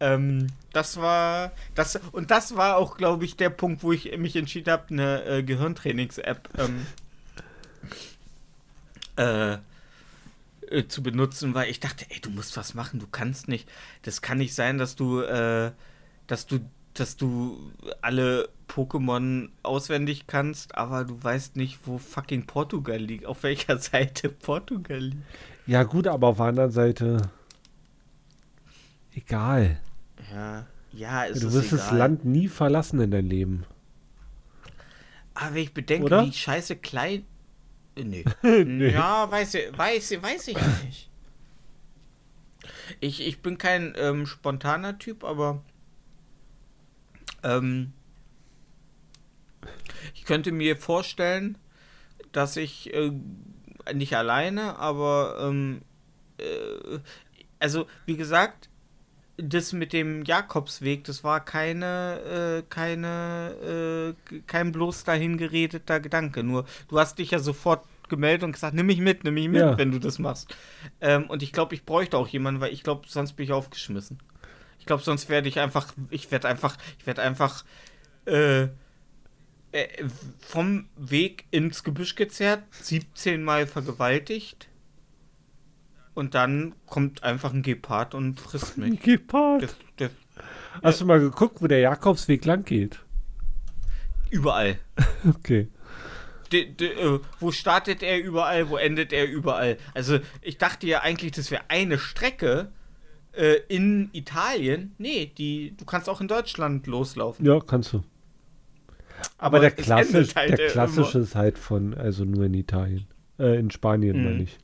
ähm, 0.00 0.48
das 0.72 0.98
war. 0.98 1.52
Das, 1.74 1.96
und 2.12 2.30
das 2.30 2.56
war 2.56 2.76
auch, 2.76 2.96
glaube 2.96 3.24
ich, 3.24 3.36
der 3.36 3.50
Punkt, 3.50 3.82
wo 3.82 3.92
ich 3.92 4.16
mich 4.18 4.36
entschieden 4.36 4.70
habe, 4.70 4.84
eine 4.90 5.24
äh, 5.24 5.42
Gehirntrainings-App 5.42 6.48
ähm, 6.58 6.86
äh, 9.16 9.58
äh, 10.72 10.88
zu 10.88 11.02
benutzen, 11.02 11.54
weil 11.54 11.70
ich 11.70 11.80
dachte, 11.80 12.06
ey, 12.08 12.20
du 12.20 12.30
musst 12.30 12.56
was 12.56 12.74
machen, 12.74 12.98
du 12.98 13.06
kannst 13.06 13.48
nicht. 13.48 13.68
Das 14.02 14.22
kann 14.22 14.38
nicht 14.38 14.54
sein, 14.54 14.78
dass 14.78 14.96
du, 14.96 15.20
äh, 15.20 15.72
dass 16.26 16.46
du, 16.46 16.60
dass 16.94 17.16
du 17.16 17.58
alle 18.00 18.48
Pokémon 18.68 19.48
auswendig 19.62 20.26
kannst, 20.26 20.74
aber 20.76 21.04
du 21.04 21.22
weißt 21.22 21.56
nicht, 21.56 21.78
wo 21.86 21.98
fucking 21.98 22.46
Portugal 22.46 22.98
liegt, 22.98 23.26
auf 23.26 23.42
welcher 23.42 23.78
Seite 23.78 24.28
Portugal 24.28 24.98
liegt. 25.00 25.22
Ja, 25.66 25.82
gut, 25.84 26.06
aber 26.06 26.28
auf 26.28 26.36
der 26.38 26.46
anderen 26.46 26.70
Seite. 26.70 27.30
Egal. 29.14 29.78
Ja, 30.32 30.66
ja, 30.92 31.24
ist 31.24 31.42
du 31.42 31.52
wirst 31.52 31.72
egal. 31.72 31.78
das 31.78 31.92
Land 31.92 32.24
nie 32.24 32.48
verlassen 32.48 33.00
in 33.00 33.10
dein 33.10 33.26
Leben. 33.26 33.64
Aber 35.34 35.54
wenn 35.54 35.62
ich 35.62 35.74
bedenke, 35.74 36.06
Oder? 36.06 36.24
wie 36.26 36.32
scheiße 36.32 36.76
klein. 36.76 37.24
Nee. 37.96 38.24
Nee. 38.42 38.90
Ja, 38.92 39.30
weiß, 39.30 39.54
ich- 39.54 39.76
weiß, 39.78 40.10
ich- 40.12 40.22
weiß 40.22 40.48
ich 40.48 40.56
nicht. 40.84 41.08
Ich, 43.00 43.20
ich 43.26 43.40
bin 43.42 43.58
kein 43.58 43.94
ähm, 43.96 44.26
spontaner 44.26 44.98
Typ, 44.98 45.24
aber 45.24 45.62
ähm, 47.42 47.92
ich 50.14 50.24
könnte 50.24 50.52
mir 50.52 50.76
vorstellen, 50.76 51.58
dass 52.32 52.56
ich 52.56 52.92
äh, 52.94 53.12
nicht 53.94 54.16
alleine, 54.16 54.78
aber 54.78 55.36
ähm, 55.40 55.82
äh, 56.38 56.98
also 57.58 57.86
wie 58.06 58.16
gesagt, 58.16 58.68
das 59.36 59.72
mit 59.72 59.92
dem 59.92 60.24
Jakobsweg, 60.24 61.04
das 61.04 61.24
war 61.24 61.44
keine, 61.44 62.60
äh, 62.60 62.62
keine, 62.68 64.14
äh, 64.30 64.40
kein 64.46 64.72
bloß 64.72 65.04
dahin 65.04 65.36
geredeter 65.36 66.00
Gedanke. 66.00 66.42
Nur, 66.42 66.64
du 66.88 66.98
hast 66.98 67.18
dich 67.18 67.30
ja 67.30 67.38
sofort 67.38 67.84
gemeldet 68.08 68.44
und 68.44 68.52
gesagt, 68.52 68.74
nimm 68.74 68.86
mich 68.86 68.98
mit, 69.00 69.24
nimm 69.24 69.34
mich 69.34 69.48
mit, 69.48 69.60
Ja. 69.60 69.78
wenn 69.78 69.90
du 69.90 69.98
das 69.98 70.18
machst. 70.18 70.54
Ähm, 71.00 71.30
und 71.30 71.42
ich 71.42 71.52
glaube, 71.52 71.74
ich 71.74 71.84
bräuchte 71.84 72.18
auch 72.18 72.28
jemanden, 72.28 72.60
weil 72.60 72.72
ich 72.72 72.82
glaube, 72.82 73.08
sonst 73.08 73.32
bin 73.32 73.44
ich 73.44 73.52
aufgeschmissen. 73.52 74.18
Ich 74.82 74.86
glaube, 74.86 75.04
sonst 75.04 75.28
werde 75.28 75.48
ich 75.48 75.60
einfach, 75.60 75.94
ich 76.10 76.32
werde 76.32 76.48
einfach, 76.48 76.76
ich 76.98 77.06
werde 77.06 77.22
einfach 77.22 77.64
äh, 78.26 78.62
äh, 78.62 78.68
vom 80.40 80.88
Weg 80.96 81.44
ins 81.52 81.84
Gebüsch 81.84 82.16
gezerrt, 82.16 82.64
17 82.72 83.44
Mal 83.44 83.68
vergewaltigt. 83.68 84.66
Und 86.14 86.34
dann 86.34 86.74
kommt 86.86 87.22
einfach 87.22 87.52
ein 87.52 87.62
Gepard 87.62 88.16
und 88.16 88.40
frisst 88.40 88.76
mich. 88.76 88.98
Gepard. 89.00 89.62
Das, 89.62 89.76
das, 89.98 90.10
Hast 90.82 91.00
du 91.00 91.06
mal 91.06 91.20
geguckt, 91.20 91.62
wo 91.62 91.68
der 91.68 91.78
Jakobsweg 91.78 92.44
lang 92.44 92.64
geht? 92.64 92.98
überall. 94.30 94.80
Okay. 95.24 95.68
De, 96.50 96.72
de, 96.72 96.88
äh, 96.88 97.20
wo 97.38 97.52
startet 97.52 98.02
er 98.02 98.18
überall, 98.18 98.68
wo 98.68 98.76
endet 98.76 99.12
er 99.12 99.30
überall? 99.30 99.78
Also 99.94 100.18
ich 100.40 100.58
dachte 100.58 100.88
ja 100.88 101.02
eigentlich, 101.02 101.30
das 101.30 101.52
wäre 101.52 101.62
eine 101.68 101.96
Strecke 101.96 102.72
äh, 103.32 103.56
in 103.68 104.10
Italien. 104.12 104.94
Nee, 104.98 105.32
die, 105.36 105.74
du 105.76 105.84
kannst 105.84 106.08
auch 106.08 106.20
in 106.20 106.28
Deutschland 106.28 106.86
loslaufen. 106.86 107.44
Ja, 107.46 107.60
kannst 107.60 107.92
du. 107.92 108.02
Aber, 109.38 109.60
der, 109.60 109.76
es 109.78 109.84
klassisch, 109.84 110.34
halt, 110.34 110.50
der 110.58 110.66
äh, 110.68 110.70
klassische 110.70 111.18
immer- 111.18 111.24
ist 111.24 111.34
halt 111.34 111.58
von, 111.58 111.94
also 111.94 112.24
nur 112.24 112.44
in 112.46 112.54
Italien. 112.54 113.06
Äh, 113.38 113.58
in 113.58 113.70
Spanien, 113.70 114.18
Mhm. 114.18 114.24
meine 114.24 114.42
ich. 114.42 114.58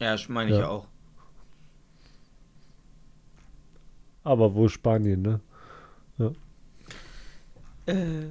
Ja, 0.00 0.12
das 0.12 0.28
meine 0.28 0.50
ich 0.50 0.56
Ja. 0.56 0.62
ja 0.62 0.68
auch. 0.68 0.86
Aber 4.24 4.54
wo 4.54 4.68
Spanien, 4.68 5.22
ne? 5.22 5.40
Äh, 7.86 8.26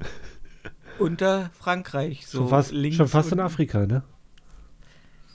unter 1.00 1.50
Frankreich, 1.58 2.28
so 2.28 2.40
schon 2.40 2.50
fast, 2.50 2.72
schon 2.94 3.08
fast 3.08 3.32
in. 3.32 3.40
Afrika, 3.40 3.86
ne? 3.86 4.04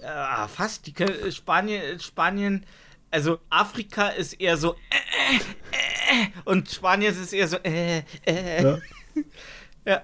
Ja, 0.03 0.47
fast. 0.49 0.87
Die 0.87 0.93
können, 0.93 1.33
Spanien, 1.33 1.99
Spanien, 2.01 2.67
also 3.11 3.39
Afrika 3.51 4.09
ist 4.09 4.35
eher 4.35 4.57
so 4.57 4.75
äh, 4.75 5.37
äh, 5.37 6.25
äh, 6.25 6.29
und 6.45 6.71
Spanien 6.71 7.13
ist 7.13 7.33
eher 7.33 7.49
so 7.49 7.57
äh, 7.59 8.03
äh. 8.25 8.63
Ja. 8.63 8.79
Ja. 9.87 10.03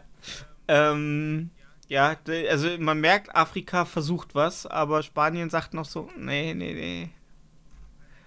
Ähm, 0.68 1.50
ja, 1.88 2.16
also 2.26 2.68
man 2.78 3.00
merkt, 3.00 3.36
Afrika 3.36 3.84
versucht 3.84 4.34
was, 4.34 4.66
aber 4.66 5.02
Spanien 5.02 5.50
sagt 5.50 5.74
noch 5.74 5.84
so, 5.84 6.08
nee, 6.16 6.54
nee, 6.54 6.74
nee. 6.74 7.10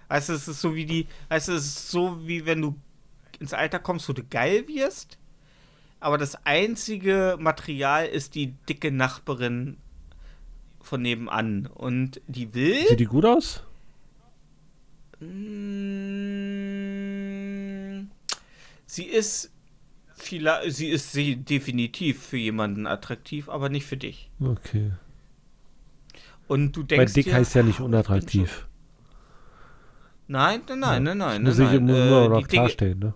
Weißt 0.08 0.28
du, 0.28 0.32
es 0.32 0.48
ist 0.48 0.60
so 0.60 0.74
wie 0.74 0.86
die, 0.86 1.06
weißt 1.28 1.48
du, 1.48 1.52
es 1.52 1.66
ist 1.66 1.90
so 1.90 2.26
wie 2.26 2.46
wenn 2.46 2.62
du 2.62 2.76
ins 3.38 3.52
Alter 3.52 3.78
kommst, 3.78 4.08
wo 4.08 4.12
du 4.12 4.24
geil 4.24 4.66
wirst, 4.68 5.18
aber 5.98 6.16
das 6.16 6.46
einzige 6.46 7.36
Material 7.38 8.06
ist 8.06 8.34
die 8.34 8.54
dicke 8.68 8.90
Nachbarin 8.90 9.76
von 10.80 11.02
nebenan 11.02 11.66
und 11.66 12.22
die 12.26 12.54
will 12.54 12.86
Sieht 12.88 13.00
die 13.00 13.04
gut 13.04 13.26
aus? 13.26 13.64
Mm, 15.20 15.26
Sie 18.86 19.04
ist 19.04 19.50
vielleicht, 20.16 20.72
sie 20.72 20.88
ist 20.88 21.12
sie 21.12 21.36
definitiv 21.36 22.22
für 22.22 22.36
jemanden 22.36 22.86
attraktiv, 22.86 23.48
aber 23.48 23.68
nicht 23.68 23.86
für 23.86 23.96
dich. 23.96 24.30
Okay. 24.40 24.92
Und 26.48 26.76
du 26.76 26.80
Weil 26.80 26.86
denkst 26.88 27.12
dick 27.14 27.26
dir, 27.26 27.34
heißt 27.34 27.54
ja 27.54 27.62
nicht 27.62 27.80
"Ah, 27.80 27.84
unattraktiv. 27.84 28.66
Nein, 30.26 30.62
nein, 30.68 30.78
nein, 30.80 31.02
nein, 31.04 31.18
nein. 31.18 31.42
Muss 31.42 31.58
nein, 31.58 31.74
ich 31.74 31.80
muss 31.80 31.98
nur 31.98 32.24
Äh, 32.24 32.28
noch 32.28 32.36
die, 32.38 32.42
dicke, 32.44 32.56
klarstellen, 32.56 32.98
ne? 32.98 33.14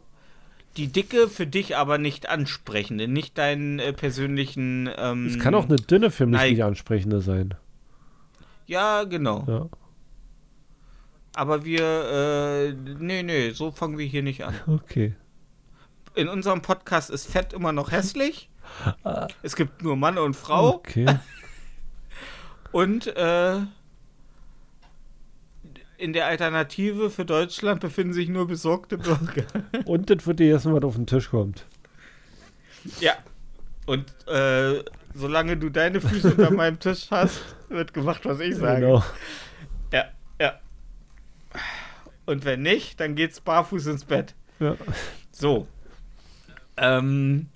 die 0.77 0.89
Dicke 0.89 1.29
für 1.29 1.47
dich 1.47 1.77
aber 1.77 1.99
nicht 1.99 2.29
ansprechende, 2.29 3.09
nicht 3.09 3.37
deinen 3.39 3.79
äh, 3.81 3.93
persönlichen. 3.93 4.89
Ähm, 4.97 5.27
Es 5.27 5.39
kann 5.39 5.55
auch 5.55 5.65
eine 5.65 5.77
dünne 5.77 6.11
für 6.11 6.27
mich 6.27 6.41
nein. 6.41 6.51
nicht 6.53 6.63
ansprechende 6.65 7.21
sein. 7.21 7.55
Ja, 8.67 9.05
genau. 9.05 9.45
Ja. 9.49 9.69
Aber 11.35 11.65
wir, 11.65 11.83
äh, 11.83 12.73
nee, 12.73 13.23
nee, 13.23 13.51
so 13.51 13.71
fangen 13.73 13.99
wir 13.99 14.07
hier 14.07 14.23
nicht 14.23 14.45
an. 14.45 14.55
Okay. 14.67 15.15
In 16.15 16.29
unserem 16.29 16.63
Podcast 16.63 17.11
ist 17.11 17.27
Fett 17.27 17.53
immer 17.53 17.73
noch 17.73 17.91
hässlich. 17.91 18.49
Es 19.43 19.57
gibt 19.57 19.83
nur 19.83 19.97
Mann 19.97 20.17
und 20.17 20.35
Frau. 20.35 20.75
Okay. 20.77 21.07
Und 22.73 23.07
äh, 23.07 23.59
in 25.97 26.13
der 26.13 26.27
Alternative 26.27 27.09
für 27.09 27.25
Deutschland 27.25 27.81
befinden 27.81 28.13
sich 28.13 28.29
nur 28.29 28.49
besorgte 28.49 28.99
Bürger. 28.99 29.45
Und 29.85 30.11
das 30.11 30.27
wird 30.27 30.41
dir 30.41 30.51
erstmal, 30.51 30.75
was 30.77 30.85
auf 30.85 30.97
den 30.97 31.07
Tisch 31.07 31.31
kommt. 31.31 31.67
ja. 33.01 33.13
Und 33.87 34.07
äh, 34.27 34.83
solange 35.15 35.57
du 35.57 35.69
deine 35.71 36.01
Füße 36.01 36.33
unter 36.35 36.51
meinem 36.51 36.81
Tisch 36.81 37.07
hast, 37.11 37.41
wird 37.69 37.95
gemacht, 37.95 38.25
was 38.25 38.41
ich 38.41 38.57
sage. 38.57 38.81
Genau. 38.81 39.05
Ja, 39.93 40.07
ja. 40.41 40.59
Und 42.27 42.45
wenn 42.45 42.63
nicht, 42.63 43.01
dann 43.01 43.15
geht's 43.15 43.41
barfuß 43.41 43.87
ins 43.87 44.05
Bett. 44.05 44.35
Ja. 44.61 44.77
So. 45.31 45.67
Ähm. 46.77 47.49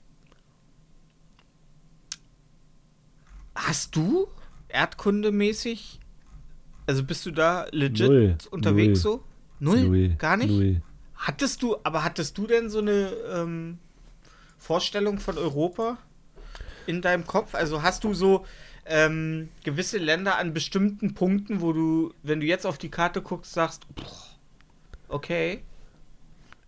Hast 3.55 3.97
du 3.97 4.29
erdkundemäßig? 4.69 6.01
Also 6.87 7.05
bist 7.05 7.27
du 7.27 7.31
da 7.31 7.67
legit 7.71 8.09
Null. 8.09 8.39
unterwegs 8.51 9.05
Null. 9.05 9.21
so? 9.21 9.25
Null? 9.61 9.81
Null. 9.83 10.09
Gar 10.17 10.37
nicht? 10.37 10.51
Null. 10.51 10.83
Hattest 11.17 11.63
du, 11.63 11.77
aber 11.83 12.05
hattest 12.05 12.39
du 12.39 12.47
denn 12.47 12.71
so 12.71 12.79
eine 12.79 13.11
ähm, 13.33 13.79
Vorstellung 14.57 15.19
von 15.19 15.37
Europa 15.37 15.99
in 16.87 17.03
deinem 17.03 17.27
Kopf? 17.27 17.55
Also 17.55 17.83
hast 17.83 18.05
du 18.05 18.15
so 18.15 18.47
ähm, 18.89 19.49
gewisse 19.65 19.99
Länder 19.99 20.39
an 20.39 20.53
bestimmten 20.55 21.15
Punkten, 21.15 21.61
wo 21.61 21.73
du, 21.73 22.13
wenn 22.23 22.41
du 22.41 22.47
jetzt 22.47 22.67
auf 22.67 22.79
die 22.79 22.91
Karte 22.91 23.23
guckst, 23.23 23.53
sagst, 23.53 23.87
"Pff, 23.99 24.37
okay, 25.09 25.63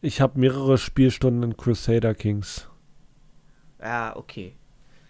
Ich 0.03 0.21
habe 0.21 0.39
mehrere 0.41 0.79
Spielstunden 0.79 1.43
in 1.43 1.57
Crusader 1.57 2.15
Kings. 2.15 2.69
ja, 3.81 4.15
okay. 4.17 4.55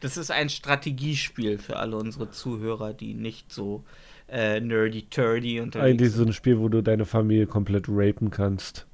Das 0.00 0.16
ist 0.16 0.30
ein 0.30 0.48
Strategiespiel 0.48 1.58
für 1.58 1.76
alle 1.76 1.96
unsere 1.96 2.30
Zuhörer, 2.30 2.94
die 2.94 3.12
nicht 3.14 3.52
so 3.52 3.84
äh, 4.28 4.58
nerdy-turdy 4.60 5.60
unterwegs 5.60 5.84
Eigentlich 5.90 6.12
sind. 6.12 6.18
so 6.18 6.24
ein 6.24 6.32
Spiel, 6.32 6.58
wo 6.58 6.68
du 6.70 6.82
deine 6.82 7.04
Familie 7.04 7.46
komplett 7.46 7.84
rapen 7.88 8.30
kannst. 8.30 8.86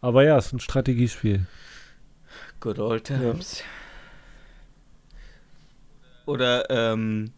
Aber 0.00 0.24
ja, 0.24 0.38
es 0.38 0.46
ist 0.46 0.52
ein 0.54 0.60
Strategiespiel. 0.60 1.46
Good 2.60 2.78
old 2.78 3.04
times. 3.04 3.62
Oder, 6.26 6.70
ähm, 6.70 7.32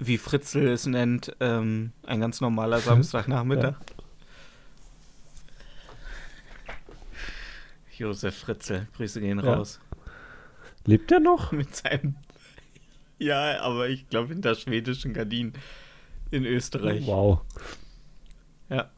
wie 0.00 0.18
Fritzl 0.18 0.66
es 0.68 0.86
nennt, 0.86 1.34
ähm, 1.40 1.92
ein 2.04 2.20
ganz 2.20 2.40
normaler 2.40 2.78
Samstagnachmittag. 2.80 3.74
Josef 7.96 8.34
Fritzl, 8.38 8.86
Grüße 8.96 9.20
gehen 9.20 9.40
Ja. 9.44 9.54
raus. 9.54 9.80
Lebt 10.86 11.10
der 11.10 11.20
noch? 11.20 11.52
Mit 11.52 11.74
seinem. 11.74 12.16
Ja, 13.22 13.60
aber 13.60 13.90
ich 13.90 14.08
glaube 14.08 14.28
hinter 14.32 14.54
schwedischen 14.54 15.12
Gardinen 15.12 15.52
in 16.30 16.46
Österreich. 16.46 17.06
Wow. 17.06 17.42
Ja. 18.70 18.88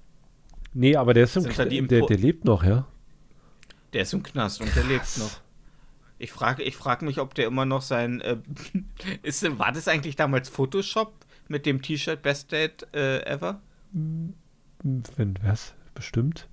Nee, 0.74 0.94
aber 0.94 1.12
der 1.12 1.24
ist 1.24 1.34
im 1.36 1.42
Sind 1.42 1.58
da 1.58 1.64
die 1.64 1.82
Kn- 1.82 1.88
der, 1.88 2.06
der 2.06 2.18
lebt 2.18 2.44
noch, 2.44 2.62
ja? 2.62 2.86
Der 3.92 4.02
ist 4.02 4.12
im 4.12 4.22
Knast 4.22 4.60
und 4.60 4.72
der 4.76 4.84
lebt 4.84 5.18
noch. 5.18 5.40
Ich 6.22 6.30
frage 6.30 6.62
ich 6.62 6.76
frag 6.76 7.02
mich, 7.02 7.18
ob 7.18 7.34
der 7.34 7.48
immer 7.48 7.64
noch 7.64 7.82
sein. 7.82 8.20
Äh, 8.20 8.36
ist, 9.22 9.42
war 9.58 9.72
das 9.72 9.88
eigentlich 9.88 10.14
damals 10.14 10.48
Photoshop 10.48 11.12
mit 11.48 11.66
dem 11.66 11.82
T-Shirt 11.82 12.22
Best 12.22 12.52
Date 12.52 12.86
äh, 12.94 13.22
Ever? 13.26 13.60
Wenn 13.92 15.34
was? 15.42 15.74
Bestimmt. 15.94 16.46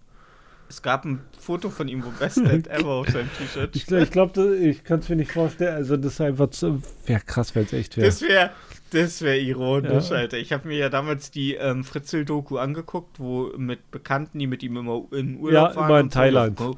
Es 0.70 0.82
gab 0.82 1.06
ein 1.06 1.22
Foto 1.40 1.70
von 1.70 1.88
ihm, 1.88 2.04
wo 2.04 2.10
Best 2.10 2.38
Date 2.38 2.68
Ever 2.72 2.90
auf 2.90 3.10
seinem 3.10 3.30
T-Shirt 3.38 3.76
Ich, 3.76 3.86
glaub- 3.86 4.02
ich 4.02 4.12
glaube, 4.12 4.56
ich 4.58 4.84
kann 4.84 5.00
es 5.02 5.10
mir 5.10 5.16
nicht 5.18 5.32
vorstellen. 5.32 5.76
Also, 5.76 5.98
das 5.98 6.14
ist 6.14 6.22
einfach 6.22 6.50
zu. 6.50 6.82
Wäre 7.06 7.22
krass, 7.22 7.54
wenn 7.54 7.66
es 7.66 7.74
echt 7.74 7.96
wäre. 7.98 8.08
Das 8.08 8.22
wäre 8.24 8.52
das 8.90 9.22
wär 9.22 9.40
ironisch, 9.40 10.10
Ja. 10.10 10.18
Alter. 10.18 10.38
Ich 10.38 10.52
habe 10.54 10.68
mir 10.68 10.78
ja 10.78 10.90
damals 10.90 11.32
die 11.32 11.56
ähm, 11.56 11.84
Fritzl-Doku 11.84 12.58
angeguckt, 12.58 13.20
wo 13.20 13.52
mit 13.58 13.92
Bekannten, 13.92 14.40
die 14.40 14.48
mit 14.48 14.64
ihm 14.64 14.78
immer 14.78 15.04
in 15.12 15.36
Ja, 15.36 15.40
Urlaub 15.42 15.76
waren. 15.76 15.86
immer 15.90 16.00
in 16.00 16.04
und 16.06 16.14
so. 16.14 16.20
Thailand. 16.20 16.60
Ja. 16.60 16.72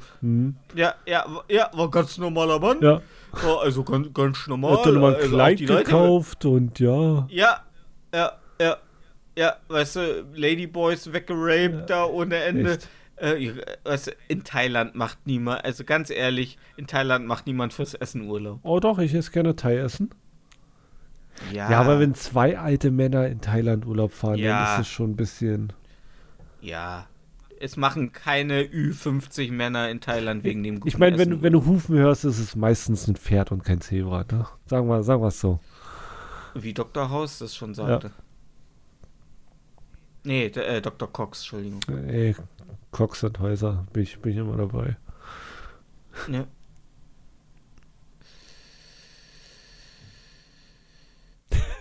Ja, 0.74 0.94
ja, 1.06 1.26
ja, 1.48 1.70
war 1.72 1.90
ganz 1.90 2.18
normaler 2.18 2.58
Mann. 2.58 2.78
Ja. 2.80 3.00
War 3.32 3.62
also 3.62 3.82
ganz, 3.84 4.12
ganz 4.12 4.46
normal. 4.46 4.78
Hat 4.78 4.86
dann 4.86 5.00
mal 5.00 5.14
ein 5.14 5.22
also 5.22 5.34
Kleid 5.36 5.58
die 5.60 5.66
Leute- 5.66 5.84
gekauft 5.84 6.44
und 6.44 6.78
ja. 6.80 7.26
Ja, 7.30 7.60
ja, 8.14 8.32
ja, 8.60 8.76
ja, 9.38 9.56
weißt 9.68 9.96
du, 9.96 10.26
Ladyboys 10.34 11.12
weggeraped 11.12 11.88
da 11.88 12.04
ohne 12.04 12.36
Ende. 12.36 12.72
Echt. 12.72 12.88
Äh, 13.16 13.52
weißt 13.84 14.08
du, 14.08 14.10
in 14.28 14.42
Thailand 14.42 14.94
macht 14.96 15.26
niemand, 15.26 15.64
also 15.64 15.84
ganz 15.84 16.10
ehrlich, 16.10 16.58
in 16.76 16.86
Thailand 16.88 17.24
macht 17.26 17.46
niemand 17.46 17.72
fürs 17.72 17.94
Essen 17.94 18.28
Urlaub. 18.28 18.58
Oh 18.64 18.80
doch, 18.80 18.98
ich 18.98 19.14
esse 19.14 19.30
gerne 19.30 19.54
Thai 19.54 19.76
essen. 19.76 20.10
Ja, 21.52 21.70
Ja, 21.70 21.80
aber 21.80 21.98
wenn 22.00 22.14
zwei 22.14 22.58
alte 22.58 22.90
Männer 22.90 23.26
in 23.28 23.40
Thailand 23.40 23.86
Urlaub 23.86 24.12
fahren, 24.12 24.38
Ja. 24.38 24.64
dann 24.64 24.80
ist 24.80 24.86
es 24.86 24.92
schon 24.92 25.10
ein 25.12 25.16
bisschen. 25.16 25.72
Ja, 26.60 27.06
es 27.60 27.76
machen 27.76 28.12
keine 28.12 28.62
Ü50 28.62 29.50
Männer 29.52 29.88
in 29.90 30.00
Thailand 30.00 30.44
wegen 30.44 30.62
dem 30.62 30.76
guten 30.76 30.88
Ich 30.88 30.98
meine, 30.98 31.18
wenn, 31.18 31.42
wenn 31.42 31.52
du 31.52 31.64
Hufen 31.66 31.96
hörst, 31.96 32.24
ist 32.24 32.38
es 32.38 32.54
meistens 32.56 33.06
ein 33.08 33.16
Pferd 33.16 33.50
und 33.52 33.64
kein 33.64 33.80
Zebra, 33.80 34.24
ne? 34.30 34.46
Sagen 34.66 34.86
wir 34.88 35.02
sagen 35.02 35.22
wir's 35.22 35.40
so. 35.40 35.58
Wie 36.54 36.74
Dr. 36.74 37.08
House 37.10 37.38
das 37.38 37.56
schon 37.56 37.74
sagte. 37.74 38.10
Nee, 40.24 40.50
d- 40.50 40.60
äh, 40.60 40.80
Dr. 40.80 41.10
Cox, 41.12 41.40
Entschuldigung. 41.40 41.80
Ey, 42.08 42.36
Cox 42.92 43.24
und 43.24 43.38
Häuser, 43.40 43.84
bin 43.92 44.02
ich, 44.04 44.18
bin 44.20 44.32
ich 44.32 44.38
immer 44.38 44.56
dabei. 44.56 44.96
Ja. 46.30 46.44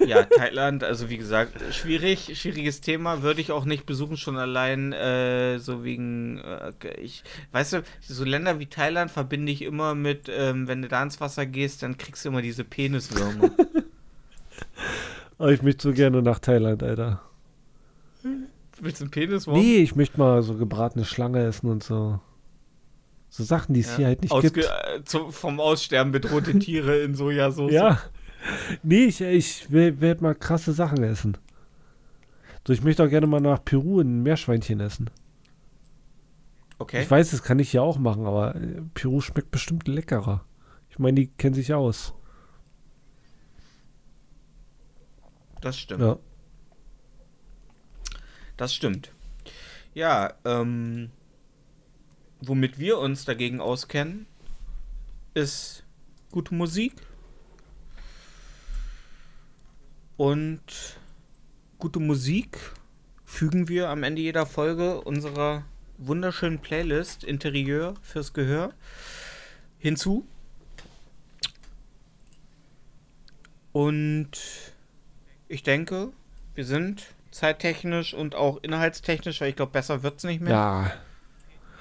Ja, 0.07 0.23
Thailand, 0.23 0.83
also 0.83 1.09
wie 1.09 1.17
gesagt, 1.17 1.53
schwierig, 1.73 2.31
schwieriges 2.39 2.81
Thema, 2.81 3.21
würde 3.21 3.41
ich 3.41 3.51
auch 3.51 3.65
nicht 3.65 3.85
besuchen, 3.85 4.17
schon 4.17 4.37
allein 4.37 4.93
äh, 4.93 5.59
so 5.59 5.83
wegen, 5.83 6.39
äh, 6.39 6.71
ich, 6.99 7.23
weißt 7.51 7.73
du, 7.73 7.83
so 8.01 8.23
Länder 8.23 8.59
wie 8.59 8.65
Thailand 8.67 9.11
verbinde 9.11 9.51
ich 9.51 9.61
immer 9.61 9.93
mit, 9.95 10.29
ähm, 10.33 10.67
wenn 10.67 10.81
du 10.81 10.87
da 10.87 11.03
ins 11.03 11.21
Wasser 11.21 11.45
gehst, 11.45 11.83
dann 11.83 11.97
kriegst 11.97 12.25
du 12.25 12.29
immer 12.29 12.41
diese 12.41 12.63
Peniswürmer. 12.63 13.51
Oh, 15.37 15.47
ich 15.47 15.63
möchte 15.63 15.81
so 15.81 15.93
gerne 15.93 16.21
nach 16.21 16.37
Thailand, 16.37 16.83
Alter. 16.83 17.19
Willst 18.79 18.99
du 18.99 19.05
einen 19.05 19.11
Peniswurm? 19.11 19.59
Nee, 19.59 19.77
ich 19.77 19.95
möchte 19.95 20.19
mal 20.19 20.43
so 20.43 20.53
gebratene 20.53 21.03
Schlange 21.03 21.43
essen 21.43 21.67
und 21.67 21.83
so. 21.83 22.19
So 23.29 23.43
Sachen, 23.43 23.73
die 23.73 23.79
es 23.79 23.87
Ja. 23.91 23.97
hier 23.97 24.05
halt 24.07 24.21
nicht 24.21 24.31
Ausge 24.31 24.51
gibt. 24.51 24.65
äh, 24.67 25.03
zum, 25.03 25.31
vom 25.33 25.59
Aussterben 25.59 26.11
bedrohte 26.11 26.59
Tiere 26.59 26.99
in 26.99 27.15
Sojasauce. 27.15 27.71
Ja. 27.71 27.99
Nee, 28.83 29.05
ich, 29.05 29.21
ich 29.21 29.71
will, 29.71 30.01
werd 30.01 30.21
mal 30.21 30.35
krasse 30.35 30.73
Sachen 30.73 31.03
essen. 31.03 31.37
So, 32.65 32.73
ich 32.73 32.83
möchte 32.83 33.03
auch 33.03 33.09
gerne 33.09 33.27
mal 33.27 33.41
nach 33.41 33.63
Peru 33.63 34.01
ein 34.01 34.23
Meerschweinchen 34.23 34.79
essen. 34.79 35.09
Okay. 36.77 37.03
Ich 37.03 37.11
weiß, 37.11 37.31
das 37.31 37.43
kann 37.43 37.59
ich 37.59 37.73
ja 37.73 37.81
auch 37.81 37.97
machen, 37.97 38.25
aber 38.25 38.55
äh, 38.55 38.81
Peru 38.93 39.21
schmeckt 39.21 39.51
bestimmt 39.51 39.87
leckerer. 39.87 40.45
Ich 40.89 40.99
meine, 40.99 41.21
die 41.21 41.27
kennen 41.27 41.53
sich 41.53 41.73
aus. 41.73 42.13
Das 45.61 45.77
stimmt. 45.77 46.01
Ja. 46.01 46.17
Das 48.57 48.73
stimmt. 48.73 49.11
Ja, 49.93 50.33
ähm, 50.43 51.11
womit 52.41 52.79
wir 52.79 52.97
uns 52.97 53.25
dagegen 53.25 53.61
auskennen, 53.61 54.25
ist 55.33 55.83
gute 56.31 56.55
Musik 56.55 56.93
und 60.21 60.61
gute 61.79 61.99
Musik 61.99 62.59
fügen 63.25 63.67
wir 63.67 63.89
am 63.89 64.03
Ende 64.03 64.21
jeder 64.21 64.45
Folge 64.45 65.01
unserer 65.01 65.63
wunderschönen 65.97 66.59
Playlist 66.59 67.23
Interieur 67.23 67.95
fürs 68.03 68.31
Gehör 68.31 68.71
hinzu. 69.79 70.23
Und 73.71 74.29
ich 75.47 75.63
denke, 75.63 76.09
wir 76.53 76.65
sind 76.65 77.15
zeittechnisch 77.31 78.13
und 78.13 78.35
auch 78.35 78.61
inhaltstechnisch, 78.61 79.41
weil 79.41 79.49
ich 79.49 79.55
glaube, 79.55 79.71
besser 79.71 80.03
wird 80.03 80.19
es 80.19 80.23
nicht 80.23 80.41
mehr. 80.41 80.53
Ja, 80.53 80.91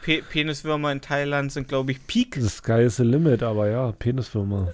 Pe 0.00 0.22
Peniswürmer 0.22 0.92
in 0.92 1.02
Thailand 1.02 1.52
sind, 1.52 1.68
glaube 1.68 1.92
ich, 1.92 2.06
Peak. 2.06 2.36
the 2.36 2.48
sky 2.48 2.84
is 2.84 2.96
the 2.96 3.02
limit, 3.02 3.42
aber 3.42 3.68
ja, 3.68 3.92
Peniswürmer. 3.92 4.72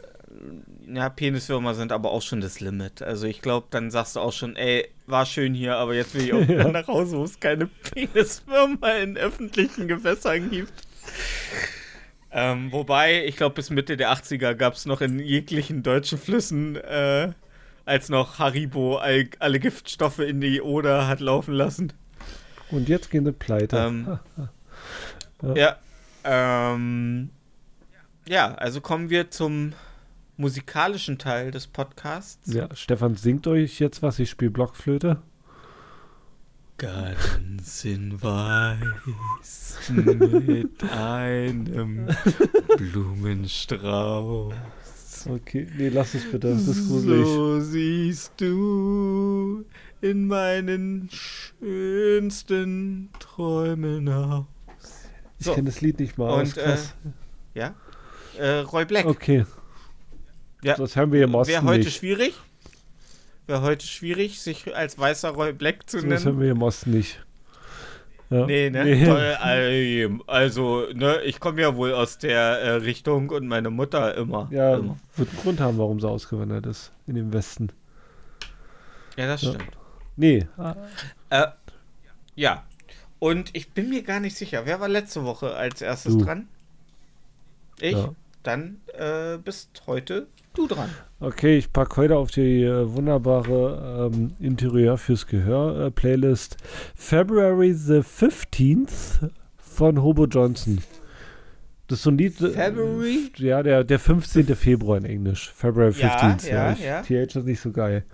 Ja, 0.89 1.09
Peniswürmer 1.09 1.75
sind 1.75 1.91
aber 1.91 2.13
auch 2.13 2.23
schon 2.23 2.41
das 2.41 2.61
Limit. 2.61 3.03
Also 3.03 3.27
ich 3.27 3.43
glaube, 3.43 3.67
dann 3.71 3.91
sagst 3.91 4.15
du 4.17 4.21
auch 4.21 4.33
schon, 4.33 4.55
ey, 4.57 4.89
war 5.07 5.27
schön 5.27 5.53
hier, 5.53 5.77
aber 5.77 5.95
jetzt 5.95 6.15
will 6.15 6.23
ich 6.23 6.33
auch 6.33 6.49
Ja. 6.49 6.69
nach 6.69 6.87
Hause, 6.87 7.19
wo 7.19 7.25
es 7.25 7.41
keine 7.41 7.67
Peniswürmer 7.67 8.97
in 8.99 9.17
öffentlichen 9.17 9.89
Gewässern 9.89 10.51
gibt. 10.51 10.73
Ähm, 12.31 12.71
wobei, 12.71 13.25
ich 13.25 13.37
glaube, 13.37 13.55
bis 13.57 13.71
Mitte 13.71 13.97
der 13.97 14.13
80er 14.13 14.55
gab 14.55 14.75
es 14.75 14.87
noch 14.87 15.01
in 15.01 15.19
jeglichen 15.19 15.83
deutschen 15.83 16.19
Flüssen, 16.19 16.77
äh, 16.77 17.33
als 17.85 18.09
noch 18.09 18.39
Haribo 18.39 18.97
all, 18.99 19.29
alle 19.39 19.59
Giftstoffe 19.59 20.19
in 20.19 20.41
die 20.41 20.61
Oder 20.61 21.09
hat 21.09 21.21
laufen 21.21 21.55
lassen. 21.55 21.93
Und 22.71 22.89
jetzt 22.89 23.11
gehen 23.11 23.25
sie 23.25 23.33
pleite. 23.33 23.77
Ähm, 23.77 24.19
ja. 25.55 25.77
Ähm, 26.25 27.31
ja, 28.29 28.55
also 28.55 28.81
kommen 28.81 29.09
wir 29.09 29.31
zum 29.31 29.73
musikalischen 30.37 31.19
Teil 31.19 31.51
des 31.51 31.67
Podcasts. 31.67 32.53
ja, 32.53 32.69
Stefan 32.75 33.17
singt 33.17 33.47
euch 33.47 33.81
jetzt 33.81 34.03
was, 34.03 34.19
ich 34.19 34.31
spiele 34.31 34.51
Blockflöte. 34.51 35.23
Ganz 36.79 37.85
in 37.87 38.21
weiß 38.23 39.91
mit 39.91 40.85
einem 40.93 42.09
Blumenstrauß. 42.77 44.53
Okay, 45.29 45.67
nee, 45.77 45.89
lass 45.89 46.13
es 46.15 46.31
bitte, 46.31 46.51
das 46.53 46.69
ist 46.69 46.87
gruselig. 46.87 47.27
So 47.27 47.61
siehst 47.61 48.33
du 48.37 49.65
in 50.03 50.27
meinen 50.27 51.09
schönsten 51.11 53.09
Träumen 53.19 54.09
aus. 54.11 54.45
Ich 55.39 55.47
So. 55.47 55.55
kenne 55.55 55.71
das 55.71 55.81
Lied 55.81 55.99
nicht 55.99 56.19
mal. 56.19 56.29
Und, 56.35 56.43
aus, 56.43 56.55
krass. 56.55 56.95
Ja? 57.55 57.75
Äh, 58.39 58.59
Roy 58.61 58.85
Black. 58.85 59.07
okay, 59.07 59.47
Ja. 60.66 60.74
das 60.76 60.97
haben 60.97 61.12
wir 61.12 61.24
im 61.24 61.34
Osten 61.34 61.52
Wäre 61.52 61.64
heute 61.64 61.84
nicht. 61.84 61.97
schwierig. 61.97 62.34
Wäre 63.47 63.62
heute 63.62 63.86
schwierig, 63.86 64.40
sich 64.40 64.74
als 64.74 64.98
weißer 64.98 65.30
Roy 65.30 65.52
Black 65.52 65.88
zu 65.88 66.01
So, 66.01 66.06
das 66.09 66.24
nennen. 66.24 66.36
haben 66.36 66.43
wir 66.43 66.51
im 66.51 66.62
Osten 66.62 66.90
nicht. 66.90 67.22
Ja. 68.28 68.44
Nee, 68.44 68.70
ne? 68.70 68.84
Nee. 68.84 70.02
Ähm, 70.02 70.22
Also, 70.26 70.86
ne, 70.93 71.20
ich 71.22 71.38
komme 71.38 71.60
ja 71.62 71.76
wohl 71.76 71.93
aus 71.94 72.18
der 72.18 72.40
äh, 72.40 72.70
Richtung 72.72 73.30
und 73.30 73.47
meine 73.47 73.70
Mutter 73.70 74.16
immer. 74.16 74.48
Ja, 74.51 74.76
immer. 74.78 74.98
wird 75.14 75.28
einen 75.28 75.38
Grund 75.38 75.60
haben, 75.60 75.78
warum 75.78 76.01
sie 76.01 76.09
ausgewandert 76.09 76.66
ist. 76.66 76.90
In 77.06 77.14
den 77.14 77.32
Westen. 77.32 77.68
ja 79.16 79.26
das 79.28 79.43
Ja. 79.43 79.51
stimmt. 79.51 79.70
Nee, 80.16 80.47
ah, 80.59 80.74
Äh, 81.30 81.47
ja. 82.34 82.64
Und 83.20 83.51
ich 83.55 83.70
bin 83.70 83.90
mir 83.90 84.02
gar 84.02 84.18
nicht 84.18 84.36
sicher, 84.36 84.62
wer 84.66 84.80
war 84.80 84.88
letzte 84.88 85.24
Woche 85.24 85.55
als 85.55 85.80
erstes 85.80 86.14
Du. 86.18 86.24
dran? 86.24 86.48
Ich? 87.80 87.93
Ja. 87.97 88.12
Dann 88.43 88.80
äh, 88.98 89.38
bist 89.38 89.82
heute 89.86 90.26
du 90.57 90.66
dran. 90.66 90.89
okay, 91.20 91.57
ich 91.59 91.73
packe 91.73 91.97
heute 91.97 92.16
auf 92.16 92.31
die 92.31 92.62
äh, 92.62 92.93
wunderbare 92.95 94.11
ähm, 94.12 94.33
Interieur 94.41 94.99
fürs 94.99 95.27
Gehör 95.27 95.87
äh, 95.87 95.91
Playlist 95.91 96.57
February 96.95 97.73
the 97.74 98.01
15th 98.01 99.31
von 99.57 100.03
Hobo 100.03 100.27
Johnson. 100.27 100.78
Das 101.89 101.99
ist 101.99 102.03
so 102.05 102.11
ein 102.11 102.19
Lied. 102.19 102.41
äh, 102.41 102.51
February? 102.51 103.31
Ja, 103.37 103.62
der, 103.62 103.85
der 103.85 103.99
15. 104.01 104.57
Februar 104.57 104.99
in 104.99 105.05
Englisch. 105.05 105.53
February 105.53 105.95
Ja, 106.01 106.16
15th. 106.19 106.51
ja, 106.51 106.73
ich, 106.73 106.81
ja. 106.81 107.03
TH 107.03 107.37
ist 107.37 107.45
nicht 107.47 107.61
so 107.61 107.70
geil. 107.70 108.05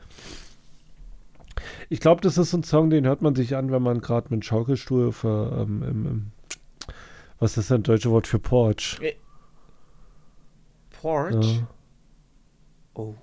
Ich 1.89 2.01
glaube, 2.01 2.20
das 2.20 2.39
ist 2.39 2.51
so 2.51 2.59
ein 2.59 2.64
Song, 2.64 2.90
den 2.90 3.06
hört 3.06 3.23
man 3.23 3.35
sich 3.35 3.56
an, 3.56 3.70
wenn 3.70 3.82
man 3.82 4.01
gerade 4.01 4.27
mit 4.31 4.44
Schaukelstuhl 4.44 5.12
für, 5.12 5.59
ähm, 5.60 5.82
im, 5.82 6.06
im, 6.06 6.27
was 7.39 7.56
ist 7.56 7.70
das 7.70 7.82
deutsche 7.82 8.10
Wort 8.10 8.27
für 8.27 8.39
Porch? 8.39 8.98
Porch? 11.01 11.35
Ja. 11.56 11.66
Oh. 12.94 13.14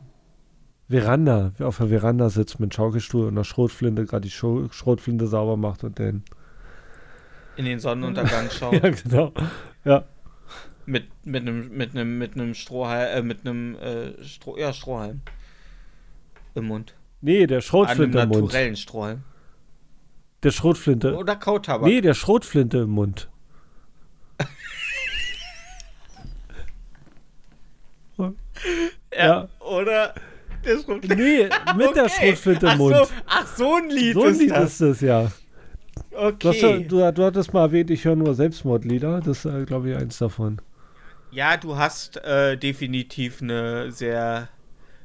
Veranda, 0.88 1.52
wer 1.58 1.68
auf 1.68 1.78
der 1.78 1.88
Veranda 1.90 2.30
sitzt 2.30 2.60
mit 2.60 2.74
Schaukelstuhl 2.74 3.26
und 3.28 3.34
einer 3.36 3.44
Schrotflinte 3.44 4.06
gerade 4.06 4.22
die 4.24 4.32
Scho 4.32 4.68
Schrotflinte 4.72 5.28
sauber 5.28 5.56
macht 5.58 5.84
und 5.84 6.00
den. 6.00 6.24
In 7.58 7.66
den 7.66 7.80
Sonnenuntergang 7.80 8.50
schaut. 8.58 8.74
Ja, 8.74 8.90
genau. 8.90 9.32
Ja, 9.86 10.06
Mit, 10.86 11.08
mit 11.26 11.42
einem 11.44 11.70
mit 11.78 11.92
einem 11.96 12.18
mit 12.18 12.34
einem 12.34 12.54
Strohhalm, 12.56 13.18
äh, 13.18 13.22
mit 13.22 13.46
einem 13.46 13.76
äh, 13.76 14.24
Stroh, 14.24 14.58
ja, 14.58 14.74
Strohhalm 14.74 15.22
im 16.56 16.66
Mund. 16.66 16.96
nee, 17.22 17.46
der 17.46 17.58
An 17.58 17.62
einem 17.62 17.62
Schrotflinte 17.62 18.20
im 18.20 18.30
Mund. 18.30 18.42
naturellen 18.46 18.76
Strohhalm. 18.76 19.24
Der 20.42 20.52
Schrotflinte. 20.52 21.16
Oder 21.16 21.36
Kautabak. 21.36 21.88
Nee, 21.88 22.02
der 22.02 22.14
Schrotflinte 22.16 22.80
im 22.80 22.90
Mund. 22.92 23.30
ja. 29.18 29.48
Oder 29.60 30.14
der 30.66 30.78
Schrotflinte. 30.80 31.16
Nee, 31.16 31.50
mit 31.78 31.96
der 31.96 32.06
Okay. 32.06 32.10
Schrotflinte 32.10 32.66
im 32.68 32.72
ach 32.74 32.78
Mund. 32.78 32.96
So, 32.96 33.08
ach, 33.28 33.48
so 33.58 33.76
ein 33.76 33.90
Lied 33.90 34.14
So 34.14 34.24
ein 34.24 34.32
ist 34.32 34.40
Lied 34.42 34.52
das. 34.52 34.72
ist 34.74 34.82
es, 34.82 35.02
ja. 35.02 35.32
Du, 36.12 36.50
hast, 36.50 36.62
ja- 36.62 36.70
Okay. 36.70 36.86
du, 36.88 37.12
du 37.14 37.24
hattest 37.24 37.54
mal 37.54 37.64
erwähnt, 37.66 37.90
ich 37.92 38.04
höre 38.06 38.16
nur 38.16 38.36
Selbstmordlieder. 38.36 39.20
Das 39.22 39.46
ist, 39.46 39.46
äh, 39.46 39.66
glaube 39.66 39.92
ich, 39.92 39.96
eins 39.98 40.18
davon. 40.18 40.62
Ja, 41.32 41.58
du 41.58 41.78
hast 41.78 42.18
äh, 42.18 42.58
definitiv 42.58 43.42
eine 43.42 43.92
sehr, 43.92 44.50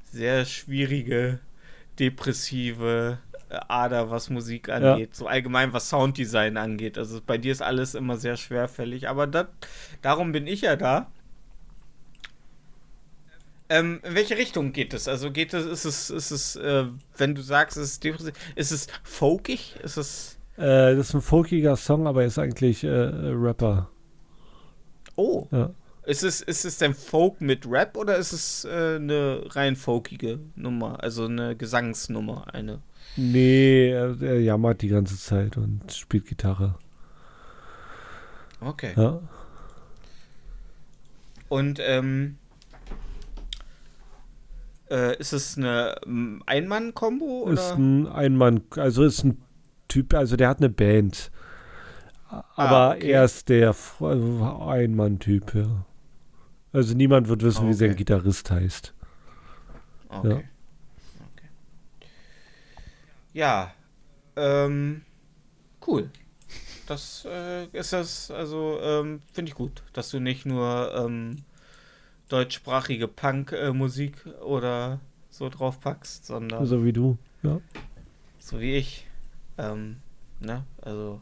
sehr 0.05 0.45
schwierige, 0.47 1.39
depressive 1.99 3.19
äh, 3.51 3.57
Ader, 3.69 4.11
was 4.11 4.31
Musik 4.31 4.69
angeht. 4.71 5.15
So 5.15 5.27
allgemein, 5.27 5.73
was 5.73 5.89
Sounddesign 5.89 6.57
angeht. 6.57 6.97
Also 6.99 7.21
bei 7.25 7.39
dir 7.39 7.53
ist 7.53 7.63
alles 7.63 7.95
immer 7.95 8.17
sehr 8.17 8.37
schwerfällig. 8.37 9.09
Aber 9.09 9.27
dat, 9.27 9.49
darum 10.03 10.33
bin 10.33 10.47
ich 10.47 10.63
ja 10.63 10.77
da. 10.77 11.11
Ähm, 13.75 14.01
in 14.05 14.15
welche 14.15 14.37
Richtung 14.37 14.73
geht 14.73 14.95
es? 14.95 15.09
Also 15.09 15.33
geht 15.33 15.53
es, 15.53 15.67
ist 15.67 15.85
es, 15.85 16.09
ist 16.09 16.31
es, 16.31 16.55
äh, 16.55 16.85
wenn 17.17 17.35
du 17.35 17.43
sagst, 17.43 17.77
es 17.77 17.95
ist 17.95 18.05
depressiv, 18.05 18.33
ist 18.55 18.71
es 18.71 18.87
folkig? 19.03 19.75
Ist 19.83 19.97
es. 19.97 20.39
Äh, 20.57 20.95
das 20.95 21.09
ist 21.09 21.15
ein 21.15 21.21
folkiger 21.21 21.75
Song, 21.75 22.07
aber 22.07 22.21
er 22.21 22.29
ist 22.29 22.39
eigentlich 22.39 22.85
äh, 22.85 22.89
Rapper. 22.89 23.91
Oh. 25.17 25.49
Ja. 25.51 25.71
Ist 26.07 26.23
es, 26.23 26.41
ist 26.41 26.65
es 26.65 26.79
denn 26.79 26.95
Folk 26.95 27.41
mit 27.41 27.67
Rap 27.69 27.97
oder 27.97 28.17
ist 28.17 28.33
es 28.33 28.65
äh, 28.65 28.97
eine 28.97 29.43
rein 29.49 29.75
folkige 29.75 30.39
Nummer? 30.55 31.03
Also 31.03 31.25
eine 31.25 31.57
Gesangsnummer, 31.57 32.55
eine. 32.55 32.81
Nee, 33.17 33.89
er, 33.89 34.21
er 34.23 34.41
jammert 34.41 34.83
die 34.83 34.89
ganze 34.89 35.19
Zeit 35.19 35.57
und 35.57 35.93
spielt 35.93 36.27
Gitarre. 36.27 36.77
Okay. 38.61 38.93
Ja. 38.97 39.21
Und 41.49 41.81
ähm, 41.83 42.39
Äh, 44.95 45.17
ist 45.19 45.33
es 45.33 45.59
eine 45.59 45.97
ähm, 46.07 46.41
Ein-Mann-Kombo? 46.47 47.51
Ist 47.51 47.73
ein 47.73 48.07
Einmann, 48.07 48.63
also 48.77 49.03
ist 49.03 49.25
ein 49.25 49.43
Typ, 49.89 50.15
also 50.15 50.37
der 50.37 50.49
hat 50.49 50.59
eine 50.59 50.71
Band. 50.71 51.33
Aber 52.55 52.95
okay. 52.95 53.11
er 53.11 53.25
ist 53.25 53.49
der 53.49 53.75
also 53.99 54.67
Einmann-Typ, 54.69 55.53
ja. 55.55 55.85
Also 56.73 56.95
niemand 56.95 57.29
wird 57.29 57.43
wissen, 57.43 57.69
wie 57.69 57.73
sein 57.73 57.91
Okay. 57.91 57.99
Gitarrist 57.99 58.51
heißt. 58.53 58.95
Okay. 60.09 60.29
Ja. 60.29 60.37
okay. 60.37 61.49
Ja, 63.33 63.75
ähm, 64.37 65.03
cool. 65.89 66.09
Das 66.87 67.27
äh, 67.29 67.67
ist 67.73 67.93
das, 67.93 68.31
also 68.31 68.79
ähm, 68.81 69.23
finde 69.33 69.49
ich 69.49 69.57
gut, 69.57 69.83
dass 69.93 70.11
du 70.11 70.21
nicht 70.21 70.47
nur 70.47 70.95
ähm, 70.97 71.39
deutschsprachige 72.29 73.09
Punk-Musik 73.09 74.27
oder 74.45 75.01
so 75.31 75.49
drauf 75.49 75.81
packst, 75.81 76.27
sondern 76.27 76.65
So 76.67 76.85
wie 76.85 76.93
du. 76.93 77.19
Ja. 77.43 77.61
so 78.39 78.61
wie 78.61 78.75
ich. 78.77 79.07
Ähm, 79.59 79.97
ne, 80.41 80.65
also 80.81 81.21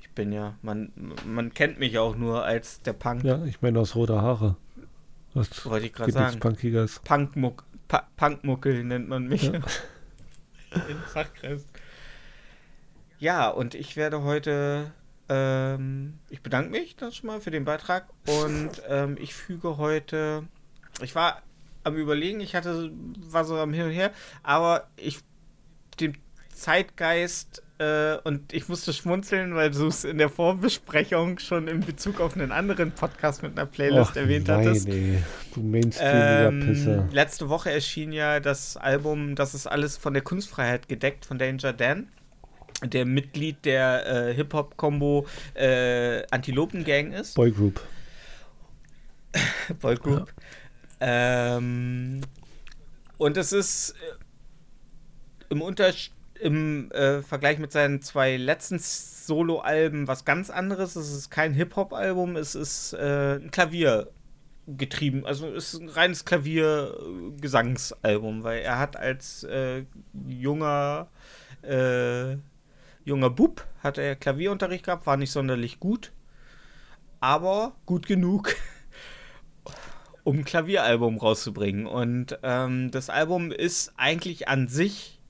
ich 0.00 0.10
bin 0.10 0.32
ja, 0.32 0.54
man, 0.62 0.92
man 1.24 1.52
kennt 1.54 1.78
mich 1.78 1.98
auch 1.98 2.16
nur 2.16 2.44
als 2.44 2.80
der 2.82 2.94
Punk, 2.94 3.22
ja, 3.24 3.44
ich 3.44 3.62
meine 3.62 3.78
aus 3.80 3.94
roter 3.94 4.22
Haare. 4.22 4.56
Was 5.34 5.64
wollte 5.66 5.86
ich 5.86 5.92
gerade 5.92 6.10
sagen. 6.10 6.40
Punkiges. 6.40 7.00
Punkmuck, 7.04 7.64
pa 7.86 8.08
Punkmuckel 8.16 8.82
nennt 8.84 9.08
man 9.08 9.28
mich 9.28 9.44
Ja. 9.44 9.52
in 10.88 10.98
Fachkreis. 11.12 11.64
Ja, 13.18 13.48
und 13.48 13.74
ich 13.74 13.96
werde 13.96 14.22
heute, 14.22 14.92
ähm, 15.28 16.18
ich 16.30 16.42
bedanke 16.42 16.70
mich 16.70 16.96
dann 16.96 17.12
schon 17.12 17.26
mal 17.28 17.40
für 17.40 17.50
den 17.50 17.64
Beitrag 17.64 18.06
und 18.26 18.70
ähm, 18.88 19.16
ich 19.20 19.34
füge 19.34 19.76
heute, 19.76 20.44
ich 21.02 21.14
war 21.14 21.42
am 21.84 21.96
überlegen, 21.96 22.40
ich 22.40 22.54
hatte, 22.54 22.90
war 23.30 23.44
so 23.44 23.56
am 23.56 23.72
Hin 23.72 23.86
und 23.86 23.92
Her, 23.92 24.10
aber 24.42 24.88
ich, 24.96 25.20
den 26.00 26.16
Zeitgeist 26.54 27.62
äh, 27.78 28.16
und 28.24 28.52
ich 28.52 28.68
musste 28.68 28.92
schmunzeln, 28.92 29.54
weil 29.54 29.70
du 29.70 29.86
es 29.86 30.02
in 30.04 30.18
der 30.18 30.28
Vorbesprechung 30.28 31.38
schon 31.38 31.68
in 31.68 31.80
Bezug 31.80 32.20
auf 32.20 32.34
einen 32.34 32.50
anderen 32.50 32.90
Podcast 32.90 33.42
mit 33.44 33.52
einer 33.52 33.66
Playlist 33.66 34.10
Och, 34.12 34.16
erwähnt 34.16 34.48
nein, 34.48 34.66
hattest. 34.66 34.88
ey. 34.88 35.22
Du 35.54 35.60
mainstreamiger 35.60 36.48
Ähm, 36.48 36.60
Pisser. 36.66 37.08
letzte 37.12 37.48
Woche 37.48 37.70
erschien 37.70 38.10
ja 38.12 38.40
das 38.40 38.76
Album, 38.76 39.36
das 39.36 39.54
ist 39.54 39.66
alles 39.68 39.96
von 39.96 40.12
der 40.14 40.22
Kunstfreiheit 40.22 40.88
gedeckt, 40.88 41.24
von 41.24 41.38
Danger 41.38 41.72
Dan, 41.72 42.08
der 42.84 43.04
Mitglied 43.04 43.64
der 43.64 44.06
äh, 44.06 44.34
Hip-Hop-Kombo 44.34 45.26
äh, 45.54 46.22
Antilopen 46.30 46.84
Gang 46.84 47.12
ist. 47.12 47.34
Boygroup. 47.34 47.80
Boy 49.80 49.96
Group. 49.96 50.32
Ähm, 51.00 52.22
und 53.18 53.36
es 53.36 53.52
ist 53.52 53.90
äh, 53.90 53.94
im, 55.50 55.62
Unter 55.62 55.92
im 56.40 56.90
äh, 56.90 57.22
Vergleich 57.22 57.60
mit 57.60 57.70
seinen 57.70 58.02
zwei 58.02 58.36
letzten 58.36 58.80
Solo-Alben 58.80 60.08
was 60.08 60.24
ganz 60.24 60.50
anderes. 60.50 60.96
Es 60.96 61.12
ist 61.12 61.30
kein 61.30 61.54
Hip-Hop-Album, 61.54 62.34
es 62.34 62.56
ist 62.56 62.94
äh, 62.94 63.36
ein 63.36 63.52
Klavier 63.52 64.10
getrieben, 64.66 65.24
also 65.24 65.46
es 65.46 65.72
ist 65.72 65.82
ein 65.82 65.88
reines 65.88 66.24
Klavier-Gesangsalbum, 66.24 68.42
weil 68.42 68.62
er 68.62 68.80
hat 68.80 68.96
als 68.96 69.44
äh, 69.44 69.84
junger 70.26 71.06
äh, 71.62 72.38
junger 73.08 73.30
Bub 73.30 73.66
hat 73.82 73.98
er 73.98 74.14
Klavierunterricht 74.14 74.84
gehabt, 74.84 75.06
war 75.06 75.16
nicht 75.16 75.32
sonderlich 75.32 75.80
gut, 75.80 76.12
aber 77.20 77.74
gut 77.86 78.06
genug, 78.06 78.54
um 80.24 80.38
ein 80.38 80.44
Klavieralbum 80.44 81.16
rauszubringen. 81.16 81.86
Und 81.86 82.38
ähm, 82.42 82.90
das 82.90 83.10
Album 83.10 83.50
ist 83.50 83.92
eigentlich 83.96 84.46
an 84.46 84.68
sich 84.68 85.20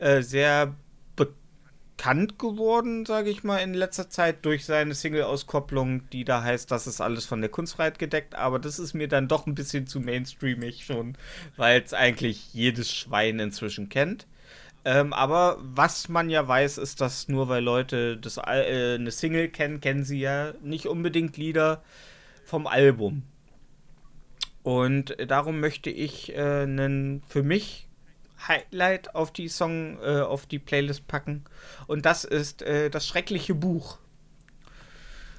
äh, 0.00 0.22
sehr 0.22 0.74
bekannt 1.14 2.38
geworden, 2.38 3.04
sage 3.04 3.28
ich 3.30 3.44
mal, 3.44 3.58
in 3.58 3.74
letzter 3.74 4.08
Zeit 4.08 4.44
durch 4.44 4.64
seine 4.64 4.94
Single-Auskopplung, 4.94 6.08
die 6.10 6.24
da 6.24 6.42
heißt, 6.42 6.70
das 6.70 6.86
ist 6.86 7.00
alles 7.00 7.26
von 7.26 7.40
der 7.42 7.50
Kunstfreiheit 7.50 7.98
gedeckt. 7.98 8.34
Aber 8.34 8.58
das 8.58 8.78
ist 8.78 8.94
mir 8.94 9.08
dann 9.08 9.28
doch 9.28 9.46
ein 9.46 9.54
bisschen 9.54 9.86
zu 9.86 10.00
mainstreamig 10.00 10.84
schon, 10.86 11.18
weil 11.56 11.82
es 11.82 11.92
eigentlich 11.92 12.54
jedes 12.54 12.90
Schwein 12.90 13.38
inzwischen 13.38 13.90
kennt. 13.90 14.26
Ähm, 14.86 15.12
aber 15.12 15.58
was 15.60 16.08
man 16.08 16.30
ja 16.30 16.46
weiß, 16.46 16.78
ist, 16.78 17.00
dass 17.00 17.26
nur 17.26 17.48
weil 17.48 17.64
Leute 17.64 18.18
das, 18.18 18.36
äh, 18.36 18.94
eine 18.94 19.10
Single 19.10 19.48
kennen, 19.48 19.80
kennen 19.80 20.04
sie 20.04 20.20
ja 20.20 20.54
nicht 20.62 20.86
unbedingt 20.86 21.36
Lieder 21.36 21.82
vom 22.44 22.68
Album. 22.68 23.24
Und 24.62 25.16
darum 25.26 25.58
möchte 25.58 25.90
ich 25.90 26.36
äh, 26.36 26.62
einen 26.62 27.24
für 27.28 27.42
mich 27.42 27.88
Highlight 28.46 29.12
auf 29.16 29.32
die 29.32 29.48
Song, 29.48 29.98
äh, 30.04 30.20
auf 30.20 30.46
die 30.46 30.60
Playlist 30.60 31.08
packen. 31.08 31.42
Und 31.88 32.06
das 32.06 32.22
ist 32.22 32.62
äh, 32.62 32.88
das 32.88 33.08
schreckliche 33.08 33.56
Buch 33.56 33.98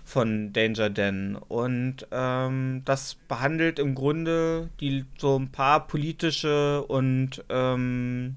von 0.04 0.52
Danger 0.52 0.90
Dan. 0.90 1.38
Und 1.38 2.06
ähm, 2.12 2.82
das 2.84 3.16
behandelt 3.16 3.80
im 3.80 3.96
Grunde 3.96 4.72
die 4.82 5.06
so 5.18 5.40
ein 5.40 5.54
paar 5.54 5.88
politische 5.88 6.84
und 6.84 7.46
ähm, 7.48 8.36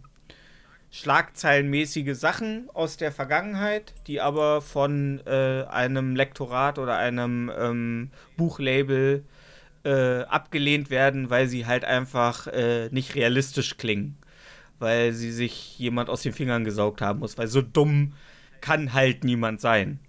schlagzeilenmäßige 0.91 2.17
Sachen 2.17 2.69
aus 2.75 2.97
der 2.97 3.13
Vergangenheit, 3.13 3.95
die 4.07 4.21
aber 4.21 4.61
von 4.61 5.21
äh, 5.27 5.65
einem 5.69 6.17
Lektorat 6.17 6.79
oder 6.79 6.97
einem 6.97 7.51
ähm, 7.57 8.11
Buchlabel 8.37 9.25
äh, 9.85 10.23
abgelehnt 10.23 10.91
werden, 10.91 11.31
weil 11.31 11.47
sie 11.47 11.67
halt 11.67 11.85
einfach 11.85 12.49
äh, 12.49 12.89
nicht 12.91 13.15
realistisch 13.15 13.77
klingen. 13.77 14.17
Weil 14.79 15.13
sie 15.13 15.31
sich 15.31 15.79
jemand 15.79 16.09
aus 16.09 16.23
den 16.23 16.33
Fingern 16.33 16.65
gesaugt 16.65 17.03
haben 17.03 17.21
muss, 17.21 17.39
weil 17.39 17.49
so 17.49 17.63
dumm 17.63 18.15
kann 18.61 18.93
halt 18.93 19.25
niemand 19.25 19.61
sein. 19.61 20.01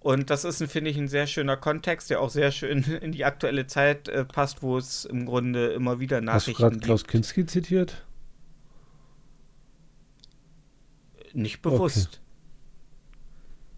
Und 0.00 0.28
das 0.28 0.44
ist, 0.44 0.62
finde 0.70 0.90
ich, 0.90 0.98
ein 0.98 1.08
sehr 1.08 1.26
schöner 1.26 1.56
Kontext, 1.56 2.10
der 2.10 2.20
auch 2.20 2.28
sehr 2.28 2.52
schön 2.52 2.84
in 3.00 3.12
die 3.12 3.24
aktuelle 3.24 3.66
Zeit 3.66 4.08
äh, 4.08 4.24
passt, 4.24 4.62
wo 4.62 4.76
es 4.76 5.04
im 5.06 5.24
Grunde 5.24 5.68
immer 5.68 5.98
wieder 5.98 6.18
Hast 6.18 6.22
du 6.22 6.26
Nachrichten 6.52 6.62
gerade. 6.62 6.78
Klaus 6.78 7.04
Kinski 7.06 7.46
zitiert? 7.46 8.04
Nicht 11.34 11.62
bewusst. 11.62 12.20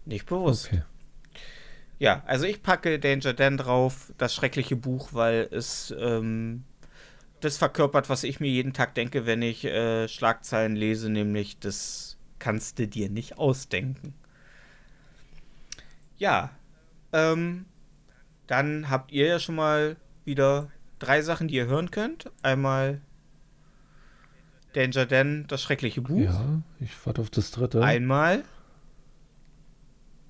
Nicht 0.05 0.25
bewusst. 0.25 0.67
Okay. 0.67 0.83
Ja, 1.99 2.23
also 2.27 2.45
ich 2.45 2.61
packe 2.61 2.99
Danger 2.99 3.33
Dan 3.33 3.57
drauf, 3.57 4.13
das 4.17 4.33
schreckliche 4.33 4.75
Buch, 4.75 5.09
weil 5.13 5.47
es 5.51 5.93
ähm, 5.99 6.63
das 7.39 7.57
verkörpert, 7.57 8.09
was 8.09 8.23
ich 8.23 8.39
mir 8.39 8.49
jeden 8.49 8.73
Tag 8.73 8.93
denke, 8.95 9.25
wenn 9.25 9.41
ich 9.41 9.65
äh, 9.65 10.07
Schlagzeilen 10.07 10.75
lese, 10.75 11.09
nämlich 11.09 11.59
das 11.59 12.17
kannst 12.39 12.77
du 12.77 12.87
dir 12.87 13.09
nicht 13.09 13.39
ausdenken. 13.39 14.13
Ja, 16.17 16.51
ähm, 17.11 17.65
dann 18.45 18.89
habt 18.89 19.11
ihr 19.11 19.27
ja 19.27 19.39
schon 19.39 19.55
mal 19.55 19.97
wieder 20.23 20.69
drei 20.99 21.21
Sachen, 21.21 21.47
die 21.47 21.55
ihr 21.55 21.67
hören 21.67 21.89
könnt. 21.89 22.31
Einmal 22.43 23.01
Danger 24.77 25.07
Dan, 25.07 25.45
das 25.47 25.63
schreckliche 25.63 26.01
Buch. 26.01 26.19
Ja, 26.19 26.61
ich 26.79 26.91
warte 27.03 27.21
auf 27.21 27.31
das 27.31 27.49
dritte. 27.49 27.83
Einmal. 27.83 28.43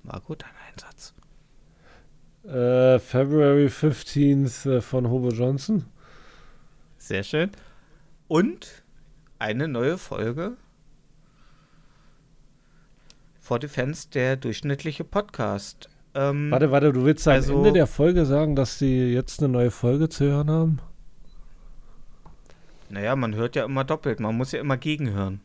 War 0.04 0.20
gut, 0.22 0.42
ein 0.42 0.50
Einsatz. 0.72 1.12
Äh, 2.44 2.98
February 2.98 3.66
15th 3.66 4.76
äh, 4.76 4.80
von 4.80 5.10
Hobo 5.10 5.28
Johnson. 5.28 5.84
Sehr 6.96 7.24
schön. 7.24 7.50
Und 8.26 8.84
eine 9.38 9.68
neue 9.68 9.98
Folge 9.98 10.56
For 13.38 13.58
Defense, 13.58 14.08
der 14.08 14.36
durchschnittliche 14.36 15.04
Podcast. 15.04 15.90
Ähm, 16.14 16.50
Warte, 16.50 16.70
warte, 16.70 16.92
du 16.94 17.04
willst 17.04 17.28
am 17.28 17.34
also- 17.34 17.54
Ende 17.58 17.72
der 17.72 17.86
Folge 17.86 18.24
sagen, 18.24 18.56
dass 18.56 18.78
sie 18.78 19.12
jetzt 19.12 19.40
eine 19.40 19.50
neue 19.50 19.70
Folge 19.70 20.08
zu 20.08 20.24
hören 20.24 20.50
haben? 20.50 20.78
Naja, 22.90 23.16
man 23.16 23.34
hört 23.34 23.56
ja 23.56 23.64
immer 23.64 23.84
doppelt. 23.84 24.20
Man 24.20 24.36
muss 24.36 24.52
ja 24.52 24.60
immer 24.60 24.76
gegenhören. 24.76 25.40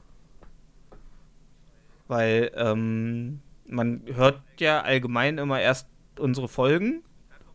Weil 2.07 2.51
ähm, 2.55 3.41
man 3.67 4.01
hört 4.13 4.41
ja 4.59 4.81
allgemein 4.81 5.37
immer 5.37 5.59
erst 5.59 5.87
unsere 6.19 6.47
Folgen 6.47 7.03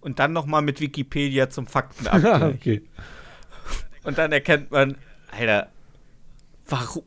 und 0.00 0.18
dann 0.18 0.32
nochmal 0.32 0.62
mit 0.62 0.80
Wikipedia 0.80 1.50
zum 1.50 1.66
Faktenabgleich. 1.66 2.54
okay. 2.54 2.82
Und 4.04 4.18
dann 4.18 4.32
erkennt 4.32 4.70
man, 4.70 4.96
Alter, 5.30 5.70
warum 6.66 7.04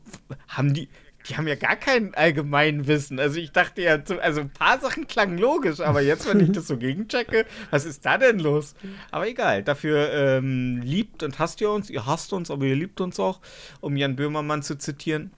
haben 0.48 0.74
die. 0.74 0.90
Die 1.30 1.38
haben 1.38 1.48
ja 1.48 1.56
gar 1.56 1.76
kein 1.76 2.14
allgemein 2.16 2.88
Wissen. 2.88 3.20
Also 3.20 3.40
ich 3.40 3.52
dachte 3.52 3.82
ja, 3.82 3.98
also 4.22 4.42
ein 4.42 4.50
paar 4.50 4.80
Sachen 4.80 5.08
klangen 5.08 5.38
logisch, 5.38 5.80
aber 5.80 6.02
jetzt, 6.02 6.28
wenn 6.28 6.40
ich 6.40 6.52
das 6.52 6.68
so 6.68 6.78
gegenchecke, 6.80 7.46
was 7.70 7.86
ist 7.86 8.06
da 8.06 8.18
denn 8.18 8.40
los? 8.40 8.76
Aber 9.12 9.28
egal, 9.28 9.64
dafür 9.64 10.12
ähm, 10.12 10.82
liebt 10.84 11.24
und 11.24 11.38
hasst 11.40 11.62
ihr 11.62 11.70
uns, 11.70 11.90
ihr 11.90 12.06
hasst 12.06 12.34
uns, 12.34 12.50
aber 12.50 12.66
ihr 12.66 12.76
liebt 12.76 13.02
uns 13.02 13.20
auch, 13.20 13.40
um 13.82 13.96
Jan 13.98 14.16
Böhmermann 14.16 14.64
zu 14.64 14.78
zitieren. 14.78 15.32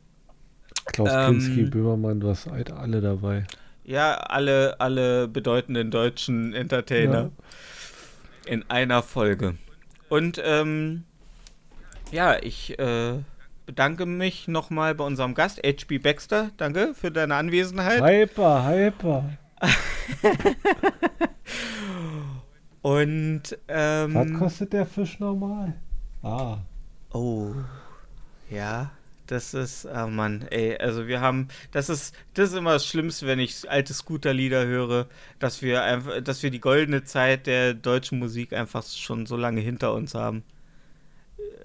Klaus 0.86 1.10
Ähm, 1.12 1.40
Kinski, 1.40 1.64
Böhmermann, 1.64 2.20
du 2.20 2.30
hast 2.30 2.48
alle 2.48 3.02
dabei. 3.02 3.46
Ja, 3.86 4.14
alle, 4.16 4.80
alle 4.80 5.28
bedeutenden 5.28 5.92
deutschen 5.92 6.54
Entertainer 6.54 7.32
in 8.46 8.64
einer 8.70 9.04
Folge. 9.04 9.56
Und 10.10 10.42
ähm, 10.44 11.04
Ja, 12.12 12.38
ich 12.42 12.78
äh, 12.80 13.16
bedanke 13.66 14.06
mich 14.06 14.48
nochmal 14.48 14.96
bei 14.96 15.04
unserem 15.04 15.34
Gast, 15.34 15.62
HB 15.66 16.00
Baxter. 16.00 16.52
Danke 16.58 16.94
für 16.94 17.12
deine 17.12 17.36
Anwesenheit. 17.36 18.02
Hyper, 18.02 18.68
hyper. 18.68 19.38
Und 22.82 23.58
ähm, 23.70 24.16
Was 24.16 24.34
kostet 24.40 24.74
der 24.74 24.86
Fisch 24.86 25.20
normal? 25.20 25.74
Ah. 26.22 26.58
Oh, 27.14 27.54
ja, 28.50 28.92
das 29.28 29.54
ist, 29.54 29.86
oh 29.86 30.08
Mann, 30.08 30.46
ey, 30.50 30.78
also 30.78 31.08
wir 31.08 31.22
haben, 31.22 31.48
das 31.72 31.90
ist, 31.90 32.16
das 32.34 32.50
ist 32.50 32.56
immer 32.56 32.74
das 32.74 32.86
Schlimmste, 32.86 33.26
wenn 33.26 33.40
ich 33.40 33.70
alte 33.70 33.94
Scooter-Lieder 33.94 34.66
höre, 34.66 35.08
dass 35.40 35.62
wir 35.62 35.84
einfach, 35.84 36.22
dass 36.22 36.44
wir 36.44 36.52
die 36.52 36.60
goldene 36.60 37.04
Zeit 37.04 37.48
der 37.48 37.74
deutschen 37.74 38.20
Musik 38.20 38.52
einfach 38.54 38.84
schon 38.84 39.26
so 39.26 39.38
lange 39.38 39.62
hinter 39.62 39.94
uns 39.94 40.14
haben. 40.14 40.44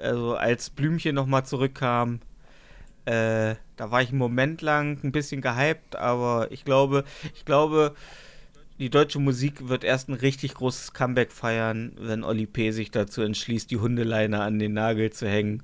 Also 0.02 0.36
als 0.36 0.70
Blümchen 0.70 1.14
nochmal 1.14 1.44
zurückkam, 1.44 2.20
äh, 3.04 3.56
da 3.76 3.90
war 3.90 4.02
ich 4.02 4.10
einen 4.10 4.18
Moment 4.18 4.62
lang 4.62 4.98
ein 5.02 5.12
bisschen 5.12 5.40
gehypt, 5.40 5.96
aber 5.96 6.48
ich 6.50 6.64
glaube, 6.64 7.04
ich 7.34 7.44
glaube, 7.44 7.94
die 8.78 8.90
deutsche 8.90 9.18
Musik 9.18 9.68
wird 9.68 9.82
erst 9.82 10.08
ein 10.08 10.14
richtig 10.14 10.54
großes 10.54 10.92
Comeback 10.92 11.32
feiern, 11.32 11.92
wenn 11.98 12.22
Oli 12.22 12.46
P. 12.46 12.70
sich 12.70 12.90
dazu 12.90 13.22
entschließt, 13.22 13.70
die 13.70 13.78
Hundeleine 13.78 14.42
an 14.42 14.58
den 14.58 14.72
Nagel 14.74 15.10
zu 15.10 15.28
hängen 15.28 15.62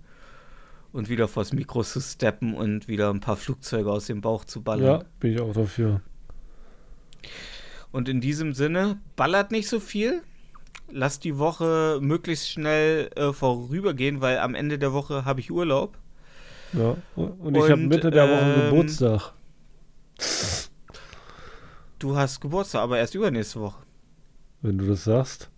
und 0.93 1.09
wieder 1.09 1.28
vors 1.28 1.52
Mikro 1.52 1.82
zu 1.82 2.01
steppen 2.01 2.55
und 2.55 2.89
wieder 2.89 3.10
ein 3.10 3.20
paar 3.20 3.36
Flugzeuge 3.36 3.90
aus 3.90 4.06
dem 4.06 4.20
Bauch 4.20 4.44
zu 4.44 4.62
ballern. 4.62 5.01
Ja, 5.01 5.05
bin 5.20 5.32
ich 5.32 5.40
auch 5.40 5.52
dafür. 5.52 6.01
Und 7.93 8.09
in 8.09 8.20
diesem 8.20 8.55
Sinne, 8.55 8.98
ballert 9.16 9.52
nicht 9.52 9.68
so 9.68 9.81
viel. 9.81 10.22
Lasst 10.97 11.25
die 11.25 11.39
Woche 11.39 11.99
möglichst 12.01 12.49
schnell 12.49 13.11
äh, 13.16 13.33
vorübergehen, 13.33 14.21
weil 14.21 14.39
am 14.39 14.55
Ende 14.55 14.79
der 14.79 14.93
Woche 14.93 15.25
habe 15.25 15.41
ich 15.41 15.51
Urlaub. 15.51 15.99
Ja. 16.73 16.97
Und 17.16 17.57
ich 17.57 17.65
habe 17.65 17.79
Mitte 17.79 18.12
der 18.12 18.29
Woche 18.29 18.55
ähm, 18.55 18.71
Geburtstag. 18.71 19.33
Du 21.99 22.16
hast 22.16 22.41
Geburtstag, 22.41 22.83
aber 22.83 22.99
erst 22.99 23.16
übernächste 23.16 23.61
Woche. 23.61 23.83
Wenn 24.62 24.79
du 24.79 24.87
das 24.87 25.03
sagst. 25.03 25.51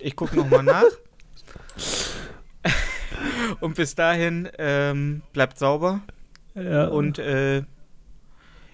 Ich 0.00 0.16
gucke 0.16 0.36
nochmal 0.36 0.64
nach. 0.64 0.82
Und 3.60 3.76
bis 3.76 3.94
dahin 3.94 4.48
ähm, 4.58 5.22
bleibt 5.32 5.60
sauber 5.60 6.00
Ja. 6.56 6.88
und 6.88 7.20
äh, 7.20 7.62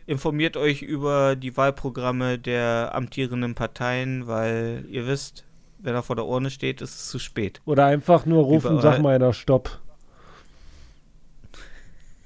informiert 0.07 0.57
euch 0.57 0.83
über 0.83 1.37
die 1.37 1.57
Wahlprogramme 1.57 2.39
der 2.39 2.91
amtierenden 2.95 3.55
Parteien, 3.55 4.27
weil 4.27 4.85
ihr 4.89 5.07
wisst, 5.07 5.45
wenn 5.79 5.95
er 5.95 6.03
vor 6.03 6.17
der 6.17 6.27
Urne 6.27 6.51
steht, 6.51 6.81
ist 6.81 6.95
es 6.95 7.09
zu 7.09 7.19
spät. 7.19 7.61
Oder 7.65 7.87
einfach 7.87 8.27
nur 8.27 8.45
rufen, 8.45 8.73
Überall- 8.79 8.83
sag 8.83 9.01
mal 9.03 9.15
einer 9.15 9.33
Stopp. 9.33 9.79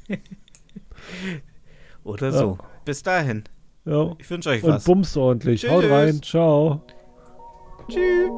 Oder 2.04 2.26
Ja. 2.26 2.32
so. 2.32 2.58
Bis 2.84 3.02
dahin. 3.02 3.44
Ja. 3.84 4.12
Ich 4.18 4.28
wünsche 4.30 4.50
euch 4.50 4.62
Und 4.62 4.70
was. 4.74 4.84
bums 4.84 5.16
ordentlich. 5.16 5.68
Haut 5.68 5.82
Tschüss. 5.82 5.90
rein. 5.92 6.22
Ciao. 6.22 6.82
Tschüss. 7.88 8.30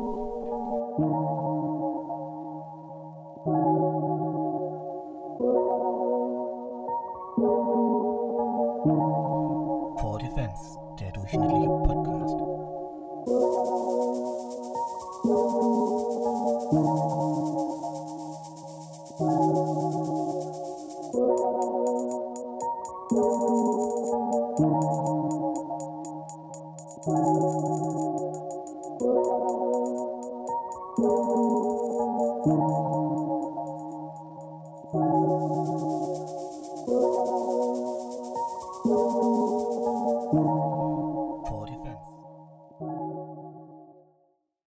Defense, 11.30 11.87